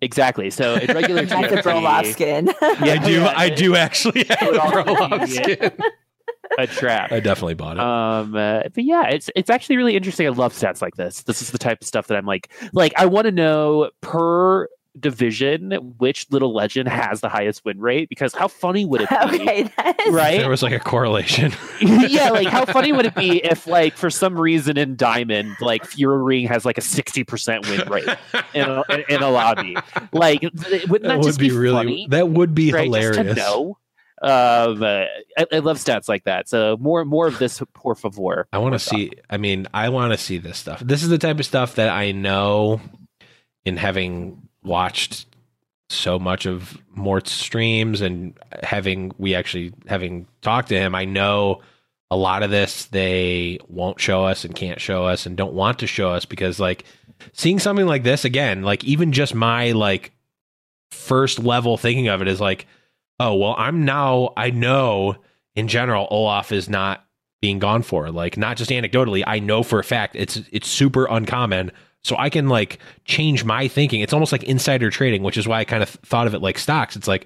exactly. 0.01 0.49
So 0.49 0.75
in 0.75 0.93
regular 0.95 1.25
That's 1.25 1.51
a 1.53 1.57
TFT, 1.57 1.73
Olaf 1.75 2.05
skin. 2.07 2.49
I 2.61 2.97
do. 3.03 3.11
yeah, 3.13 3.33
I 3.35 3.49
do 3.49 3.75
actually 3.85 4.23
have 4.25 4.41
would 4.47 4.57
also 4.57 4.79
a 4.79 4.89
Olaf 4.89 5.29
skin. 5.29 5.71
a 6.59 6.67
trap. 6.67 7.11
I 7.11 7.19
definitely 7.19 7.55
bought 7.55 7.77
it. 7.77 7.81
Um, 7.81 8.35
uh, 8.35 8.63
but 8.73 8.83
yeah, 8.83 9.07
it's 9.07 9.29
it's 9.35 9.49
actually 9.49 9.77
really 9.77 9.95
interesting. 9.95 10.25
I 10.27 10.29
love 10.29 10.53
stats 10.53 10.81
like 10.81 10.95
this. 10.95 11.23
This 11.23 11.41
is 11.41 11.51
the 11.51 11.57
type 11.57 11.81
of 11.81 11.87
stuff 11.87 12.07
that 12.07 12.17
I'm 12.17 12.25
like, 12.25 12.49
like 12.73 12.93
I 12.97 13.05
want 13.05 13.25
to 13.25 13.31
know 13.31 13.89
per 14.01 14.67
division 14.97 15.71
which 15.97 16.25
little 16.31 16.53
legend 16.53 16.87
has 16.87 17.19
the 17.19 17.27
highest 17.27 17.65
win 17.65 17.79
rate 17.79 18.07
because 18.07 18.33
how 18.33 18.47
funny 18.47 18.85
would 18.85 19.01
it 19.01 19.09
be? 19.29 19.41
okay, 19.41 19.63
that 19.77 19.99
is 20.07 20.13
Right? 20.13 20.39
there 20.39 20.49
was 20.49 20.63
like 20.63 20.73
a 20.73 20.79
correlation. 20.79 21.51
yeah, 21.81 22.29
like 22.29 22.47
how 22.47 22.65
funny 22.65 22.91
would 22.93 23.05
it 23.05 23.15
be 23.15 23.43
if, 23.43 23.67
like, 23.67 23.97
for 23.97 24.09
some 24.09 24.39
reason 24.39 24.77
in 24.77 24.95
Diamond, 24.95 25.55
like 25.59 25.83
Furyhorn 25.83 26.47
has 26.47 26.65
like 26.65 26.77
a 26.77 26.81
sixty 26.81 27.23
percent 27.23 27.67
win 27.67 27.87
rate 27.89 28.07
in 28.53 28.69
a, 28.69 28.83
in, 28.89 29.03
in 29.09 29.21
a 29.21 29.29
lobby? 29.29 29.75
Like, 30.13 30.41
wouldn't 30.41 30.55
that, 30.61 31.01
that 31.01 31.17
would 31.17 31.23
just 31.25 31.39
be 31.39 31.49
be, 31.49 31.55
really. 31.55 31.75
funny? 31.75 32.07
That 32.09 32.29
would 32.29 32.55
be 32.55 32.71
right? 32.71 32.89
Just 32.89 33.15
hilarious. 33.17 33.35
to 33.35 33.41
know. 33.41 33.77
Um, 34.21 34.81
uh, 34.81 35.05
I, 35.37 35.45
I 35.51 35.59
love 35.59 35.77
stats 35.77 36.07
like 36.07 36.23
that. 36.23 36.47
So 36.47 36.77
more 36.79 37.03
more 37.05 37.27
of 37.27 37.37
this, 37.37 37.61
por 37.73 37.95
favor. 37.95 38.47
I 38.53 38.57
want 38.59 38.73
to 38.73 38.79
see. 38.79 39.11
I 39.29 39.37
mean, 39.37 39.67
I 39.73 39.89
want 39.89 40.13
to 40.13 40.17
see 40.17 40.37
this 40.37 40.57
stuff. 40.57 40.79
This 40.79 41.03
is 41.03 41.09
the 41.09 41.17
type 41.17 41.39
of 41.39 41.45
stuff 41.45 41.75
that 41.75 41.89
I 41.89 42.11
know, 42.11 42.79
in 43.65 43.77
having 43.77 44.47
watched 44.63 45.25
so 45.89 46.17
much 46.17 46.45
of 46.45 46.77
Mort's 46.89 47.31
streams 47.31 48.01
and 48.01 48.37
having 48.63 49.11
we 49.17 49.35
actually 49.35 49.73
having 49.87 50.27
talked 50.41 50.69
to 50.69 50.79
him, 50.79 50.95
I 50.95 51.05
know 51.05 51.61
a 52.09 52.15
lot 52.15 52.43
of 52.43 52.51
this 52.51 52.85
they 52.85 53.59
won't 53.67 53.99
show 53.99 54.25
us 54.25 54.45
and 54.45 54.55
can't 54.55 54.79
show 54.79 55.05
us 55.05 55.25
and 55.25 55.35
don't 55.35 55.53
want 55.53 55.79
to 55.79 55.87
show 55.87 56.11
us 56.11 56.25
because 56.25 56.59
like 56.59 56.85
seeing 57.33 57.59
something 57.59 57.85
like 57.85 58.03
this 58.03 58.25
again, 58.25 58.63
like 58.63 58.83
even 58.83 59.11
just 59.11 59.35
my 59.35 59.71
like 59.73 60.11
first 60.91 61.39
level 61.39 61.77
thinking 61.77 62.07
of 62.07 62.21
it 62.21 62.27
is 62.27 62.39
like, 62.39 62.67
oh 63.19 63.35
well, 63.35 63.55
I'm 63.57 63.85
now 63.85 64.33
I 64.37 64.51
know 64.51 65.15
in 65.55 65.67
general 65.67 66.07
Olaf 66.11 66.51
is 66.51 66.69
not 66.69 67.05
being 67.41 67.59
gone 67.59 67.81
for. 67.81 68.11
Like 68.11 68.37
not 68.37 68.57
just 68.57 68.71
anecdotally, 68.71 69.23
I 69.25 69.39
know 69.39 69.63
for 69.63 69.79
a 69.79 69.83
fact 69.83 70.15
it's 70.15 70.41
it's 70.51 70.67
super 70.67 71.05
uncommon. 71.05 71.71
So 72.03 72.15
I 72.19 72.29
can 72.29 72.49
like 72.49 72.77
change 73.05 73.43
my 73.43 73.67
thinking. 73.67 74.01
It's 74.01 74.13
almost 74.13 74.31
like 74.31 74.43
insider 74.43 74.91
trading, 74.91 75.23
which 75.23 75.37
is 75.37 75.47
why 75.47 75.59
I 75.59 75.65
kind 75.65 75.81
of 75.81 75.89
thought 75.89 76.27
of 76.27 76.35
it 76.35 76.39
like 76.39 76.59
stocks. 76.59 76.95
It's 76.95 77.07
like, 77.07 77.25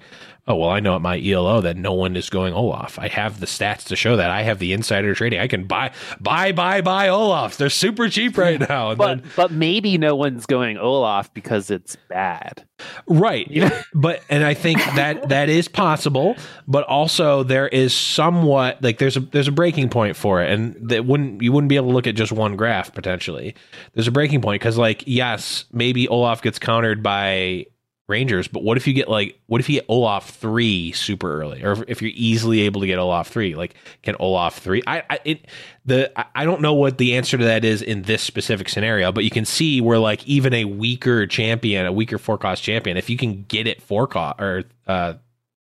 oh 0.50 0.56
well, 0.56 0.70
I 0.70 0.80
know 0.80 0.96
at 0.96 1.00
my 1.00 1.20
ELO 1.20 1.60
that 1.60 1.76
no 1.76 1.92
one 1.92 2.16
is 2.16 2.28
going 2.28 2.52
Olaf. 2.52 2.98
I 2.98 3.08
have 3.08 3.38
the 3.38 3.46
stats 3.46 3.84
to 3.84 3.96
show 3.96 4.16
that. 4.16 4.30
I 4.30 4.42
have 4.42 4.58
the 4.58 4.72
insider 4.72 5.14
trading. 5.14 5.38
I 5.38 5.46
can 5.46 5.64
buy 5.64 5.92
buy 6.20 6.52
buy 6.52 6.80
buy 6.80 7.08
Olafs. 7.08 7.56
They're 7.56 7.70
super 7.70 8.08
cheap 8.08 8.36
right 8.36 8.58
now. 8.58 8.90
And 8.90 8.98
But 8.98 9.06
then, 9.06 9.30
but 9.36 9.52
maybe 9.52 9.96
no 9.96 10.16
one's 10.16 10.46
going 10.46 10.76
Olaf 10.76 11.32
because 11.32 11.70
it's 11.70 11.96
bad. 12.08 12.66
right. 13.06 13.48
You 13.48 13.68
know? 13.68 13.80
but 13.94 14.22
and 14.28 14.44
I 14.44 14.54
think 14.54 14.78
that 14.96 15.28
that 15.28 15.48
is 15.48 15.68
possible, 15.68 16.36
but 16.66 16.84
also 16.84 17.44
there 17.44 17.68
is 17.68 17.94
somewhat 17.94 18.82
like 18.82 18.98
there's 18.98 19.16
a 19.16 19.20
there's 19.20 19.48
a 19.48 19.52
breaking 19.52 19.88
point 19.88 20.16
for 20.16 20.42
it, 20.42 20.50
and 20.52 20.76
that 20.90 21.06
wouldn't 21.06 21.42
you 21.42 21.52
wouldn't 21.52 21.68
be 21.68 21.76
able 21.76 21.88
to 21.88 21.94
look 21.94 22.08
at 22.08 22.16
just 22.16 22.32
one 22.32 22.56
graph 22.56 22.92
potentially. 22.92 23.54
There's 23.94 24.08
a 24.08 24.12
breaking 24.12 24.40
point 24.40 24.60
because 24.60 24.76
like 24.76 25.04
yes, 25.06 25.66
maybe 25.72 26.08
Olaf 26.08 26.42
gets 26.42 26.58
countered 26.58 27.04
by 27.04 27.66
Rangers, 28.10 28.48
but 28.48 28.62
what 28.62 28.76
if 28.76 28.86
you 28.86 28.92
get 28.92 29.08
like 29.08 29.40
what 29.46 29.60
if 29.60 29.68
you 29.68 29.76
get 29.76 29.86
Olaf 29.88 30.30
three 30.30 30.92
super 30.92 31.40
early, 31.40 31.62
or 31.64 31.72
if, 31.72 31.82
if 31.88 32.02
you're 32.02 32.12
easily 32.14 32.60
able 32.62 32.82
to 32.82 32.86
get 32.86 32.98
Olaf 32.98 33.28
three, 33.28 33.54
like 33.54 33.74
can 34.02 34.16
Olaf 34.20 34.58
three? 34.58 34.82
I, 34.86 35.02
I 35.08 35.20
it 35.24 35.46
the 35.86 36.12
I- 36.34 36.44
don't 36.44 36.60
know 36.60 36.74
what 36.74 36.98
the 36.98 37.16
answer 37.16 37.38
to 37.38 37.44
that 37.44 37.64
is 37.64 37.80
in 37.80 38.02
this 38.02 38.22
specific 38.22 38.68
scenario, 38.68 39.12
but 39.12 39.24
you 39.24 39.30
can 39.30 39.44
see 39.44 39.80
where 39.80 39.98
like 39.98 40.26
even 40.26 40.52
a 40.52 40.64
weaker 40.64 41.26
champion, 41.26 41.86
a 41.86 41.92
weaker 41.92 42.18
four 42.18 42.36
cost 42.36 42.62
champion, 42.62 42.96
if 42.96 43.08
you 43.08 43.16
can 43.16 43.44
get 43.44 43.66
it 43.66 43.80
four 43.80 44.06
cost 44.06 44.40
or 44.40 44.64
uh 44.86 45.14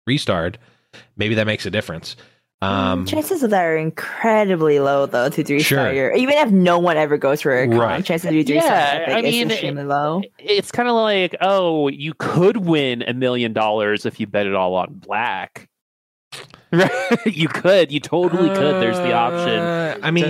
restarred, 0.09 0.57
maybe 1.17 1.35
that 1.37 1.47
makes 1.47 1.67
a 1.67 1.71
difference. 1.71 2.17
Um, 2.63 3.07
chances 3.07 3.43
of 3.43 3.51
that 3.51 3.65
are 3.65 3.77
incredibly 3.77 4.81
low 4.81 5.07
though 5.07 5.31
to 5.31 5.43
three 5.43 5.63
Sure. 5.63 5.79
star. 5.79 5.95
your- 5.95 6.13
Even 6.13 6.35
if 6.37 6.51
no 6.51 6.79
one 6.79 6.99
ever 6.99 7.17
goes 7.17 7.41
for 7.41 7.59
a 7.59 7.67
con, 7.67 7.79
Right. 7.79 8.05
chances 8.05 8.29
of 8.29 8.35
you 8.35 8.45
three 8.45 8.57
Yeah, 8.57 8.65
star 9.07 9.15
I 9.17 9.19
I 9.19 9.23
mean, 9.23 9.47
is 9.47 9.53
extremely 9.53 9.85
low. 9.85 10.23
It's 10.39 10.71
kind 10.71 10.89
of 10.89 10.95
like, 10.95 11.35
oh, 11.41 11.89
you 11.89 12.13
could 12.19 12.59
win 12.59 13.03
a 13.07 13.15
million 13.15 13.55
dollars 13.55 14.05
if 14.05 14.21
you 14.21 14.27
bet 14.27 14.47
it 14.47 14.55
all 14.55 14.75
on 14.75 14.89
black. 14.93 15.69
Right? 16.81 17.27
you 17.27 17.49
could. 17.49 17.91
You 17.91 17.99
totally 17.99 18.49
could. 18.49 18.81
There's 18.81 18.97
the 18.99 19.13
option. 19.13 19.59
uh, 19.59 19.99
I 20.03 20.11
mean, 20.13 20.29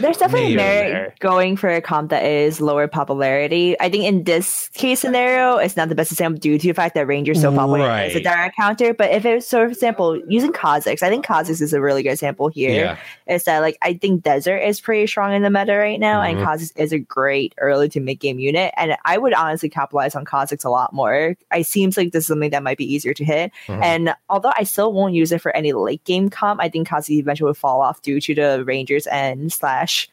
There's 0.00 0.16
definitely 0.16 0.56
merit 0.56 0.88
there. 0.90 1.14
going 1.20 1.56
for 1.58 1.68
a 1.68 1.82
comp 1.82 2.08
that 2.10 2.24
is 2.24 2.60
lower 2.60 2.88
popularity. 2.88 3.78
I 3.78 3.90
think 3.90 4.04
in 4.04 4.24
this 4.24 4.70
case 4.72 5.00
scenario, 5.00 5.58
it's 5.58 5.76
not 5.76 5.90
the 5.90 5.94
best 5.94 6.10
example 6.10 6.40
due 6.40 6.58
to 6.58 6.66
the 6.68 6.72
fact 6.72 6.94
that 6.94 7.06
Ranger's 7.06 7.40
so 7.40 7.50
popular 7.54 7.80
right. 7.86 8.04
as 8.10 8.16
a 8.16 8.20
direct 8.22 8.56
counter. 8.56 8.94
But 8.94 9.10
if 9.10 9.26
it's, 9.26 9.46
so 9.46 9.58
for 9.58 9.66
example, 9.70 10.20
using 10.26 10.52
Kha'Zix, 10.52 11.02
I 11.02 11.10
think 11.10 11.26
Kha'Zix 11.26 11.60
is 11.60 11.74
a 11.74 11.80
really 11.82 12.02
good 12.02 12.12
example 12.12 12.48
here. 12.48 12.70
yeah, 12.72 12.96
Is 13.26 13.44
that 13.44 13.58
like 13.60 13.76
I 13.82 13.92
think 13.94 14.22
Desert 14.22 14.56
is 14.58 14.80
pretty 14.80 15.06
strong 15.06 15.34
in 15.34 15.42
the 15.42 15.50
meta 15.50 15.76
right 15.76 16.00
now, 16.00 16.22
and 16.22 16.38
Mhm. 16.38 16.44
Kha'Zix 16.46 16.72
is 16.76 16.92
a 16.92 16.98
great 16.98 17.54
early 17.58 17.90
to 17.90 18.00
mid 18.00 18.20
game 18.20 18.38
unit. 18.38 18.72
And 18.78 18.96
I 19.04 19.18
would 19.18 19.34
honestly 19.34 19.68
capitalize 19.68 20.14
on 20.14 20.24
Kha'Zix 20.24 20.64
a 20.64 20.70
lot 20.70 20.94
more. 20.94 21.36
It 21.54 21.66
seems 21.66 21.98
like 21.98 22.12
this 22.12 22.24
is 22.24 22.28
something 22.28 22.50
that 22.50 22.62
might 22.62 22.78
be 22.78 22.90
easier 22.90 23.12
to 23.12 23.24
hit. 23.24 23.52
Mhm. 23.66 23.82
And 23.84 24.14
although 24.30 24.52
I 24.56 24.62
still 24.64 24.92
won't 24.94 25.12
use 25.14 25.30
it 25.32 25.41
for 25.42 25.54
any 25.56 25.72
late 25.72 26.02
game 26.04 26.30
comp, 26.30 26.60
I 26.62 26.68
think 26.68 26.88
Kazi 26.88 27.18
eventually 27.18 27.48
would 27.48 27.56
fall 27.56 27.80
off 27.82 28.00
due 28.02 28.20
to 28.20 28.34
the 28.34 28.64
Rangers 28.64 29.06
and 29.08 29.52
slash 29.52 30.08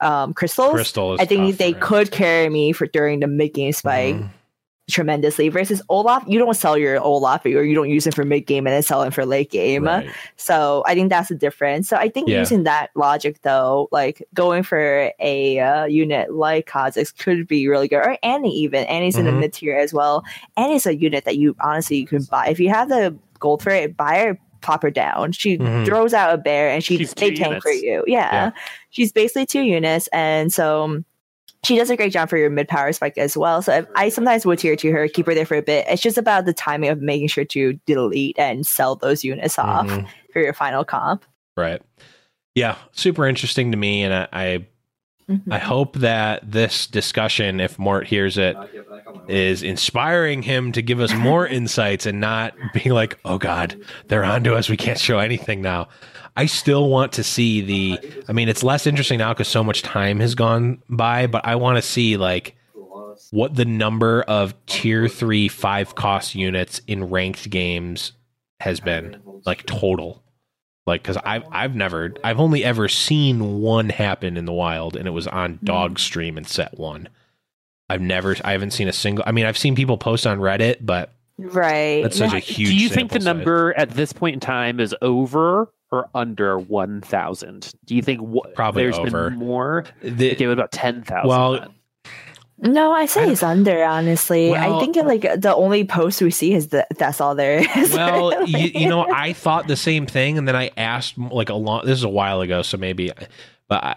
um 0.00 0.32
crystals. 0.32 0.72
Crystal. 0.74 1.16
I 1.20 1.24
think 1.24 1.50
tough, 1.52 1.58
they 1.58 1.72
right? 1.72 1.82
could 1.82 2.10
carry 2.10 2.48
me 2.48 2.72
for 2.72 2.86
during 2.86 3.20
the 3.20 3.26
mid 3.26 3.52
game 3.54 3.72
spike. 3.72 4.16
Mhm. 4.16 4.28
tremendously. 4.90 5.50
Versus 5.50 5.82
Olaf, 5.90 6.24
you 6.26 6.38
don't 6.38 6.54
sell 6.54 6.78
your 6.78 6.98
Olaf 7.02 7.44
or 7.44 7.50
you 7.62 7.74
don't 7.74 7.90
use 7.90 8.06
him 8.06 8.12
for 8.14 8.24
mid 8.24 8.46
game 8.46 8.66
and 8.66 8.72
then 8.72 8.82
sell 8.82 9.02
him 9.02 9.10
for 9.12 9.26
late 9.26 9.50
game. 9.50 9.84
Right. 9.84 10.08
So 10.36 10.82
I 10.86 10.94
think 10.94 11.10
that's 11.10 11.28
the 11.28 11.34
difference. 11.34 11.90
So 11.90 11.96
I 11.98 12.08
think 12.08 12.26
Yeah. 12.26 12.38
using 12.38 12.62
that 12.64 12.88
logic 12.94 13.42
though, 13.42 13.88
like 13.92 14.26
going 14.32 14.62
for 14.62 15.12
a 15.20 15.58
uh, 15.60 15.84
unit 15.84 16.32
like 16.32 16.66
Kha'Zix 16.70 17.14
could 17.18 17.46
be 17.46 17.68
really 17.68 17.86
good, 17.86 17.98
or 17.98 18.16
Annie 18.22 18.54
even. 18.56 18.84
Annie's 18.86 19.16
in 19.18 19.26
the 19.26 19.30
Mhm. 19.30 19.40
mid 19.40 19.52
tier 19.52 19.76
as 19.76 19.92
well. 19.92 20.24
Annie's 20.56 20.86
a 20.86 20.96
unit 20.96 21.26
that 21.26 21.36
you 21.36 21.54
honestly 21.60 21.98
you 21.98 22.06
can 22.06 22.22
buy 22.22 22.46
if 22.48 22.58
you 22.58 22.70
have 22.70 22.88
the 22.88 23.14
gold 23.38 23.62
for 23.62 23.70
it. 23.70 23.96
Buy 23.96 24.18
her, 24.18 24.38
pop 24.60 24.82
her 24.82 24.90
down. 24.90 25.32
She 25.32 25.58
Mhm. 25.58 25.84
throws 25.86 26.12
out 26.14 26.34
a 26.34 26.38
bear 26.38 26.70
and 26.70 26.82
she 26.82 26.96
She's 26.98 27.14
they 27.14 27.30
two 27.30 27.36
tank 27.36 27.62
for 27.62 27.70
you. 27.70 28.04
Yeah. 28.06 28.32
Yeah. 28.32 28.50
she's 28.90 29.12
basically 29.12 29.46
two 29.46 29.62
units, 29.62 30.08
and 30.08 30.52
so. 30.52 30.84
um, 30.84 31.04
She 31.64 31.76
does 31.76 31.90
a 31.90 31.96
great 31.96 32.12
job 32.12 32.30
for 32.30 32.36
your 32.36 32.50
mid 32.50 32.68
power 32.68 32.92
spike 32.92 33.18
as 33.18 33.36
well. 33.36 33.62
So 33.62 33.72
if, 33.78 33.86
I 33.96 34.10
sometimes 34.10 34.46
would 34.46 34.60
tier 34.60 34.76
to 34.76 34.92
her, 34.92 35.08
keep 35.08 35.26
her 35.26 35.34
there 35.34 35.44
for 35.44 35.56
a 35.56 35.62
bit. 35.62 35.86
It's 35.88 36.00
just 36.00 36.16
about 36.16 36.44
the 36.44 36.52
timing 36.52 36.88
of 36.88 37.00
making 37.02 37.26
sure 37.28 37.44
to 37.46 37.72
delete 37.84 38.38
and 38.38 38.64
sell 38.64 38.94
those 38.94 39.24
units 39.24 39.58
off 39.58 39.88
Mhm. 39.88 40.06
for 40.32 40.40
your 40.40 40.52
final 40.52 40.84
comp. 40.84 41.24
Right. 41.56 41.82
Yeah, 42.54 42.76
super 42.92 43.26
interesting 43.26 43.72
to 43.72 43.76
me, 43.76 44.04
and 44.04 44.14
I, 44.14 44.28
I 44.32 44.66
Mhm. 45.28 45.42
I 45.52 45.58
hope 45.58 45.96
that 45.96 46.50
this 46.50 46.86
discussion, 46.86 47.60
if 47.60 47.78
Mort 47.78 48.06
hears 48.06 48.38
it, 48.38 48.54
Not 48.54 48.72
get 48.72 48.88
back 48.88 49.06
on 49.06 49.14
my 49.16 49.20
way. 49.24 49.48
is 49.48 49.62
inspiring 49.62 50.42
him 50.42 50.72
to 50.72 50.80
give 50.80 51.00
us 51.00 51.12
more 51.12 51.46
insights 51.58 52.06
and 52.06 52.18
not 52.20 52.54
being 52.72 52.92
like, 52.94 53.18
"Oh 53.24 53.36
God, 53.38 53.76
they're 54.08 54.24
onto 54.24 54.54
us. 54.54 54.68
We 54.70 54.76
can't 54.78 54.98
show 54.98 55.18
anything 55.18 55.60
now." 55.60 55.88
I 56.36 56.46
still 56.46 56.88
want 56.88 57.12
to 57.14 57.24
see 57.24 57.60
the. 57.60 57.98
I 58.28 58.32
mean, 58.32 58.48
it's 58.48 58.62
less 58.62 58.86
interesting 58.86 59.18
now 59.18 59.32
because 59.34 59.48
so 59.48 59.62
much 59.64 59.82
time 59.82 60.20
has 60.20 60.34
gone 60.34 60.82
by, 60.88 61.26
but 61.26 61.44
I 61.44 61.56
want 61.56 61.76
to 61.76 61.82
see 61.82 62.16
like 62.16 62.54
what 63.30 63.54
the 63.56 63.64
number 63.66 64.22
of 64.22 64.54
tier 64.66 65.08
three 65.08 65.48
five 65.48 65.94
cost 65.94 66.34
units 66.34 66.80
in 66.86 67.04
ranked 67.10 67.50
games 67.50 68.12
has 68.60 68.80
been 68.80 69.20
like 69.44 69.66
total 69.66 70.22
like 70.88 71.02
because 71.02 71.16
i've 71.24 71.44
i've 71.52 71.76
never 71.76 72.12
i've 72.24 72.40
only 72.40 72.64
ever 72.64 72.88
seen 72.88 73.60
one 73.60 73.88
happen 73.88 74.36
in 74.36 74.44
the 74.44 74.52
wild 74.52 74.96
and 74.96 75.06
it 75.06 75.12
was 75.12 75.26
on 75.28 75.54
hmm. 75.54 75.64
dog 75.66 75.98
stream 75.98 76.36
in 76.36 76.44
set 76.44 76.76
one 76.78 77.08
i've 77.88 78.00
never 78.00 78.34
i 78.44 78.52
haven't 78.52 78.72
seen 78.72 78.88
a 78.88 78.92
single 78.92 79.22
i 79.26 79.32
mean 79.32 79.46
i've 79.46 79.58
seen 79.58 79.76
people 79.76 79.96
post 79.96 80.26
on 80.26 80.38
reddit 80.38 80.78
but 80.80 81.12
Right. 81.40 82.02
that's 82.02 82.18
such 82.18 82.32
a 82.32 82.40
huge 82.40 82.70
Do 82.70 82.74
you 82.76 82.88
think 82.88 83.12
the 83.12 83.20
size. 83.20 83.24
number 83.24 83.72
at 83.76 83.90
this 83.90 84.12
point 84.12 84.34
in 84.34 84.40
time 84.40 84.80
is 84.80 84.92
over 85.00 85.72
or 85.92 86.08
under 86.12 86.58
1,000? 86.58 87.72
Do 87.84 87.94
you 87.94 88.02
think 88.02 88.20
Probably 88.56 88.82
there's 88.82 88.98
over. 88.98 89.30
been 89.30 89.38
more? 89.38 89.84
The- 90.02 90.32
Okay, 90.32 90.46
what 90.48 90.54
about 90.54 90.72
10,000? 90.72 91.28
Well, 91.28 91.52
then? 91.52 91.68
No, 92.60 92.92
I 92.92 93.06
say 93.06 93.24
I- 93.24 93.30
it's 93.30 93.42
under. 93.42 93.84
Honestly, 93.84 94.50
Well- 94.50 94.76
I 94.76 94.80
think 94.80 94.96
like 94.96 95.22
the 95.40 95.54
only 95.54 95.84
post 95.84 96.20
we 96.20 96.30
see 96.30 96.54
is 96.54 96.68
that 96.68 96.88
that's 96.98 97.20
all 97.20 97.34
there 97.34 97.58
is. 97.78 97.92
well 97.94 98.30
really. 98.30 98.50
you, 98.50 98.80
you 98.82 98.88
know 98.88 99.06
i 99.12 99.32
thought 99.32 99.68
the 99.68 99.76
same 99.76 100.06
thing 100.06 100.38
and 100.38 100.46
then 100.48 100.56
i 100.56 100.70
asked 100.76 101.16
like 101.18 101.48
a 101.48 101.54
long 101.54 101.84
this 101.84 101.98
is 101.98 102.04
a 102.04 102.08
while 102.08 102.40
ago 102.40 102.62
so 102.62 102.76
maybe 102.76 103.10
but 103.68 103.84
i, 103.84 103.96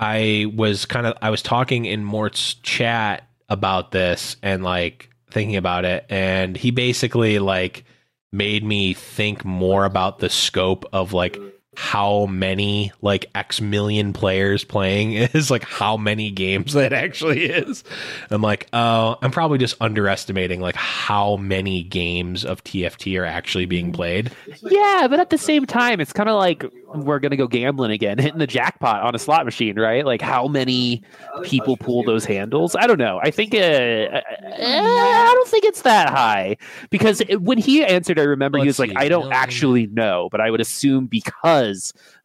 I 0.00 0.52
was 0.54 0.84
kind 0.84 1.06
of 1.06 1.16
i 1.22 1.30
was 1.30 1.42
talking 1.42 1.84
in 1.84 2.04
mort's 2.04 2.54
chat 2.54 3.28
about 3.48 3.92
this 3.92 4.36
and 4.42 4.62
like 4.64 5.10
thinking 5.30 5.56
about 5.56 5.84
it 5.84 6.04
and 6.08 6.56
he 6.56 6.70
basically 6.70 7.38
like 7.38 7.84
made 8.32 8.64
me 8.64 8.94
think 8.94 9.44
more 9.44 9.84
about 9.84 10.18
the 10.18 10.28
scope 10.28 10.84
of 10.92 11.12
like 11.12 11.38
how 11.76 12.26
many 12.26 12.92
like 13.02 13.26
x 13.34 13.60
million 13.60 14.12
players 14.12 14.64
playing 14.64 15.12
is 15.14 15.50
like 15.50 15.64
how 15.64 15.96
many 15.96 16.30
games 16.30 16.72
that 16.72 16.92
actually 16.92 17.44
is 17.44 17.84
i'm 18.30 18.42
like 18.42 18.66
oh 18.72 19.16
i'm 19.22 19.30
probably 19.30 19.58
just 19.58 19.76
underestimating 19.80 20.60
like 20.60 20.76
how 20.76 21.36
many 21.36 21.82
games 21.82 22.44
of 22.44 22.62
tft 22.64 23.18
are 23.20 23.24
actually 23.24 23.66
being 23.66 23.92
played 23.92 24.30
yeah, 24.62 25.06
but 25.08 25.20
at 25.20 25.30
the 25.30 25.38
same 25.38 25.66
time, 25.66 26.00
it's 26.00 26.12
kind 26.12 26.28
of 26.28 26.36
like 26.36 26.64
we're 26.94 27.18
going 27.18 27.30
to 27.30 27.36
go 27.36 27.46
gambling 27.46 27.90
again, 27.90 28.18
hitting 28.26 28.38
the 28.38 28.46
jackpot 28.46 29.02
on 29.02 29.14
a 29.14 29.18
slot 29.18 29.44
machine, 29.44 29.78
right? 29.78 30.04
Like 30.04 30.22
how 30.22 30.48
many 30.48 31.02
people 31.42 31.76
pull 31.76 32.02
those 32.04 32.24
handles? 32.24 32.76
I 32.76 32.86
don't 32.86 32.98
know. 32.98 33.20
I 33.22 33.30
think 33.30 33.54
uh, 33.54 33.58
uh, 33.58 34.20
I 34.58 35.32
don't 35.34 35.48
think 35.48 35.64
it's 35.64 35.82
that 35.82 36.08
high 36.08 36.56
because 36.90 37.22
when 37.38 37.58
he 37.58 37.84
answered, 37.84 38.18
I 38.18 38.24
remember 38.24 38.58
he 38.58 38.64
Let's 38.66 38.78
was 38.78 38.88
like, 38.88 38.90
see, 38.90 38.96
"I 38.96 39.08
don't 39.08 39.28
million. 39.28 39.32
actually 39.32 39.86
know, 39.86 40.28
but 40.30 40.40
I 40.40 40.50
would 40.50 40.60
assume 40.60 41.06
because 41.06 41.65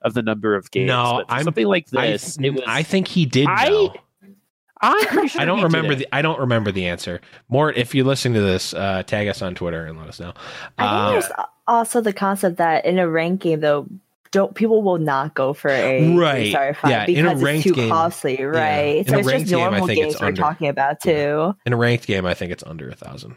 of 0.01 0.13
the 0.13 0.21
number 0.21 0.55
of 0.55 0.71
games." 0.71 0.87
No, 0.87 1.17
But 1.19 1.27
for 1.27 1.33
I'm- 1.35 1.43
something 1.43 1.65
like 1.67 1.87
I, 1.95 2.07
this. 2.07 2.37
it 2.41 2.49
was, 2.51 2.61
I 2.67 2.83
think 2.83 3.07
he 3.07 3.25
did 3.25 3.47
I- 3.47 3.69
know. 3.69 3.93
I'm 4.83 5.05
pretty 5.05 5.27
sure 5.27 5.41
I 5.41 5.45
don't 5.45 5.59
he 5.59 5.63
did 5.63 5.73
remember 5.73 5.93
it. 5.93 5.95
the 5.97 6.07
I 6.15 6.23
don't 6.23 6.39
remember 6.39 6.71
the 6.71 6.87
answer. 6.87 7.21
Mort, 7.49 7.77
if 7.77 7.93
you're 7.93 8.05
listening 8.05 8.33
to 8.33 8.41
this, 8.41 8.73
uh, 8.73 9.03
tag 9.03 9.27
us 9.27 9.41
on 9.43 9.53
Twitter 9.53 9.85
and 9.85 9.99
let 9.99 10.07
us 10.07 10.19
know. 10.19 10.33
I 10.79 10.85
Uh, 10.85 11.11
think 11.11 11.21
there's 11.23 11.33
also 11.67 12.01
the 12.01 12.13
concept 12.13 12.57
that 12.57 12.83
in 12.85 12.97
a 12.97 13.07
ranked 13.07 13.43
game 13.43 13.59
though, 13.59 13.85
don't 14.31 14.55
people 14.55 14.81
will 14.81 14.97
not 14.97 15.35
go 15.35 15.53
for 15.53 15.69
a 15.69 16.15
Right. 16.17 16.49
Star 16.49 16.73
fight 16.73 16.89
Yeah, 16.89 17.03
in 17.05 17.25
a 17.27 17.29
because 17.29 17.43
ranked 17.43 17.65
it's 17.67 17.75
too 17.75 17.79
game- 17.81 17.89
costly, 17.91 18.41
right? 18.43 18.97
In 18.97 19.07
So 19.07 19.15
a 19.15 19.19
it's 19.19 19.27
ranked 19.27 19.41
just 19.41 19.51
game, 19.51 19.59
I 19.59 19.69
normal 19.69 19.87
think 19.87 19.99
it's 19.99 20.13
games 20.15 20.21
we're 20.21 20.27
under. 20.29 20.41
talking 20.41 20.67
about 20.69 20.97
Yeah. 21.05 21.13
too. 21.13 21.55
in 21.67 21.73
a 21.73 21.77
ranked 21.77 22.07
game, 22.07 22.25
I 22.25 22.33
think 22.33 22.51
it's 22.51 22.63
under 22.65 22.89
a 22.89 22.95
thousand. 22.95 23.35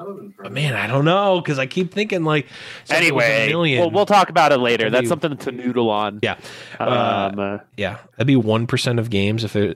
That 0.00 0.06
would've 0.06 0.20
been 0.22 0.34
But 0.42 0.52
man, 0.52 0.74
I 0.74 0.86
don't 0.86 1.04
know 1.04 1.40
because 1.42 1.58
I 1.58 1.66
keep 1.66 1.92
thinking 1.92 2.24
like 2.24 2.46
something 2.84 3.14
was 3.14 3.22
a 3.22 3.26
Anyway, 3.26 3.48
million. 3.50 3.80
well, 3.80 3.90
we'll 3.90 4.06
talk 4.06 4.30
about 4.30 4.50
it 4.50 4.56
later. 4.58 4.84
That'd 4.88 4.94
That's 4.94 5.02
be- 5.02 5.28
something 5.28 5.36
to 5.36 5.52
noodle 5.52 5.90
on. 5.90 6.20
Yeah. 6.22 6.36
Uh, 6.78 7.30
Um, 7.34 7.38
uh, 7.38 7.58
yeah, 7.76 7.98
that'd 8.16 8.26
be 8.26 8.36
one 8.36 8.66
percent 8.66 8.98
of 8.98 9.10
games 9.10 9.44
if 9.44 9.52
there 9.52 9.74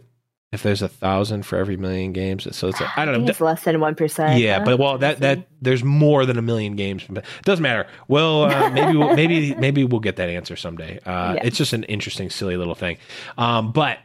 if 0.50 0.62
there's 0.62 0.80
a 0.82 0.88
thousand 0.88 1.44
for 1.44 1.58
every 1.58 1.76
million 1.76 2.12
games. 2.12 2.46
So 2.56 2.68
it's 2.68 2.80
like, 2.80 2.96
I 2.96 3.04
don't 3.04 3.22
know. 3.24 3.28
it's 3.28 3.40
less 3.40 3.64
than 3.64 3.80
one 3.80 3.94
percent. 3.96 4.40
Yeah, 4.40 4.64
but 4.64 4.78
well, 4.78 4.96
that 4.98 5.18
that 5.20 5.46
there's 5.60 5.84
more 5.84 6.24
than 6.24 6.38
a 6.38 6.42
million 6.42 6.74
games. 6.76 7.04
But 7.06 7.24
it 7.24 7.44
doesn't 7.44 7.62
matter. 7.62 7.86
Well, 8.08 8.44
uh, 8.44 8.70
maybe 8.72 8.96
we'll, 8.96 9.14
maybe 9.14 9.54
maybe 9.56 9.84
we'll 9.84 10.00
get 10.00 10.16
that 10.16 10.30
answer 10.30 10.56
someday. 10.56 11.00
Uh, 11.04 11.34
Yeah. 11.34 11.40
It's 11.44 11.58
just 11.58 11.74
an 11.74 11.84
interesting, 11.84 12.30
silly 12.30 12.56
little 12.56 12.74
thing. 12.76 12.96
Um, 13.36 13.72
but 13.72 13.98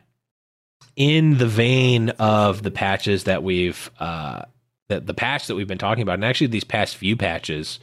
in 0.98 1.38
the 1.38 1.48
vein 1.48 2.10
of 2.20 2.62
the 2.64 2.72
patches 2.72 3.24
that 3.24 3.42
we've 3.42 3.90
uh, 4.00 4.42
the 4.90 5.00
the 5.00 5.14
patch 5.14 5.48
that 5.48 5.56
we've 5.56 5.68
been 5.68 5.78
talking 5.78 6.02
about, 6.02 6.16
and 6.16 6.26
actually 6.26 6.48
these 6.48 6.64
past 6.64 6.98
few 6.98 7.16
patches, 7.16 7.80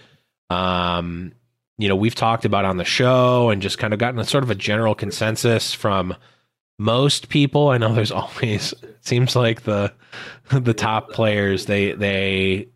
um, 0.50 1.32
you 1.78 1.88
know, 1.88 1.96
we've 1.96 2.14
talked 2.14 2.44
about 2.44 2.64
on 2.64 2.76
the 2.76 2.84
show 2.84 3.50
and 3.50 3.62
just 3.62 3.78
kind 3.78 3.92
of 3.92 3.98
gotten 3.98 4.20
a 4.20 4.24
sort 4.24 4.44
of 4.44 4.50
a 4.50 4.54
general 4.54 4.94
consensus 4.94 5.72
from 5.72 6.14
most 6.78 7.28
people. 7.28 7.68
I 7.68 7.78
know 7.78 7.94
there's 7.94 8.12
always 8.12 8.74
seems 9.00 9.34
like 9.34 9.62
the 9.62 9.92
the 10.50 10.74
top 10.74 11.10
players 11.10 11.66
they 11.66 11.92
they 11.92 12.68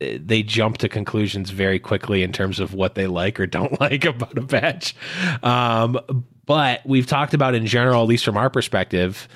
they 0.00 0.42
jump 0.42 0.78
to 0.78 0.88
conclusions 0.88 1.50
very 1.50 1.78
quickly 1.78 2.22
in 2.22 2.32
terms 2.32 2.58
of 2.58 2.74
what 2.74 2.94
they 2.94 3.06
like 3.06 3.38
or 3.38 3.46
don't 3.46 3.80
like 3.80 4.04
about 4.04 4.36
a 4.38 4.42
patch. 4.42 4.94
Um, 5.42 6.24
but 6.44 6.80
we've 6.84 7.06
talked 7.06 7.34
about 7.34 7.54
in 7.54 7.66
general, 7.66 8.02
at 8.02 8.08
least 8.08 8.24
from 8.24 8.36
our 8.36 8.50
perspective, 8.50 9.28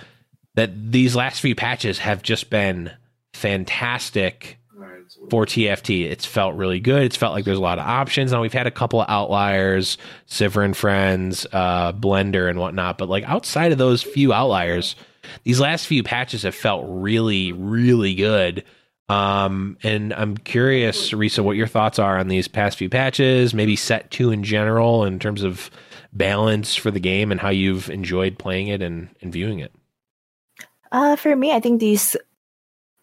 that 0.55 0.71
these 0.91 1.15
last 1.15 1.41
few 1.41 1.55
patches 1.55 1.99
have 1.99 2.23
just 2.23 2.51
been 2.51 2.91
fantastic 3.37 4.59
All 4.75 4.83
right, 4.83 5.03
so 5.07 5.27
for 5.31 5.47
TFT. 5.47 6.05
It's 6.05 6.27
felt 6.27 6.57
really 6.57 6.81
good. 6.81 7.03
It's 7.03 7.17
felt 7.17 7.35
like 7.35 7.45
there's 7.45 7.59
a 7.59 7.63
lot 7.63 7.79
of 7.79 7.87
options. 7.87 8.33
Now 8.33 8.43
we've 8.43 8.53
had 8.53 8.67
a 8.67 8.73
couple 8.73 9.01
of 9.01 9.09
outliers, 9.09 9.99
Sivir 10.29 10.65
and 10.65 10.77
Friends, 10.77 11.47
uh, 11.53 11.93
Blender 11.93 12.49
and 12.49 12.59
whatnot, 12.59 12.99
but 12.99 13.09
like 13.09 13.25
outside 13.25 13.73
of 13.73 13.79
those 13.79 14.03
few 14.03 14.33
outliers, 14.33 14.97
these 15.45 15.61
last 15.61 15.87
few 15.87 16.03
patches 16.03 16.43
have 16.43 16.55
felt 16.55 16.85
really, 16.89 17.53
really 17.53 18.15
good. 18.15 18.65
Um, 19.09 19.79
and 19.85 20.13
I'm 20.15 20.37
curious, 20.37 21.13
Risa, 21.13 21.45
what 21.45 21.57
your 21.57 21.69
thoughts 21.69 21.99
are 21.99 22.19
on 22.19 22.29
these 22.29 22.49
past 22.49 22.79
few 22.79 22.89
patches, 22.89 23.55
maybe 23.55 23.77
set 23.77 24.11
two 24.11 24.31
in 24.31 24.43
general 24.43 25.05
in 25.05 25.19
terms 25.19 25.43
of 25.43 25.71
balance 26.13 26.75
for 26.75 26.91
the 26.91 27.01
game 27.01 27.31
and 27.31 27.41
how 27.41 27.51
you've 27.51 27.89
enjoyed 27.91 28.39
playing 28.39 28.69
it 28.69 28.83
and, 28.83 29.09
and 29.21 29.33
viewing 29.33 29.61
it. 29.61 29.73
Uh, 30.91 31.15
for 31.15 31.35
me, 31.37 31.53
I 31.53 31.61
think 31.61 31.81
these 31.81 32.17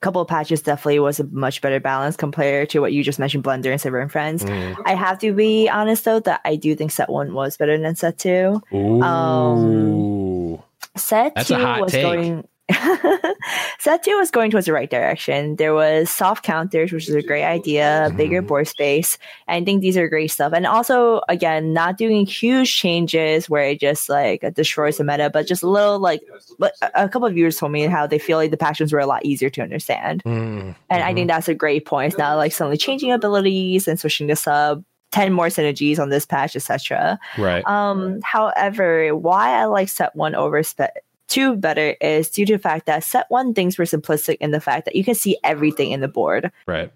couple 0.04 0.22
of 0.22 0.28
patches 0.28 0.62
definitely 0.62 1.00
was 1.00 1.20
a 1.20 1.24
much 1.26 1.62
better 1.62 1.80
balance 1.80 2.16
compared 2.16 2.70
to 2.70 2.80
what 2.80 2.94
you 2.94 3.04
just 3.04 3.18
mentioned, 3.18 3.44
Blender 3.44 3.72
and 3.72 3.82
Sivir 3.82 4.02
and 4.02 4.12
Friends. 4.12 4.44
Mm. 4.44 4.76
I 4.86 4.94
have 4.94 5.18
to 5.20 5.34
be 5.34 5.70
honest 5.70 6.06
though 6.06 6.20
that 6.20 6.42
I 6.46 6.56
do 6.56 6.76
think 6.76 6.92
set 6.92 7.10
one 7.10 7.34
was 7.34 7.58
better 7.58 7.78
than 7.78 7.96
set 7.96 8.20
two. 8.20 8.62
Ooh. 8.74 10.62
Set 10.96 11.34
That's 11.34 11.50
a 11.50 11.56
two 11.56 11.62
hot 11.62 11.82
was 11.82 11.92
take. 11.92 12.04
going. 12.04 12.48
set 13.80 14.04
two 14.04 14.18
was 14.18 14.32
going 14.32 14.50
towards 14.52 14.66
the 14.68 14.74
right 14.74 14.90
direction. 14.90 15.56
There 15.58 15.74
was 15.74 16.10
soft 16.10 16.44
counters, 16.44 16.92
which 16.92 17.10
is 17.10 17.16
a 17.16 17.22
great 17.22 17.44
idea, 17.44 18.12
bigger 18.16 18.42
Mhm. 18.42 18.48
board 18.48 18.68
space. 18.68 19.18
I 19.48 19.64
think 19.64 19.82
these 19.82 19.98
are 19.98 20.08
great 20.08 20.32
stuff. 20.32 20.54
And 20.54 20.66
also, 20.66 21.22
again, 21.30 21.74
not 21.74 21.98
doing 21.98 22.26
huge 22.26 22.74
changes 22.76 23.50
where 23.50 23.64
it 23.64 23.80
just 23.80 24.10
like 24.10 24.44
destroys 24.54 24.98
the 24.98 25.04
meta, 25.04 25.30
but 25.30 25.48
just 25.48 25.64
a 25.64 25.68
little 25.70 26.00
like. 26.00 26.22
But 26.60 26.74
a 26.96 27.10
couple 27.10 27.28
of 27.28 27.34
viewers 27.34 27.58
told 27.58 27.72
me 27.72 27.82
how 27.88 28.08
they 28.08 28.20
feel 28.20 28.38
like 28.38 28.52
the 28.52 28.58
passions 28.58 28.94
were 28.94 29.00
a 29.00 29.06
lot 29.08 29.26
easier 29.26 29.50
to 29.52 29.62
understand. 29.62 30.24
Mm. 30.24 30.76
And 30.90 31.04
I 31.04 31.14
think 31.14 31.28
that's 31.28 31.50
a 31.50 31.54
great 31.56 31.86
point. 31.86 32.14
It's 32.14 32.18
not 32.20 32.36
like 32.38 32.52
suddenly 32.54 32.78
changing 32.78 33.12
abilities 33.12 33.88
and 33.88 34.00
switching 34.00 34.28
the 34.28 34.36
sub, 34.36 34.84
10 35.12 35.34
more 35.34 35.48
synergies 35.48 36.00
on 36.00 36.10
this 36.10 36.26
patch, 36.26 36.56
etc. 36.56 37.20
right. 37.38 37.66
Um, 37.68 38.20
however, 38.24 39.16
why 39.16 39.52
I 39.52 39.66
like 39.66 39.90
set 39.90 40.16
one 40.16 40.34
over 40.34 40.64
spe- 40.64 40.98
two 41.34 41.56
better 41.56 41.96
is 42.00 42.30
due 42.30 42.46
to 42.46 42.54
the 42.54 42.60
fact 42.70 42.86
that 42.86 43.04
set 43.04 43.26
one 43.30 43.54
things 43.54 43.78
were 43.78 43.86
simplistic 43.86 44.38
in 44.40 44.52
the 44.52 44.62
fact 44.62 44.86
that 44.86 44.96
you 44.96 45.04
can 45.04 45.16
see 45.16 45.38
everything 45.44 45.92
in 45.92 46.00
the 46.02 46.08
board. 46.08 46.52
Right. 46.68 46.92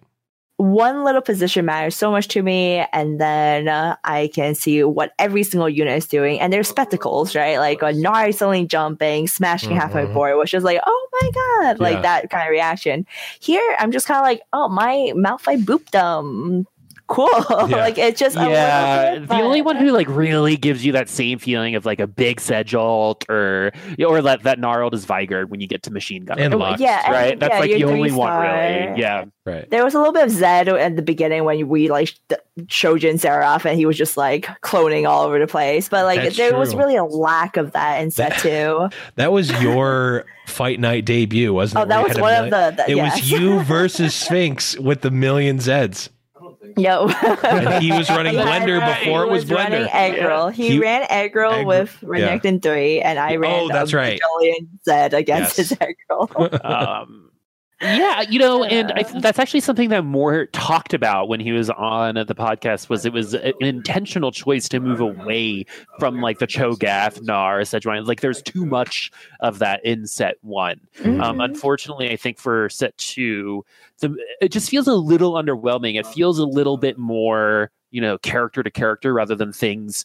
One 0.57 1.03
little 1.05 1.21
position 1.21 1.65
matters 1.65 1.95
so 1.95 2.09
much 2.09 2.29
to 2.29 2.41
me, 2.41 2.83
and 2.91 3.21
then 3.21 3.67
uh, 3.67 3.95
I 4.03 4.31
can 4.33 4.55
see 4.55 4.83
what 4.83 5.13
every 5.19 5.43
single 5.43 5.69
unit 5.69 5.95
is 5.97 6.07
doing. 6.07 6.39
And 6.39 6.51
there's 6.51 6.67
spectacles, 6.67 7.35
right? 7.35 7.59
Like 7.59 7.83
a 7.83 7.93
Nari 7.93 8.31
suddenly 8.31 8.65
jumping, 8.65 9.27
smashing 9.27 9.75
half 9.75 9.93
my 9.93 10.05
board, 10.05 10.37
which 10.39 10.55
is 10.55 10.63
like, 10.63 10.79
oh 10.83 11.09
my 11.21 11.29
god, 11.31 11.77
Yeah. 11.77 11.83
like 11.93 12.01
that 12.01 12.31
kind 12.31 12.47
of 12.47 12.51
reaction. 12.51 13.05
Here, 13.39 13.75
I'm 13.77 13.91
just 13.91 14.07
kind 14.07 14.17
of 14.17 14.23
like, 14.23 14.41
oh, 14.51 14.67
my 14.67 15.13
Malphite 15.15 15.63
booped 15.63 15.91
them. 15.91 16.65
Cool. 17.07 17.29
Yeah. 17.67 17.77
like 17.77 17.97
it 17.97 18.15
just 18.17 18.35
a 18.35 18.39
little 18.39 18.53
yeah, 18.53 19.15
bit, 19.19 19.29
the 19.29 19.35
only 19.35 19.61
one 19.61 19.77
who 19.77 19.91
like 19.91 20.07
really 20.09 20.57
gives 20.57 20.85
you 20.85 20.91
that 20.93 21.09
same 21.09 21.39
feeling 21.39 21.75
of 21.75 21.85
like 21.85 21.99
a 21.99 22.07
big 22.07 22.39
Sedge 22.39 22.75
ult 22.75 23.25
or 23.29 23.71
or 24.05 24.21
that 24.21 24.43
that 24.43 24.59
gnarled 24.59 24.93
is 24.93 25.05
Vigard 25.05 25.49
when 25.49 25.59
you 25.59 25.67
get 25.67 25.83
to 25.83 25.91
machine 25.91 26.25
gun. 26.25 26.39
And 26.39 26.53
Oh, 26.53 26.57
Lux. 26.57 26.79
yeah, 26.81 27.01
and- 27.05 27.13
right? 27.13 27.39
That's 27.39 27.53
yeah, 27.53 27.59
like 27.59 27.71
the 27.71 27.83
only 27.85 28.09
three 28.09 28.17
one 28.17 28.41
really. 28.41 28.99
Yeah. 28.99 29.25
Right. 29.45 29.69
There 29.69 29.83
was 29.85 29.93
a 29.93 29.97
little 29.97 30.13
bit 30.13 30.23
of 30.25 30.31
Zed 30.31 30.67
at 30.67 30.95
the 30.97 31.01
beginning 31.01 31.45
when 31.45 31.67
we 31.69 31.89
like 31.89 32.13
showed 32.67 33.01
Shojin 33.01 33.19
Seraph 33.19 33.65
and 33.65 33.77
he 33.77 33.85
was 33.85 33.97
just 33.97 34.17
like 34.17 34.45
cloning 34.61 35.07
all 35.07 35.25
over 35.25 35.39
the 35.39 35.47
place. 35.47 35.87
But 35.89 36.05
like 36.05 36.21
That's 36.21 36.37
there 36.37 36.57
was 36.57 36.75
really 36.75 36.97
a 36.97 37.05
lack 37.05 37.55
of 37.57 37.71
that 37.71 38.01
in 38.01 38.11
set 38.11 38.31
That- 38.31 38.39
two. 38.41 38.89
That 39.15 39.31
was 39.31 39.49
your 39.61 40.25
fight 40.45 40.79
night 40.79 41.05
debut, 41.05 41.53
wasn't 41.53 41.79
oh, 41.79 41.81
it? 41.81 41.85
Oh, 41.85 41.87
that 41.87 41.97
Where 41.99 42.07
was 42.09 42.17
you 42.17 42.21
one 42.23 42.43
of 42.43 42.49
the, 42.49 42.83
the 42.83 42.91
It 42.91 42.95
yes. 42.97 43.15
was 43.21 43.31
you 43.31 43.59
versus 43.63 44.13
Sphinx 44.13 44.77
with 44.77 45.01
the 45.01 45.11
million 45.11 45.57
Zeds. 45.59 46.09
I 46.75 46.81
don't 46.81 47.09
think 47.09 47.39
so. 47.39 47.47
Yo. 47.47 47.67
And 47.73 47.83
he 47.83 47.91
was 47.91 48.09
running 48.09 48.35
Blender 48.37 48.79
right. 48.79 48.99
before 49.03 49.23
it 49.23 49.29
was 49.29 49.49
running 49.49 49.83
Blender. 49.83 49.93
Egg 49.95 50.15
Girl. 50.21 50.49
He, 50.49 50.69
He- 50.71 50.79
ran 50.79 51.05
Egg 51.09 51.33
Girl 51.33 51.53
Egg- 51.53 51.67
with 51.67 51.97
yeah. 52.01 52.07
Renekton 52.09 52.61
3, 52.61 53.01
and 53.01 53.19
I 53.19 53.35
ran 53.37 53.53
Oh, 53.65 53.67
that's 53.69 53.93
a 53.93 53.97
right. 53.97 54.19
Bajillion 54.41 54.67
Zed 54.85 55.13
against 55.13 55.57
Yes. 55.57 55.69
his 55.69 55.77
Egg 55.81 55.95
Girl. 56.09 56.29
um, 56.63 57.31
yeah, 57.81 58.21
you 58.21 58.39
know, 58.39 58.63
and 58.63 58.91
I, 58.93 59.03
that's 59.19 59.37
actually 59.37 59.59
something 59.59 59.89
that 59.89 60.03
Mort 60.03 60.51
talked 60.51 60.93
about 60.93 61.27
when 61.29 61.39
he 61.39 61.51
was 61.51 61.69
on 61.69 62.15
the 62.15 62.33
podcast. 62.35 62.89
Was 62.89 63.05
it 63.05 63.13
was 63.13 63.33
an 63.35 63.53
intentional 63.61 64.31
choice 64.31 64.67
to 64.69 64.79
move 64.79 64.99
away 64.99 65.65
from 65.99 66.19
like 66.19 66.39
the 66.39 66.47
Cho'Gath, 66.47 67.21
Gnar, 67.21 67.61
Sejuani. 67.61 68.05
Like, 68.07 68.21
there's 68.21 68.41
too 68.41 68.65
much 68.65 69.11
of 69.41 69.59
that 69.59 69.85
in 69.85 70.07
set 70.07 70.37
one. 70.41 70.79
Um, 71.05 71.11
Mhm. 71.17 71.43
unfortunately, 71.45 72.11
I 72.11 72.15
think 72.15 72.39
for 72.39 72.67
set 72.69 72.97
two, 72.97 73.63
the, 73.99 74.15
it 74.41 74.51
just 74.51 74.69
feels 74.69 74.87
a 74.87 74.95
little 74.95 75.33
underwhelming. 75.33 75.99
It 75.99 76.07
feels 76.07 76.39
a 76.39 76.45
little 76.45 76.77
bit 76.77 76.97
more, 76.97 77.69
you 77.91 78.01
know, 78.01 78.17
character 78.17 78.63
to 78.63 78.71
character 78.71 79.13
rather 79.13 79.35
than 79.35 79.53
things 79.53 80.03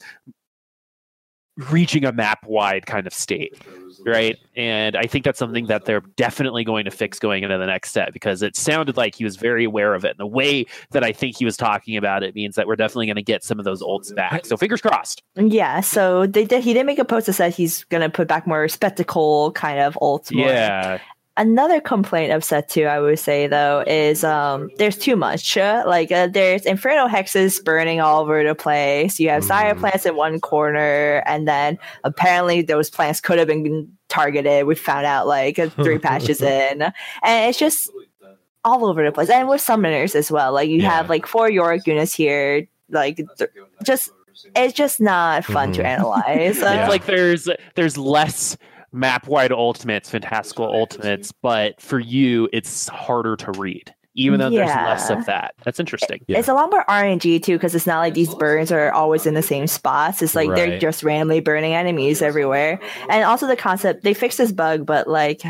reaching 1.71 2.05
a 2.05 2.13
map 2.13 2.47
wide 2.47 2.87
kind 2.87 3.07
of 3.07 3.13
state 3.13 3.61
right? 4.05 4.39
And 4.57 4.97
I 4.97 5.07
think 5.07 5.25
that's 5.25 5.39
something 5.39 5.67
that 5.67 5.85
they're 5.85 6.03
definitely 6.17 6.65
going 6.65 6.85
to 6.85 6.91
fix 6.91 7.19
going 7.19 7.43
into 7.43 7.59
the 7.59 7.67
next 7.67 7.93
set 7.93 8.13
because 8.13 8.43
it 8.43 8.57
sounded 8.57 8.97
like 8.97 9.15
he 9.15 9.25
was 9.25 9.37
very 9.37 9.65
aware 9.65 9.95
of 9.95 10.05
it. 10.05 10.11
And 10.11 10.21
the 10.21 10.27
way 10.27 10.67
that 10.91 11.05
I 11.05 11.13
think 11.13 11.37
he 11.37 11.45
was 11.45 11.57
talking 11.57 11.97
about 11.97 12.23
it 12.23 12.35
means 12.35 12.57
that 12.57 12.67
we're 12.67 12.77
definitely 12.77 13.07
going 13.07 13.17
to 13.17 13.23
get 13.23 13.45
some 13.45 13.59
of 13.59 13.65
those 13.65 13.83
ults 13.83 14.15
back. 14.15 14.47
So 14.47 14.57
fingers 14.57 14.81
crossed. 14.81 15.23
Yeah, 15.37 15.81
so 15.81 16.27
they 16.27 16.45
did. 16.45 16.63
He 16.63 16.73
did 16.73 16.87
make 16.87 16.99
a 16.99 17.05
post 17.05 17.27
that 17.27 17.35
said 17.35 17.55
he's 17.55 17.85
gonna 17.85 18.11
put 18.11 18.29
back 18.29 18.47
more 18.47 18.69
spectacle 18.69 19.53
kind 19.53 19.81
of 19.81 19.95
ults. 20.01 20.31
Yeah. 20.31 20.99
Another 21.39 21.81
complaint 21.81 22.31
of 22.31 22.45
set 22.45 22.69
two, 22.69 22.85
I 22.85 23.01
would 23.01 23.19
say 23.19 23.47
though, 23.47 23.83
is 23.87 24.23
um 24.23 24.69
there's 24.77 24.99
too 24.99 25.17
much. 25.17 25.57
Uh, 25.57 25.83
like 25.87 26.13
uh, 26.13 26.27
there's 26.27 26.67
inferno 26.67 27.07
hexes 27.09 27.63
burning 27.65 28.03
all 28.03 28.21
over 28.21 28.45
the 28.45 28.55
place. 28.55 29.19
You 29.19 29.31
have 29.31 29.43
Zyra 29.43 29.73
Mhm. 29.73 29.81
plants 29.81 30.05
in 30.05 30.15
one 30.15 30.41
corner, 30.41 31.23
and 31.25 31.49
then 31.49 31.79
apparently 32.05 32.61
those 32.61 32.91
plants 32.91 33.21
could 33.23 33.39
have 33.39 33.49
been 33.49 33.91
targeted. 34.11 34.67
We 34.67 34.75
found 34.75 35.07
out 35.07 35.27
like 35.27 35.59
uh, 35.59 35.71
three 35.71 35.99
patches 36.07 36.43
in, 36.43 36.83
and 36.83 37.49
it's 37.49 37.59
just 37.59 37.91
all 38.63 38.85
over 38.85 39.03
the 39.03 39.11
place. 39.11 39.31
And 39.31 39.49
with 39.49 39.63
summoners 39.63 40.15
as 40.15 40.31
well. 40.31 40.53
Like 40.53 40.69
you 40.69 40.83
Yeah. 40.83 40.91
have 40.91 41.09
like 41.09 41.27
four 41.27 41.51
Yorick 41.51 41.87
units 41.87 42.13
here. 42.15 42.67
Like 42.91 43.17
th- 43.17 43.51
just 43.83 44.11
it's 44.55 44.75
just 44.75 45.01
not 45.01 45.45
fun 45.47 45.73
to 45.73 45.83
Mhm. 45.83 45.87
analyze. 45.87 46.63
Uh, 46.63 46.67
Yeah. 46.75 46.81
It's 46.83 46.89
like 46.91 47.07
there's 47.07 47.49
there's 47.75 47.97
less 47.97 48.57
map 48.93 49.27
wide 49.27 49.53
ultimates, 49.53 50.11
fantastical 50.11 50.67
ultimates, 50.67 51.33
but 51.33 51.81
for 51.81 51.99
you 51.99 52.49
it's 52.53 52.89
harder 52.89 53.37
to 53.37 53.53
read. 53.53 53.95
Even 54.15 54.41
though 54.41 54.51
there's 54.51 54.69
less 54.69 55.09
of 55.09 55.25
that. 55.25 55.55
That's 55.65 55.81
interesting. 55.81 56.23
Yeah. 56.27 56.39
It's 56.39 56.49
a 56.49 56.53
lot 56.53 56.71
more 56.71 56.85
RNG 56.85 57.43
too, 57.43 57.55
because 57.55 57.75
it's 57.75 57.87
not 57.87 58.01
like 58.01 58.13
these 58.13 58.35
burns 58.35 58.71
are 58.71 58.93
always 58.93 59.25
in 59.25 59.33
the 59.33 59.41
same 59.41 59.67
spots. 59.67 60.21
It's 60.21 60.35
like 60.35 60.55
they're 60.55 60.79
just 60.79 61.03
randomly 61.03 61.41
burning 61.41 61.73
enemies 61.73 62.21
everywhere. 62.21 62.79
And 63.09 63.25
also 63.25 63.47
the 63.47 63.57
concept 63.57 64.03
they 64.03 64.13
fixed 64.13 64.37
this 64.37 64.53
bug, 64.53 64.85
but 64.85 65.09
like 65.09 65.43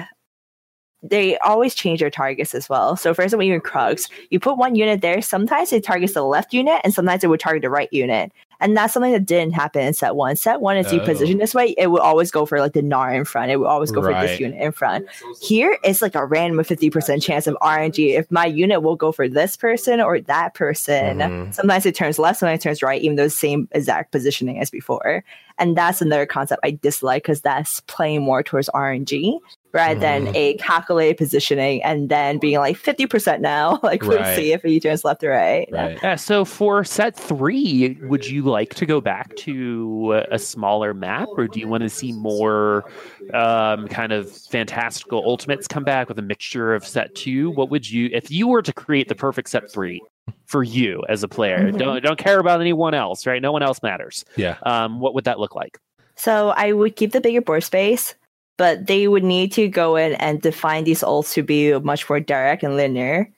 they 1.02 1.36
always 1.38 1.74
change 1.74 1.98
their 1.98 2.10
targets 2.10 2.54
as 2.54 2.68
well. 2.68 2.94
So 2.94 3.12
for 3.12 3.22
example, 3.22 3.44
even 3.48 3.60
Krugs, 3.60 4.08
you 4.30 4.38
put 4.38 4.56
one 4.56 4.76
unit 4.76 5.00
there, 5.00 5.20
sometimes 5.20 5.72
it 5.72 5.82
targets 5.82 6.14
the 6.14 6.22
left 6.22 6.52
unit 6.52 6.80
and 6.84 6.94
sometimes 6.94 7.24
it 7.24 7.26
would 7.26 7.40
target 7.40 7.62
the 7.62 7.70
right 7.70 7.92
unit. 7.92 8.30
And 8.62 8.76
that's 8.76 8.94
something 8.94 9.12
that 9.12 9.26
didn't 9.26 9.52
happen 9.54 9.82
in 9.82 9.92
set 9.92 10.14
one. 10.14 10.36
Set 10.36 10.60
one, 10.60 10.76
as 10.76 10.92
you 10.92 11.00
Oh. 11.00 11.04
position 11.04 11.38
this 11.38 11.54
way, 11.54 11.74
it 11.76 11.88
would 11.90 12.00
always 12.00 12.30
go 12.30 12.46
for 12.46 12.60
like 12.60 12.72
the 12.72 12.80
Gnar 12.82 13.14
in 13.14 13.24
front. 13.24 13.50
It 13.50 13.56
would 13.56 13.66
always 13.66 13.90
go 13.90 14.00
for 14.00 14.14
this 14.14 14.38
unit 14.38 14.60
in 14.60 14.72
front. 14.72 15.06
Here, 15.40 15.76
it's 15.82 16.00
like 16.00 16.14
a 16.14 16.24
random 16.24 16.64
50% 16.64 17.22
chance 17.22 17.46
of 17.46 17.56
RNG. 17.60 18.16
If 18.16 18.30
my 18.30 18.46
unit 18.46 18.82
will 18.82 18.96
go 18.96 19.10
for 19.12 19.28
this 19.28 19.56
person 19.56 20.00
or 20.00 20.20
that 20.20 20.54
person, 20.54 21.18
Mhm. 21.18 21.54
sometimes 21.54 21.84
it 21.84 21.94
turns 21.94 22.18
left, 22.18 22.38
sometimes 22.38 22.60
it 22.60 22.62
turns 22.62 22.82
right, 22.82 23.02
even 23.02 23.16
though 23.16 23.24
it's 23.24 23.34
the 23.34 23.38
same 23.48 23.68
exact 23.72 24.12
positioning 24.12 24.60
as 24.60 24.70
before. 24.70 25.24
And 25.58 25.76
that's 25.76 26.00
another 26.00 26.24
concept 26.24 26.60
I 26.64 26.78
dislike 26.80 27.24
because 27.24 27.40
that's 27.40 27.80
playing 27.80 28.22
more 28.22 28.42
towards 28.42 28.70
RNG 28.72 29.38
rather 29.72 29.98
than 29.98 30.26
Mhm. 30.26 30.36
a 30.36 30.54
calculated 30.54 31.16
positioning 31.16 31.82
and 31.82 32.08
then 32.08 32.38
being 32.38 32.58
like 32.58 32.76
50% 32.76 33.40
now. 33.40 33.80
Like, 33.82 34.02
we'll 34.02 34.18
Right. 34.18 34.36
see 34.36 34.52
if 34.52 34.62
he 34.62 34.78
turns 34.80 35.04
left 35.04 35.24
or 35.24 35.30
right. 35.30 35.68
Right. 35.72 35.98
Yeah, 36.02 36.16
so 36.16 36.44
for 36.44 36.84
set 36.84 37.16
three, 37.16 37.98
would 38.02 38.26
you 38.28 38.42
like 38.42 38.74
to 38.74 38.86
go 38.86 39.00
back 39.00 39.34
to 39.36 40.22
a 40.30 40.38
smaller 40.38 40.92
map, 40.94 41.28
or 41.36 41.46
do 41.48 41.58
you 41.60 41.68
want 41.68 41.82
to 41.82 41.88
see 41.88 42.12
more 42.12 42.84
um, 43.32 43.88
kind 43.88 44.12
of 44.12 44.30
fantastical 44.30 45.22
ultimates 45.24 45.66
come 45.66 45.84
back 45.84 46.08
with 46.08 46.18
a 46.18 46.22
mixture 46.22 46.74
of 46.74 46.86
set 46.86 47.14
two? 47.14 47.50
What 47.50 47.70
would 47.70 47.88
you, 47.90 48.10
if 48.12 48.30
you 48.30 48.46
were 48.48 48.62
to 48.62 48.72
create 48.72 49.08
the 49.08 49.14
perfect 49.14 49.48
set 49.48 49.70
three 49.70 50.00
for 50.46 50.62
you 50.62 51.02
as 51.08 51.22
a 51.22 51.28
player? 51.28 51.72
Mhm. 51.72 51.78
Don't 51.78 52.02
don't 52.02 52.18
care 52.18 52.38
about 52.38 52.60
anyone 52.60 52.94
else, 52.94 53.26
right? 53.26 53.40
No 53.40 53.52
one 53.52 53.62
else 53.62 53.82
matters. 53.82 54.24
Yeah. 54.36 54.56
Um, 54.64 55.00
what 55.00 55.14
would 55.14 55.24
that 55.24 55.38
look 55.38 55.54
like? 55.54 55.78
So 56.16 56.50
I 56.50 56.72
would 56.72 56.94
keep 56.96 57.12
the 57.12 57.20
bigger 57.20 57.40
board 57.40 57.64
space, 57.64 58.14
but 58.58 58.86
they 58.86 59.08
would 59.08 59.24
need 59.24 59.52
to 59.52 59.68
go 59.68 59.96
in 59.96 60.14
and 60.14 60.40
define 60.42 60.84
these 60.84 61.02
ults 61.02 61.32
to 61.34 61.42
be 61.42 61.78
much 61.80 62.08
more 62.08 62.20
direct 62.20 62.62
and 62.62 62.76
linear. 62.76 63.30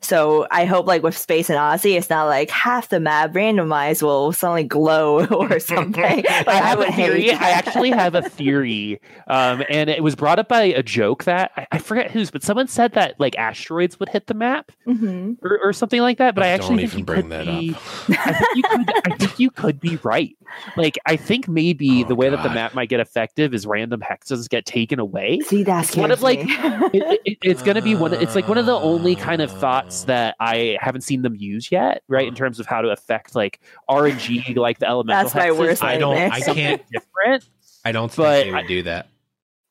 So 0.00 0.46
I 0.50 0.66
hope 0.66 0.86
like 0.86 1.02
with 1.02 1.16
Space 1.16 1.48
and 1.48 1.58
Odyssey, 1.58 1.96
it's 1.96 2.10
not 2.10 2.24
like 2.26 2.50
half 2.50 2.90
the 2.90 3.00
map 3.00 3.32
randomized 3.32 4.02
will 4.02 4.32
suddenly 4.32 4.64
glow 4.64 5.24
or 5.30 5.58
something. 5.58 6.02
like, 6.02 6.28
I 6.46 6.54
have 6.56 6.78
would 6.78 6.88
a 6.88 6.92
theory. 6.92 7.30
I 7.32 7.50
actually 7.50 7.90
have 7.90 8.14
a 8.14 8.20
theory, 8.20 9.00
um, 9.28 9.62
and 9.70 9.88
it 9.88 10.02
was 10.02 10.14
brought 10.14 10.38
up 10.38 10.46
by 10.48 10.62
a 10.64 10.82
joke 10.82 11.24
that 11.24 11.52
I, 11.56 11.66
I 11.72 11.78
forget 11.78 12.10
whose, 12.10 12.30
but 12.30 12.42
someone 12.42 12.68
said 12.68 12.92
that 12.92 13.18
like 13.18 13.34
asteroids 13.38 13.98
would 13.98 14.10
hit 14.10 14.26
the 14.26 14.34
map 14.34 14.72
Mhm. 14.86 15.38
or, 15.42 15.58
or 15.62 15.72
something 15.72 16.02
like 16.02 16.18
that. 16.18 16.34
But 16.34 16.44
I, 16.44 16.48
Don't 16.48 16.64
actually 16.64 16.86
think 16.86 16.88
even 16.88 16.98
you 16.98 17.04
bring 17.06 17.22
could 17.22 17.30
that 17.30 17.46
be, 17.46 17.70
up. 17.74 17.80
I 18.26 18.32
think 18.34 18.56
you 18.56 18.62
could. 18.62 18.90
I 19.12 19.16
think 19.16 19.40
you 19.40 19.50
could 19.50 19.80
be 19.80 19.96
right. 20.02 20.36
Like 20.76 20.98
I 21.06 21.16
think 21.16 21.48
maybe 21.48 22.04
Oh, 22.04 22.08
the 22.08 22.14
way 22.14 22.28
that 22.28 22.42
the 22.42 22.50
map 22.50 22.74
might 22.74 22.90
get 22.90 23.00
effective 23.00 23.54
is 23.54 23.66
random 23.66 24.00
hexes 24.00 24.48
get 24.50 24.66
taken 24.66 24.98
away. 25.00 25.40
See, 25.40 25.62
that's 25.62 25.88
It's 25.88 25.96
one 25.96 26.10
of, 26.10 26.20
like. 26.20 26.40
It, 26.42 27.20
it, 27.24 27.38
it's 27.42 27.62
going 27.62 27.76
to 27.76 27.82
be 27.82 27.94
one. 27.94 28.12
It's 28.12 28.34
like 28.34 28.48
one 28.48 28.58
of 28.58 28.66
the 28.66 28.74
only 28.74 29.14
kind 29.16 29.40
of 29.40 29.50
thoughts 29.84 30.04
that 30.04 30.36
I 30.40 30.78
haven't 30.80 31.02
seen 31.02 31.22
them 31.22 31.34
use 31.36 31.70
yet, 31.70 32.02
right? 32.08 32.26
In 32.26 32.34
terms 32.34 32.60
of 32.60 32.66
how 32.66 32.80
to 32.82 32.88
affect 32.90 33.34
like 33.34 33.60
RNG, 33.88 34.56
like 34.56 34.78
the 34.78 34.88
elemental. 34.88 35.24
That's 35.24 35.34
my 35.34 35.50
worst 35.52 35.82
I 35.82 35.98
don't. 35.98 36.16
I 36.16 36.28
nightmare. 36.28 36.54
can't. 36.54 36.82
different. 36.90 37.48
I 37.84 37.92
don't 37.92 38.10
think 38.10 38.16
But 38.16 38.44
they 38.44 38.52
would 38.52 38.66
do 38.66 38.82
that. 38.84 39.08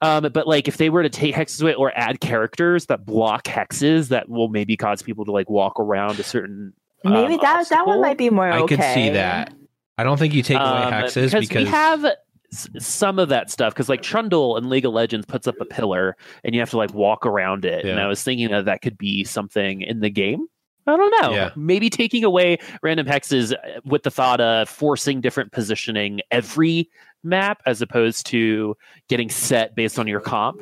Um, 0.02 0.30
but 0.34 0.48
like 0.48 0.68
if 0.68 0.78
they 0.78 0.90
were 0.90 1.04
to 1.04 1.10
take 1.10 1.34
hexes 1.34 1.62
away 1.62 1.74
or 1.76 1.92
add 1.98 2.20
characters 2.20 2.88
that 2.88 3.06
block 3.06 3.46
hexes 3.46 4.10
that 4.10 4.28
will 4.28 4.50
maybe 4.50 4.76
cause 4.76 5.02
people 5.02 5.24
to 5.26 5.32
like 5.32 5.50
walk 5.50 5.80
around 5.80 6.20
a 6.20 6.24
certain 6.24 6.74
Maybe 7.06 7.34
um, 7.34 7.40
that 7.42 7.70
that 7.70 7.88
one 7.88 8.02
might 8.02 8.18
be 8.18 8.30
more 8.30 8.48
I 8.48 8.60
okay. 8.62 8.76
could 8.78 8.94
see 8.94 9.10
that. 9.10 9.54
I 9.98 10.04
don't 10.04 10.18
think 10.18 10.34
you 10.34 10.42
take 10.42 10.58
away 10.58 10.66
Um, 10.66 10.94
hexes 10.94 11.38
because, 11.38 11.64
we 11.64 11.70
have 11.70 12.06
s- 12.54 12.70
some 12.80 13.20
of 13.20 13.30
that 13.30 13.50
stuff 13.50 13.74
because 13.74 13.90
like 13.90 14.02
Trundle 14.02 14.58
in 14.58 14.70
League 14.70 14.86
of 14.86 14.94
Legends 14.94 15.26
puts 15.26 15.48
up 15.48 15.56
a 15.60 15.66
pillar 15.66 16.16
and 16.44 16.54
you 16.56 16.62
have 16.62 16.70
to 16.70 16.78
like 16.78 16.94
walk 16.94 17.26
around 17.26 17.66
it. 17.66 17.86
And 17.86 18.00
I 18.00 18.08
was 18.08 18.24
thinking 18.24 18.50
that 18.52 18.66
that 18.66 18.82
could 18.82 18.98
be 18.98 19.24
something 19.24 19.82
in 19.82 20.00
the 20.00 20.10
game. 20.10 20.48
I 20.86 20.98
don't 20.98 21.22
know. 21.22 21.32
Yeah. 21.34 21.52
Maybe 21.56 21.90
taking 21.90 22.24
away 22.24 22.58
random 22.82 23.08
hexes 23.08 23.54
uh, 23.54 23.80
with 23.86 24.04
the 24.04 24.12
thought 24.12 24.42
of 24.42 24.68
forcing 24.68 25.22
different 25.22 25.52
positioning 25.54 26.20
every 26.30 26.90
map 27.24 27.62
as 27.66 27.82
opposed 27.82 28.26
to 28.28 28.76
getting 29.08 29.30
set 29.30 29.76
based 29.76 29.98
on 29.98 30.08
your 30.08 30.20
comp. 30.20 30.62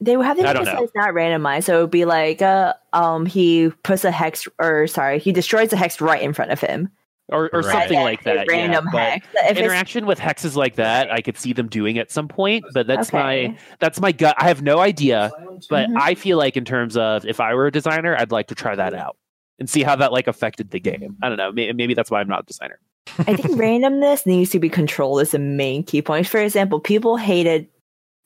They 0.00 0.16
would 0.16 0.24
have 0.24 0.38
to 0.38 0.44
I 0.44 0.46
make 0.46 0.54
don't 0.54 0.66
it 0.66 0.78
so 0.78 0.84
it's 0.84 0.94
not 0.94 1.10
randomized. 1.10 1.64
So 1.64 1.76
it 1.76 1.80
would 1.82 1.90
be 1.90 2.06
like, 2.06 2.40
uh, 2.40 2.72
um, 2.94 3.26
he 3.26 3.70
puts 3.82 4.02
a 4.02 4.10
hex, 4.10 4.48
or 4.58 4.86
sorry, 4.86 5.18
he 5.18 5.30
destroys 5.30 5.74
a 5.74 5.76
hex 5.76 6.00
right 6.00 6.22
in 6.22 6.32
front 6.32 6.52
of 6.52 6.58
him, 6.60 6.88
or, 7.32 7.50
or 7.52 7.60
Right. 7.60 7.72
something 7.72 7.98
Yeah, 7.98 8.02
like 8.04 8.20
a 8.22 8.24
that. 8.24 8.46
Random 8.48 8.86
yeah. 8.92 9.00
Hex. 9.10 9.26
If 9.34 9.40
it's- 9.42 9.56
interaction 9.58 10.06
with 10.06 10.18
hexes 10.18 10.56
like 10.56 10.74
that, 10.76 11.10
I 11.10 11.20
could 11.20 11.36
see 11.38 11.52
them 11.52 11.68
doing 11.68 11.98
at 11.98 12.10
some 12.10 12.28
point. 12.28 12.64
But 12.74 12.86
that's 12.86 13.08
Okay. 13.08 13.48
my 13.48 13.56
that's 13.78 14.00
my 14.00 14.12
gut. 14.12 14.34
I 14.38 14.48
have 14.48 14.62
no 14.62 14.78
idea, 14.78 15.30
but 15.68 15.88
Mhm. 15.88 15.96
I 16.00 16.14
feel 16.14 16.38
like 16.38 16.56
in 16.56 16.64
terms 16.64 16.96
of 16.96 17.24
if 17.26 17.40
I 17.40 17.54
were 17.54 17.66
a 17.66 17.72
designer, 17.72 18.16
I'd 18.18 18.32
like 18.32 18.48
to 18.48 18.54
try 18.54 18.74
that 18.74 18.94
out 18.94 19.16
and 19.58 19.68
see 19.68 19.82
how 19.82 19.96
that 19.96 20.12
like 20.12 20.26
affected 20.26 20.70
the 20.70 20.80
game. 20.80 21.16
I 21.22 21.28
don't 21.28 21.38
know. 21.38 21.52
Maybe, 21.52 21.72
maybe 21.72 21.94
that's 21.94 22.10
why 22.10 22.20
I'm 22.20 22.28
not 22.28 22.40
a 22.42 22.46
designer. 22.46 22.78
I 23.18 23.34
think 23.36 23.40
randomness 23.58 24.26
needs 24.26 24.50
to 24.50 24.58
be 24.60 24.68
controlled 24.68 25.20
as 25.20 25.32
the 25.32 25.38
main 25.38 25.82
key 25.82 26.00
point. 26.02 26.26
For 26.26 26.38
example, 26.40 26.80
people 26.80 27.16
hated 27.16 27.66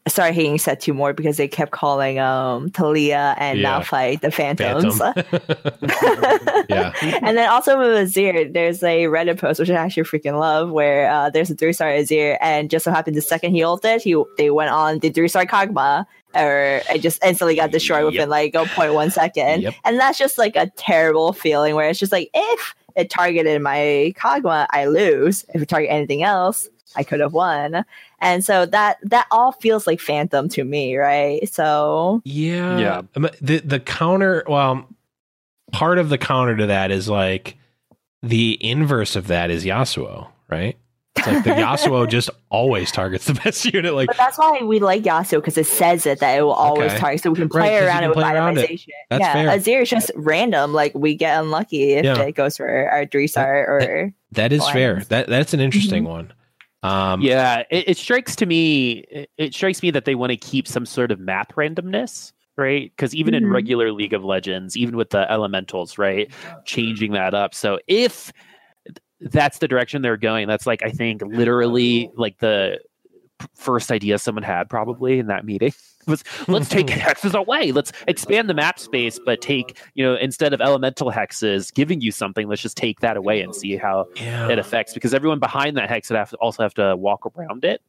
started 0.06 0.35
hating 0.35 0.59
set 0.59 0.81
two 0.81 0.93
more 0.93 1.12
because 1.14 1.39
they 1.39 1.48
kept 1.48 1.72
calling 1.72 2.18
um 2.18 2.68
Taliyah 2.70 3.35
and 3.39 3.59
Yeah. 3.59 3.81
Malphite 3.81 4.20
the 4.20 4.31
Phantoms. 4.31 4.98
Phantom. 4.98 5.24
yeah. 6.68 6.93
and 7.22 7.36
then 7.39 7.48
also 7.48 7.78
with 7.78 7.89
Azir, 8.10 8.52
there's 8.52 8.82
a 8.82 9.05
Reddit 9.05 9.39
post 9.39 9.60
which 9.60 9.70
I 9.70 9.74
actually 9.74 10.02
freaking 10.05 10.39
love 10.39 10.70
where 10.70 11.10
uh, 11.10 11.31
there's 11.31 11.51
a 11.51 11.55
three 11.55 11.72
star 11.72 11.89
Azir, 11.89 12.36
and 12.40 12.70
just 12.70 12.85
so 12.85 12.90
happened 12.90 13.16
the 13.16 13.22
second 13.22 13.52
he 13.55 13.64
ulted, 13.64 14.02
he 14.02 14.20
they 14.36 14.51
went 14.51 14.70
on 14.70 14.98
the 14.98 15.10
three 15.10 15.28
star 15.28 15.47
Kog'Maw, 15.47 16.05
or 16.35 16.81
it 16.90 17.01
just 17.01 17.22
instantly 17.24 17.56
got 17.56 17.70
destroyed 17.70 18.05
within 18.05 18.28
like 18.28 18.52
0.1 18.52 19.12
second, 19.12 19.62
Yep. 19.62 19.74
and 19.85 19.98
that's 19.98 20.18
just 20.18 20.36
like 20.39 20.56
a 20.56 20.70
terrible 20.76 21.32
feeling 21.32 21.74
where 21.74 21.89
it's 21.89 21.98
just 21.98 22.12
like 22.12 22.28
if 22.35 22.74
it 22.97 23.10
targeted 23.10 23.60
my 23.62 24.12
Kog'Maw, 24.16 24.66
I 24.70 24.86
lose. 24.86 25.44
If 25.55 25.62
it 25.62 25.68
target 25.68 25.90
anything 25.90 26.22
else, 26.22 26.68
I 26.97 27.02
could 27.05 27.20
have 27.20 27.32
won. 27.32 27.85
And 28.24 28.44
so 28.44 28.66
that 28.66 28.98
that 29.02 29.26
all 29.30 29.52
feels 29.52 29.86
like 29.86 30.01
Phantom 30.01 30.48
to 30.51 30.64
me, 30.64 30.96
right? 30.96 31.48
So 31.52 32.22
Yeah. 32.24 32.78
Yeah. 32.78 33.02
The 33.40 33.59
the 33.64 33.80
counter 33.80 34.42
well 34.48 34.88
part 35.72 35.98
of 35.98 36.09
the 36.09 36.18
counter 36.18 36.56
to 36.56 36.66
that 36.66 36.90
is 36.90 37.09
like 37.09 37.56
the 38.22 38.59
inverse 38.64 39.16
of 39.16 39.26
that 39.28 39.51
is 39.51 39.64
Yasuo, 39.64 40.28
right? 40.48 40.76
It's 41.16 41.26
like 41.26 41.44
the 41.44 41.51
Yasuo 41.51 42.09
just 42.09 42.30
always 42.48 42.90
targets 42.90 43.26
the 43.26 43.34
best 43.44 43.64
unit. 43.66 43.94
Like 43.94 44.06
But 44.09 44.16
that's 44.16 44.38
why 44.38 44.60
we 44.62 44.78
like 44.80 45.02
Yasuo 45.02 45.36
because 45.38 45.59
it 45.59 45.66
says 45.66 46.06
it 46.06 46.20
that 46.20 46.38
it 46.38 46.42
will 46.42 46.52
always 46.52 46.90
Okay. 46.92 46.98
target, 47.01 47.22
so 47.22 47.30
we 47.30 47.36
can 47.36 47.44
Right, 47.44 47.51
play 47.51 47.70
'cause 47.70 47.80
you 47.82 47.86
around 47.86 47.96
can 48.01 48.05
it 48.05 48.09
with 48.09 48.16
play 48.16 48.32
around 48.32 48.59
it. 48.59 48.70
itemization. 48.70 48.88
That's 49.10 49.20
yeah, 49.20 49.32
fair. 49.32 49.48
Azir 49.59 49.82
is 49.82 49.90
just 49.90 50.10
random. 50.16 50.72
Like 50.72 50.92
we 50.94 51.14
get 51.14 51.38
unlucky 51.40 51.92
if 51.92 52.05
Yeah. 52.05 52.20
it 52.22 52.32
goes 52.34 52.56
for 52.56 52.88
our 52.90 53.06
three 53.06 53.26
star 53.26 53.66
or 53.66 54.12
that 54.32 54.52
is 54.52 54.66
fair. 54.70 55.05
That 55.10 55.28
that's 55.28 55.55
an 55.55 55.60
interesting 55.60 56.02
mm-hmm. 56.05 56.12
one. 56.12 56.32
Um 56.85 57.23
yeah, 57.23 57.62
it, 57.70 57.89
it 57.89 57.97
strikes 57.97 58.36
to 58.36 58.47
me. 58.47 59.05
It, 59.11 59.31
it 59.39 59.55
strikes 59.55 59.82
me 59.82 59.90
that 59.90 60.05
they 60.05 60.15
want 60.15 60.31
to 60.31 60.36
keep 60.36 60.69
some 60.69 60.85
sort 60.85 61.11
of 61.11 61.19
map 61.19 61.55
randomness, 61.55 62.32
right? 62.56 62.93
Because 62.94 63.15
even 63.15 63.32
in 63.32 63.44
Mhm. 63.44 63.52
regular 63.52 63.90
League 63.90 64.12
of 64.12 64.23
Legends, 64.23 64.77
even 64.77 64.97
with 64.97 65.09
the 65.11 65.31
elementals, 65.32 65.97
right, 65.97 66.31
changing 66.66 67.12
that 67.12 67.32
up. 67.32 67.55
So 67.55 67.78
if 67.86 68.31
that's 69.20 69.59
the 69.59 69.66
direction 69.69 70.02
they're 70.02 70.19
going, 70.19 70.47
that's 70.47 70.66
like 70.66 70.82
I 70.85 70.90
think 70.90 71.23
literally 71.23 72.11
like 72.16 72.39
the 72.39 72.78
first 73.55 73.90
idea 73.90 74.19
someone 74.19 74.44
had 74.44 74.69
probably 74.69 75.19
in 75.19 75.27
that 75.28 75.44
meeting 75.44 75.73
was 76.06 76.24
let's 76.48 76.68
take 76.68 76.86
hexes 76.86 77.35
away 77.35 77.72
let's 77.72 77.93
expand 78.09 78.48
the 78.48 78.55
map 78.55 78.78
space 78.78 79.18
but 79.24 79.40
take 79.40 79.81
you 79.94 80.05
know 80.05 80.14
instead 80.16 80.52
of 80.52 80.60
elemental 80.60 81.10
hexes 81.10 81.72
giving 81.72 82.01
you 82.01 82.10
something 82.10 82.48
let's 82.48 82.62
just 82.62 82.76
take 82.76 83.01
that 83.01 83.16
away 83.16 83.40
and 83.40 83.55
see 83.55 83.76
how 83.76 84.06
yeah, 84.16 84.48
it 84.48 84.59
affects 84.59 84.94
because 84.94 85.14
everyone 85.14 85.39
behind 85.39 85.76
that 85.76 85.89
hex 85.89 86.10
would 86.10 86.16
have 86.16 86.31
to 86.31 86.36
also 86.36 86.62
have 86.62 86.74
to 86.74 86.97
walk 86.97 87.26
around 87.36 87.64
it. 87.64 87.81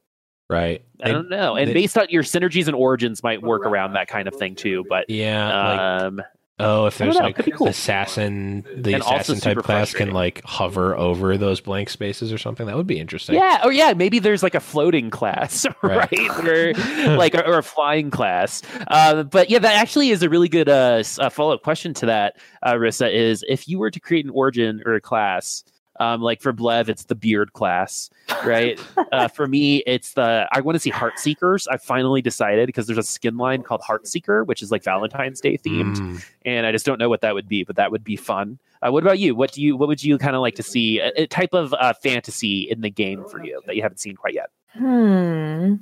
right. 0.48 0.82
I 1.02 1.10
don't 1.10 1.28
know, 1.28 1.56
and 1.56 1.68
they- 1.68 1.74
based 1.74 1.98
on 1.98 2.06
your 2.08 2.22
synergies 2.22 2.66
and 2.66 2.74
origins 2.74 3.22
might 3.22 3.42
work 3.42 3.66
around 3.66 3.92
that 3.94 4.08
kind 4.08 4.28
of 4.28 4.34
thing 4.34 4.54
too. 4.54 4.84
But 4.88 5.10
yeah, 5.10 5.46
like 5.68 6.02
um, 6.02 6.22
Oh, 6.58 6.86
if 6.86 6.96
there's 6.96 7.16
like 7.16 7.36
could 7.36 7.52
cool. 7.54 7.68
assassin, 7.68 8.64
the 8.74 8.94
And 8.94 9.02
assassin 9.02 9.40
type 9.40 9.58
class 9.58 9.92
can 9.92 10.12
like 10.12 10.42
hover 10.44 10.96
over 10.96 11.36
those 11.36 11.60
blank 11.60 11.90
spaces 11.90 12.32
or 12.32 12.38
something. 12.38 12.66
That 12.66 12.76
would 12.76 12.86
be 12.86 12.98
interesting. 12.98 13.34
yeah, 13.34 13.60
or 13.62 13.72
yeah, 13.72 13.92
maybe 13.92 14.18
there's 14.20 14.42
like 14.42 14.54
a 14.54 14.60
floating 14.60 15.10
class, 15.10 15.66
Right. 15.82 16.10
right? 16.12 16.44
or 16.46 16.72
like 17.18 17.34
or, 17.34 17.46
or 17.46 17.58
a 17.58 17.62
flying 17.62 18.10
class. 18.10 18.62
Uh, 18.88 19.24
but 19.24 19.50
yeah, 19.50 19.58
that 19.58 19.74
actually 19.76 20.08
is 20.10 20.22
a 20.22 20.30
really 20.30 20.48
good 20.48 20.68
uh, 20.70 21.02
uh, 21.18 21.28
follow 21.28 21.52
up 21.52 21.62
question 21.62 21.92
to 21.94 22.06
that, 22.06 22.38
uh, 22.62 22.72
Rissa. 22.72 23.12
Is 23.12 23.44
if 23.48 23.68
you 23.68 23.78
were 23.78 23.90
to 23.90 24.00
create 24.00 24.24
an 24.24 24.30
origin 24.30 24.82
or 24.86 24.94
a 24.94 25.00
class. 25.00 25.62
Um, 25.98 26.20
like 26.20 26.40
for 26.42 26.52
Blev, 26.52 26.88
it's 26.88 27.04
the 27.04 27.14
beard 27.14 27.52
class, 27.52 28.10
right? 28.44 28.78
uh, 29.12 29.28
for 29.28 29.46
me, 29.46 29.78
it's 29.86 30.12
the 30.14 30.46
I 30.52 30.60
want 30.60 30.76
to 30.76 30.80
see 30.80 30.90
Heart 30.90 31.18
Seekers. 31.18 31.66
I 31.68 31.76
finally 31.78 32.20
decided 32.22 32.66
because 32.66 32.86
there's 32.86 32.98
a 32.98 33.02
skin 33.02 33.36
line 33.36 33.62
called 33.62 33.80
Heart 33.82 34.06
Seeker, 34.06 34.44
which 34.44 34.62
is 34.62 34.70
like 34.70 34.82
Valentine's 34.84 35.40
Day 35.40 35.56
themed, 35.58 35.96
Mm. 35.96 36.24
and 36.44 36.66
I 36.66 36.72
just 36.72 36.84
don't 36.86 36.98
know 36.98 37.08
what 37.08 37.20
that 37.22 37.34
would 37.34 37.48
be, 37.48 37.64
but 37.64 37.76
that 37.76 37.90
would 37.90 38.04
be 38.04 38.16
fun. 38.16 38.58
Uh, 38.82 38.92
what 38.92 39.02
about 39.02 39.18
you? 39.18 39.34
What 39.34 39.52
do 39.52 39.62
you 39.62 39.76
what 39.76 39.88
would 39.88 40.04
you 40.04 40.18
kind 40.18 40.36
of 40.36 40.42
like 40.42 40.54
to 40.56 40.62
see 40.62 40.98
a, 41.00 41.10
a 41.16 41.26
type 41.26 41.54
of 41.54 41.72
uh, 41.74 41.94
fantasy 41.94 42.62
in 42.70 42.82
the 42.82 42.90
game 42.90 43.24
for 43.28 43.42
you 43.42 43.60
that 43.66 43.74
you 43.76 43.82
haven't 43.82 43.98
seen 43.98 44.16
quite 44.16 44.34
yet? 44.34 44.50
Hmm. 44.74 45.76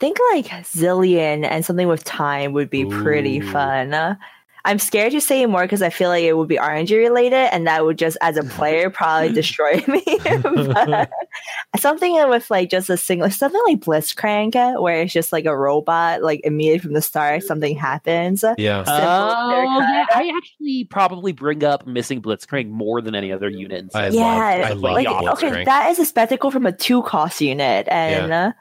Think 0.00 0.18
like 0.32 0.46
Zilean 0.46 1.44
and 1.48 1.64
something 1.64 1.86
with 1.86 2.02
time 2.02 2.52
would 2.52 2.68
be 2.68 2.84
pretty 2.84 3.40
fun. 3.40 4.18
I'm 4.66 4.78
scared 4.78 5.12
to 5.12 5.20
say 5.20 5.44
more 5.44 5.62
because 5.62 5.82
I 5.82 5.90
feel 5.90 6.08
like 6.08 6.24
it 6.24 6.36
would 6.38 6.48
be 6.48 6.56
RNG 6.56 6.96
related, 6.96 7.52
and 7.52 7.66
that 7.66 7.84
would 7.84 7.98
just, 7.98 8.16
as 8.22 8.36
a 8.38 8.42
player, 8.44 8.88
probably 8.88 9.30
destroy 9.34 9.82
me. 9.86 10.02
but 10.42 11.10
something 11.78 12.28
with 12.30 12.50
like 12.50 12.70
just 12.70 12.88
a 12.88 12.96
single, 12.96 13.30
something 13.30 13.60
like 13.66 13.80
Blitzcrank, 13.80 14.80
where 14.80 15.02
it's 15.02 15.12
just 15.12 15.32
like 15.32 15.44
a 15.44 15.56
robot, 15.56 16.22
like 16.22 16.40
immediately 16.44 16.78
from 16.78 16.92
the 16.94 17.02
start, 17.02 17.42
something 17.42 17.76
happens. 17.76 18.42
Yeah. 18.56 18.84
Simple, 18.84 18.94
Oh, 19.04 19.80
yeah, 19.80 20.06
I 20.14 20.32
actually 20.36 20.84
probably 20.84 21.32
bring 21.32 21.62
up 21.62 21.86
missing 21.86 22.22
Blitzcrank 22.22 22.68
more 22.70 23.00
than 23.02 23.14
any 23.14 23.32
other 23.32 23.48
unit. 23.50 23.90
I 23.94 24.10
Civ. 24.10 24.14
love- 24.20 24.24
yeah, 24.24 24.68
I 24.68 24.72
love 24.72 24.80
like 24.94 25.06
okay, 25.06 25.64
that 25.64 25.90
is 25.90 25.98
a 25.98 26.04
spectacle 26.04 26.50
from 26.50 26.64
a 26.66 26.72
two 26.72 27.02
cost 27.02 27.40
unit, 27.40 27.86
and 27.90 28.32
uh, 28.32 28.52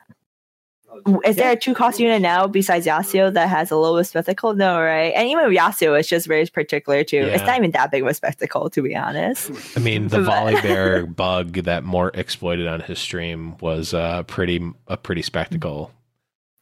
is 1.25 1.35
there 1.35 1.51
a 1.51 1.55
two 1.55 1.73
cost 1.73 1.99
unit 1.99 2.21
now 2.21 2.47
besides 2.47 2.85
Yasuo 2.85 3.33
that 3.33 3.49
has 3.49 3.71
a 3.71 3.77
little 3.77 3.97
bit 3.97 4.05
spectacle? 4.05 4.53
No, 4.53 4.79
right? 4.79 5.13
And 5.15 5.27
even 5.29 5.45
Yasuo, 5.45 5.99
it's 5.99 6.07
just 6.07 6.27
very 6.27 6.45
particular 6.47 7.03
too. 7.03 7.17
It's 7.17 7.43
not 7.43 7.57
even 7.57 7.71
that 7.71 7.91
big 7.91 8.03
of 8.03 8.07
a 8.09 8.13
spectacle, 8.13 8.69
to 8.69 8.81
be 8.81 8.95
honest. 8.95 9.51
I 9.75 9.79
mean, 9.79 10.07
the 10.07 10.17
But- 10.19 10.25
volley 10.25 10.53
bear 10.61 11.05
bug 11.05 11.53
that 11.63 11.83
Mort 11.83 12.15
exploited 12.17 12.67
on 12.67 12.81
his 12.81 12.99
stream 12.99 13.57
was 13.59 13.93
uh, 13.93 14.23
pretty 14.23 14.61
a 14.87 14.97
pretty 14.97 15.21
spectacle. 15.21 15.91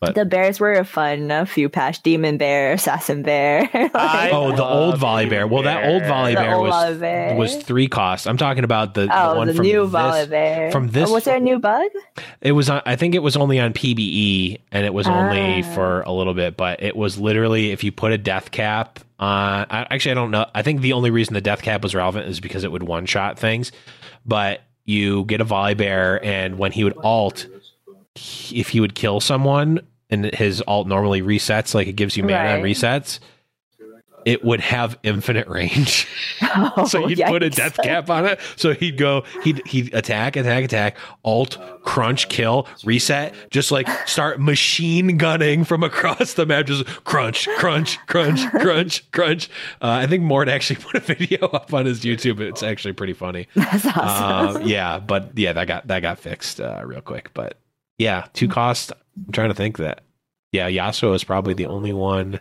But- 0.02 0.16
the 0.16 0.26
bears 0.26 0.60
were 0.60 0.74
a 0.74 0.84
fun 0.84 1.30
a 1.30 1.46
few 1.46 1.70
patch: 1.70 2.02
demon 2.02 2.38
bear, 2.38 2.74
assassin 2.74 3.22
bear. 3.22 3.70
I 3.94 4.32
Oh, 4.34 4.56
the 4.56 4.64
old 4.64 5.00
love 5.00 5.00
Volibear. 5.00 5.48
Well, 5.48 5.62
that 5.64 5.86
old 5.88 6.02
Bear. 6.02 6.10
volley 6.10 6.34
The 6.34 6.42
bear 6.42 6.56
old 6.56 6.68
was 6.70 6.98
Volibear. 6.98 7.38
was 7.38 7.56
three 7.58 7.88
costs. 7.88 8.26
I'm 8.26 8.38
talking 8.38 8.64
about 8.64 8.96
the, 8.96 9.02
the 9.06 9.24
oh, 9.30 9.36
one 9.36 9.48
the 9.48 9.54
from 9.54 9.66
new 9.68 9.84
this. 9.86 9.94
Volibear. 9.94 10.72
from 10.72 10.88
this- 10.90 11.08
Oh, 11.10 11.14
was 11.14 11.24
there 11.26 11.38
a 11.38 11.40
new 11.40 11.60
bug? 11.60 11.92
It 12.42 12.54
was 12.54 12.68
on, 12.70 12.82
I 12.86 12.96
think 12.96 13.14
it 13.14 13.20
was 13.22 13.38
only 13.38 13.60
on 13.60 13.74
PBE 13.74 14.60
and 14.72 14.86
it 14.88 14.94
was 14.94 15.06
only 15.08 15.62
Ah. 15.64 15.74
for 15.76 16.02
a 16.02 16.12
little 16.12 16.34
bit, 16.34 16.58
but 16.58 16.82
it 16.82 16.96
was 16.96 17.20
literally 17.20 17.70
if 17.70 17.84
you 17.84 17.92
put 17.92 18.12
a 18.12 18.18
death 18.18 18.50
cap 18.50 19.00
on 19.20 19.68
I, 19.70 19.86
actually 19.92 20.14
I 20.14 20.16
don't 20.16 20.32
know. 20.32 20.48
I 20.56 20.64
think 20.64 20.82
the 20.82 20.94
only 20.94 21.12
reason 21.12 21.36
the 21.36 21.42
death 21.42 21.62
cap 21.62 21.84
was 21.84 21.94
relevant 21.94 22.28
is 22.28 22.40
because 22.40 22.64
it 22.64 22.72
would 22.72 22.82
one 22.82 23.06
shot 23.06 23.38
things. 23.38 23.72
But 24.26 24.62
you 24.84 25.26
get 25.26 25.42
a 25.42 25.46
Volibear 25.46 26.20
and 26.26 26.58
when 26.58 26.72
he 26.72 26.84
would 26.84 26.98
alt 27.04 27.46
if 28.52 28.70
he 28.70 28.80
would 28.82 28.94
kill 28.96 29.20
someone 29.22 29.80
and 30.12 30.26
his 30.26 30.62
alt 30.62 30.88
normally 30.88 31.22
resets 31.22 31.74
like 31.74 31.88
it 31.88 31.94
gives 31.94 32.16
you 32.18 32.24
mana 32.24 32.36
and 32.56 32.64
resets, 32.64 33.20
it 34.26 34.44
would 34.44 34.60
have 34.60 34.98
infinite 35.04 35.48
range. 35.48 36.08
Oh, 36.54 36.86
so 36.86 37.08
you'd 37.08 37.20
put 37.20 37.44
a 37.44 37.50
yikes. 37.50 37.56
death 37.56 37.78
cap 37.78 38.10
on 38.10 38.26
it. 38.26 38.38
So 38.58 38.74
he'd 38.74 38.98
go, 38.98 39.24
he'd 39.42 39.66
he'd 39.68 39.94
attack, 39.94 40.36
attack, 40.36 40.66
attack, 40.66 40.98
alt, 41.24 41.58
crunch, 41.84 42.28
kill, 42.28 42.68
reset, 42.84 43.34
just 43.52 43.72
like 43.72 43.88
start 44.06 44.42
machine 44.42 45.16
gunning 45.16 45.64
from 45.64 45.82
across 45.82 46.34
the 46.34 46.46
map, 46.46 46.66
just 46.66 46.86
crunch, 47.06 47.48
crunch, 47.58 47.98
crunch, 48.08 48.46
crunch, 48.52 49.10
crunch. 49.12 49.50
Uh, 49.82 49.92
I 49.92 50.08
think 50.08 50.24
Mort 50.24 50.50
actually 50.50 50.76
put 50.82 50.96
a 50.96 51.00
video 51.00 51.48
up 51.48 51.74
on 51.74 51.86
his 51.86 52.02
YouTube. 52.02 52.42
It's 52.42 52.64
actually 52.64 52.94
pretty 52.94 53.14
funny. 53.14 53.48
That's 53.56 53.86
awesome. 53.86 54.64
Uh, 54.64 54.66
yeah, 54.66 55.00
but 55.00 55.32
yeah, 55.38 55.54
that 55.54 55.68
got 55.68 55.88
that 55.88 56.02
got 56.02 56.20
fixed 56.20 56.60
uh, 56.60 56.82
real 56.84 57.02
quick. 57.02 57.34
But 57.34 57.61
yeah, 57.98 58.26
two 58.34 58.48
cost. 58.48 58.92
I'm 59.16 59.32
trying 59.32 59.50
to 59.50 59.56
think 59.56 59.78
that. 59.78 60.02
Yeah, 60.52 60.70
Yasuo 60.70 61.16
is 61.16 61.24
probably 61.24 61.54
the 61.54 61.68
only 61.68 61.94
one 61.94 62.40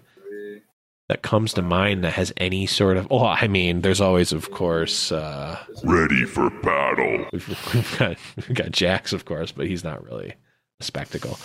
that 1.09 1.23
comes 1.23 1.53
to 1.55 1.63
mind 1.63 2.05
that 2.05 2.13
has 2.13 2.33
any 2.37 2.67
sort 2.67 2.97
of. 2.97 3.07
Oh, 3.11 3.25
I 3.25 3.49
mean, 3.49 3.83
there's 3.83 4.01
always, 4.01 4.33
of 4.33 4.51
course, 4.53 5.11
uh, 5.13 5.59
Ready 5.85 6.25
for 6.25 6.51
battle. 6.63 7.27
we've, 7.33 7.49
we've 7.75 7.99
got 7.99 8.17
we've 8.37 8.55
got 8.55 8.71
Jax, 8.71 9.13
of 9.13 9.25
course, 9.25 9.53
but 9.53 9.67
he's 9.67 9.85
not 9.85 10.05
really 10.05 10.35
a 10.81 10.85
spectacle. 10.85 11.39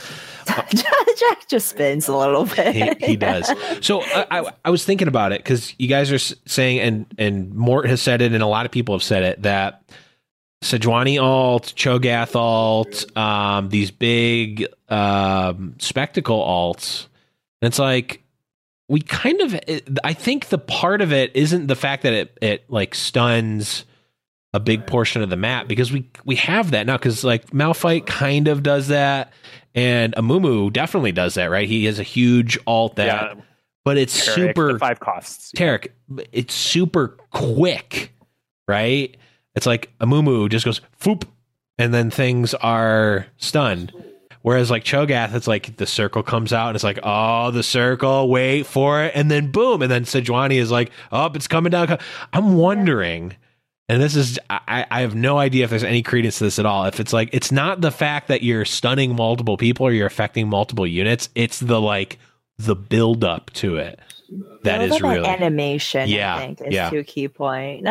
Jack 0.47 1.47
just 1.47 1.69
spins 1.69 2.07
a 2.07 2.15
little 2.15 2.45
bit. 2.45 2.99
He, 2.99 3.05
he 3.05 3.15
does. 3.15 3.51
So 3.81 4.01
I, 4.01 4.25
I, 4.31 4.51
I 4.65 4.69
was 4.69 4.85
thinking 4.85 5.07
about 5.07 5.31
it 5.31 5.39
because 5.39 5.73
you 5.77 5.87
guys 5.87 6.11
are 6.11 6.19
saying, 6.19 6.79
and 6.79 7.05
and 7.17 7.53
Mort 7.53 7.87
has 7.87 8.01
said 8.01 8.21
it, 8.21 8.33
and 8.33 8.41
a 8.43 8.47
lot 8.47 8.65
of 8.65 8.71
people 8.71 8.95
have 8.95 9.03
said 9.03 9.23
it 9.23 9.41
that 9.43 9.83
Sejuani 10.63 11.21
alt, 11.21 11.73
Cho'Gath 11.75 12.35
alt, 12.35 13.17
um, 13.17 13.69
these 13.69 13.91
big 13.91 14.65
um, 14.89 15.75
spectacle 15.79 16.39
alts, 16.39 17.07
and 17.61 17.67
it's 17.67 17.79
like 17.79 18.23
we 18.87 19.01
kind 19.01 19.41
of. 19.41 19.59
I 20.03 20.13
think 20.13 20.49
the 20.49 20.57
part 20.57 21.01
of 21.01 21.13
it 21.13 21.35
isn't 21.35 21.67
the 21.67 21.75
fact 21.75 22.03
that 22.03 22.13
it 22.13 22.37
it 22.41 22.69
like 22.69 22.95
stuns 22.95 23.85
a 24.53 24.59
big 24.59 24.87
portion 24.87 25.21
of 25.21 25.29
the 25.29 25.35
map 25.35 25.67
because 25.67 25.91
we 25.91 26.09
we 26.23 26.35
have 26.37 26.71
that 26.71 26.85
now 26.85 26.97
because 26.97 27.23
like 27.23 27.47
Malphite 27.51 28.05
kind 28.05 28.47
of 28.47 28.63
does 28.63 28.87
that 28.87 29.33
and 29.75 30.15
Amumu 30.15 30.71
definitely 30.71 31.11
does 31.11 31.33
that 31.33 31.47
right 31.47 31.67
he 31.67 31.83
has 31.85 31.99
a 31.99 32.03
huge 32.03 32.57
alt 32.65 32.95
that 32.95 33.05
Yeah, 33.05 33.41
but 33.85 33.97
it's 33.97 34.19
Tarek, 34.19 34.33
super 34.33 34.79
five 34.79 34.99
costs. 34.99 35.51
Tarek, 35.51 35.89
it's 36.31 36.55
super 36.55 37.09
quick, 37.29 38.11
right? 38.67 39.15
It's 39.55 39.65
like 39.65 39.91
Amumu 39.99 40.49
just 40.49 40.65
goes 40.65 40.81
foop, 40.99 41.23
and 41.77 41.93
then 41.93 42.09
things 42.09 42.53
are 42.55 43.27
stunned. 43.37 43.93
Whereas 44.41 44.69
like 44.69 44.83
Cho'Gath, 44.83 45.33
it's 45.33 45.47
like 45.47 45.77
the 45.77 45.87
circle 45.87 46.21
comes 46.21 46.53
out 46.53 46.67
and 46.67 46.75
it's 46.75 46.83
like, 46.83 46.99
oh, 47.01 47.49
the 47.49 47.63
circle, 47.63 48.29
wait 48.29 48.67
for 48.67 49.03
it, 49.03 49.13
and 49.15 49.31
then 49.31 49.51
boom, 49.51 49.81
and 49.81 49.89
then 49.89 50.03
Sejuani 50.03 50.57
is 50.57 50.69
like, 50.69 50.91
oh, 51.11 51.31
it's 51.33 51.47
coming 51.47 51.71
down. 51.71 51.97
I'm 52.31 52.55
wondering, 52.55 53.35
and 53.89 54.01
this 54.01 54.15
is 54.15 54.37
I, 54.49 54.85
I 54.91 55.01
have 55.01 55.15
no 55.15 55.39
idea 55.39 55.63
if 55.63 55.71
there's 55.71 55.83
any 55.83 56.03
credence 56.03 56.37
to 56.37 56.43
this 56.43 56.59
at 56.59 56.65
all. 56.65 56.85
If 56.85 56.99
it's 56.99 57.13
like 57.13 57.29
it's 57.33 57.51
not 57.51 57.81
the 57.81 57.91
fact 57.91 58.27
that 58.27 58.43
you're 58.43 58.65
stunning 58.65 59.15
multiple 59.15 59.57
people 59.57 59.87
or 59.87 59.91
you're 59.91 60.07
affecting 60.07 60.47
multiple 60.47 60.85
units, 60.85 61.29
it's 61.33 61.59
the 61.59 61.81
like 61.81 62.19
the 62.57 62.75
build 62.75 63.23
up 63.23 63.51
to 63.51 63.77
it 63.77 63.99
that 64.63 64.81
is 64.81 65.01
really 65.01 65.25
animation. 65.25 66.09
Yeah, 66.09 66.35
I 66.35 66.39
think 66.39 66.61
is 66.61 66.73
yeah. 66.73 66.89
two 66.89 67.03
key 67.03 67.27
point. 67.27 67.83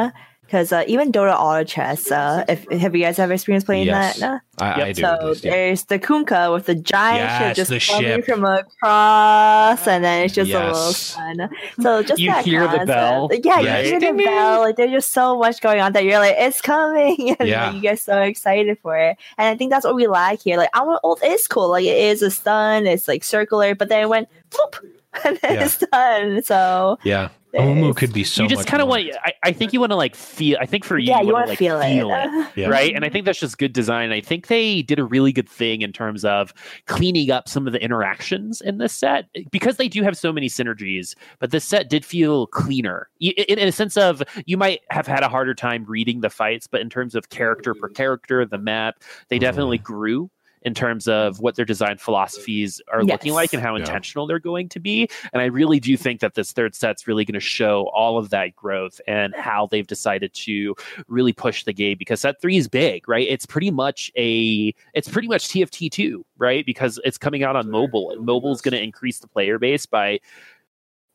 Because 0.47 0.73
uh, 0.73 0.85
even 0.87 1.11
Dota 1.11 1.35
Auto 1.35 1.65
Chess, 1.65 2.13
uh, 2.13 2.45
if 2.49 2.69
have 2.71 2.95
you 2.95 3.03
guys 3.03 3.19
ever 3.19 3.33
experienced 3.33 3.67
playing 3.67 3.87
Yes. 3.87 4.19
that? 4.19 4.41
No? 4.61 4.65
I, 4.65 4.83
I 4.83 4.93
do. 4.93 5.01
So 5.03 5.19
least, 5.23 5.45
yeah. 5.45 5.51
there's 5.51 5.85
the 5.85 5.99
Kunkka 5.99 6.53
with 6.53 6.67
the 6.67 6.75
giant 6.77 7.19
Yes, 7.29 7.57
ship 7.57 7.67
just 7.69 7.91
coming 7.91 8.05
ship. 8.05 8.25
from 8.27 8.45
across, 8.45 9.87
and 9.89 10.05
then 10.05 10.25
it's 10.25 10.35
just 10.35 10.51
a 10.51 10.55
little 10.59 10.69
Yes. 10.75 11.15
fun. 11.15 11.49
So 11.81 12.03
just 12.03 12.21
You 12.21 12.31
that 12.31 12.45
hear 12.45 12.69
the 12.69 12.85
bell? 12.87 13.31
Yeah, 13.33 13.61
Yes. 13.61 13.87
you 13.87 13.99
hear 13.99 14.13
the 14.13 14.23
bell. 14.23 14.61
Like 14.61 14.77
there's 14.77 14.93
just 14.93 15.13
so 15.13 15.39
much 15.39 15.61
going 15.61 15.81
on 15.81 15.93
that 15.95 16.05
you're 16.05 16.19
like, 16.19 16.37
it's 16.39 16.61
coming, 16.61 17.37
and 17.41 17.49
Yeah. 17.49 17.73
you 17.73 17.81
get 17.81 17.99
so 17.99 18.21
excited 18.21 18.79
for 18.81 18.97
it. 18.97 19.17
And 19.39 19.49
I 19.49 19.57
think 19.57 19.71
that's 19.71 19.85
what 19.85 19.95
we 19.97 20.07
like 20.07 20.43
here. 20.43 20.57
Like 20.57 20.71
our 20.75 21.01
old 21.03 21.21
is 21.25 21.47
cool. 21.49 21.71
Like 21.71 21.85
it 21.85 21.97
is 21.97 22.23
a 22.23 22.31
stun. 22.31 22.87
It's 22.87 23.09
like 23.09 23.25
circular, 23.25 23.75
but 23.75 23.89
then 23.89 24.03
it 24.03 24.09
went 24.09 24.29
floop, 24.51 24.77
and 25.25 25.39
then 25.43 25.55
Yeah. 25.55 25.65
it's 25.65 25.79
done. 25.79 26.43
So 26.43 26.99
Yeah. 27.03 27.31
There's- 27.55 27.79
Omu 27.79 27.97
could 27.97 28.13
be 28.13 28.25
so 28.25 28.43
you 28.43 28.49
just 28.49 28.67
kind 28.67 28.83
of 28.83 28.89
want. 28.89 29.09
I, 29.25 29.33
I 29.45 29.53
think 29.53 29.73
you 29.73 29.81
want 29.81 29.93
to 29.93 29.97
like 29.97 30.15
feel. 30.17 30.59
I 30.61 30.67
think 30.67 30.85
for 30.85 30.99
you, 30.99 31.09
yeah, 31.11 31.21
you 31.21 31.33
want 31.33 31.47
want 31.47 31.47
to 31.47 31.53
to 31.53 31.57
feel, 31.57 31.81
feel 31.81 32.11
it. 32.11 32.27
it. 32.27 32.49
Yeah. 32.57 32.69
right? 32.69 32.95
And 32.95 33.05
I 33.05 33.09
think 33.09 33.25
that's 33.25 33.39
just 33.39 33.59
good 33.59 33.73
design. 33.73 34.13
I 34.13 34.21
think 34.21 34.49
they 34.49 34.83
did 34.83 34.99
a 34.99 35.05
really 35.05 35.33
good 35.33 35.49
thing 35.49 35.83
in 35.83 35.93
terms 35.93 36.25
of 36.25 36.53
cleaning 36.87 37.31
up 37.31 37.49
some 37.49 37.67
of 37.67 37.73
the 37.73 37.83
interactions 37.83 38.61
in 38.61 38.79
this 38.79 38.93
set 38.93 39.29
because 39.51 39.77
they 39.77 39.89
do 39.89 40.03
have 40.03 40.17
so 40.17 40.33
many 40.33 40.49
synergies. 40.49 41.15
But 41.39 41.51
this 41.51 41.65
set 41.65 41.89
did 41.89 42.05
feel 42.05 42.47
cleaner 42.49 43.09
in, 43.21 43.59
in 43.59 43.69
a 43.69 43.73
sense 43.73 43.97
of 43.97 44.23
you 44.47 44.57
might 44.57 44.81
have 44.91 45.07
had 45.07 45.23
a 45.23 45.29
harder 45.29 45.55
time 45.55 45.85
reading 45.85 46.21
the 46.21 46.31
fights, 46.31 46.67
but 46.67 46.81
in 46.81 46.91
terms 46.91 47.15
of 47.15 47.31
character 47.31 47.75
per 47.75 47.89
mm-hmm. 47.89 47.95
character, 47.95 48.45
the 48.45 48.59
map, 48.59 49.03
they 49.29 49.37
mm-hmm. 49.37 49.43
definitely 49.43 49.79
grew. 49.79 50.31
In 50.65 50.73
terms 50.73 51.07
of 51.09 51.41
what 51.41 51.57
their 51.57 51.65
design 51.67 51.99
philosophies 51.99 52.81
are 52.91 53.05
looking 53.05 53.33
like 53.35 53.53
and 53.53 53.63
how 53.63 53.75
Yeah. 53.75 53.81
intentional 53.81 54.27
they're 54.27 54.39
going 54.39 54.69
to 54.71 54.81
be. 54.81 55.09
And 55.33 55.43
I 55.43 55.47
really 55.47 55.79
do 55.79 55.97
think 55.97 56.21
that 56.21 56.35
this 56.35 56.53
third 56.53 56.75
set's 56.75 57.07
really 57.07 57.25
going 57.27 57.35
to 57.35 57.41
show 57.41 57.91
all 57.95 58.17
of 58.17 58.31
that 58.31 58.57
growth 58.57 59.01
and 59.07 59.35
how 59.35 59.67
they've 59.67 59.87
decided 59.87 60.33
to 60.35 60.75
really 61.07 61.33
push 61.35 61.65
the 61.65 61.73
game 61.75 61.97
because 61.99 62.21
set 62.23 62.41
three 62.41 62.57
is 62.57 62.67
big, 62.69 63.07
right? 63.09 63.27
It's 63.29 63.45
pretty 63.45 63.71
much 63.71 64.11
a 64.17 64.75
it's 64.95 65.09
pretty 65.09 65.29
much 65.29 65.49
TFT 65.49 65.91
two, 65.91 66.25
right? 66.39 66.65
Because 66.65 66.99
it's 67.05 67.19
coming 67.19 67.43
out 67.43 67.57
on 67.57 67.71
mobile 67.71 68.11
and 68.11 68.25
mobile 68.25 68.53
is 68.53 68.63
going 68.63 68.73
to 68.73 68.83
increase 68.83 69.19
the 69.19 69.29
player 69.29 69.59
base 69.59 69.85
by 69.85 70.19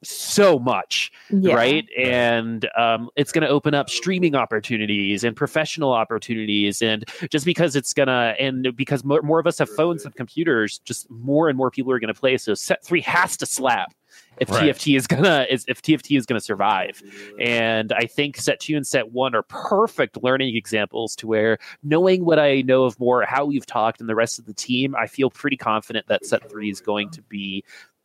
so 0.03 0.57
much 0.59 1.11
Yeah. 1.29 1.55
right 1.55 1.87
and 1.97 2.67
um, 2.77 3.09
it's 3.15 3.31
going 3.31 3.41
to 3.41 3.49
open 3.49 3.73
up 3.73 3.89
streaming 3.89 4.35
opportunities 4.35 5.23
and 5.23 5.35
professional 5.35 5.91
opportunities 5.91 6.81
and 6.81 7.03
just 7.29 7.45
because 7.45 7.75
it's 7.75 7.93
going 7.93 8.07
to 8.07 8.33
and 8.39 8.75
because 8.75 9.03
more, 9.03 9.21
more 9.21 9.39
of 9.39 9.47
us 9.47 9.57
have 9.59 9.69
phones 9.69 10.05
and 10.05 10.15
computers 10.15 10.79
just 10.79 11.09
more 11.09 11.49
and 11.49 11.57
more 11.57 11.69
people 11.69 11.91
are 11.91 11.99
going 11.99 12.13
to 12.13 12.19
play 12.19 12.37
so 12.37 12.53
set 12.53 12.83
three 12.83 13.01
has 13.01 13.35
to 13.37 13.45
slap 13.45 13.93
if 14.39 14.49
Right. 14.49 14.73
tft 14.73 14.95
is 14.95 15.05
gonna 15.05 15.45
is 15.49 15.65
if 15.67 15.81
tft 15.81 16.17
is 16.17 16.25
gonna 16.25 16.39
survive 16.39 17.03
and 17.39 17.91
i 17.93 18.05
think 18.05 18.37
set 18.37 18.59
two 18.61 18.75
and 18.77 18.87
set 18.87 19.11
one 19.11 19.35
are 19.35 19.43
perfect 19.43 20.21
learning 20.23 20.55
examples 20.55 21.15
to 21.17 21.27
where 21.27 21.57
knowing 21.83 22.23
what 22.25 22.39
i 22.39 22.61
know 22.61 22.85
of 22.85 22.97
more 22.99 23.23
how 23.23 23.45
we've 23.45 23.65
talked 23.65 23.99
and 23.99 24.09
the 24.09 24.15
rest 24.15 24.39
of 24.39 24.45
the 24.45 24.53
team 24.53 24.95
i 24.95 25.05
feel 25.07 25.29
pretty 25.29 25.57
confident 25.57 26.07
that 26.07 26.25
set 26.25 26.49
three 26.49 26.69
is 26.69 26.79
going 26.79 27.09
to 27.11 27.21
be 27.23 27.63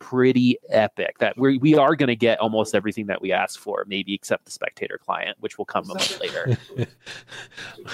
pretty 0.09 0.57
epic 0.69 1.17
that 1.17 1.35
we 1.35 1.57
we 1.57 1.73
are 1.75 1.95
going 1.95 2.07
to 2.07 2.15
get 2.15 2.39
almost 2.39 2.75
everything 2.75 3.07
that 3.07 3.21
we 3.23 3.31
asked 3.31 3.57
for 3.57 3.83
maybe 3.87 4.13
except 4.13 4.45
the 4.45 4.51
spectator 4.51 4.99
client 5.03 5.35
which 5.39 5.57
will 5.57 5.65
come 5.65 5.83
a 5.85 5.87
month 5.95 6.19
later 6.19 6.55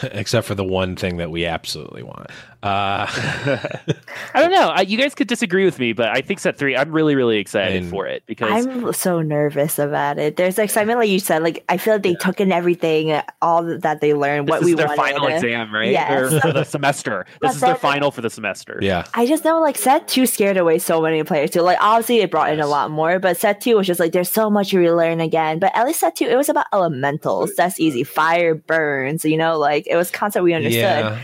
Except 0.04 0.46
for 0.48 0.56
the 0.56 0.64
one 0.64 0.96
thing 0.96 1.18
that 1.18 1.32
we 1.32 1.46
absolutely 1.46 2.04
want. 2.04 2.28
Uh, 2.64 3.08
i 4.36 4.40
don't 4.42 4.52
know 4.52 4.68
I, 4.68 4.82
you 4.82 4.96
guys 4.98 5.16
could 5.16 5.28
disagree 5.28 5.66
with 5.66 5.80
me 5.80 5.94
but 5.94 6.10
i 6.10 6.22
think 6.22 6.40
set 6.40 6.60
three 6.60 6.76
i'm 6.78 6.92
really 6.92 7.16
really 7.16 7.38
excited 7.38 7.82
And- 7.82 7.90
for 7.90 8.06
it 8.06 8.22
because 8.28 8.68
I'm 8.68 8.94
so 8.94 9.22
nervous 9.22 9.80
about 9.80 10.20
it. 10.20 10.36
There's 10.36 10.60
excitement, 10.60 11.00
like 11.00 11.10
you 11.10 11.20
said. 11.20 11.42
Like 11.44 11.64
I 11.70 11.78
feel 11.78 11.94
like 11.96 12.04
they 12.04 12.16
took 12.16 12.40
in 12.40 12.52
everything, 12.52 13.20
all 13.42 13.64
that 13.64 14.02
they 14.02 14.14
learned, 14.14 14.48
this 14.48 14.52
what 14.52 14.62
is 14.62 14.66
we 14.66 14.74
their 14.74 14.88
wanted. 14.88 15.02
final 15.02 15.28
exam 15.28 15.74
right 15.74 15.92
Yes. 15.92 16.34
Or 16.34 16.40
for 16.42 16.52
the 16.54 16.64
semester 16.64 17.26
this 17.34 17.38
But 17.42 17.56
is 17.56 17.62
their 17.62 17.76
final 17.76 18.12
for 18.12 18.22
the 18.22 18.30
semester 18.30 18.78
yeah. 18.82 19.06
I 19.14 19.26
just 19.26 19.44
know 19.44 19.60
like 19.62 19.78
set 19.78 20.08
two 20.08 20.26
scared 20.26 20.58
away 20.58 20.78
so 20.80 21.02
many 21.02 21.24
players 21.24 21.50
too. 21.52 21.62
Like 21.62 21.78
obviously 22.02 22.24
it 22.24 22.32
brought 22.32 22.52
in 22.52 22.60
a 22.60 22.66
lot 22.66 22.90
more, 22.90 23.20
but 23.20 23.38
set 23.38 23.62
two 23.62 23.78
was 23.78 23.86
just 23.86 24.00
like 24.00 24.12
there's 24.12 24.32
so 24.32 24.50
much 24.50 24.74
you 24.74 24.80
relearn 24.80 25.20
again. 25.20 25.60
But 25.60 25.72
at 25.76 25.86
least 25.86 26.00
set 26.00 26.16
two, 26.16 26.26
it 26.26 26.36
was 26.36 26.50
about 26.50 26.66
elementals. 26.74 27.54
That's 27.56 27.80
easy. 27.80 28.04
Fire 28.04 28.56
burns, 28.56 29.24
you 29.24 29.38
know, 29.38 29.60
like 29.60 29.86
it 29.86 29.96
was 29.96 30.10
concept 30.10 30.44
we 30.44 30.56
understood. 30.56 30.82
Yeah. 30.82 31.20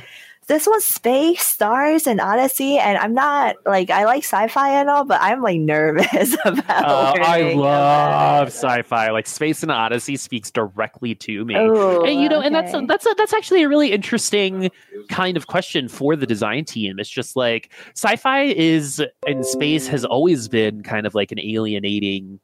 This 0.47 0.65
one's 0.65 0.85
space, 0.85 1.45
stars, 1.45 2.07
and 2.07 2.21
Odyssey, 2.21 2.77
and 2.77 2.97
I'm 2.97 3.13
not 3.13 3.57
like 3.65 3.89
I 3.89 4.05
like 4.05 4.23
sci-fi 4.23 4.79
and 4.79 4.89
all, 4.89 5.03
but 5.03 5.21
I'm 5.21 5.41
like 5.41 5.59
nervous 5.59 6.37
about. 6.45 6.69
Uh, 6.69 7.13
I 7.19 7.53
love 7.53 7.57
about 7.57 8.47
sci-fi. 8.47 9.11
Like 9.11 9.27
Space 9.27 9.61
and 9.61 9.71
Odyssey 9.71 10.15
speaks 10.15 10.49
directly 10.49 11.15
to 11.15 11.43
me. 11.43 11.55
it. 11.55 11.59
Ooh, 11.59 12.05
and 12.05 12.21
you 12.21 12.29
know, 12.29 12.39
and 12.39 12.55
that's 12.55 12.73
okay. 12.73 12.85
that's 12.85 13.05
a, 13.05 13.13
that's 13.17 13.33
actually 13.33 13.63
a 13.63 13.69
really 13.69 13.91
interesting 13.91 14.71
kind 15.09 15.35
of 15.35 15.47
question 15.47 15.89
for 15.89 16.15
the 16.15 16.25
design 16.25 16.63
team. 16.63 16.97
It's 16.97 17.09
just 17.09 17.35
like 17.35 17.73
sci-fi 17.93 18.43
is 18.43 19.03
and 19.27 19.45
space 19.45 19.87
has 19.87 20.05
always 20.05 20.47
been 20.47 20.81
kind 20.81 21.05
of 21.05 21.13
like 21.13 21.31
an 21.31 21.39
alienating 21.39 22.39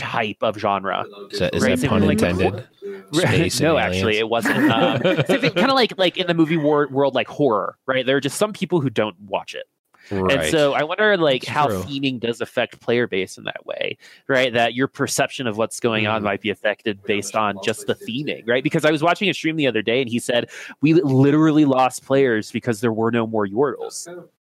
type 0.00 0.38
of 0.42 0.56
genre. 0.56 1.04
Is 1.30 1.40
Right, 1.40 1.50
that 1.52 1.78
so 1.80 1.88
pun 1.88 2.02
like- 2.02 2.12
intended? 2.22 2.66
Space 3.12 3.60
no, 3.60 3.76
and 3.76 3.86
actually, 3.92 4.18
it 4.18 4.28
wasn't. 4.28 4.70
Um, 4.70 5.00
kind 5.00 5.58
of 5.58 5.74
like 5.74 5.96
like 5.98 6.16
in 6.16 6.26
the 6.26 6.34
movie 6.34 6.56
wor- 6.56 6.88
world, 6.88 7.14
like 7.14 7.28
horror, 7.28 7.76
right? 7.86 8.06
There 8.06 8.16
are 8.16 8.20
just 8.20 8.36
some 8.38 8.52
people 8.52 8.80
who 8.80 8.88
don't 8.90 9.18
watch 9.20 9.54
it. 9.54 9.64
Right. 10.12 10.38
And 10.40 10.50
so 10.50 10.72
I 10.74 10.82
wonder 10.82 11.16
like 11.16 11.42
That's 11.42 11.50
how 11.52 11.66
true. 11.68 11.82
theming 11.82 12.18
does 12.20 12.40
affect 12.40 12.80
player 12.80 13.06
base 13.06 13.36
in 13.38 13.44
that 13.44 13.64
way, 13.66 13.96
right? 14.28 14.52
That 14.52 14.74
your 14.74 14.88
perception 14.88 15.46
of 15.46 15.56
what's 15.56 15.78
going 15.78 16.06
on 16.08 16.20
Mhm. 16.22 16.24
might 16.24 16.40
be 16.40 16.50
affected 16.50 17.02
based 17.04 17.36
on 17.36 17.58
just 17.62 17.86
the 17.86 17.94
theming, 17.94 18.42
right? 18.48 18.64
Because 18.64 18.84
I 18.84 18.90
was 18.90 19.02
watching 19.02 19.28
a 19.28 19.34
stream 19.34 19.54
the 19.56 19.66
other 19.68 19.82
day 19.82 20.00
and 20.00 20.10
he 20.10 20.18
said 20.18 20.48
we 20.80 20.94
literally 20.94 21.64
lost 21.64 22.04
players 22.04 22.50
because 22.50 22.80
there 22.80 22.92
were 22.92 23.10
no 23.12 23.26
more 23.26 23.46
Yordles. 23.46 24.08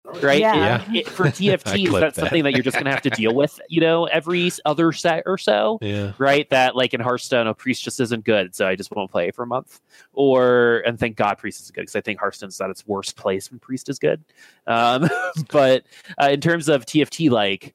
Right? 0.04 0.40
Yeah. 0.40 0.82
It- 0.90 0.96
it- 0.96 1.08
for 1.08 1.26
I 1.26 1.30
TFTs, 1.30 1.92
that's 2.00 2.16
that. 2.16 2.22
something 2.22 2.44
that 2.44 2.52
you're 2.52 2.62
just 2.62 2.76
gonna 2.76 2.90
have 2.90 3.02
to 3.02 3.10
deal 3.10 3.34
with, 3.34 3.60
you 3.68 3.80
know, 3.80 4.06
every 4.06 4.50
other 4.64 4.92
set 4.92 5.24
or 5.26 5.38
so 5.38 5.78
yeah. 5.82 6.12
right? 6.18 6.48
That 6.50 6.74
like 6.74 6.94
in 6.94 7.00
Hearthstone, 7.00 7.46
a 7.46 7.54
priest 7.54 7.84
just 7.84 8.00
isn't 8.00 8.24
good, 8.24 8.54
so 8.54 8.66
I 8.66 8.76
just 8.76 8.90
won't 8.90 9.10
play 9.10 9.30
for 9.30 9.42
a 9.42 9.46
month. 9.46 9.80
Or 10.12 10.82
and 10.86 10.98
thank 10.98 11.16
God 11.16 11.34
priest 11.38 11.60
is 11.62 11.70
good 11.70 11.82
because 11.82 11.96
I 11.96 12.00
think 12.00 12.18
Hearthstone's 12.18 12.60
at 12.60 12.70
its 12.70 12.86
worst 12.86 13.16
place 13.16 13.50
when 13.50 13.58
priest 13.60 13.88
is 13.88 13.98
good. 13.98 14.24
Um, 14.66 15.08
but 15.50 15.84
uh, 16.20 16.30
in 16.30 16.40
terms 16.40 16.68
of 16.68 16.86
TFT, 16.86 17.30
like 17.30 17.74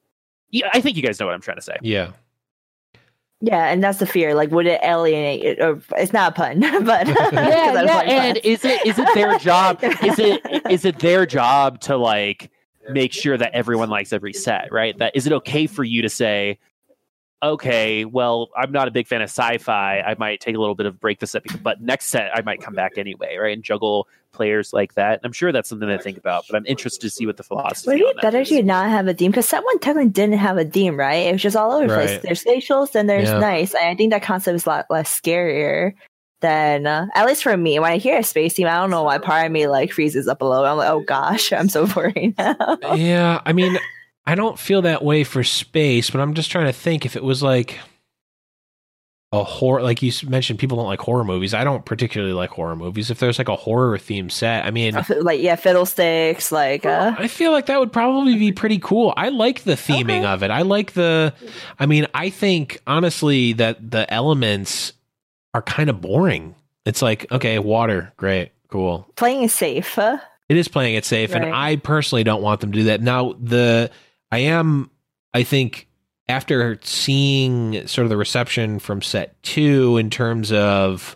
yeah, 0.49 0.69
I 0.73 0.81
think 0.81 0.97
you 0.97 1.03
guys 1.03 1.19
know 1.19 1.25
what 1.25 1.35
I'm 1.35 1.41
trying 1.41 1.57
to 1.57 1.63
say. 1.63 1.77
Yeah. 1.81 2.11
Yeah, 3.41 3.67
and 3.67 3.83
that's 3.83 3.99
the 3.99 4.05
fear. 4.05 4.33
Like, 4.33 4.49
would 4.51 4.65
it 4.65 4.79
alienate? 4.81 5.43
It, 5.43 5.59
or 5.61 5.81
it's 5.97 6.13
not 6.13 6.31
a 6.31 6.35
pun, 6.35 6.59
but 6.85 7.07
yeah, 7.07 7.13
'cause 7.15 7.33
I 7.33 7.81
was 7.83 7.85
yeah. 7.85 8.01
And 8.07 8.33
but- 8.35 8.45
is 8.45 8.63
it 8.65 8.85
is 8.85 8.97
it 8.97 9.07
their 9.13 9.37
job? 9.37 9.79
Is 9.83 10.19
it 10.19 10.41
is 10.69 10.85
it 10.85 10.99
their 10.99 11.25
job 11.25 11.79
to 11.81 11.97
like 11.97 12.49
make 12.89 13.11
sure 13.13 13.37
that 13.37 13.51
everyone 13.53 13.89
likes 13.89 14.13
every 14.13 14.33
set? 14.33 14.71
Right? 14.71 14.97
That 14.97 15.15
is 15.15 15.27
it 15.27 15.33
okay 15.33 15.67
for 15.67 15.83
you 15.83 16.01
to 16.01 16.09
say? 16.09 16.59
Okay, 17.45 18.05
well, 18.05 18.49
I'm 18.57 18.71
not 18.71 18.87
a 18.87 18.91
big 18.91 19.07
fan 19.07 19.21
of 19.21 19.29
sci-fi. 19.29 19.99
I 20.01 20.15
might 20.17 20.39
take 20.41 20.55
a 20.55 20.59
little 20.59 20.75
bit 20.75 20.85
of 20.87 20.99
break 20.99 21.19
this 21.19 21.31
set, 21.31 21.43
but 21.63 21.81
next 21.81 22.07
set 22.07 22.31
I 22.35 22.41
might 22.41 22.61
come 22.61 22.73
back 22.73 22.97
anyway, 22.97 23.37
right? 23.37 23.53
And 23.53 23.63
juggle 23.63 24.07
players 24.31 24.73
like 24.73 24.95
that. 24.95 25.19
I'm 25.23 25.31
sure 25.31 25.51
that's 25.51 25.69
something 25.69 25.87
to 25.87 25.97
think 25.99 26.17
about. 26.17 26.45
But 26.49 26.57
I'm 26.57 26.65
interested 26.65 27.01
to 27.01 27.09
see 27.09 27.25
what 27.25 27.37
the 27.37 27.43
philosophy. 27.43 27.91
Would 27.91 28.01
it 28.01 28.15
be 28.17 28.21
better 28.21 28.39
is. 28.41 28.49
to 28.49 28.63
not 28.63 28.89
have 28.89 29.07
a 29.07 29.13
theme? 29.13 29.31
Because 29.31 29.47
set 29.47 29.63
one 29.63 29.79
technically 29.79 30.09
didn't 30.09 30.39
have 30.39 30.57
a 30.57 30.65
theme, 30.65 30.97
right? 30.97 31.27
It 31.27 31.31
was 31.33 31.41
just 31.41 31.55
all 31.55 31.71
over 31.71 31.87
the 31.87 31.93
place. 31.93 32.19
There's 32.21 32.43
spatials, 32.43 32.91
then 32.91 33.07
there's 33.07 33.29
Yeah. 33.29 33.39
nice. 33.39 33.73
And 33.73 33.85
I 33.89 33.95
think 33.95 34.11
that 34.11 34.23
concept 34.23 34.55
is 34.55 34.65
a 34.65 34.69
lot 34.69 34.85
less 34.89 35.09
scarier 35.21 35.93
than, 36.41 36.85
uh, 36.85 37.07
at 37.15 37.25
least 37.25 37.43
for 37.43 37.55
me. 37.55 37.79
When 37.79 37.91
I 37.91 37.97
hear 37.97 38.17
a 38.17 38.23
space 38.23 38.55
theme, 38.55 38.67
I 38.67 38.75
don't 38.75 38.89
know 38.89 39.03
why 39.03 39.17
part 39.19 39.45
of 39.45 39.51
me 39.51 39.67
like 39.67 39.91
freezes 39.93 40.27
up 40.27 40.41
a 40.41 40.45
little. 40.45 40.65
I'm 40.65 40.77
like, 40.77 40.89
oh 40.89 40.99
gosh, 41.01 41.53
I'm 41.53 41.69
so 41.69 41.85
worried 41.95 42.35
now. 42.37 42.77
Yeah. 42.95 43.41
I 43.45 43.53
mean, 43.53 43.77
I 44.27 44.35
don't 44.35 44.57
feel 44.57 44.81
that 44.83 45.03
way 45.03 45.23
for 45.23 45.43
space, 45.43 46.09
but 46.09 46.19
I'm 46.21 46.33
just 46.33 46.51
trying 46.51 46.65
to 46.65 46.73
think 46.73 47.05
if 47.05 47.15
it 47.15 47.23
was 47.23 47.43
like 47.43 47.79
a 49.31 49.43
horror 49.43 49.81
like 49.81 50.01
you 50.01 50.11
mentioned 50.29 50.59
people 50.59 50.77
don't 50.77 50.85
like 50.85 50.99
horror 51.01 51.23
movies 51.25 51.53
i 51.53 51.63
don't 51.63 51.83
particularly 51.83 52.31
like 52.31 52.51
horror 52.51 52.75
movies 52.75 53.09
if 53.11 53.19
there's 53.19 53.37
like 53.37 53.49
a 53.49 53.55
horror 53.55 53.97
theme 53.97 54.29
set 54.29 54.63
i 54.65 54.71
mean 54.71 54.93
like 55.19 55.41
yeah, 55.41 55.55
fiddlesticks, 55.55 56.51
like 56.53 56.85
uh, 56.85 57.13
I 57.17 57.27
feel 57.27 57.51
like 57.51 57.65
that 57.65 57.79
would 57.79 57.91
probably 57.91 58.35
be 58.37 58.51
pretty 58.53 58.77
cool. 58.79 59.13
I 59.17 59.29
like 59.29 59.63
the 59.63 59.73
theming 59.73 60.19
Okay. 60.19 60.25
of 60.25 60.43
it. 60.43 60.51
I 60.51 60.61
like 60.61 60.93
the 60.93 61.33
I 61.79 61.85
mean, 61.85 62.07
I 62.13 62.29
think 62.29 62.79
honestly 62.87 63.53
that 63.53 63.91
the 63.91 64.11
elements 64.13 64.93
are 65.53 65.61
kind 65.63 65.89
of 65.89 65.99
boring. 66.01 66.55
It's 66.85 67.01
like, 67.01 67.29
okay, 67.31 67.59
water, 67.59 68.13
great, 68.17 68.51
cool. 68.69 69.07
playing 69.15 69.43
it 69.43 69.51
safe. 69.51 69.97
uh, 69.99 70.17
It 70.49 70.55
is 70.55 70.67
playing 70.69 70.95
it 70.95 71.03
safe 71.03 71.33
and 71.35 71.43
I 71.45 71.75
personally 71.77 72.23
don't 72.23 72.41
want 72.43 72.61
them 72.61 72.71
to 72.71 72.77
do 72.79 72.83
that. 72.85 73.01
Now, 73.01 73.33
the 73.41 73.91
I 74.35 74.39
am 74.39 74.91
I 75.33 75.43
think 75.43 75.87
after 76.27 76.77
seeing 76.83 77.87
sort 77.87 78.03
of 78.03 78.09
the 78.09 78.17
reception 78.17 78.79
from 78.79 79.01
set 79.01 79.41
2 79.43 79.95
in 79.95 80.09
terms 80.09 80.51
of 80.51 81.15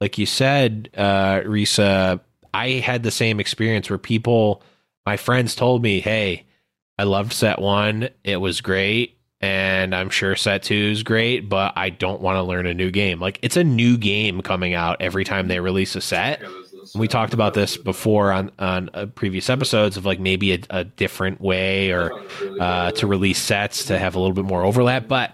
like 0.00 0.16
you 0.16 0.26
said, 0.26 0.88
uh 0.96 1.40
Risa, 1.40 2.20
I 2.54 2.68
had 2.68 3.02
the 3.02 3.10
same 3.10 3.40
experience 3.40 3.90
where 3.90 3.98
people 3.98 4.62
my 5.04 5.16
friends 5.16 5.56
told 5.56 5.82
me, 5.82 5.98
"Hey, 5.98 6.46
I 6.96 7.02
loved 7.02 7.32
set 7.32 7.60
1. 7.60 8.08
It 8.22 8.36
was 8.36 8.60
great." 8.60 9.18
And 9.40 9.92
I'm 9.92 10.08
sure 10.08 10.36
set 10.36 10.62
two 10.62 10.90
is 10.92 11.02
great, 11.02 11.48
but 11.48 11.72
I 11.74 11.90
don't 11.90 12.20
want 12.20 12.36
to 12.36 12.44
learn 12.44 12.68
a 12.68 12.74
new 12.74 12.92
game. 12.92 13.18
Like 13.18 13.40
it's 13.42 13.56
a 13.56 13.64
new 13.64 13.98
game 13.98 14.40
coming 14.40 14.72
out 14.72 14.98
every 15.00 15.24
time 15.24 15.48
they 15.48 15.58
release 15.58 15.96
a 15.96 16.00
set. 16.00 16.40
We 16.94 17.08
talked 17.08 17.32
about 17.32 17.54
this 17.54 17.76
before 17.76 18.32
on 18.32 18.50
on 18.58 18.90
uh, 18.92 19.06
previous 19.06 19.48
episodes 19.48 19.96
of 19.96 20.04
like 20.04 20.20
maybe 20.20 20.52
a, 20.52 20.58
a 20.70 20.84
different 20.84 21.40
way 21.40 21.90
or 21.90 22.12
uh, 22.60 22.92
to 22.92 23.06
release 23.06 23.38
sets 23.38 23.86
to 23.86 23.98
have 23.98 24.14
a 24.14 24.20
little 24.20 24.34
bit 24.34 24.44
more 24.44 24.62
overlap. 24.64 25.08
But 25.08 25.32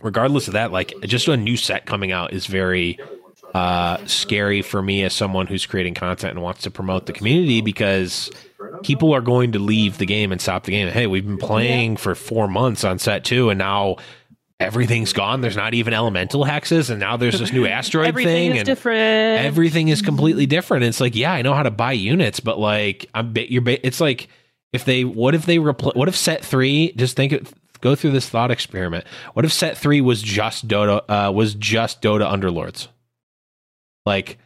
regardless 0.00 0.48
of 0.48 0.52
that, 0.54 0.72
like 0.72 0.94
just 1.02 1.28
a 1.28 1.36
new 1.36 1.56
set 1.56 1.86
coming 1.86 2.12
out 2.12 2.32
is 2.32 2.46
very 2.46 2.98
uh, 3.54 4.04
scary 4.06 4.60
for 4.60 4.82
me 4.82 5.02
as 5.02 5.14
someone 5.14 5.46
who's 5.46 5.64
creating 5.64 5.94
content 5.94 6.32
and 6.32 6.42
wants 6.42 6.62
to 6.62 6.70
promote 6.70 7.06
the 7.06 7.12
community 7.12 7.62
because 7.62 8.30
people 8.82 9.14
are 9.14 9.20
going 9.20 9.52
to 9.52 9.58
leave 9.58 9.98
the 9.98 10.06
game 10.06 10.32
and 10.32 10.40
stop 10.40 10.64
the 10.64 10.72
game. 10.72 10.88
Hey, 10.88 11.06
we've 11.06 11.26
been 11.26 11.38
playing 11.38 11.96
for 11.96 12.14
four 12.14 12.48
months 12.48 12.84
on 12.84 12.98
set 12.98 13.24
two, 13.24 13.48
and 13.48 13.58
now 13.58 13.96
everything's 14.60 15.12
gone. 15.12 15.40
There's 15.40 15.56
not 15.56 15.74
even 15.74 15.92
elemental 15.94 16.44
hexes, 16.44 16.90
and 16.90 17.00
now 17.00 17.16
there's 17.16 17.38
this 17.38 17.52
new 17.52 17.66
asteroid 17.68 18.08
Everything 18.08 18.32
thing, 18.34 18.50
is 18.52 18.58
and 18.58 18.66
different. 18.66 19.44
everything 19.44 19.88
is 19.88 20.02
completely 20.02 20.46
different. 20.46 20.84
It's 20.84 21.00
like, 21.00 21.14
yeah, 21.14 21.32
I 21.32 21.42
know 21.42 21.54
how 21.54 21.62
to 21.62 21.70
buy 21.70 21.92
units, 21.92 22.40
but 22.40 22.58
like, 22.58 23.06
I'm 23.14 23.32
ba- 23.32 23.50
you're. 23.50 23.62
Ba- 23.62 23.84
it's 23.86 24.00
like 24.00 24.28
if 24.72 24.84
they, 24.84 25.04
what 25.04 25.34
if 25.34 25.46
they 25.46 25.56
repl- 25.58 25.94
What 25.96 26.08
if 26.08 26.16
set 26.16 26.44
three? 26.44 26.92
Just 26.92 27.16
think, 27.16 27.32
it, 27.32 27.48
go 27.80 27.94
through 27.94 28.12
this 28.12 28.28
thought 28.28 28.50
experiment. 28.50 29.04
What 29.34 29.44
if 29.44 29.52
set 29.52 29.76
three 29.78 30.00
was 30.00 30.22
just 30.22 30.66
Dota? 30.68 31.02
Uh, 31.08 31.32
was 31.32 31.54
just 31.54 32.00
Dota 32.02 32.30
Underlords? 32.30 32.88
Like, 34.04 34.38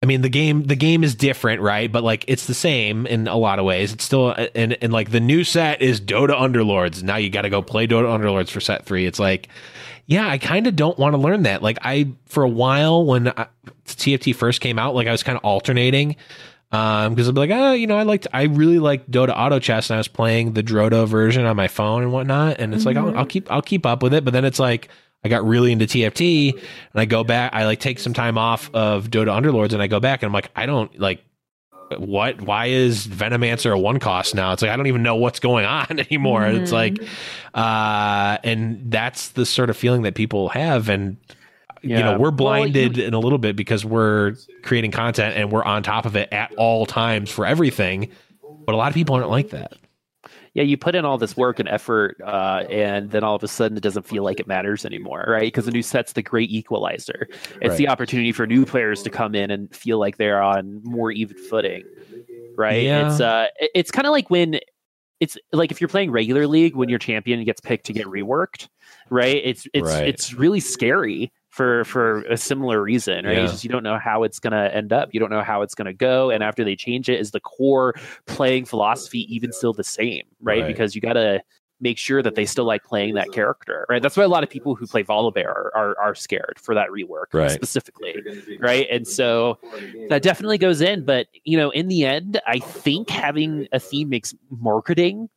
I 0.00 0.06
mean, 0.06 0.22
the 0.22 0.28
game 0.28 0.62
the 0.64 0.76
game 0.76 1.02
is 1.02 1.14
different, 1.14 1.60
right? 1.60 1.90
But 1.90 2.04
like, 2.04 2.24
it's 2.28 2.46
the 2.46 2.54
same 2.54 3.06
in 3.06 3.26
a 3.26 3.36
lot 3.36 3.58
of 3.58 3.64
ways. 3.64 3.92
It's 3.92 4.04
still 4.04 4.28
uh, 4.28 4.46
and 4.54 4.76
and 4.80 4.92
like 4.92 5.10
the 5.10 5.20
new 5.20 5.42
set 5.42 5.82
is 5.82 6.00
Dota 6.00 6.38
Underlords. 6.38 7.02
Now 7.02 7.16
you 7.16 7.30
got 7.30 7.42
to 7.42 7.50
go 7.50 7.62
play 7.62 7.86
Dota 7.88 8.06
Underlords 8.06 8.50
for 8.50 8.60
set 8.60 8.84
three. 8.84 9.06
It's 9.06 9.18
like, 9.18 9.48
yeah, 10.06 10.28
I 10.28 10.38
kind 10.38 10.68
of 10.68 10.76
don't 10.76 10.98
want 10.98 11.14
to 11.14 11.18
learn 11.18 11.42
that. 11.42 11.62
Like, 11.62 11.78
I 11.82 12.12
for 12.26 12.44
a 12.44 12.48
while 12.48 13.04
when 13.04 13.28
uh, 13.28 13.32
I, 13.36 13.46
TFT 13.86 14.36
first 14.36 14.60
came 14.60 14.78
out, 14.78 14.94
like 14.94 15.08
I 15.08 15.12
was 15.12 15.24
kind 15.24 15.36
of 15.36 15.44
alternating. 15.44 16.16
Um, 16.70 17.14
because 17.14 17.28
I'd 17.28 17.34
be 17.34 17.40
like, 17.40 17.50
oh, 17.50 17.72
you 17.72 17.86
know, 17.86 17.96
I 17.96 18.02
liked, 18.02 18.26
I 18.30 18.42
really 18.42 18.78
liked 18.78 19.10
Dota 19.10 19.32
Auto 19.34 19.58
Chess, 19.58 19.88
and 19.88 19.94
I 19.94 19.98
was 19.98 20.06
playing 20.06 20.52
the 20.52 20.62
Drodo 20.62 21.08
version 21.08 21.46
on 21.46 21.56
my 21.56 21.66
phone 21.66 22.02
and 22.02 22.12
whatnot. 22.12 22.60
And 22.60 22.74
it's 22.74 22.84
like, 22.84 22.98
I'll, 22.98 23.06
mm-hmm. 23.06 23.18
I'll 23.18 23.24
keep, 23.24 23.50
I'll 23.50 23.62
keep 23.62 23.86
up 23.86 24.02
with 24.02 24.12
it. 24.12 24.22
But 24.22 24.34
then 24.34 24.44
it's 24.44 24.58
like, 24.58 24.90
I 25.24 25.28
got 25.28 25.44
really 25.44 25.72
into 25.72 25.84
TFT, 25.86 26.52
and 26.54 26.62
I 26.94 27.04
go 27.04 27.24
back. 27.24 27.52
I 27.54 27.64
like 27.66 27.80
take 27.80 27.98
some 27.98 28.14
time 28.14 28.38
off 28.38 28.70
of 28.72 29.08
Dota 29.08 29.28
Underlords, 29.28 29.72
and 29.72 29.82
I 29.82 29.86
go 29.86 30.00
back, 30.00 30.22
and 30.22 30.28
I'm 30.28 30.32
like, 30.32 30.50
I 30.54 30.66
don't 30.66 30.98
like 30.98 31.24
what 31.96 32.40
why 32.42 32.66
is 32.66 33.06
venomancer 33.06 33.72
a 33.74 33.78
one 33.78 33.98
cost 33.98 34.34
now? 34.34 34.52
It's 34.52 34.60
like 34.60 34.70
i 34.70 34.76
don't 34.76 34.88
even 34.88 35.02
know 35.02 35.16
what's 35.16 35.40
going 35.40 35.64
on 35.78 35.86
anymore. 35.98 36.46
It's 36.46 36.72
like 36.72 36.98
uh 37.54 38.38
and 38.44 38.90
that's 38.90 39.30
the 39.30 39.46
sort 39.46 39.70
of 39.70 39.76
feeling 39.76 40.02
that 40.02 40.14
people 40.14 40.50
have. 40.50 40.88
And 40.88 41.16
you 41.82 41.96
know 41.96 42.12
we're 42.18 42.28
Well, 42.28 42.32
blinded 42.32 42.98
in 42.98 43.14
a 43.14 43.18
little 43.18 43.38
bit 43.38 43.56
because 43.56 43.84
we're 43.84 44.34
creating 44.62 44.90
content 44.90 45.36
and 45.36 45.50
we're 45.52 45.64
on 45.64 45.82
top 45.82 46.06
of 46.06 46.16
it 46.16 46.28
at 46.32 46.52
all 46.56 46.86
times 46.86 47.30
for 47.30 47.46
everything 47.46 48.10
but 48.66 48.74
a 48.74 48.76
lot 48.76 48.88
of 48.88 48.94
people 48.94 49.14
aren't 49.14 49.30
like 49.30 49.50
that 49.50 49.74
yeah, 50.58 50.64
you 50.64 50.76
put 50.76 50.96
in 50.96 51.04
all 51.04 51.18
this 51.18 51.36
work 51.36 51.60
and 51.60 51.68
effort, 51.68 52.16
uh, 52.26 52.64
and 52.68 53.12
then 53.12 53.22
all 53.22 53.36
of 53.36 53.44
a 53.44 53.46
sudden 53.48 53.76
it 53.76 53.80
doesn't 53.80 54.04
feel 54.04 54.24
like 54.24 54.40
it 54.40 54.48
matters 54.48 54.84
anymore, 54.84 55.24
right? 55.28 55.42
Because 55.42 55.66
the 55.66 55.70
new 55.70 55.84
set's 55.84 56.14
the 56.14 56.22
great 56.22 56.50
equalizer. 56.50 57.28
It's 57.62 57.76
the 57.76 57.86
opportunity 57.86 58.32
for 58.32 58.44
new 58.44 58.66
players 58.66 59.04
to 59.04 59.10
come 59.10 59.36
in 59.36 59.52
and 59.52 59.72
feel 59.72 60.00
like 60.00 60.16
they're 60.16 60.42
on 60.42 60.80
more 60.82 61.12
even 61.12 61.36
footing, 61.36 61.84
right? 62.56 62.82
Yeah. 62.82 63.12
It's 63.12 63.20
uh, 63.20 63.46
it's 63.72 63.92
kind 63.92 64.04
of 64.08 64.10
like 64.10 64.30
when 64.30 64.58
it's 65.20 65.38
like 65.52 65.70
if 65.70 65.80
you're 65.80 65.86
playing 65.86 66.10
regular 66.10 66.48
league 66.48 66.74
when 66.74 66.88
your 66.88 66.98
champion 66.98 67.44
gets 67.44 67.60
picked 67.60 67.86
to 67.86 67.92
get 67.92 68.06
reworked, 68.06 68.66
right? 69.10 69.40
It's 69.44 69.64
it's 69.72 69.88
Right. 69.88 70.08
it's 70.08 70.34
really 70.34 70.58
scary 70.58 71.30
for 71.58 71.84
for 71.86 72.22
a 72.22 72.36
similar 72.36 72.80
reason, 72.80 73.26
right? 73.26 73.38
Yeah. 73.38 73.46
Just 73.48 73.64
you 73.64 73.68
don't 73.70 73.82
know 73.82 73.98
how 73.98 74.22
it's 74.22 74.38
gonna 74.38 74.70
end 74.72 74.92
up. 74.92 75.08
You 75.12 75.18
don't 75.18 75.28
know 75.30 75.42
how 75.42 75.62
it's 75.62 75.74
gonna 75.74 75.92
go. 75.92 76.30
And 76.30 76.40
after 76.42 76.62
they 76.62 76.76
change 76.76 77.08
it, 77.08 77.18
is 77.20 77.32
the 77.32 77.40
core 77.40 77.94
playing 78.26 78.64
philosophy 78.64 79.26
even 79.34 79.50
still 79.50 79.72
the 79.72 79.82
same, 79.82 80.22
right? 80.40 80.60
Right. 80.62 80.66
Because 80.68 80.94
you 80.94 81.00
gotta 81.00 81.42
make 81.80 81.98
sure 81.98 82.22
that 82.22 82.36
they 82.36 82.44
still 82.44 82.64
like 82.64 82.84
playing 82.84 83.14
that 83.14 83.32
character, 83.32 83.86
right? 83.88 84.00
That's 84.00 84.16
why 84.16 84.22
a 84.22 84.28
lot 84.28 84.44
of 84.44 84.50
people 84.50 84.76
who 84.76 84.86
play 84.86 85.02
Volibear 85.02 85.46
are, 85.46 85.72
are, 85.76 85.98
are 86.00 86.14
scared 86.14 86.58
for 86.60 86.74
that 86.76 86.90
rework 86.90 87.26
Right. 87.32 87.50
specifically, 87.50 88.14
right? 88.60 88.86
And 88.90 89.06
so 89.06 89.58
that 90.10 90.22
definitely 90.22 90.58
goes 90.58 90.80
in. 90.80 91.04
But 91.04 91.26
you 91.42 91.56
know, 91.56 91.70
in 91.70 91.88
the 91.88 92.04
end, 92.04 92.40
I 92.46 92.60
think 92.60 93.10
having 93.10 93.66
a 93.72 93.80
theme 93.80 94.08
makes 94.10 94.32
marketing 94.48 95.28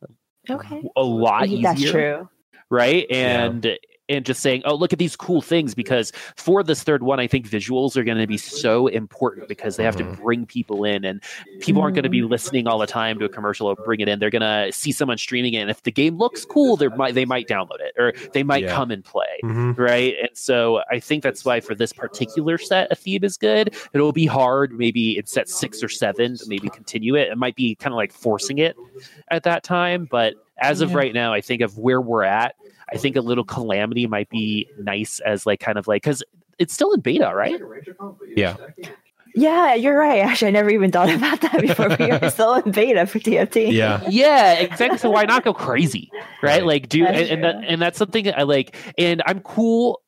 Okay, 0.48 0.82
a 0.96 1.02
lot 1.02 1.48
easier 1.48 1.62
that's 1.62 1.82
true. 1.90 2.28
right 2.70 3.10
and 3.10 3.76
and 4.12 4.24
just 4.26 4.40
saying 4.40 4.62
oh 4.64 4.74
look 4.74 4.92
at 4.92 4.98
these 4.98 5.16
cool 5.16 5.40
things 5.42 5.74
because 5.74 6.12
for 6.36 6.62
this 6.62 6.82
third 6.82 7.02
one 7.02 7.18
i 7.20 7.26
think 7.26 7.48
visuals 7.48 7.96
are 7.96 8.04
going 8.04 8.18
to 8.18 8.26
be 8.26 8.36
so 8.36 8.86
important 8.88 9.48
because 9.48 9.76
they 9.76 9.84
have 9.84 9.96
Mhm. 9.96 10.16
to 10.16 10.22
bring 10.22 10.46
people 10.46 10.84
in 10.84 11.04
and 11.04 11.22
people 11.60 11.82
aren't 11.82 11.94
going 11.94 12.02
to 12.04 12.08
be 12.10 12.22
listening 12.22 12.66
all 12.66 12.78
the 12.78 12.86
time 12.86 13.18
to 13.18 13.24
a 13.24 13.28
commercial 13.28 13.66
or 13.66 13.74
bring 13.76 14.00
it 14.00 14.08
in 14.08 14.18
they're 14.18 14.30
going 14.30 14.42
to 14.42 14.72
see 14.72 14.92
someone 14.92 15.18
streaming 15.18 15.54
it 15.54 15.58
and 15.60 15.70
if 15.70 15.82
the 15.82 15.90
game 15.92 16.16
looks 16.18 16.44
cool 16.44 16.76
they 16.76 16.88
might 16.88 17.14
they 17.14 17.24
might 17.24 17.46
download 17.48 17.80
it 17.80 17.92
or 17.98 18.12
they 18.32 18.42
might 18.42 18.64
Yeah. 18.64 18.74
come 18.74 18.90
and 18.90 19.04
play 19.04 19.40
mm-hmm. 19.42 19.72
right? 19.80 20.14
And 20.20 20.30
so 20.34 20.80
I 20.90 20.98
think 21.00 21.22
that's 21.22 21.44
why 21.44 21.60
for 21.60 21.74
this 21.74 21.92
particular 21.92 22.58
set, 22.58 22.90
a 22.90 22.94
theme 22.94 23.24
is 23.24 23.36
good. 23.36 23.74
It'll 23.92 24.12
be 24.12 24.26
hard, 24.26 24.72
maybe 24.72 25.16
in 25.18 25.26
set 25.26 25.48
six 25.48 25.82
or 25.82 25.88
seven, 25.88 26.36
to 26.36 26.44
maybe 26.46 26.68
continue 26.68 27.14
it. 27.16 27.28
It 27.28 27.38
might 27.38 27.56
be 27.56 27.74
kind 27.74 27.92
of 27.92 27.96
like 27.96 28.12
forcing 28.12 28.58
it 28.58 28.76
at 29.30 29.42
that 29.44 29.62
time, 29.64 30.06
but 30.10 30.34
as 30.58 30.80
of 30.80 30.90
Yeah. 30.90 30.96
right 30.98 31.14
now, 31.14 31.32
I 31.32 31.40
think 31.40 31.60
of 31.62 31.78
where 31.78 32.00
we're 32.00 32.22
at. 32.24 32.54
I 32.92 32.96
think 32.98 33.16
a 33.16 33.20
little 33.20 33.44
calamity 33.44 34.06
might 34.06 34.28
be 34.28 34.68
nice 34.78 35.20
as 35.20 35.46
like 35.46 35.60
kind 35.60 35.78
of 35.78 35.88
like 35.88 36.02
because 36.02 36.22
it's 36.58 36.74
still 36.74 36.92
in 36.92 37.00
beta, 37.00 37.32
right? 37.34 37.60
Yeah. 38.36 38.56
Yeah, 39.34 39.72
you're 39.74 39.96
right. 39.96 40.18
Actually, 40.20 40.48
I 40.48 40.50
never 40.50 40.68
even 40.68 40.90
thought 40.90 41.08
about 41.08 41.40
that 41.40 41.58
before. 41.62 41.88
We 41.98 42.10
are 42.10 42.28
still 42.30 42.54
in 42.54 42.70
beta 42.70 43.06
for 43.06 43.18
TFT. 43.18 43.72
yeah 43.72 44.02
yeah 44.10 44.52
exactly 44.54 44.98
so 44.98 45.08
why 45.10 45.24
not 45.24 45.42
go 45.42 45.54
crazy 45.54 46.10
right, 46.42 46.58
Right. 46.58 46.66
like 46.66 46.88
do 46.90 47.06
and, 47.06 47.16
That's 47.16 47.30
and, 47.30 47.44
that, 47.44 47.54
and 47.66 47.80
that's 47.80 47.98
something 47.98 48.30
i 48.34 48.42
like 48.42 48.76
and 48.98 49.22
i'm 49.24 49.40
cool 49.40 50.02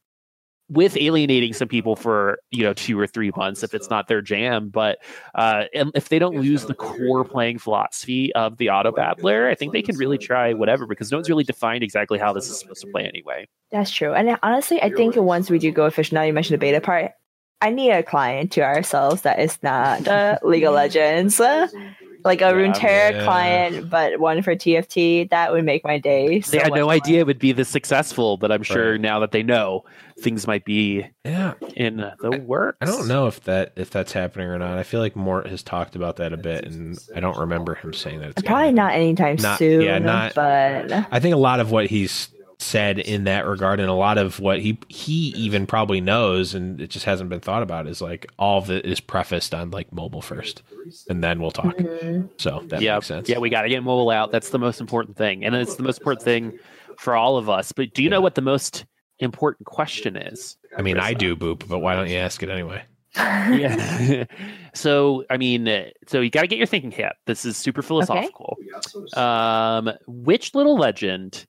with 0.70 0.96
alienating 0.96 1.52
some 1.52 1.68
people 1.68 1.94
for 1.94 2.38
you 2.50 2.62
know 2.62 2.72
two 2.72 2.98
or 2.98 3.06
three 3.06 3.30
months 3.36 3.62
if 3.62 3.74
it's 3.74 3.90
not 3.90 4.08
their 4.08 4.22
jam 4.22 4.70
but 4.70 4.98
uh 5.34 5.64
and 5.74 5.90
if 5.94 6.08
they 6.08 6.18
don't 6.18 6.36
lose 6.36 6.64
the 6.64 6.74
core 6.74 7.22
playing 7.22 7.58
philosophy 7.58 8.34
of 8.34 8.56
the 8.56 8.70
auto 8.70 8.90
battler 8.90 9.46
i 9.48 9.54
think 9.54 9.72
they 9.74 9.82
can 9.82 9.94
really 9.98 10.16
try 10.16 10.54
whatever 10.54 10.86
because 10.86 11.10
no 11.12 11.18
one's 11.18 11.28
really 11.28 11.44
defined 11.44 11.82
exactly 11.84 12.18
how 12.18 12.32
this 12.32 12.48
is 12.48 12.58
supposed 12.58 12.80
to 12.80 12.86
play 12.86 13.04
anyway 13.04 13.46
That's 13.70 13.90
true. 13.90 14.14
And 14.14 14.38
honestly, 14.42 14.80
I 14.80 14.88
think 14.90 15.16
once 15.16 15.50
we 15.50 15.58
do 15.58 15.70
go 15.72 15.84
official, 15.84 16.14
now 16.14 16.22
you 16.22 16.32
mentioned 16.32 16.54
the 16.54 16.58
beta 16.58 16.80
part, 16.80 17.12
I 17.60 17.70
need 17.70 17.90
a 17.90 18.02
client 18.02 18.52
to 18.52 18.60
ourselves 18.62 19.22
that 19.22 19.40
is 19.40 19.58
not 19.62 20.06
uh, 20.06 20.38
League 20.44 20.62
of 20.64 20.74
Legends. 20.74 21.40
uh, 21.40 21.66
like 22.24 22.40
a 22.40 22.44
Yeah, 22.44 22.52
Runeterra 22.52 23.12
yeah. 23.12 23.24
client, 23.24 23.90
but 23.90 24.18
one 24.20 24.42
for 24.42 24.54
TFT. 24.54 25.28
That 25.30 25.52
would 25.52 25.64
make 25.64 25.82
my 25.84 25.98
day. 25.98 26.40
so 26.40 26.52
they 26.52 26.58
had 26.58 26.70
much 26.70 26.78
no 26.78 26.84
more. 26.84 26.92
idea 26.94 27.20
it 27.20 27.26
would 27.26 27.38
be 27.38 27.52
this 27.52 27.68
successful 27.68 28.36
but 28.36 28.50
i'm 28.52 28.62
sure 28.62 28.92
Right. 28.92 29.00
now 29.00 29.18
that 29.20 29.32
they 29.32 29.42
know 29.42 29.84
things 30.18 30.46
might 30.46 30.64
be 30.64 31.04
yeah 31.24 31.54
in 31.76 31.96
the 31.96 32.42
works 32.46 32.78
I 32.80 32.86
don't 32.86 33.08
know 33.08 33.26
if 33.26 33.40
that 33.44 33.72
if 33.76 33.90
that's 33.90 34.12
happening 34.12 34.46
or 34.48 34.58
not. 34.58 34.78
I 34.78 34.82
feel 34.82 35.00
like 35.00 35.16
Mort 35.16 35.46
has 35.48 35.62
talked 35.62 35.96
about 35.96 36.16
that 36.16 36.32
a 36.32 36.36
bit, 36.36 36.64
and 36.66 36.98
I 37.14 37.20
don't 37.20 37.36
remember 37.38 37.74
him 37.74 37.92
saying 37.92 38.20
that. 38.20 38.30
It's 38.30 38.42
gonna 38.42 38.48
Probably 38.48 38.64
happen. 38.66 38.74
not 38.76 38.94
anytime 38.94 39.36
Not- 39.40 39.58
soon. 39.58 39.80
yeah, 39.82 39.98
not- 39.98 40.34
But 40.34 40.92
I 41.10 41.18
think 41.20 41.34
a 41.34 41.38
lot 41.38 41.60
of 41.60 41.70
what 41.70 41.86
he's 41.86 42.28
said 42.60 43.00
in 43.00 43.24
that 43.24 43.46
regard, 43.46 43.80
and 43.80 43.90
a 43.90 43.94
lot 43.94 44.16
of 44.16 44.38
what 44.38 44.60
he 44.60 44.78
he 44.88 45.34
even 45.36 45.66
probably 45.66 46.00
knows, 46.00 46.54
and 46.54 46.80
it 46.80 46.88
just 46.88 47.04
hasn't 47.04 47.28
been 47.28 47.40
thought 47.40 47.62
about, 47.64 47.86
is 47.88 48.00
like 48.00 48.26
all 48.38 48.58
of 48.58 48.70
it 48.70 48.86
is 48.86 49.00
prefaced 49.00 49.52
on 49.52 49.70
like 49.72 49.92
mobile 49.92 50.22
first, 50.22 50.62
and 51.08 51.22
then 51.22 51.40
we'll 51.40 51.50
talk. 51.50 51.76
Mhm. 51.76 52.28
So 52.38 52.62
that 52.68 52.80
yeah, 52.80 52.94
makes 52.94 53.06
sense. 53.08 53.28
Yeah, 53.28 53.38
we 53.38 53.50
got 53.50 53.62
to 53.62 53.68
get 53.68 53.82
mobile 53.82 54.10
out. 54.10 54.30
That's 54.30 54.50
the 54.50 54.60
most 54.60 54.80
important 54.80 55.16
thing, 55.16 55.44
and 55.44 55.54
it's 55.56 55.74
the 55.74 55.82
most 55.82 55.98
important 55.98 56.22
thing 56.24 56.58
for 56.96 57.16
all 57.16 57.36
of 57.36 57.50
us. 57.50 57.72
But 57.72 57.92
do 57.92 58.02
you 58.04 58.08
know 58.08 58.20
what 58.20 58.36
the 58.36 58.42
most 58.42 58.84
important 59.18 59.66
question 59.66 60.16
is. 60.16 60.56
I 60.76 60.82
mean, 60.82 60.98
I 60.98 61.14
do 61.14 61.36
boop, 61.36 61.66
but 61.68 61.78
why 61.78 61.94
don't 61.94 62.08
you 62.10 62.16
ask 62.16 62.42
it 62.42 62.48
anyway? 62.50 62.82
Yeah. 63.16 64.24
so, 64.74 65.24
I 65.30 65.36
mean, 65.36 65.68
uh, 65.68 65.84
so 66.08 66.20
you 66.20 66.30
got 66.30 66.40
to 66.40 66.46
get 66.48 66.58
your 66.58 66.66
thinking 66.66 66.90
cap. 66.90 67.14
This 67.26 67.44
is 67.44 67.56
super 67.56 67.80
philosophical. 67.80 68.56
Okay. 68.74 69.20
Um, 69.20 69.90
which 70.08 70.52
little 70.54 70.76
legend 70.76 71.46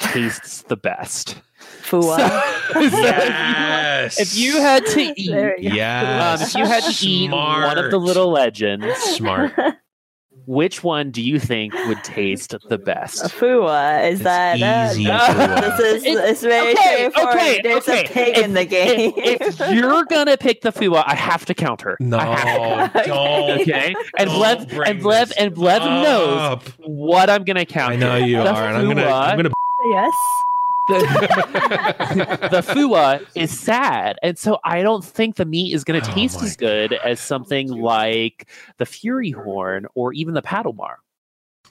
tastes 0.00 0.62
the 0.62 0.76
best? 0.76 1.40
Fuwa. 1.82 2.18
So- 2.18 2.88
so 2.90 2.96
Yes. 2.98 4.20
if 4.20 4.36
you 4.36 4.60
had 4.60 4.84
to 4.84 5.00
eat, 5.16 5.30
There 5.30 5.58
you 5.58 5.70
go. 5.70 5.70
um, 5.70 5.76
Yes. 5.76 6.48
if 6.54 6.54
you 6.60 6.66
had 6.66 6.82
to 6.84 7.06
eat 7.06 7.30
one 7.30 7.78
of 7.78 7.90
the 7.90 7.98
little 7.98 8.28
legends, 8.30 8.86
Smart. 8.98 9.52
Which 10.48 10.82
one 10.82 11.10
do 11.10 11.20
you 11.20 11.38
think 11.38 11.74
would 11.74 12.02
taste 12.04 12.54
the 12.70 12.78
best? 12.78 13.24
Fuwa 13.24 14.08
is 14.10 14.14
It's 14.20 14.24
that 14.24 14.62
uh, 14.62 14.90
easy, 14.92 15.06
uh, 15.10 15.18
Fuwa. 15.20 15.60
This 15.60 15.78
is 15.80 16.04
It's- 16.06 16.30
it's 16.30 16.40
very 16.40 16.72
okay, 16.72 16.80
straightforward. 17.12 17.34
okay, 17.36 17.60
There's 17.62 17.88
okay. 17.88 18.04
a 18.04 18.08
pig 18.08 18.38
in 18.38 18.54
the 18.54 18.64
game. 18.64 19.12
If, 19.16 19.60
if 19.60 19.74
you're 19.74 20.04
gonna 20.06 20.38
pick 20.38 20.62
the 20.62 20.72
Fuwa, 20.72 21.04
I 21.06 21.14
have 21.14 21.44
to 21.46 21.54
counter. 21.54 21.98
No, 22.00 22.16
I 22.18 22.24
have 22.36 22.92
to. 22.94 23.02
don't. 23.10 23.60
Okay, 23.60 23.94
and 24.16 24.30
Don't 24.30 24.40
Lev 24.40 24.72
and 24.86 25.02
Lev 25.04 25.32
and 25.38 25.58
Lev 25.58 25.82
knows 25.82 26.62
what 26.78 27.28
I'm 27.28 27.44
gonna 27.44 27.66
counter. 27.66 27.92
I 27.92 27.96
know 27.96 28.16
you 28.16 28.38
The 28.38 28.50
are, 28.50 28.68
and 28.68 28.76
I'm 28.78 28.88
gonna, 28.88 29.04
I'm 29.06 29.36
gonna. 29.36 29.50
yes. 29.92 30.14
the, 30.88 32.48
the 32.50 32.72
Fuwa 32.72 33.26
is 33.34 33.58
sad, 33.58 34.18
and 34.22 34.38
so 34.38 34.58
I 34.64 34.82
don't 34.82 35.04
think 35.04 35.36
the 35.36 35.44
meat 35.44 35.74
is 35.74 35.84
going 35.84 36.00
to 36.00 36.10
Oh 36.10 36.14
taste 36.14 36.40
my 36.40 36.46
as 36.46 36.56
good 36.56 36.94
as 36.94 37.20
something 37.20 37.68
like 37.68 38.48
the 38.78 38.84
Furyhorn 38.84 39.84
or 39.94 40.12
even 40.14 40.34
the 40.34 40.42
paddlemar. 40.42 40.96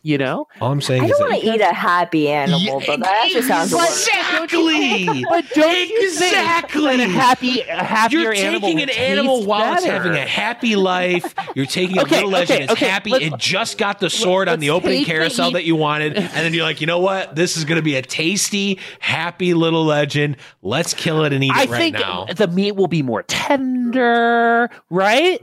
You 0.07 0.17
know, 0.17 0.47
All 0.61 0.71
I'm 0.71 0.79
saying 0.79 1.03
I 1.03 1.07
don't 1.09 1.19
want 1.19 1.41
to 1.41 1.49
eat 1.53 1.59
a 1.59 1.73
happy 1.73 2.29
animal, 2.29 2.81
but 2.87 3.01
that 3.01 3.25
actually 3.25 3.41
sounds 3.41 3.73
exactly. 3.73 5.25
but 5.29 5.43
don't 5.49 5.89
you 5.89 6.09
think 6.11 6.31
Exactly. 6.31 6.95
that 6.95 6.99
a 7.01 7.09
happy, 7.09 7.59
a 7.63 7.83
happier 7.83 8.19
You're 8.21 8.33
animal 8.33 8.69
taking 8.69 8.83
an 8.83 8.89
animal 8.91 9.35
tastes 9.35 9.47
while 9.49 9.73
it's 9.73 9.83
having 9.83 10.13
a 10.13 10.25
happy 10.25 10.77
life. 10.77 11.33
You're 11.55 11.65
taking 11.65 11.97
a 11.97 12.03
Okay, 12.03 12.15
little 12.15 12.29
legend. 12.29 12.51
okay, 12.55 12.63
it's 12.63 12.71
okay, 12.71 12.87
happy. 12.87 13.11
it 13.15 13.37
just 13.37 13.77
got 13.77 13.99
the 13.99 14.09
sword 14.09 14.47
on 14.47 14.61
the 14.61 14.69
let's 14.69 14.77
opening 14.77 14.99
take 14.99 15.07
the 15.07 15.11
carousel 15.11 15.51
that 15.51 15.65
you 15.65 15.75
wanted, 15.75 16.15
and 16.15 16.31
then 16.31 16.53
you're 16.53 16.63
like, 16.63 16.79
you 16.79 16.87
know 16.87 16.99
what? 16.99 17.35
This 17.35 17.57
is 17.57 17.65
going 17.65 17.75
to 17.75 17.81
be 17.83 17.95
a 17.97 18.01
tasty, 18.01 18.79
happy 19.01 19.53
little 19.53 19.83
legend. 19.83 20.37
Let's 20.61 20.93
kill 20.93 21.25
it 21.25 21.33
and 21.33 21.43
eat 21.43 21.51
it 21.51 21.69
right 21.69 21.77
think 21.81 21.95
now. 21.95 22.27
the 22.33 22.47
meat 22.47 22.77
will 22.77 22.87
be 22.87 23.01
more 23.03 23.23
tender, 23.23 24.69
right? 24.89 25.41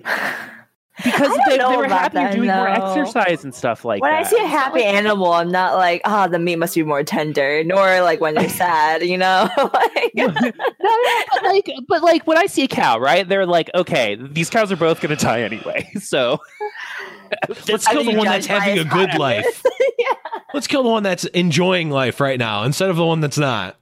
Because 1.04 1.38
they, 1.46 1.58
they 1.58 1.76
were 1.76 1.86
happy 1.86 2.18
happier 2.18 2.20
that, 2.22 2.34
doing 2.34 2.48
more 2.48 2.68
exercise 2.68 3.44
and 3.44 3.54
stuff 3.54 3.84
like 3.84 4.00
when 4.02 4.10
that. 4.10 4.16
When 4.16 4.26
I 4.26 4.28
see 4.28 4.44
a 4.44 4.48
happy 4.48 4.82
animal, 4.82 5.32
I'm 5.32 5.50
not 5.50 5.74
like, 5.76 6.00
ah, 6.04 6.26
the 6.26 6.38
meat 6.38 6.56
must 6.56 6.74
be 6.74 6.82
more 6.82 7.04
tender. 7.04 7.62
Nor 7.62 8.00
like 8.00 8.20
when 8.20 8.34
they're 8.34 8.48
sad, 8.48 9.02
you 9.02 9.18
know. 9.18 9.48
like, 9.58 10.12
no, 10.14 10.26
no, 10.26 10.52
but 10.82 11.42
like, 11.42 11.70
but 11.88 12.02
like 12.02 12.26
when 12.26 12.38
I 12.38 12.46
see 12.46 12.64
a 12.64 12.68
cow, 12.68 12.98
right? 12.98 13.28
They're 13.28 13.46
like, 13.46 13.70
okay, 13.74 14.16
these 14.16 14.50
cows 14.50 14.72
are 14.72 14.76
both 14.76 15.00
going 15.00 15.16
to 15.16 15.22
die 15.22 15.42
anyway. 15.42 15.90
So 16.00 16.38
Let's 17.68 17.86
How 17.86 17.92
kill 17.92 18.04
do 18.04 18.12
the 18.12 18.18
one 18.18 18.26
that's 18.26 18.46
having 18.46 18.78
a 18.78 18.84
good 18.84 19.14
life. 19.14 19.62
yeah. 19.98 20.14
Let's 20.52 20.66
kill 20.66 20.82
the 20.82 20.88
one 20.88 21.02
that's 21.02 21.24
enjoying 21.24 21.90
life 21.90 22.20
right 22.20 22.38
now 22.38 22.62
instead 22.64 22.90
of 22.90 22.96
the 22.96 23.04
one 23.04 23.20
that's 23.20 23.38
not. 23.38 23.76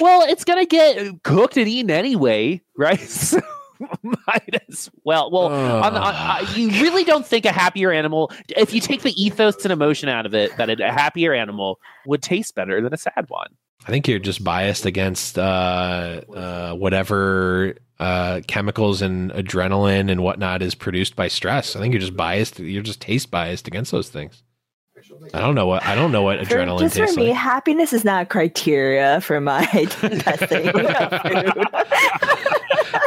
well, 0.00 0.22
it's 0.28 0.44
going 0.44 0.60
to 0.60 0.66
get 0.66 1.22
cooked 1.22 1.56
and 1.56 1.68
eaten 1.68 1.90
anyway, 1.90 2.60
right? 2.76 3.00
So 3.00 3.40
might 4.02 4.62
as 4.68 4.90
well. 5.04 5.30
Well, 5.30 5.46
on 5.46 5.94
the, 5.94 6.00
on, 6.00 6.14
uh, 6.14 6.46
you 6.54 6.68
really 6.82 7.04
don't 7.04 7.26
think 7.26 7.44
a 7.44 7.52
happier 7.52 7.92
animal, 7.92 8.30
if 8.48 8.72
you 8.74 8.80
take 8.80 9.02
the 9.02 9.12
ethos 9.22 9.64
and 9.64 9.72
emotion 9.72 10.08
out 10.08 10.26
of 10.26 10.34
it, 10.34 10.56
that 10.56 10.68
a 10.80 10.92
happier 10.92 11.32
animal 11.34 11.78
would 12.06 12.22
taste 12.22 12.54
better 12.54 12.80
than 12.80 12.92
a 12.92 12.98
sad 12.98 13.26
one. 13.28 13.48
I 13.86 13.90
think 13.90 14.08
you're 14.08 14.18
just 14.18 14.42
biased 14.42 14.86
against 14.86 15.38
uh, 15.38 16.22
uh, 16.34 16.72
whatever 16.74 17.74
uh, 18.00 18.40
chemicals 18.46 19.02
and 19.02 19.30
adrenaline 19.32 20.10
and 20.10 20.22
whatnot 20.22 20.62
is 20.62 20.74
produced 20.74 21.16
by 21.16 21.28
stress. 21.28 21.76
I 21.76 21.80
think 21.80 21.92
you're 21.92 22.00
just 22.00 22.16
biased. 22.16 22.58
You're 22.58 22.82
just 22.82 23.00
taste 23.00 23.30
biased 23.30 23.68
against 23.68 23.90
those 23.92 24.08
things. 24.08 24.42
I 25.34 25.40
don't 25.40 25.54
know 25.54 25.66
what 25.66 25.84
I 25.84 25.94
don't 25.94 26.12
know 26.12 26.22
what 26.22 26.38
For- 26.46 26.54
adrenaline 26.56 26.80
just 26.80 26.94
for 26.94 27.02
tastes 27.02 27.16
me, 27.18 27.28
like. 27.28 27.36
happiness 27.36 27.92
is 27.92 28.04
not 28.06 28.22
a 28.22 28.26
criteria 28.26 29.20
for 29.20 29.38
my 29.38 29.64
testing 29.66 30.68
of 30.68 30.72
food. 30.72 31.64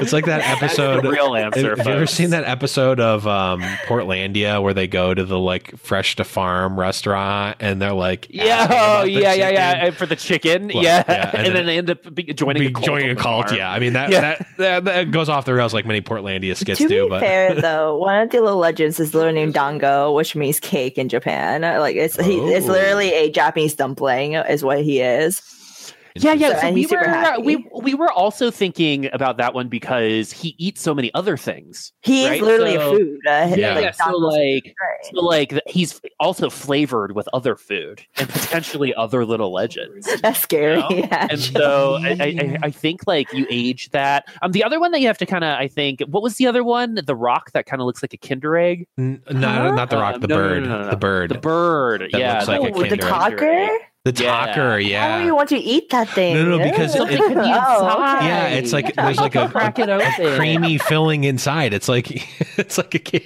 It's 0.02 0.14
like 0.14 0.26
that 0.26 0.40
That's 0.40 0.64
episode. 0.64 1.04
the 1.04 1.12
real 1.12 1.36
answer. 1.36 1.70
have, 1.70 1.78
have 1.80 1.88
you 1.88 1.94
ever 1.94 2.06
seen 2.08 2.30
that 2.32 2.44
episode 2.46 3.00
of 3.00 3.26
um, 3.28 3.62
Portlandia 3.88 4.62
where 4.62 4.74
they 4.74 4.88
go 4.88 5.14
to 5.14 5.24
the 5.26 5.40
like 5.40 5.78
fresh 5.78 6.16
to 6.18 6.24
farm 6.24 6.80
restaurant 6.80 7.58
and 7.60 7.82
they're 7.82 7.94
like, 7.94 8.28
Yeah, 8.30 8.64
oh, 8.64 8.66
about 8.76 9.04
the 9.06 9.12
yeah, 9.12 9.34
yeah, 9.34 9.50
yeah. 9.50 9.86
And 9.88 9.96
for 9.96 10.06
the 10.06 10.16
chicken, 10.16 10.72
Well, 10.74 10.84
yeah. 10.84 11.04
yeah, 11.08 11.32
and 11.34 11.38
and, 11.48 11.48
then 11.48 11.54
then 11.56 11.66
they 11.66 11.78
end 11.78 11.90
up 11.90 12.14
be- 12.16 12.24
joining 12.34 12.62
Be 12.64 12.68
a 12.68 12.72
cult. 12.72 12.86
joining 12.86 13.10
a 13.10 13.16
cult, 13.16 13.54
yeah. 13.54 13.72
I 13.72 13.80
mean 13.80 13.94
that, 13.94 14.10
Yeah. 14.12 14.22
that, 14.22 14.48
that 14.58 14.84
that 14.86 15.12
goes 15.12 15.30
off 15.30 15.46
the 15.46 15.54
rails 15.54 15.74
like 15.74 15.86
many 15.86 16.02
Portlandia 16.02 16.56
skits 16.56 16.80
to 16.80 16.88
do. 16.88 17.06
be 17.06 17.10
But 17.10 17.20
fair, 17.22 17.56
though, 17.62 17.98
one 17.98 18.20
of 18.22 18.30
the 18.30 18.42
little 18.42 18.60
legends 18.60 19.00
is 19.00 19.14
literally 19.14 19.36
named 19.40 19.54
Dango, 19.54 20.12
which 20.14 20.36
means 20.36 20.60
cake 20.60 20.98
in 20.98 21.10
Japan. 21.10 21.62
Like 21.62 21.96
it's 21.96 22.16
he, 22.18 22.38
it's 22.40 22.68
Oh. 22.68 22.72
literally 22.72 23.14
a 23.14 23.32
Japanese 23.32 23.76
dumpling, 23.76 24.34
is 24.34 24.64
what 24.64 24.82
he 24.84 25.02
is. 25.02 25.42
Yeah, 26.24 26.34
yeah. 26.34 26.60
So- 26.62 26.68
So 26.68 26.72
we 26.74 26.86
were 26.86 27.40
we 27.42 27.68
we 27.82 27.94
were 27.94 28.12
also 28.12 28.52
thinking 28.52 29.10
about 29.14 29.38
that 29.38 29.54
one 29.54 29.68
because 29.70 30.32
he 30.32 30.56
eats 30.58 30.82
so 30.82 30.94
many 30.94 31.14
other 31.14 31.38
things. 31.38 31.92
He 32.02 32.28
Right, 32.28 32.36
is 32.38 32.42
literally 32.42 32.76
so- 32.76 32.94
a 32.94 32.98
food. 32.98 33.20
Uh, 33.28 33.54
Yeah. 33.58 33.74
like, 33.76 33.84
Yeah, 33.84 33.92
so 33.92 34.18
like 34.18 34.64
great. 34.64 35.14
so 35.16 35.22
like 35.22 35.60
he's 35.68 36.02
also 36.20 36.50
flavored 36.50 37.14
with 37.16 37.28
other 37.34 37.56
food 37.56 38.02
and 38.18 38.28
potentially 38.30 38.94
other 38.96 39.26
little 39.26 39.52
legends. 39.54 40.08
that's 40.22 40.40
scary. 40.40 40.78
know? 40.78 40.88
Yeah. 40.92 41.28
And 41.30 41.40
so 41.40 41.98
I, 42.02 42.10
I, 42.10 42.24
I- 42.24 42.58
I 42.64 42.72
think 42.72 43.02
like 43.08 43.32
you 43.34 43.46
age 43.50 43.90
that. 43.92 44.26
Um, 44.42 44.52
the 44.52 44.64
other 44.64 44.80
one 44.80 44.92
that 44.92 45.00
you 45.02 45.08
have 45.08 45.18
to 45.20 45.26
kind 45.26 45.44
of 45.44 45.58
I 45.60 45.68
think 45.68 46.02
what 46.08 46.24
was 46.24 46.36
the 46.38 46.48
other 46.48 46.64
one? 46.64 47.00
The 47.06 47.16
rock 47.16 47.52
that 47.52 47.66
kind 47.66 47.82
of 47.82 47.86
looks 47.86 48.02
like 48.04 48.14
a 48.14 48.18
Kinder 48.18 48.58
egg. 48.58 48.88
N- 48.98 49.22
not 49.30 49.76
not 49.76 49.90
the 49.90 49.98
rock, 49.98 50.20
the 50.22 50.28
no, 50.28 50.36
no, 50.38 50.42
bird, 50.50 50.64
no, 50.64 50.70
no, 50.70 50.84
no. 50.86 50.90
the 50.92 50.98
bird, 50.98 51.30
The 51.32 51.38
bird. 51.40 52.02
That 52.12 52.20
yeah, 52.20 52.34
looks 52.36 52.48
like 52.48 52.62
oh, 52.62 52.66
a 52.66 52.72
with 52.72 52.90
the 52.90 52.98
Kinder 52.98 53.38
cocker? 53.38 53.70
The 54.12 54.24
Tocker, 54.24 54.24
Yeah. 54.24 54.48
Tocker. 54.48 54.70
Why 54.70 54.80
do 54.80 54.86
Yeah, 55.20 55.26
you 55.26 55.36
want 55.36 55.50
to 55.50 55.58
eat 55.58 55.90
that 55.90 56.08
thing? 56.10 56.34
No, 56.36 56.58
no, 56.58 56.64
because 56.64 56.96
Ew. 56.96 57.04
it- 57.06 57.18
Something 57.18 57.38
Oh, 57.40 57.44
yeah. 58.22 58.48
It's 58.48 58.72
like 58.72 58.96
there's 58.96 59.18
like 59.18 59.36
a, 59.36 59.50
Crack 59.50 59.80
it 59.80 59.90
a, 59.90 59.98
a 60.00 60.08
open. 60.24 60.38
creamy 60.38 60.78
filling 60.78 61.24
inside. 61.26 61.74
It's 61.74 61.90
like 61.90 62.10
it's 62.58 62.78
like 62.78 62.96
a 62.96 63.00
kid. 63.00 63.24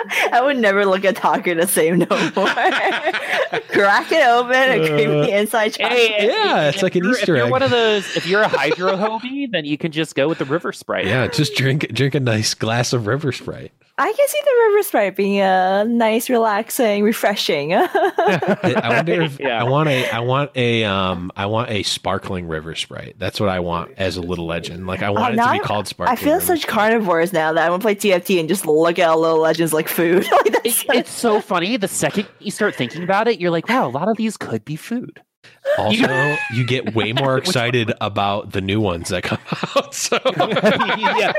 I 0.32 0.40
would 0.42 0.56
never 0.58 0.84
look 0.86 1.04
at 1.04 1.16
Tocker 1.16 1.54
the 1.54 1.66
same 1.66 1.98
no 1.98 2.06
more. 2.36 2.46
Crack 3.68 4.10
it 4.12 4.26
open, 4.26 4.54
a 4.54 4.88
creamy 4.88 5.32
inside 5.32 5.70
chocolate. 5.70 5.98
Hey, 5.98 6.26
Yeah, 6.28 6.68
if 6.68 6.74
it's 6.74 6.82
like 6.82 6.94
an 6.94 7.04
you're- 7.04 7.12
Easter 7.18 7.34
if 7.34 7.38
you're 7.38 7.46
egg. 7.46 7.50
one 7.52 7.62
of 7.62 7.70
those, 7.70 8.16
if 8.16 8.26
you're 8.26 8.42
a 8.42 8.48
hydro 8.48 8.96
hobie, 8.96 9.50
then 9.50 9.64
you 9.64 9.76
can 9.78 9.92
just 9.92 10.14
go 10.14 10.28
with 10.28 10.38
the 10.38 10.44
river 10.44 10.72
sprite. 10.72 11.06
Yeah, 11.06 11.26
just 11.28 11.54
drink 11.54 11.88
drink 11.92 12.14
a 12.14 12.20
nice 12.20 12.54
glass 12.54 12.92
of 12.92 13.06
River 13.06 13.32
Sprite. 13.32 13.72
I 13.98 14.10
can 14.16 14.28
see 14.28 14.38
the 14.42 14.68
river 14.70 14.82
sprite 14.82 15.14
being 15.14 15.40
a 15.42 15.84
nice, 15.84 16.30
relaxing, 16.30 17.02
refreshing. 17.04 17.74
I 17.74 18.88
wonder 18.88 19.20
if 19.22 19.38
Yeah. 19.40 19.60
I 19.60 19.64
want 19.64 19.90
a 19.90 20.08
I 20.08 20.20
want 20.20 20.52
a 20.56 20.84
um 20.84 21.30
I 21.36 21.44
want 21.46 21.68
a 21.70 21.82
sparkling 21.82 22.48
River 22.48 22.74
Sprite. 22.74 23.16
That's 23.18 23.38
what 23.38 23.50
I 23.50 23.60
want 23.60 23.92
as 23.98 24.16
a 24.16 24.22
little 24.22 24.46
legend. 24.46 24.86
Like 24.86 25.02
I 25.02 25.10
want 25.10 25.34
it 25.34 25.36
to 25.36 25.42
be 25.42 25.48
I'm- 25.48 25.62
called 25.62 25.86
sparkling. 25.86 26.16
I 26.16 26.20
feel 26.20 26.34
River 26.34 26.46
such 26.46 26.62
Sprite. 26.62 26.72
carnivores 26.74 27.32
now 27.34 27.52
that 27.52 27.62
I 27.66 27.68
want 27.68 27.82
to 27.82 27.84
play 27.84 27.94
TFT 27.94 28.40
and 28.40 28.48
just 28.48 28.64
look 28.66 28.98
at 28.98 29.06
all 29.06 29.20
little 29.20 29.38
legends 29.72 29.72
like 29.72 29.88
food. 29.88 30.26
like 30.88 30.98
it's 30.98 31.10
so 31.10 31.40
funny. 31.40 31.76
The 31.76 31.88
second 31.88 32.28
you 32.38 32.50
start 32.50 32.74
thinking 32.74 33.02
about 33.02 33.28
it, 33.28 33.40
you're 33.40 33.50
like, 33.50 33.68
wow, 33.68 33.86
a 33.86 33.90
lot 33.90 34.08
of 34.08 34.16
these 34.16 34.36
could 34.36 34.64
be 34.64 34.76
food. 34.76 35.22
Also, 35.78 36.36
you 36.54 36.64
get 36.64 36.94
way 36.94 37.12
more 37.14 37.36
excited 37.38 37.92
about 38.00 38.52
the 38.52 38.60
new 38.60 38.80
ones 38.80 39.10
that 39.10 39.22
come 39.22 39.38
out. 39.76 39.94
So 39.94 40.18
yeah, 40.36 41.32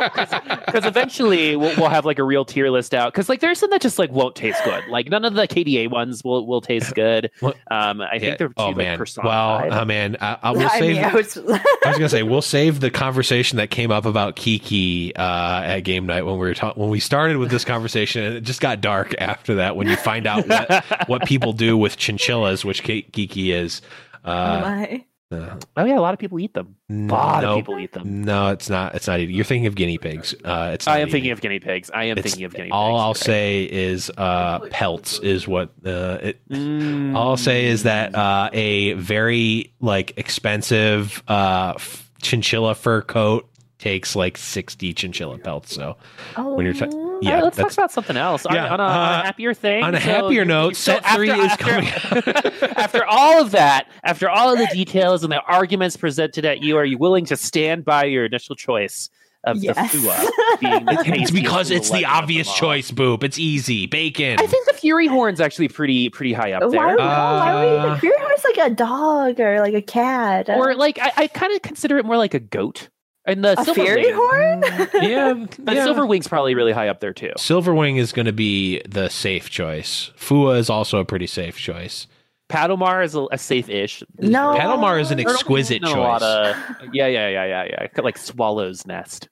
because 0.65 0.85
eventually 0.85 1.56
we'll, 1.56 1.76
we'll 1.77 1.89
have 1.89 2.06
like 2.06 2.19
a 2.19 2.23
real 2.23 2.45
tier 2.45 2.69
list 2.69 2.93
out. 2.93 3.11
Because 3.11 3.30
like 3.30 3.39
there's 3.39 3.60
some 3.60 3.69
that 3.72 3.81
just 3.81 3.99
like 3.99 4.11
won't 4.11 4.35
taste 4.35 4.64
good. 4.64 4.84
Like 4.89 5.10
none 5.10 5.26
of 5.26 5.34
the 5.34 5.48
KDA 5.48 5.89
ones 5.89 6.23
will 6.23 6.45
will 6.48 6.61
taste 6.61 6.93
good. 6.95 7.31
Um, 7.41 8.02
I 8.02 8.14
Yeah. 8.14 8.19
think 8.19 8.38
they're 8.38 8.48
too 8.49 8.53
oh 8.57 8.68
like, 8.68 8.77
man, 8.77 8.88
well, 8.91 8.98
personified. 8.99 9.72
uh, 9.73 9.85
man, 9.85 10.18
I, 10.22 10.38
I 10.43 10.52
will 10.52 10.61
I 10.61 10.80
save. 10.80 10.95
mean, 10.95 11.03
I 11.03 11.14
was, 11.14 11.38
I 11.38 11.41
was 11.89 11.98
gonna 11.98 12.10
say 12.10 12.23
we'll 12.23 12.41
save 12.41 12.80
the 12.80 12.91
conversation 12.91 13.57
that 13.57 13.69
came 13.72 13.91
up 13.91 14.06
about 14.06 14.35
Kiki 14.35 15.15
uh, 15.15 15.61
at 15.64 15.80
game 15.81 16.06
night 16.06 16.26
when 16.26 16.35
we 16.35 16.39
were 16.48 16.53
ta- 16.53 16.73
when 16.76 16.89
we 16.89 16.99
started 16.99 17.38
with 17.38 17.49
this 17.52 17.65
conversation. 17.65 18.23
and 18.23 18.35
It 18.38 18.41
just 18.41 18.61
got 18.61 18.81
dark 18.81 19.15
after 19.18 19.56
that 19.56 19.76
when 19.76 19.88
you 19.88 19.95
find 19.98 20.27
out 20.27 20.48
what 20.48 20.85
what 21.10 21.26
people 21.26 21.53
do 21.53 21.77
with 21.77 21.98
chinchillas, 21.98 22.64
which 22.64 22.84
Ki- 22.84 23.02
Kiki 23.11 23.52
is. 23.52 23.81
Oh 24.26 24.31
Uh, 24.31 24.61
my. 24.61 25.06
uh, 25.31 25.56
oh 25.77 25.85
yeah, 25.85 25.98
a 25.98 26.02
lot 26.02 26.14
of 26.14 26.19
people 26.19 26.39
eat 26.39 26.53
them. 26.53 26.76
A 26.89 26.93
lot 26.93 27.43
no, 27.43 27.52
of 27.52 27.56
people 27.57 27.80
eat 27.80 27.93
them. 27.93 28.23
No, 28.26 28.49
it's 28.49 28.69
not. 28.69 28.95
It's 28.95 29.07
not. 29.07 29.19
eating. 29.19 29.34
You're 29.35 29.45
thinking 29.45 29.68
of 29.68 29.76
guinea 29.76 29.98
pigs. 29.98 30.35
Uh, 30.43 30.72
it's. 30.73 30.88
I 30.88 30.98
am 30.98 31.03
eating. 31.07 31.11
thinking 31.14 31.31
of 31.31 31.41
guinea 31.41 31.60
pigs. 31.60 31.89
I 31.93 32.03
am 32.06 32.18
It's- 32.18 32.23
thinking 32.34 32.45
of 32.45 32.52
guinea 32.53 32.65
pigs. 32.65 32.73
all 32.73 32.98
I'll 32.98 33.07
right. 33.10 33.18
say 33.18 33.64
is 33.64 34.11
uh, 34.18 34.60
pelts 34.72 35.19
is 35.19 35.48
what 35.48 35.69
uh, 35.85 36.18
it. 36.22 36.48
Mm. 36.49 37.15
All 37.15 37.30
I'll 37.30 37.38
say 37.38 37.65
is 37.68 37.84
that 37.84 38.14
uh, 38.14 38.49
a 38.52 38.93
very 38.93 39.73
like 39.80 40.18
expensive 40.18 41.23
uh, 41.27 41.73
f- 41.77 42.11
chinchilla 42.22 42.76
fur 42.76 43.02
coat 43.02 43.48
takes 43.80 44.15
like 44.15 44.38
sixty 44.38 44.93
chinchilla 44.93 45.38
pelts. 45.39 45.73
So 45.73 45.98
Oh, 46.38 46.56
when 46.56 46.65
you're 46.65 46.76
ta- 46.76 46.85
All 46.93 47.10
Yeah, 47.22 47.35
right, 47.35 47.43
let's 47.43 47.57
talk 47.57 47.72
about 47.73 47.91
something 47.91 48.18
else. 48.18 48.45
On- 48.45 48.53
Yeah, 48.56 48.73
on, 48.73 48.80
a, 48.80 48.84
on 48.84 48.89
uh, 48.89 49.22
a 49.22 49.26
happier 49.26 49.53
thing. 49.53 49.84
on 49.84 49.95
a 49.95 49.99
happier 49.99 50.41
you- 50.41 50.45
note, 50.45 50.76
so 50.76 50.93
set 50.99 51.15
three 51.15 51.30
is 51.31 51.52
after, 51.52 51.64
coming. 51.65 51.88
after 52.77 53.06
all 53.06 53.41
of 53.41 53.52
that, 53.52 53.88
after 54.03 54.30
all 54.30 54.52
of 54.53 54.60
the 54.60 54.68
details 54.73 55.23
and 55.23 55.31
the 55.31 55.41
arguments 55.41 55.98
presented 55.98 56.45
at 56.45 56.61
you, 56.61 56.77
are 56.77 56.85
you 56.85 56.98
willing 56.98 57.26
to 57.26 57.35
stand 57.38 57.85
by 57.85 58.06
your 58.06 58.26
initial 58.26 58.56
choice 58.56 59.10
of 59.43 59.57
Yes. 59.57 59.76
the 59.91 59.98
Fuwa 59.98 60.60
being 60.60 60.85
the 60.85 61.02
it's 61.19 61.31
because 61.31 61.72
it's 61.72 61.88
the 61.89 61.93
legend 61.93 62.06
of 62.06 62.11
them 62.11 62.23
obvious 62.23 62.53
choice, 62.53 62.91
Boop. 62.91 63.23
It's 63.23 63.39
easy. 63.39 63.88
Bacon. 63.88 64.35
I 64.39 64.45
think 64.45 64.68
the 64.68 64.73
Furyhorn's 64.73 65.41
actually 65.41 65.68
pretty 65.68 66.10
pretty 66.10 66.31
high 66.31 66.52
up 66.52 66.61
Why, 66.61 66.69
there. 66.69 66.88
would- 66.89 66.98
why 66.99 67.53
would 67.56 67.80
Uh, 67.89 67.99
you 68.03 68.11
Furyhorn's 68.11 68.43
like 68.43 68.72
a 68.72 68.76
dog 68.76 69.39
or 69.39 69.60
like 69.60 69.73
a 69.73 69.81
cat? 69.81 70.48
or 70.48 70.76
like 70.76 70.99
I, 70.99 71.11
I 71.18 71.27
kind 71.27 71.56
of 71.56 71.64
consider 71.64 71.98
it 71.98 72.06
more 72.06 72.18
like 72.18 72.35
a 72.35 72.39
goat. 72.39 72.89
And 73.26 73.43
the 73.43 73.60
a 73.60 73.64
silver 73.64 73.81
Fury 73.84 74.06
wing, 74.06 74.15
Horn? 74.15 74.61
Mm. 74.61 74.93
yeah, 74.93 75.34
the 75.60 75.76
yeah. 75.76 75.85
Silverwing's 75.85 76.27
probably 76.27 76.56
really 76.56 76.72
high 76.72 76.88
up 76.88 76.99
there 77.02 77.14
too. 77.14 77.31
Silverwing 77.38 77.98
is 77.98 78.11
going 78.11 78.26
to 78.26 78.34
be 78.34 78.81
the 78.89 79.10
safe 79.10 79.49
choice. 79.49 80.11
Fuwa 80.18 80.57
is 80.57 80.69
also 80.69 80.98
a 80.99 81.06
pretty 81.06 81.27
safe 81.27 81.57
choice. 81.57 82.07
Paddlemar 82.49 83.03
is 83.06 83.15
a, 83.15 83.26
a 83.31 83.38
safe-ish. 83.38 84.03
No. 84.18 84.56
Paddlemar 84.57 84.99
is 84.99 85.11
an 85.11 85.19
exquisite 85.19 85.81
choice. 85.84 86.22
of- 86.22 86.56
yeah, 86.91 87.07
yeah, 87.07 87.30
yeah, 87.30 87.45
yeah, 87.45 87.64
yeah. 87.95 88.02
Like 88.02 88.18
Swallow's 88.18 88.85
Nest. 88.85 89.30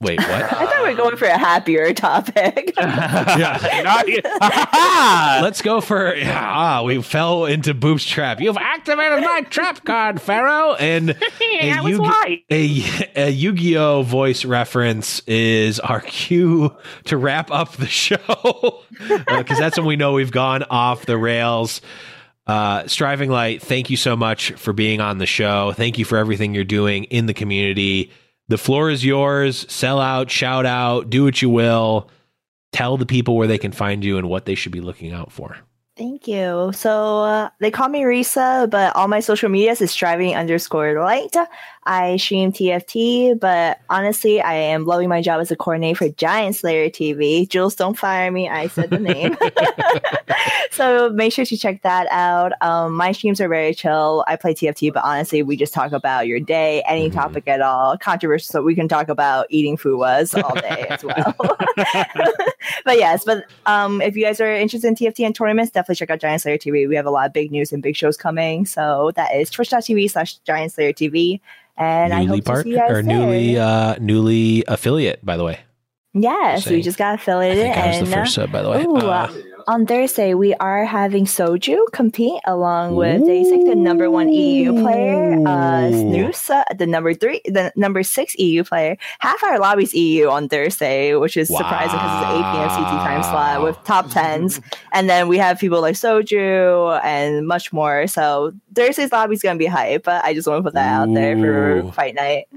Wait, 0.00 0.18
what? 0.18 0.28
I 0.30 0.48
thought 0.48 0.82
we 0.82 0.90
were 0.90 0.96
going 0.96 1.16
for 1.16 1.26
a 1.26 1.38
happier 1.38 1.94
topic. 1.94 2.74
yeah. 2.78 4.02
Let's 5.42 5.62
go 5.62 5.80
for 5.80 6.14
yeah, 6.14 6.42
ah. 6.44 6.82
We 6.82 7.00
fell 7.02 7.46
into 7.46 7.74
Boop's 7.74 8.04
trap. 8.04 8.40
You've 8.40 8.56
activated 8.56 9.20
my 9.20 9.42
trap 9.42 9.84
card, 9.84 10.20
Pharaoh. 10.20 10.74
And 10.74 11.10
a, 11.10 11.16
I 11.70 11.80
Yu- 11.80 12.04
a, 12.50 12.92
a 13.16 13.30
Yu-Gi-Oh 13.30 14.02
voice 14.02 14.44
reference 14.44 15.20
is 15.20 15.80
our 15.80 16.00
cue 16.00 16.74
to 17.04 17.16
wrap 17.16 17.50
up 17.50 17.72
the 17.76 17.86
show 17.86 18.82
because 18.98 19.58
that's 19.58 19.78
when 19.78 19.86
we 19.86 19.96
know 19.96 20.12
we've 20.12 20.32
gone 20.32 20.64
off 20.64 21.06
the 21.06 21.16
rails. 21.16 21.80
Uh, 22.46 22.86
Striving 22.86 23.30
Light, 23.30 23.62
thank 23.62 23.88
you 23.88 23.96
so 23.96 24.16
much 24.16 24.52
for 24.52 24.74
being 24.74 25.00
on 25.00 25.16
the 25.18 25.26
show. 25.26 25.72
Thank 25.72 25.98
you 25.98 26.04
for 26.04 26.18
everything 26.18 26.54
you're 26.54 26.64
doing 26.64 27.04
in 27.04 27.24
the 27.26 27.32
community. 27.32 28.10
The 28.48 28.58
floor 28.58 28.90
is 28.90 29.04
yours. 29.04 29.64
Sell 29.72 30.00
out, 30.00 30.30
shout 30.30 30.66
out, 30.66 31.10
do 31.10 31.24
what 31.24 31.40
you 31.40 31.50
will. 31.50 32.08
Tell 32.72 32.96
the 32.96 33.06
people 33.06 33.36
where 33.36 33.46
they 33.46 33.58
can 33.58 33.72
find 33.72 34.04
you 34.04 34.18
and 34.18 34.28
what 34.28 34.44
they 34.44 34.54
should 34.54 34.72
be 34.72 34.80
looking 34.80 35.12
out 35.12 35.32
for. 35.32 35.56
Thank 35.96 36.26
you. 36.26 36.72
So 36.74 37.20
uh, 37.20 37.50
they 37.60 37.70
call 37.70 37.88
me 37.88 38.02
Risa, 38.02 38.68
but 38.68 38.94
all 38.96 39.06
my 39.06 39.20
social 39.20 39.48
medias 39.48 39.80
is 39.80 39.92
striving 39.92 40.34
underscore 40.34 41.00
light. 41.00 41.36
I 41.86 42.16
stream 42.16 42.50
TFT, 42.52 43.38
but 43.38 43.78
honestly, 43.90 44.40
I 44.40 44.54
am 44.54 44.84
loving 44.86 45.08
my 45.08 45.20
job 45.20 45.40
as 45.40 45.50
a 45.50 45.56
coordinator 45.56 45.96
for 45.96 46.08
Giant 46.08 46.56
Slayer 46.56 46.88
TV. 46.88 47.48
Jules, 47.48 47.74
don't 47.74 47.98
fire 47.98 48.30
me. 48.30 48.48
I 48.48 48.68
said 48.68 48.90
the 48.90 48.98
name. 48.98 49.36
so 50.70 51.10
make 51.10 51.32
sure 51.32 51.44
to 51.44 51.56
check 51.56 51.82
that 51.82 52.06
out. 52.10 52.52
Um, 52.62 52.94
my 52.94 53.12
streams 53.12 53.40
are 53.40 53.48
very 53.48 53.74
chill. 53.74 54.24
I 54.26 54.36
play 54.36 54.54
TFT, 54.54 54.92
but 54.92 55.04
honestly, 55.04 55.42
we 55.42 55.56
just 55.56 55.74
talk 55.74 55.92
about 55.92 56.26
your 56.26 56.40
day, 56.40 56.82
any 56.86 57.10
Mhm. 57.10 57.14
topic 57.14 57.46
at 57.48 57.60
all, 57.60 57.98
controversial. 57.98 58.50
So 58.50 58.62
we 58.62 58.74
can 58.74 58.88
talk 58.88 59.08
about 59.08 59.46
eating 59.50 59.76
fuwas 59.76 60.40
all 60.42 60.54
day 60.54 60.86
as 60.88 61.04
well. 61.04 61.34
but 62.84 62.98
yes, 62.98 63.24
but 63.24 63.44
um, 63.66 64.00
if 64.00 64.16
you 64.16 64.24
guys 64.24 64.40
are 64.40 64.52
interested 64.54 64.88
in 64.88 64.94
TFT 64.94 65.24
and 65.26 65.34
tournaments, 65.34 65.70
definitely 65.72 65.96
check 65.96 66.10
out 66.10 66.20
Giant 66.20 66.42
Slayer 66.42 66.58
TV. 66.58 66.88
We 66.88 66.96
have 66.96 67.06
a 67.06 67.10
lot 67.10 67.26
of 67.26 67.32
big 67.32 67.50
news 67.50 67.72
and 67.72 67.82
big 67.82 67.96
shows 67.96 68.16
coming. 68.16 68.66
So 68.66 69.12
that 69.16 69.34
is 69.34 69.50
twitch.tv 69.50 70.10
slash 70.10 70.36
Giant 70.38 70.72
Slayer 70.72 70.92
TV. 70.92 71.40
And 71.76 72.12
I 72.14 72.20
newly 72.24 72.36
hope 72.38 72.44
to 72.44 72.50
part 72.50 72.64
see 72.64 72.70
you 72.70 72.76
guys 72.76 72.90
or 72.90 73.02
newly 73.02 73.54
there. 73.54 73.62
uh, 73.64 73.96
newly 74.00 74.64
affiliate, 74.68 75.24
by 75.24 75.36
the 75.36 75.44
way. 75.44 75.60
yes, 76.12 76.68
we 76.68 76.82
just 76.82 76.98
got 76.98 77.12
I 77.12 77.14
affiliated. 77.14 77.64
think 77.64 77.76
I 77.76 77.86
was 78.00 78.08
the 78.08 78.14
first 78.16 78.34
sub, 78.34 78.52
by 78.52 78.62
the 78.62 78.70
way. 78.70 78.84
Ooh, 78.84 78.96
Uh, 78.96 79.32
on 79.66 79.86
Thursday, 79.86 80.34
we 80.34 80.54
are 80.54 80.84
having 80.84 81.24
Soju 81.24 81.90
compete 81.92 82.40
along 82.44 82.96
with 82.96 83.22
Deis1k, 83.22 83.66
the 83.66 83.74
number 83.74 84.10
one 84.10 84.28
EU 84.28 84.72
player, 84.82 85.34
uh, 85.46 85.88
Ooh. 85.88 85.92
Snoosa, 85.92 86.64
the 86.76 86.86
number 86.86 87.14
three, 87.14 87.40
the 87.44 87.72
number 87.76 88.02
six 88.02 88.34
EU 88.38 88.64
player. 88.64 88.96
Half 89.20 89.42
our 89.42 89.58
lobby's 89.58 89.94
EU 89.94 90.28
on 90.28 90.48
Thursday, 90.48 91.14
which 91.14 91.36
is 91.36 91.48
surprising 91.48 91.96
because 91.96 92.22
it's 92.22 92.30
an 92.30 92.36
8 92.36 92.52
p.m. 92.52 92.68
CT 92.68 93.06
time 93.06 93.22
slot 93.22 93.62
with 93.62 93.82
top 93.84 94.10
tens. 94.10 94.60
and 94.92 95.08
then 95.08 95.28
we 95.28 95.38
have 95.38 95.58
people 95.58 95.80
like 95.80 95.94
Soju 95.94 97.00
and 97.02 97.46
much 97.46 97.72
more. 97.72 98.06
So 98.06 98.52
Thursday's 98.74 99.12
lobby's 99.12 99.42
going 99.42 99.56
to 99.56 99.58
be 99.58 99.66
hype, 99.66 100.04
but 100.04 100.24
I 100.24 100.34
just 100.34 100.46
want 100.46 100.58
to 100.58 100.62
put 100.62 100.74
that 100.74 100.92
out 100.92 101.12
there 101.14 101.36
for 101.36 101.92
fight 101.92 102.14
night. 102.14 102.48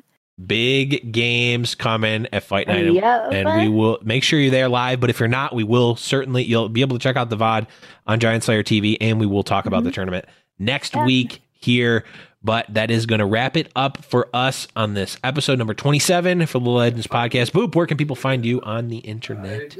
Big 0.45 1.11
games 1.11 1.76
coming 1.76 2.27
at 2.31 2.43
Fight 2.43 2.68
Night, 2.68 2.91
Yep. 2.91 3.31
and 3.31 3.61
we 3.61 3.69
will 3.69 3.97
make 4.03 4.23
sure 4.23 4.39
you're 4.39 4.51
there 4.51 4.69
live. 4.69 4.99
But 4.99 5.09
if 5.09 5.19
you're 5.19 5.27
not, 5.27 5.55
we 5.55 5.64
will 5.64 5.95
certainly 5.95 6.43
you'll 6.43 6.69
be 6.69 6.81
able 6.81 6.97
to 6.97 7.01
check 7.03 7.15
out 7.15 7.30
the 7.30 7.38
VOD 7.38 7.68
on 8.05 8.19
Giant 8.19 8.43
Slayer 8.43 8.64
TV, 8.64 8.97
and 9.01 9.19
we 9.19 9.26
will 9.26 9.43
talk 9.43 9.65
about 9.65 9.84
the 9.84 9.89
mm-hmm. 9.89 9.95
tournament 9.95 10.26
next 10.59 10.95
Yeah. 10.95 11.05
week 11.05 11.41
here. 11.51 12.03
But 12.43 12.72
that 12.73 12.91
is 12.91 13.07
going 13.07 13.19
to 13.19 13.26
wrap 13.26 13.57
it 13.57 13.69
up 13.76 14.05
for 14.05 14.30
us 14.34 14.68
on 14.76 14.93
this 14.93 15.18
episode 15.23 15.57
number 15.57 15.73
27 15.73 16.45
for 16.45 16.59
the 16.59 16.69
Legends 16.69 17.07
podcast. 17.07 17.51
Boop, 17.51 17.76
where 17.76 17.88
can 17.88 17.97
people 17.97 18.15
find 18.15 18.45
you 18.45 18.61
on 18.61 18.89
the 18.89 18.99
internet? 18.99 19.76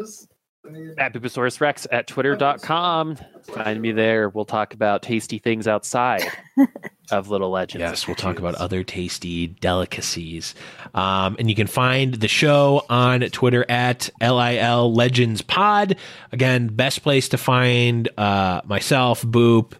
At 0.98 1.14
Bupasaurus 1.14 1.62
Rex 1.62 1.88
at 1.92 2.08
twitter.com. 2.08 3.18
Find 3.44 3.82
me 3.82 3.92
there. 3.92 4.30
We'll 4.30 4.46
talk 4.46 4.74
about 4.74 5.02
tasty 5.02 5.38
things 5.40 5.68
outside 5.68 6.24
of 7.12 7.30
Little 7.30 7.50
Legends. 7.50 7.82
Yes, 7.82 8.08
we'll 8.08 8.16
talk 8.16 8.40
about 8.40 8.56
other 8.56 8.84
tasty 8.84 9.48
delicacies. 9.48 10.56
Um, 10.94 11.36
and 11.40 11.50
you 11.50 11.56
can 11.56 11.68
find 11.68 12.16
the 12.16 12.28
show 12.28 12.86
on 12.90 13.22
Twitter 13.22 13.66
at 13.70 14.10
LIL 14.22 14.94
Legends 14.94 15.42
Pod. 15.42 15.96
Again, 16.32 16.68
best 16.68 17.04
place 17.04 17.30
to 17.30 17.38
find 17.38 18.10
uh, 18.18 18.62
myself, 18.66 19.22
Boop, 19.24 19.74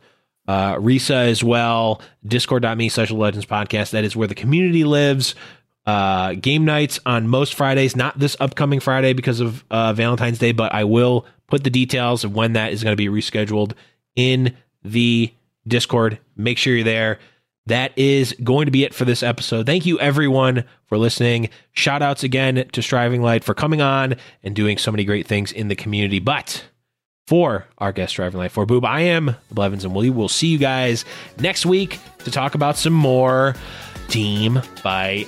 uh, 0.48 0.76
Risa 0.76 1.28
as 1.28 1.44
well, 1.44 2.02
discord.me 2.26 2.90
slash 2.90 3.12
Legends 3.12 3.46
Podcast. 3.46 3.92
That 3.92 4.06
is 4.06 4.16
where 4.16 4.28
the 4.28 4.36
community 4.36 4.84
lives. 4.86 5.36
Uh, 5.88 6.34
game 6.34 6.66
nights 6.66 7.00
on 7.06 7.30
most 7.30 7.56
Fridays, 7.56 7.96
not 7.96 8.20
this 8.20 8.36
upcoming 8.42 8.82
Friday 8.82 9.14
because 9.14 9.40
of 9.40 9.64
uh, 9.72 9.94
Valentine's 9.94 10.38
Day, 10.38 10.52
but 10.52 10.74
I 10.74 10.84
will 10.84 11.26
put 11.48 11.64
the 11.64 11.70
details 11.70 12.26
of 12.26 12.36
when 12.36 12.54
that 12.54 12.74
is 12.74 12.84
going 12.84 12.92
to 12.92 12.98
be 12.98 13.08
rescheduled 13.08 13.72
in 14.14 14.54
the 14.84 15.34
Discord. 15.66 16.20
Make 16.36 16.58
sure 16.58 16.76
you're 16.76 16.84
there. 16.84 17.20
That 17.68 17.98
is 17.98 18.36
going 18.44 18.66
to 18.66 18.72
be 18.72 18.84
it 18.84 18.94
for 18.94 19.06
this 19.06 19.24
episode. 19.24 19.66
Thank 19.66 19.86
you, 19.86 19.98
everyone, 20.00 20.66
for 20.88 20.98
listening. 20.98 21.50
Shout 21.72 22.02
outs 22.02 22.24
again 22.24 22.68
to 22.74 22.82
Striving 22.82 23.22
Light 23.22 23.46
for 23.46 23.54
coming 23.54 23.82
on 23.82 24.16
and 24.44 24.54
doing 24.54 24.78
so 24.78 24.92
many 24.92 25.06
great 25.06 25.26
things 25.26 25.54
in 25.54 25.70
the 25.70 25.76
community. 25.76 26.20
But 26.20 26.66
for 27.28 27.66
our 27.78 27.94
guest 27.94 28.12
Striving 28.12 28.40
Light, 28.40 28.52
for 28.52 28.66
Boop, 28.66 28.86
I 28.86 29.02
am 29.02 29.38
Blevins, 29.52 29.86
and 29.86 29.96
we 29.96 30.10
will 30.10 30.30
see 30.30 30.48
you 30.48 30.58
guys 30.58 31.06
next 31.40 31.66
week 31.66 32.00
to 32.20 32.32
talk 32.32 32.56
about 32.56 32.78
some 32.78 32.94
more 32.94 33.56
team 34.10 34.62
fight 34.82 35.28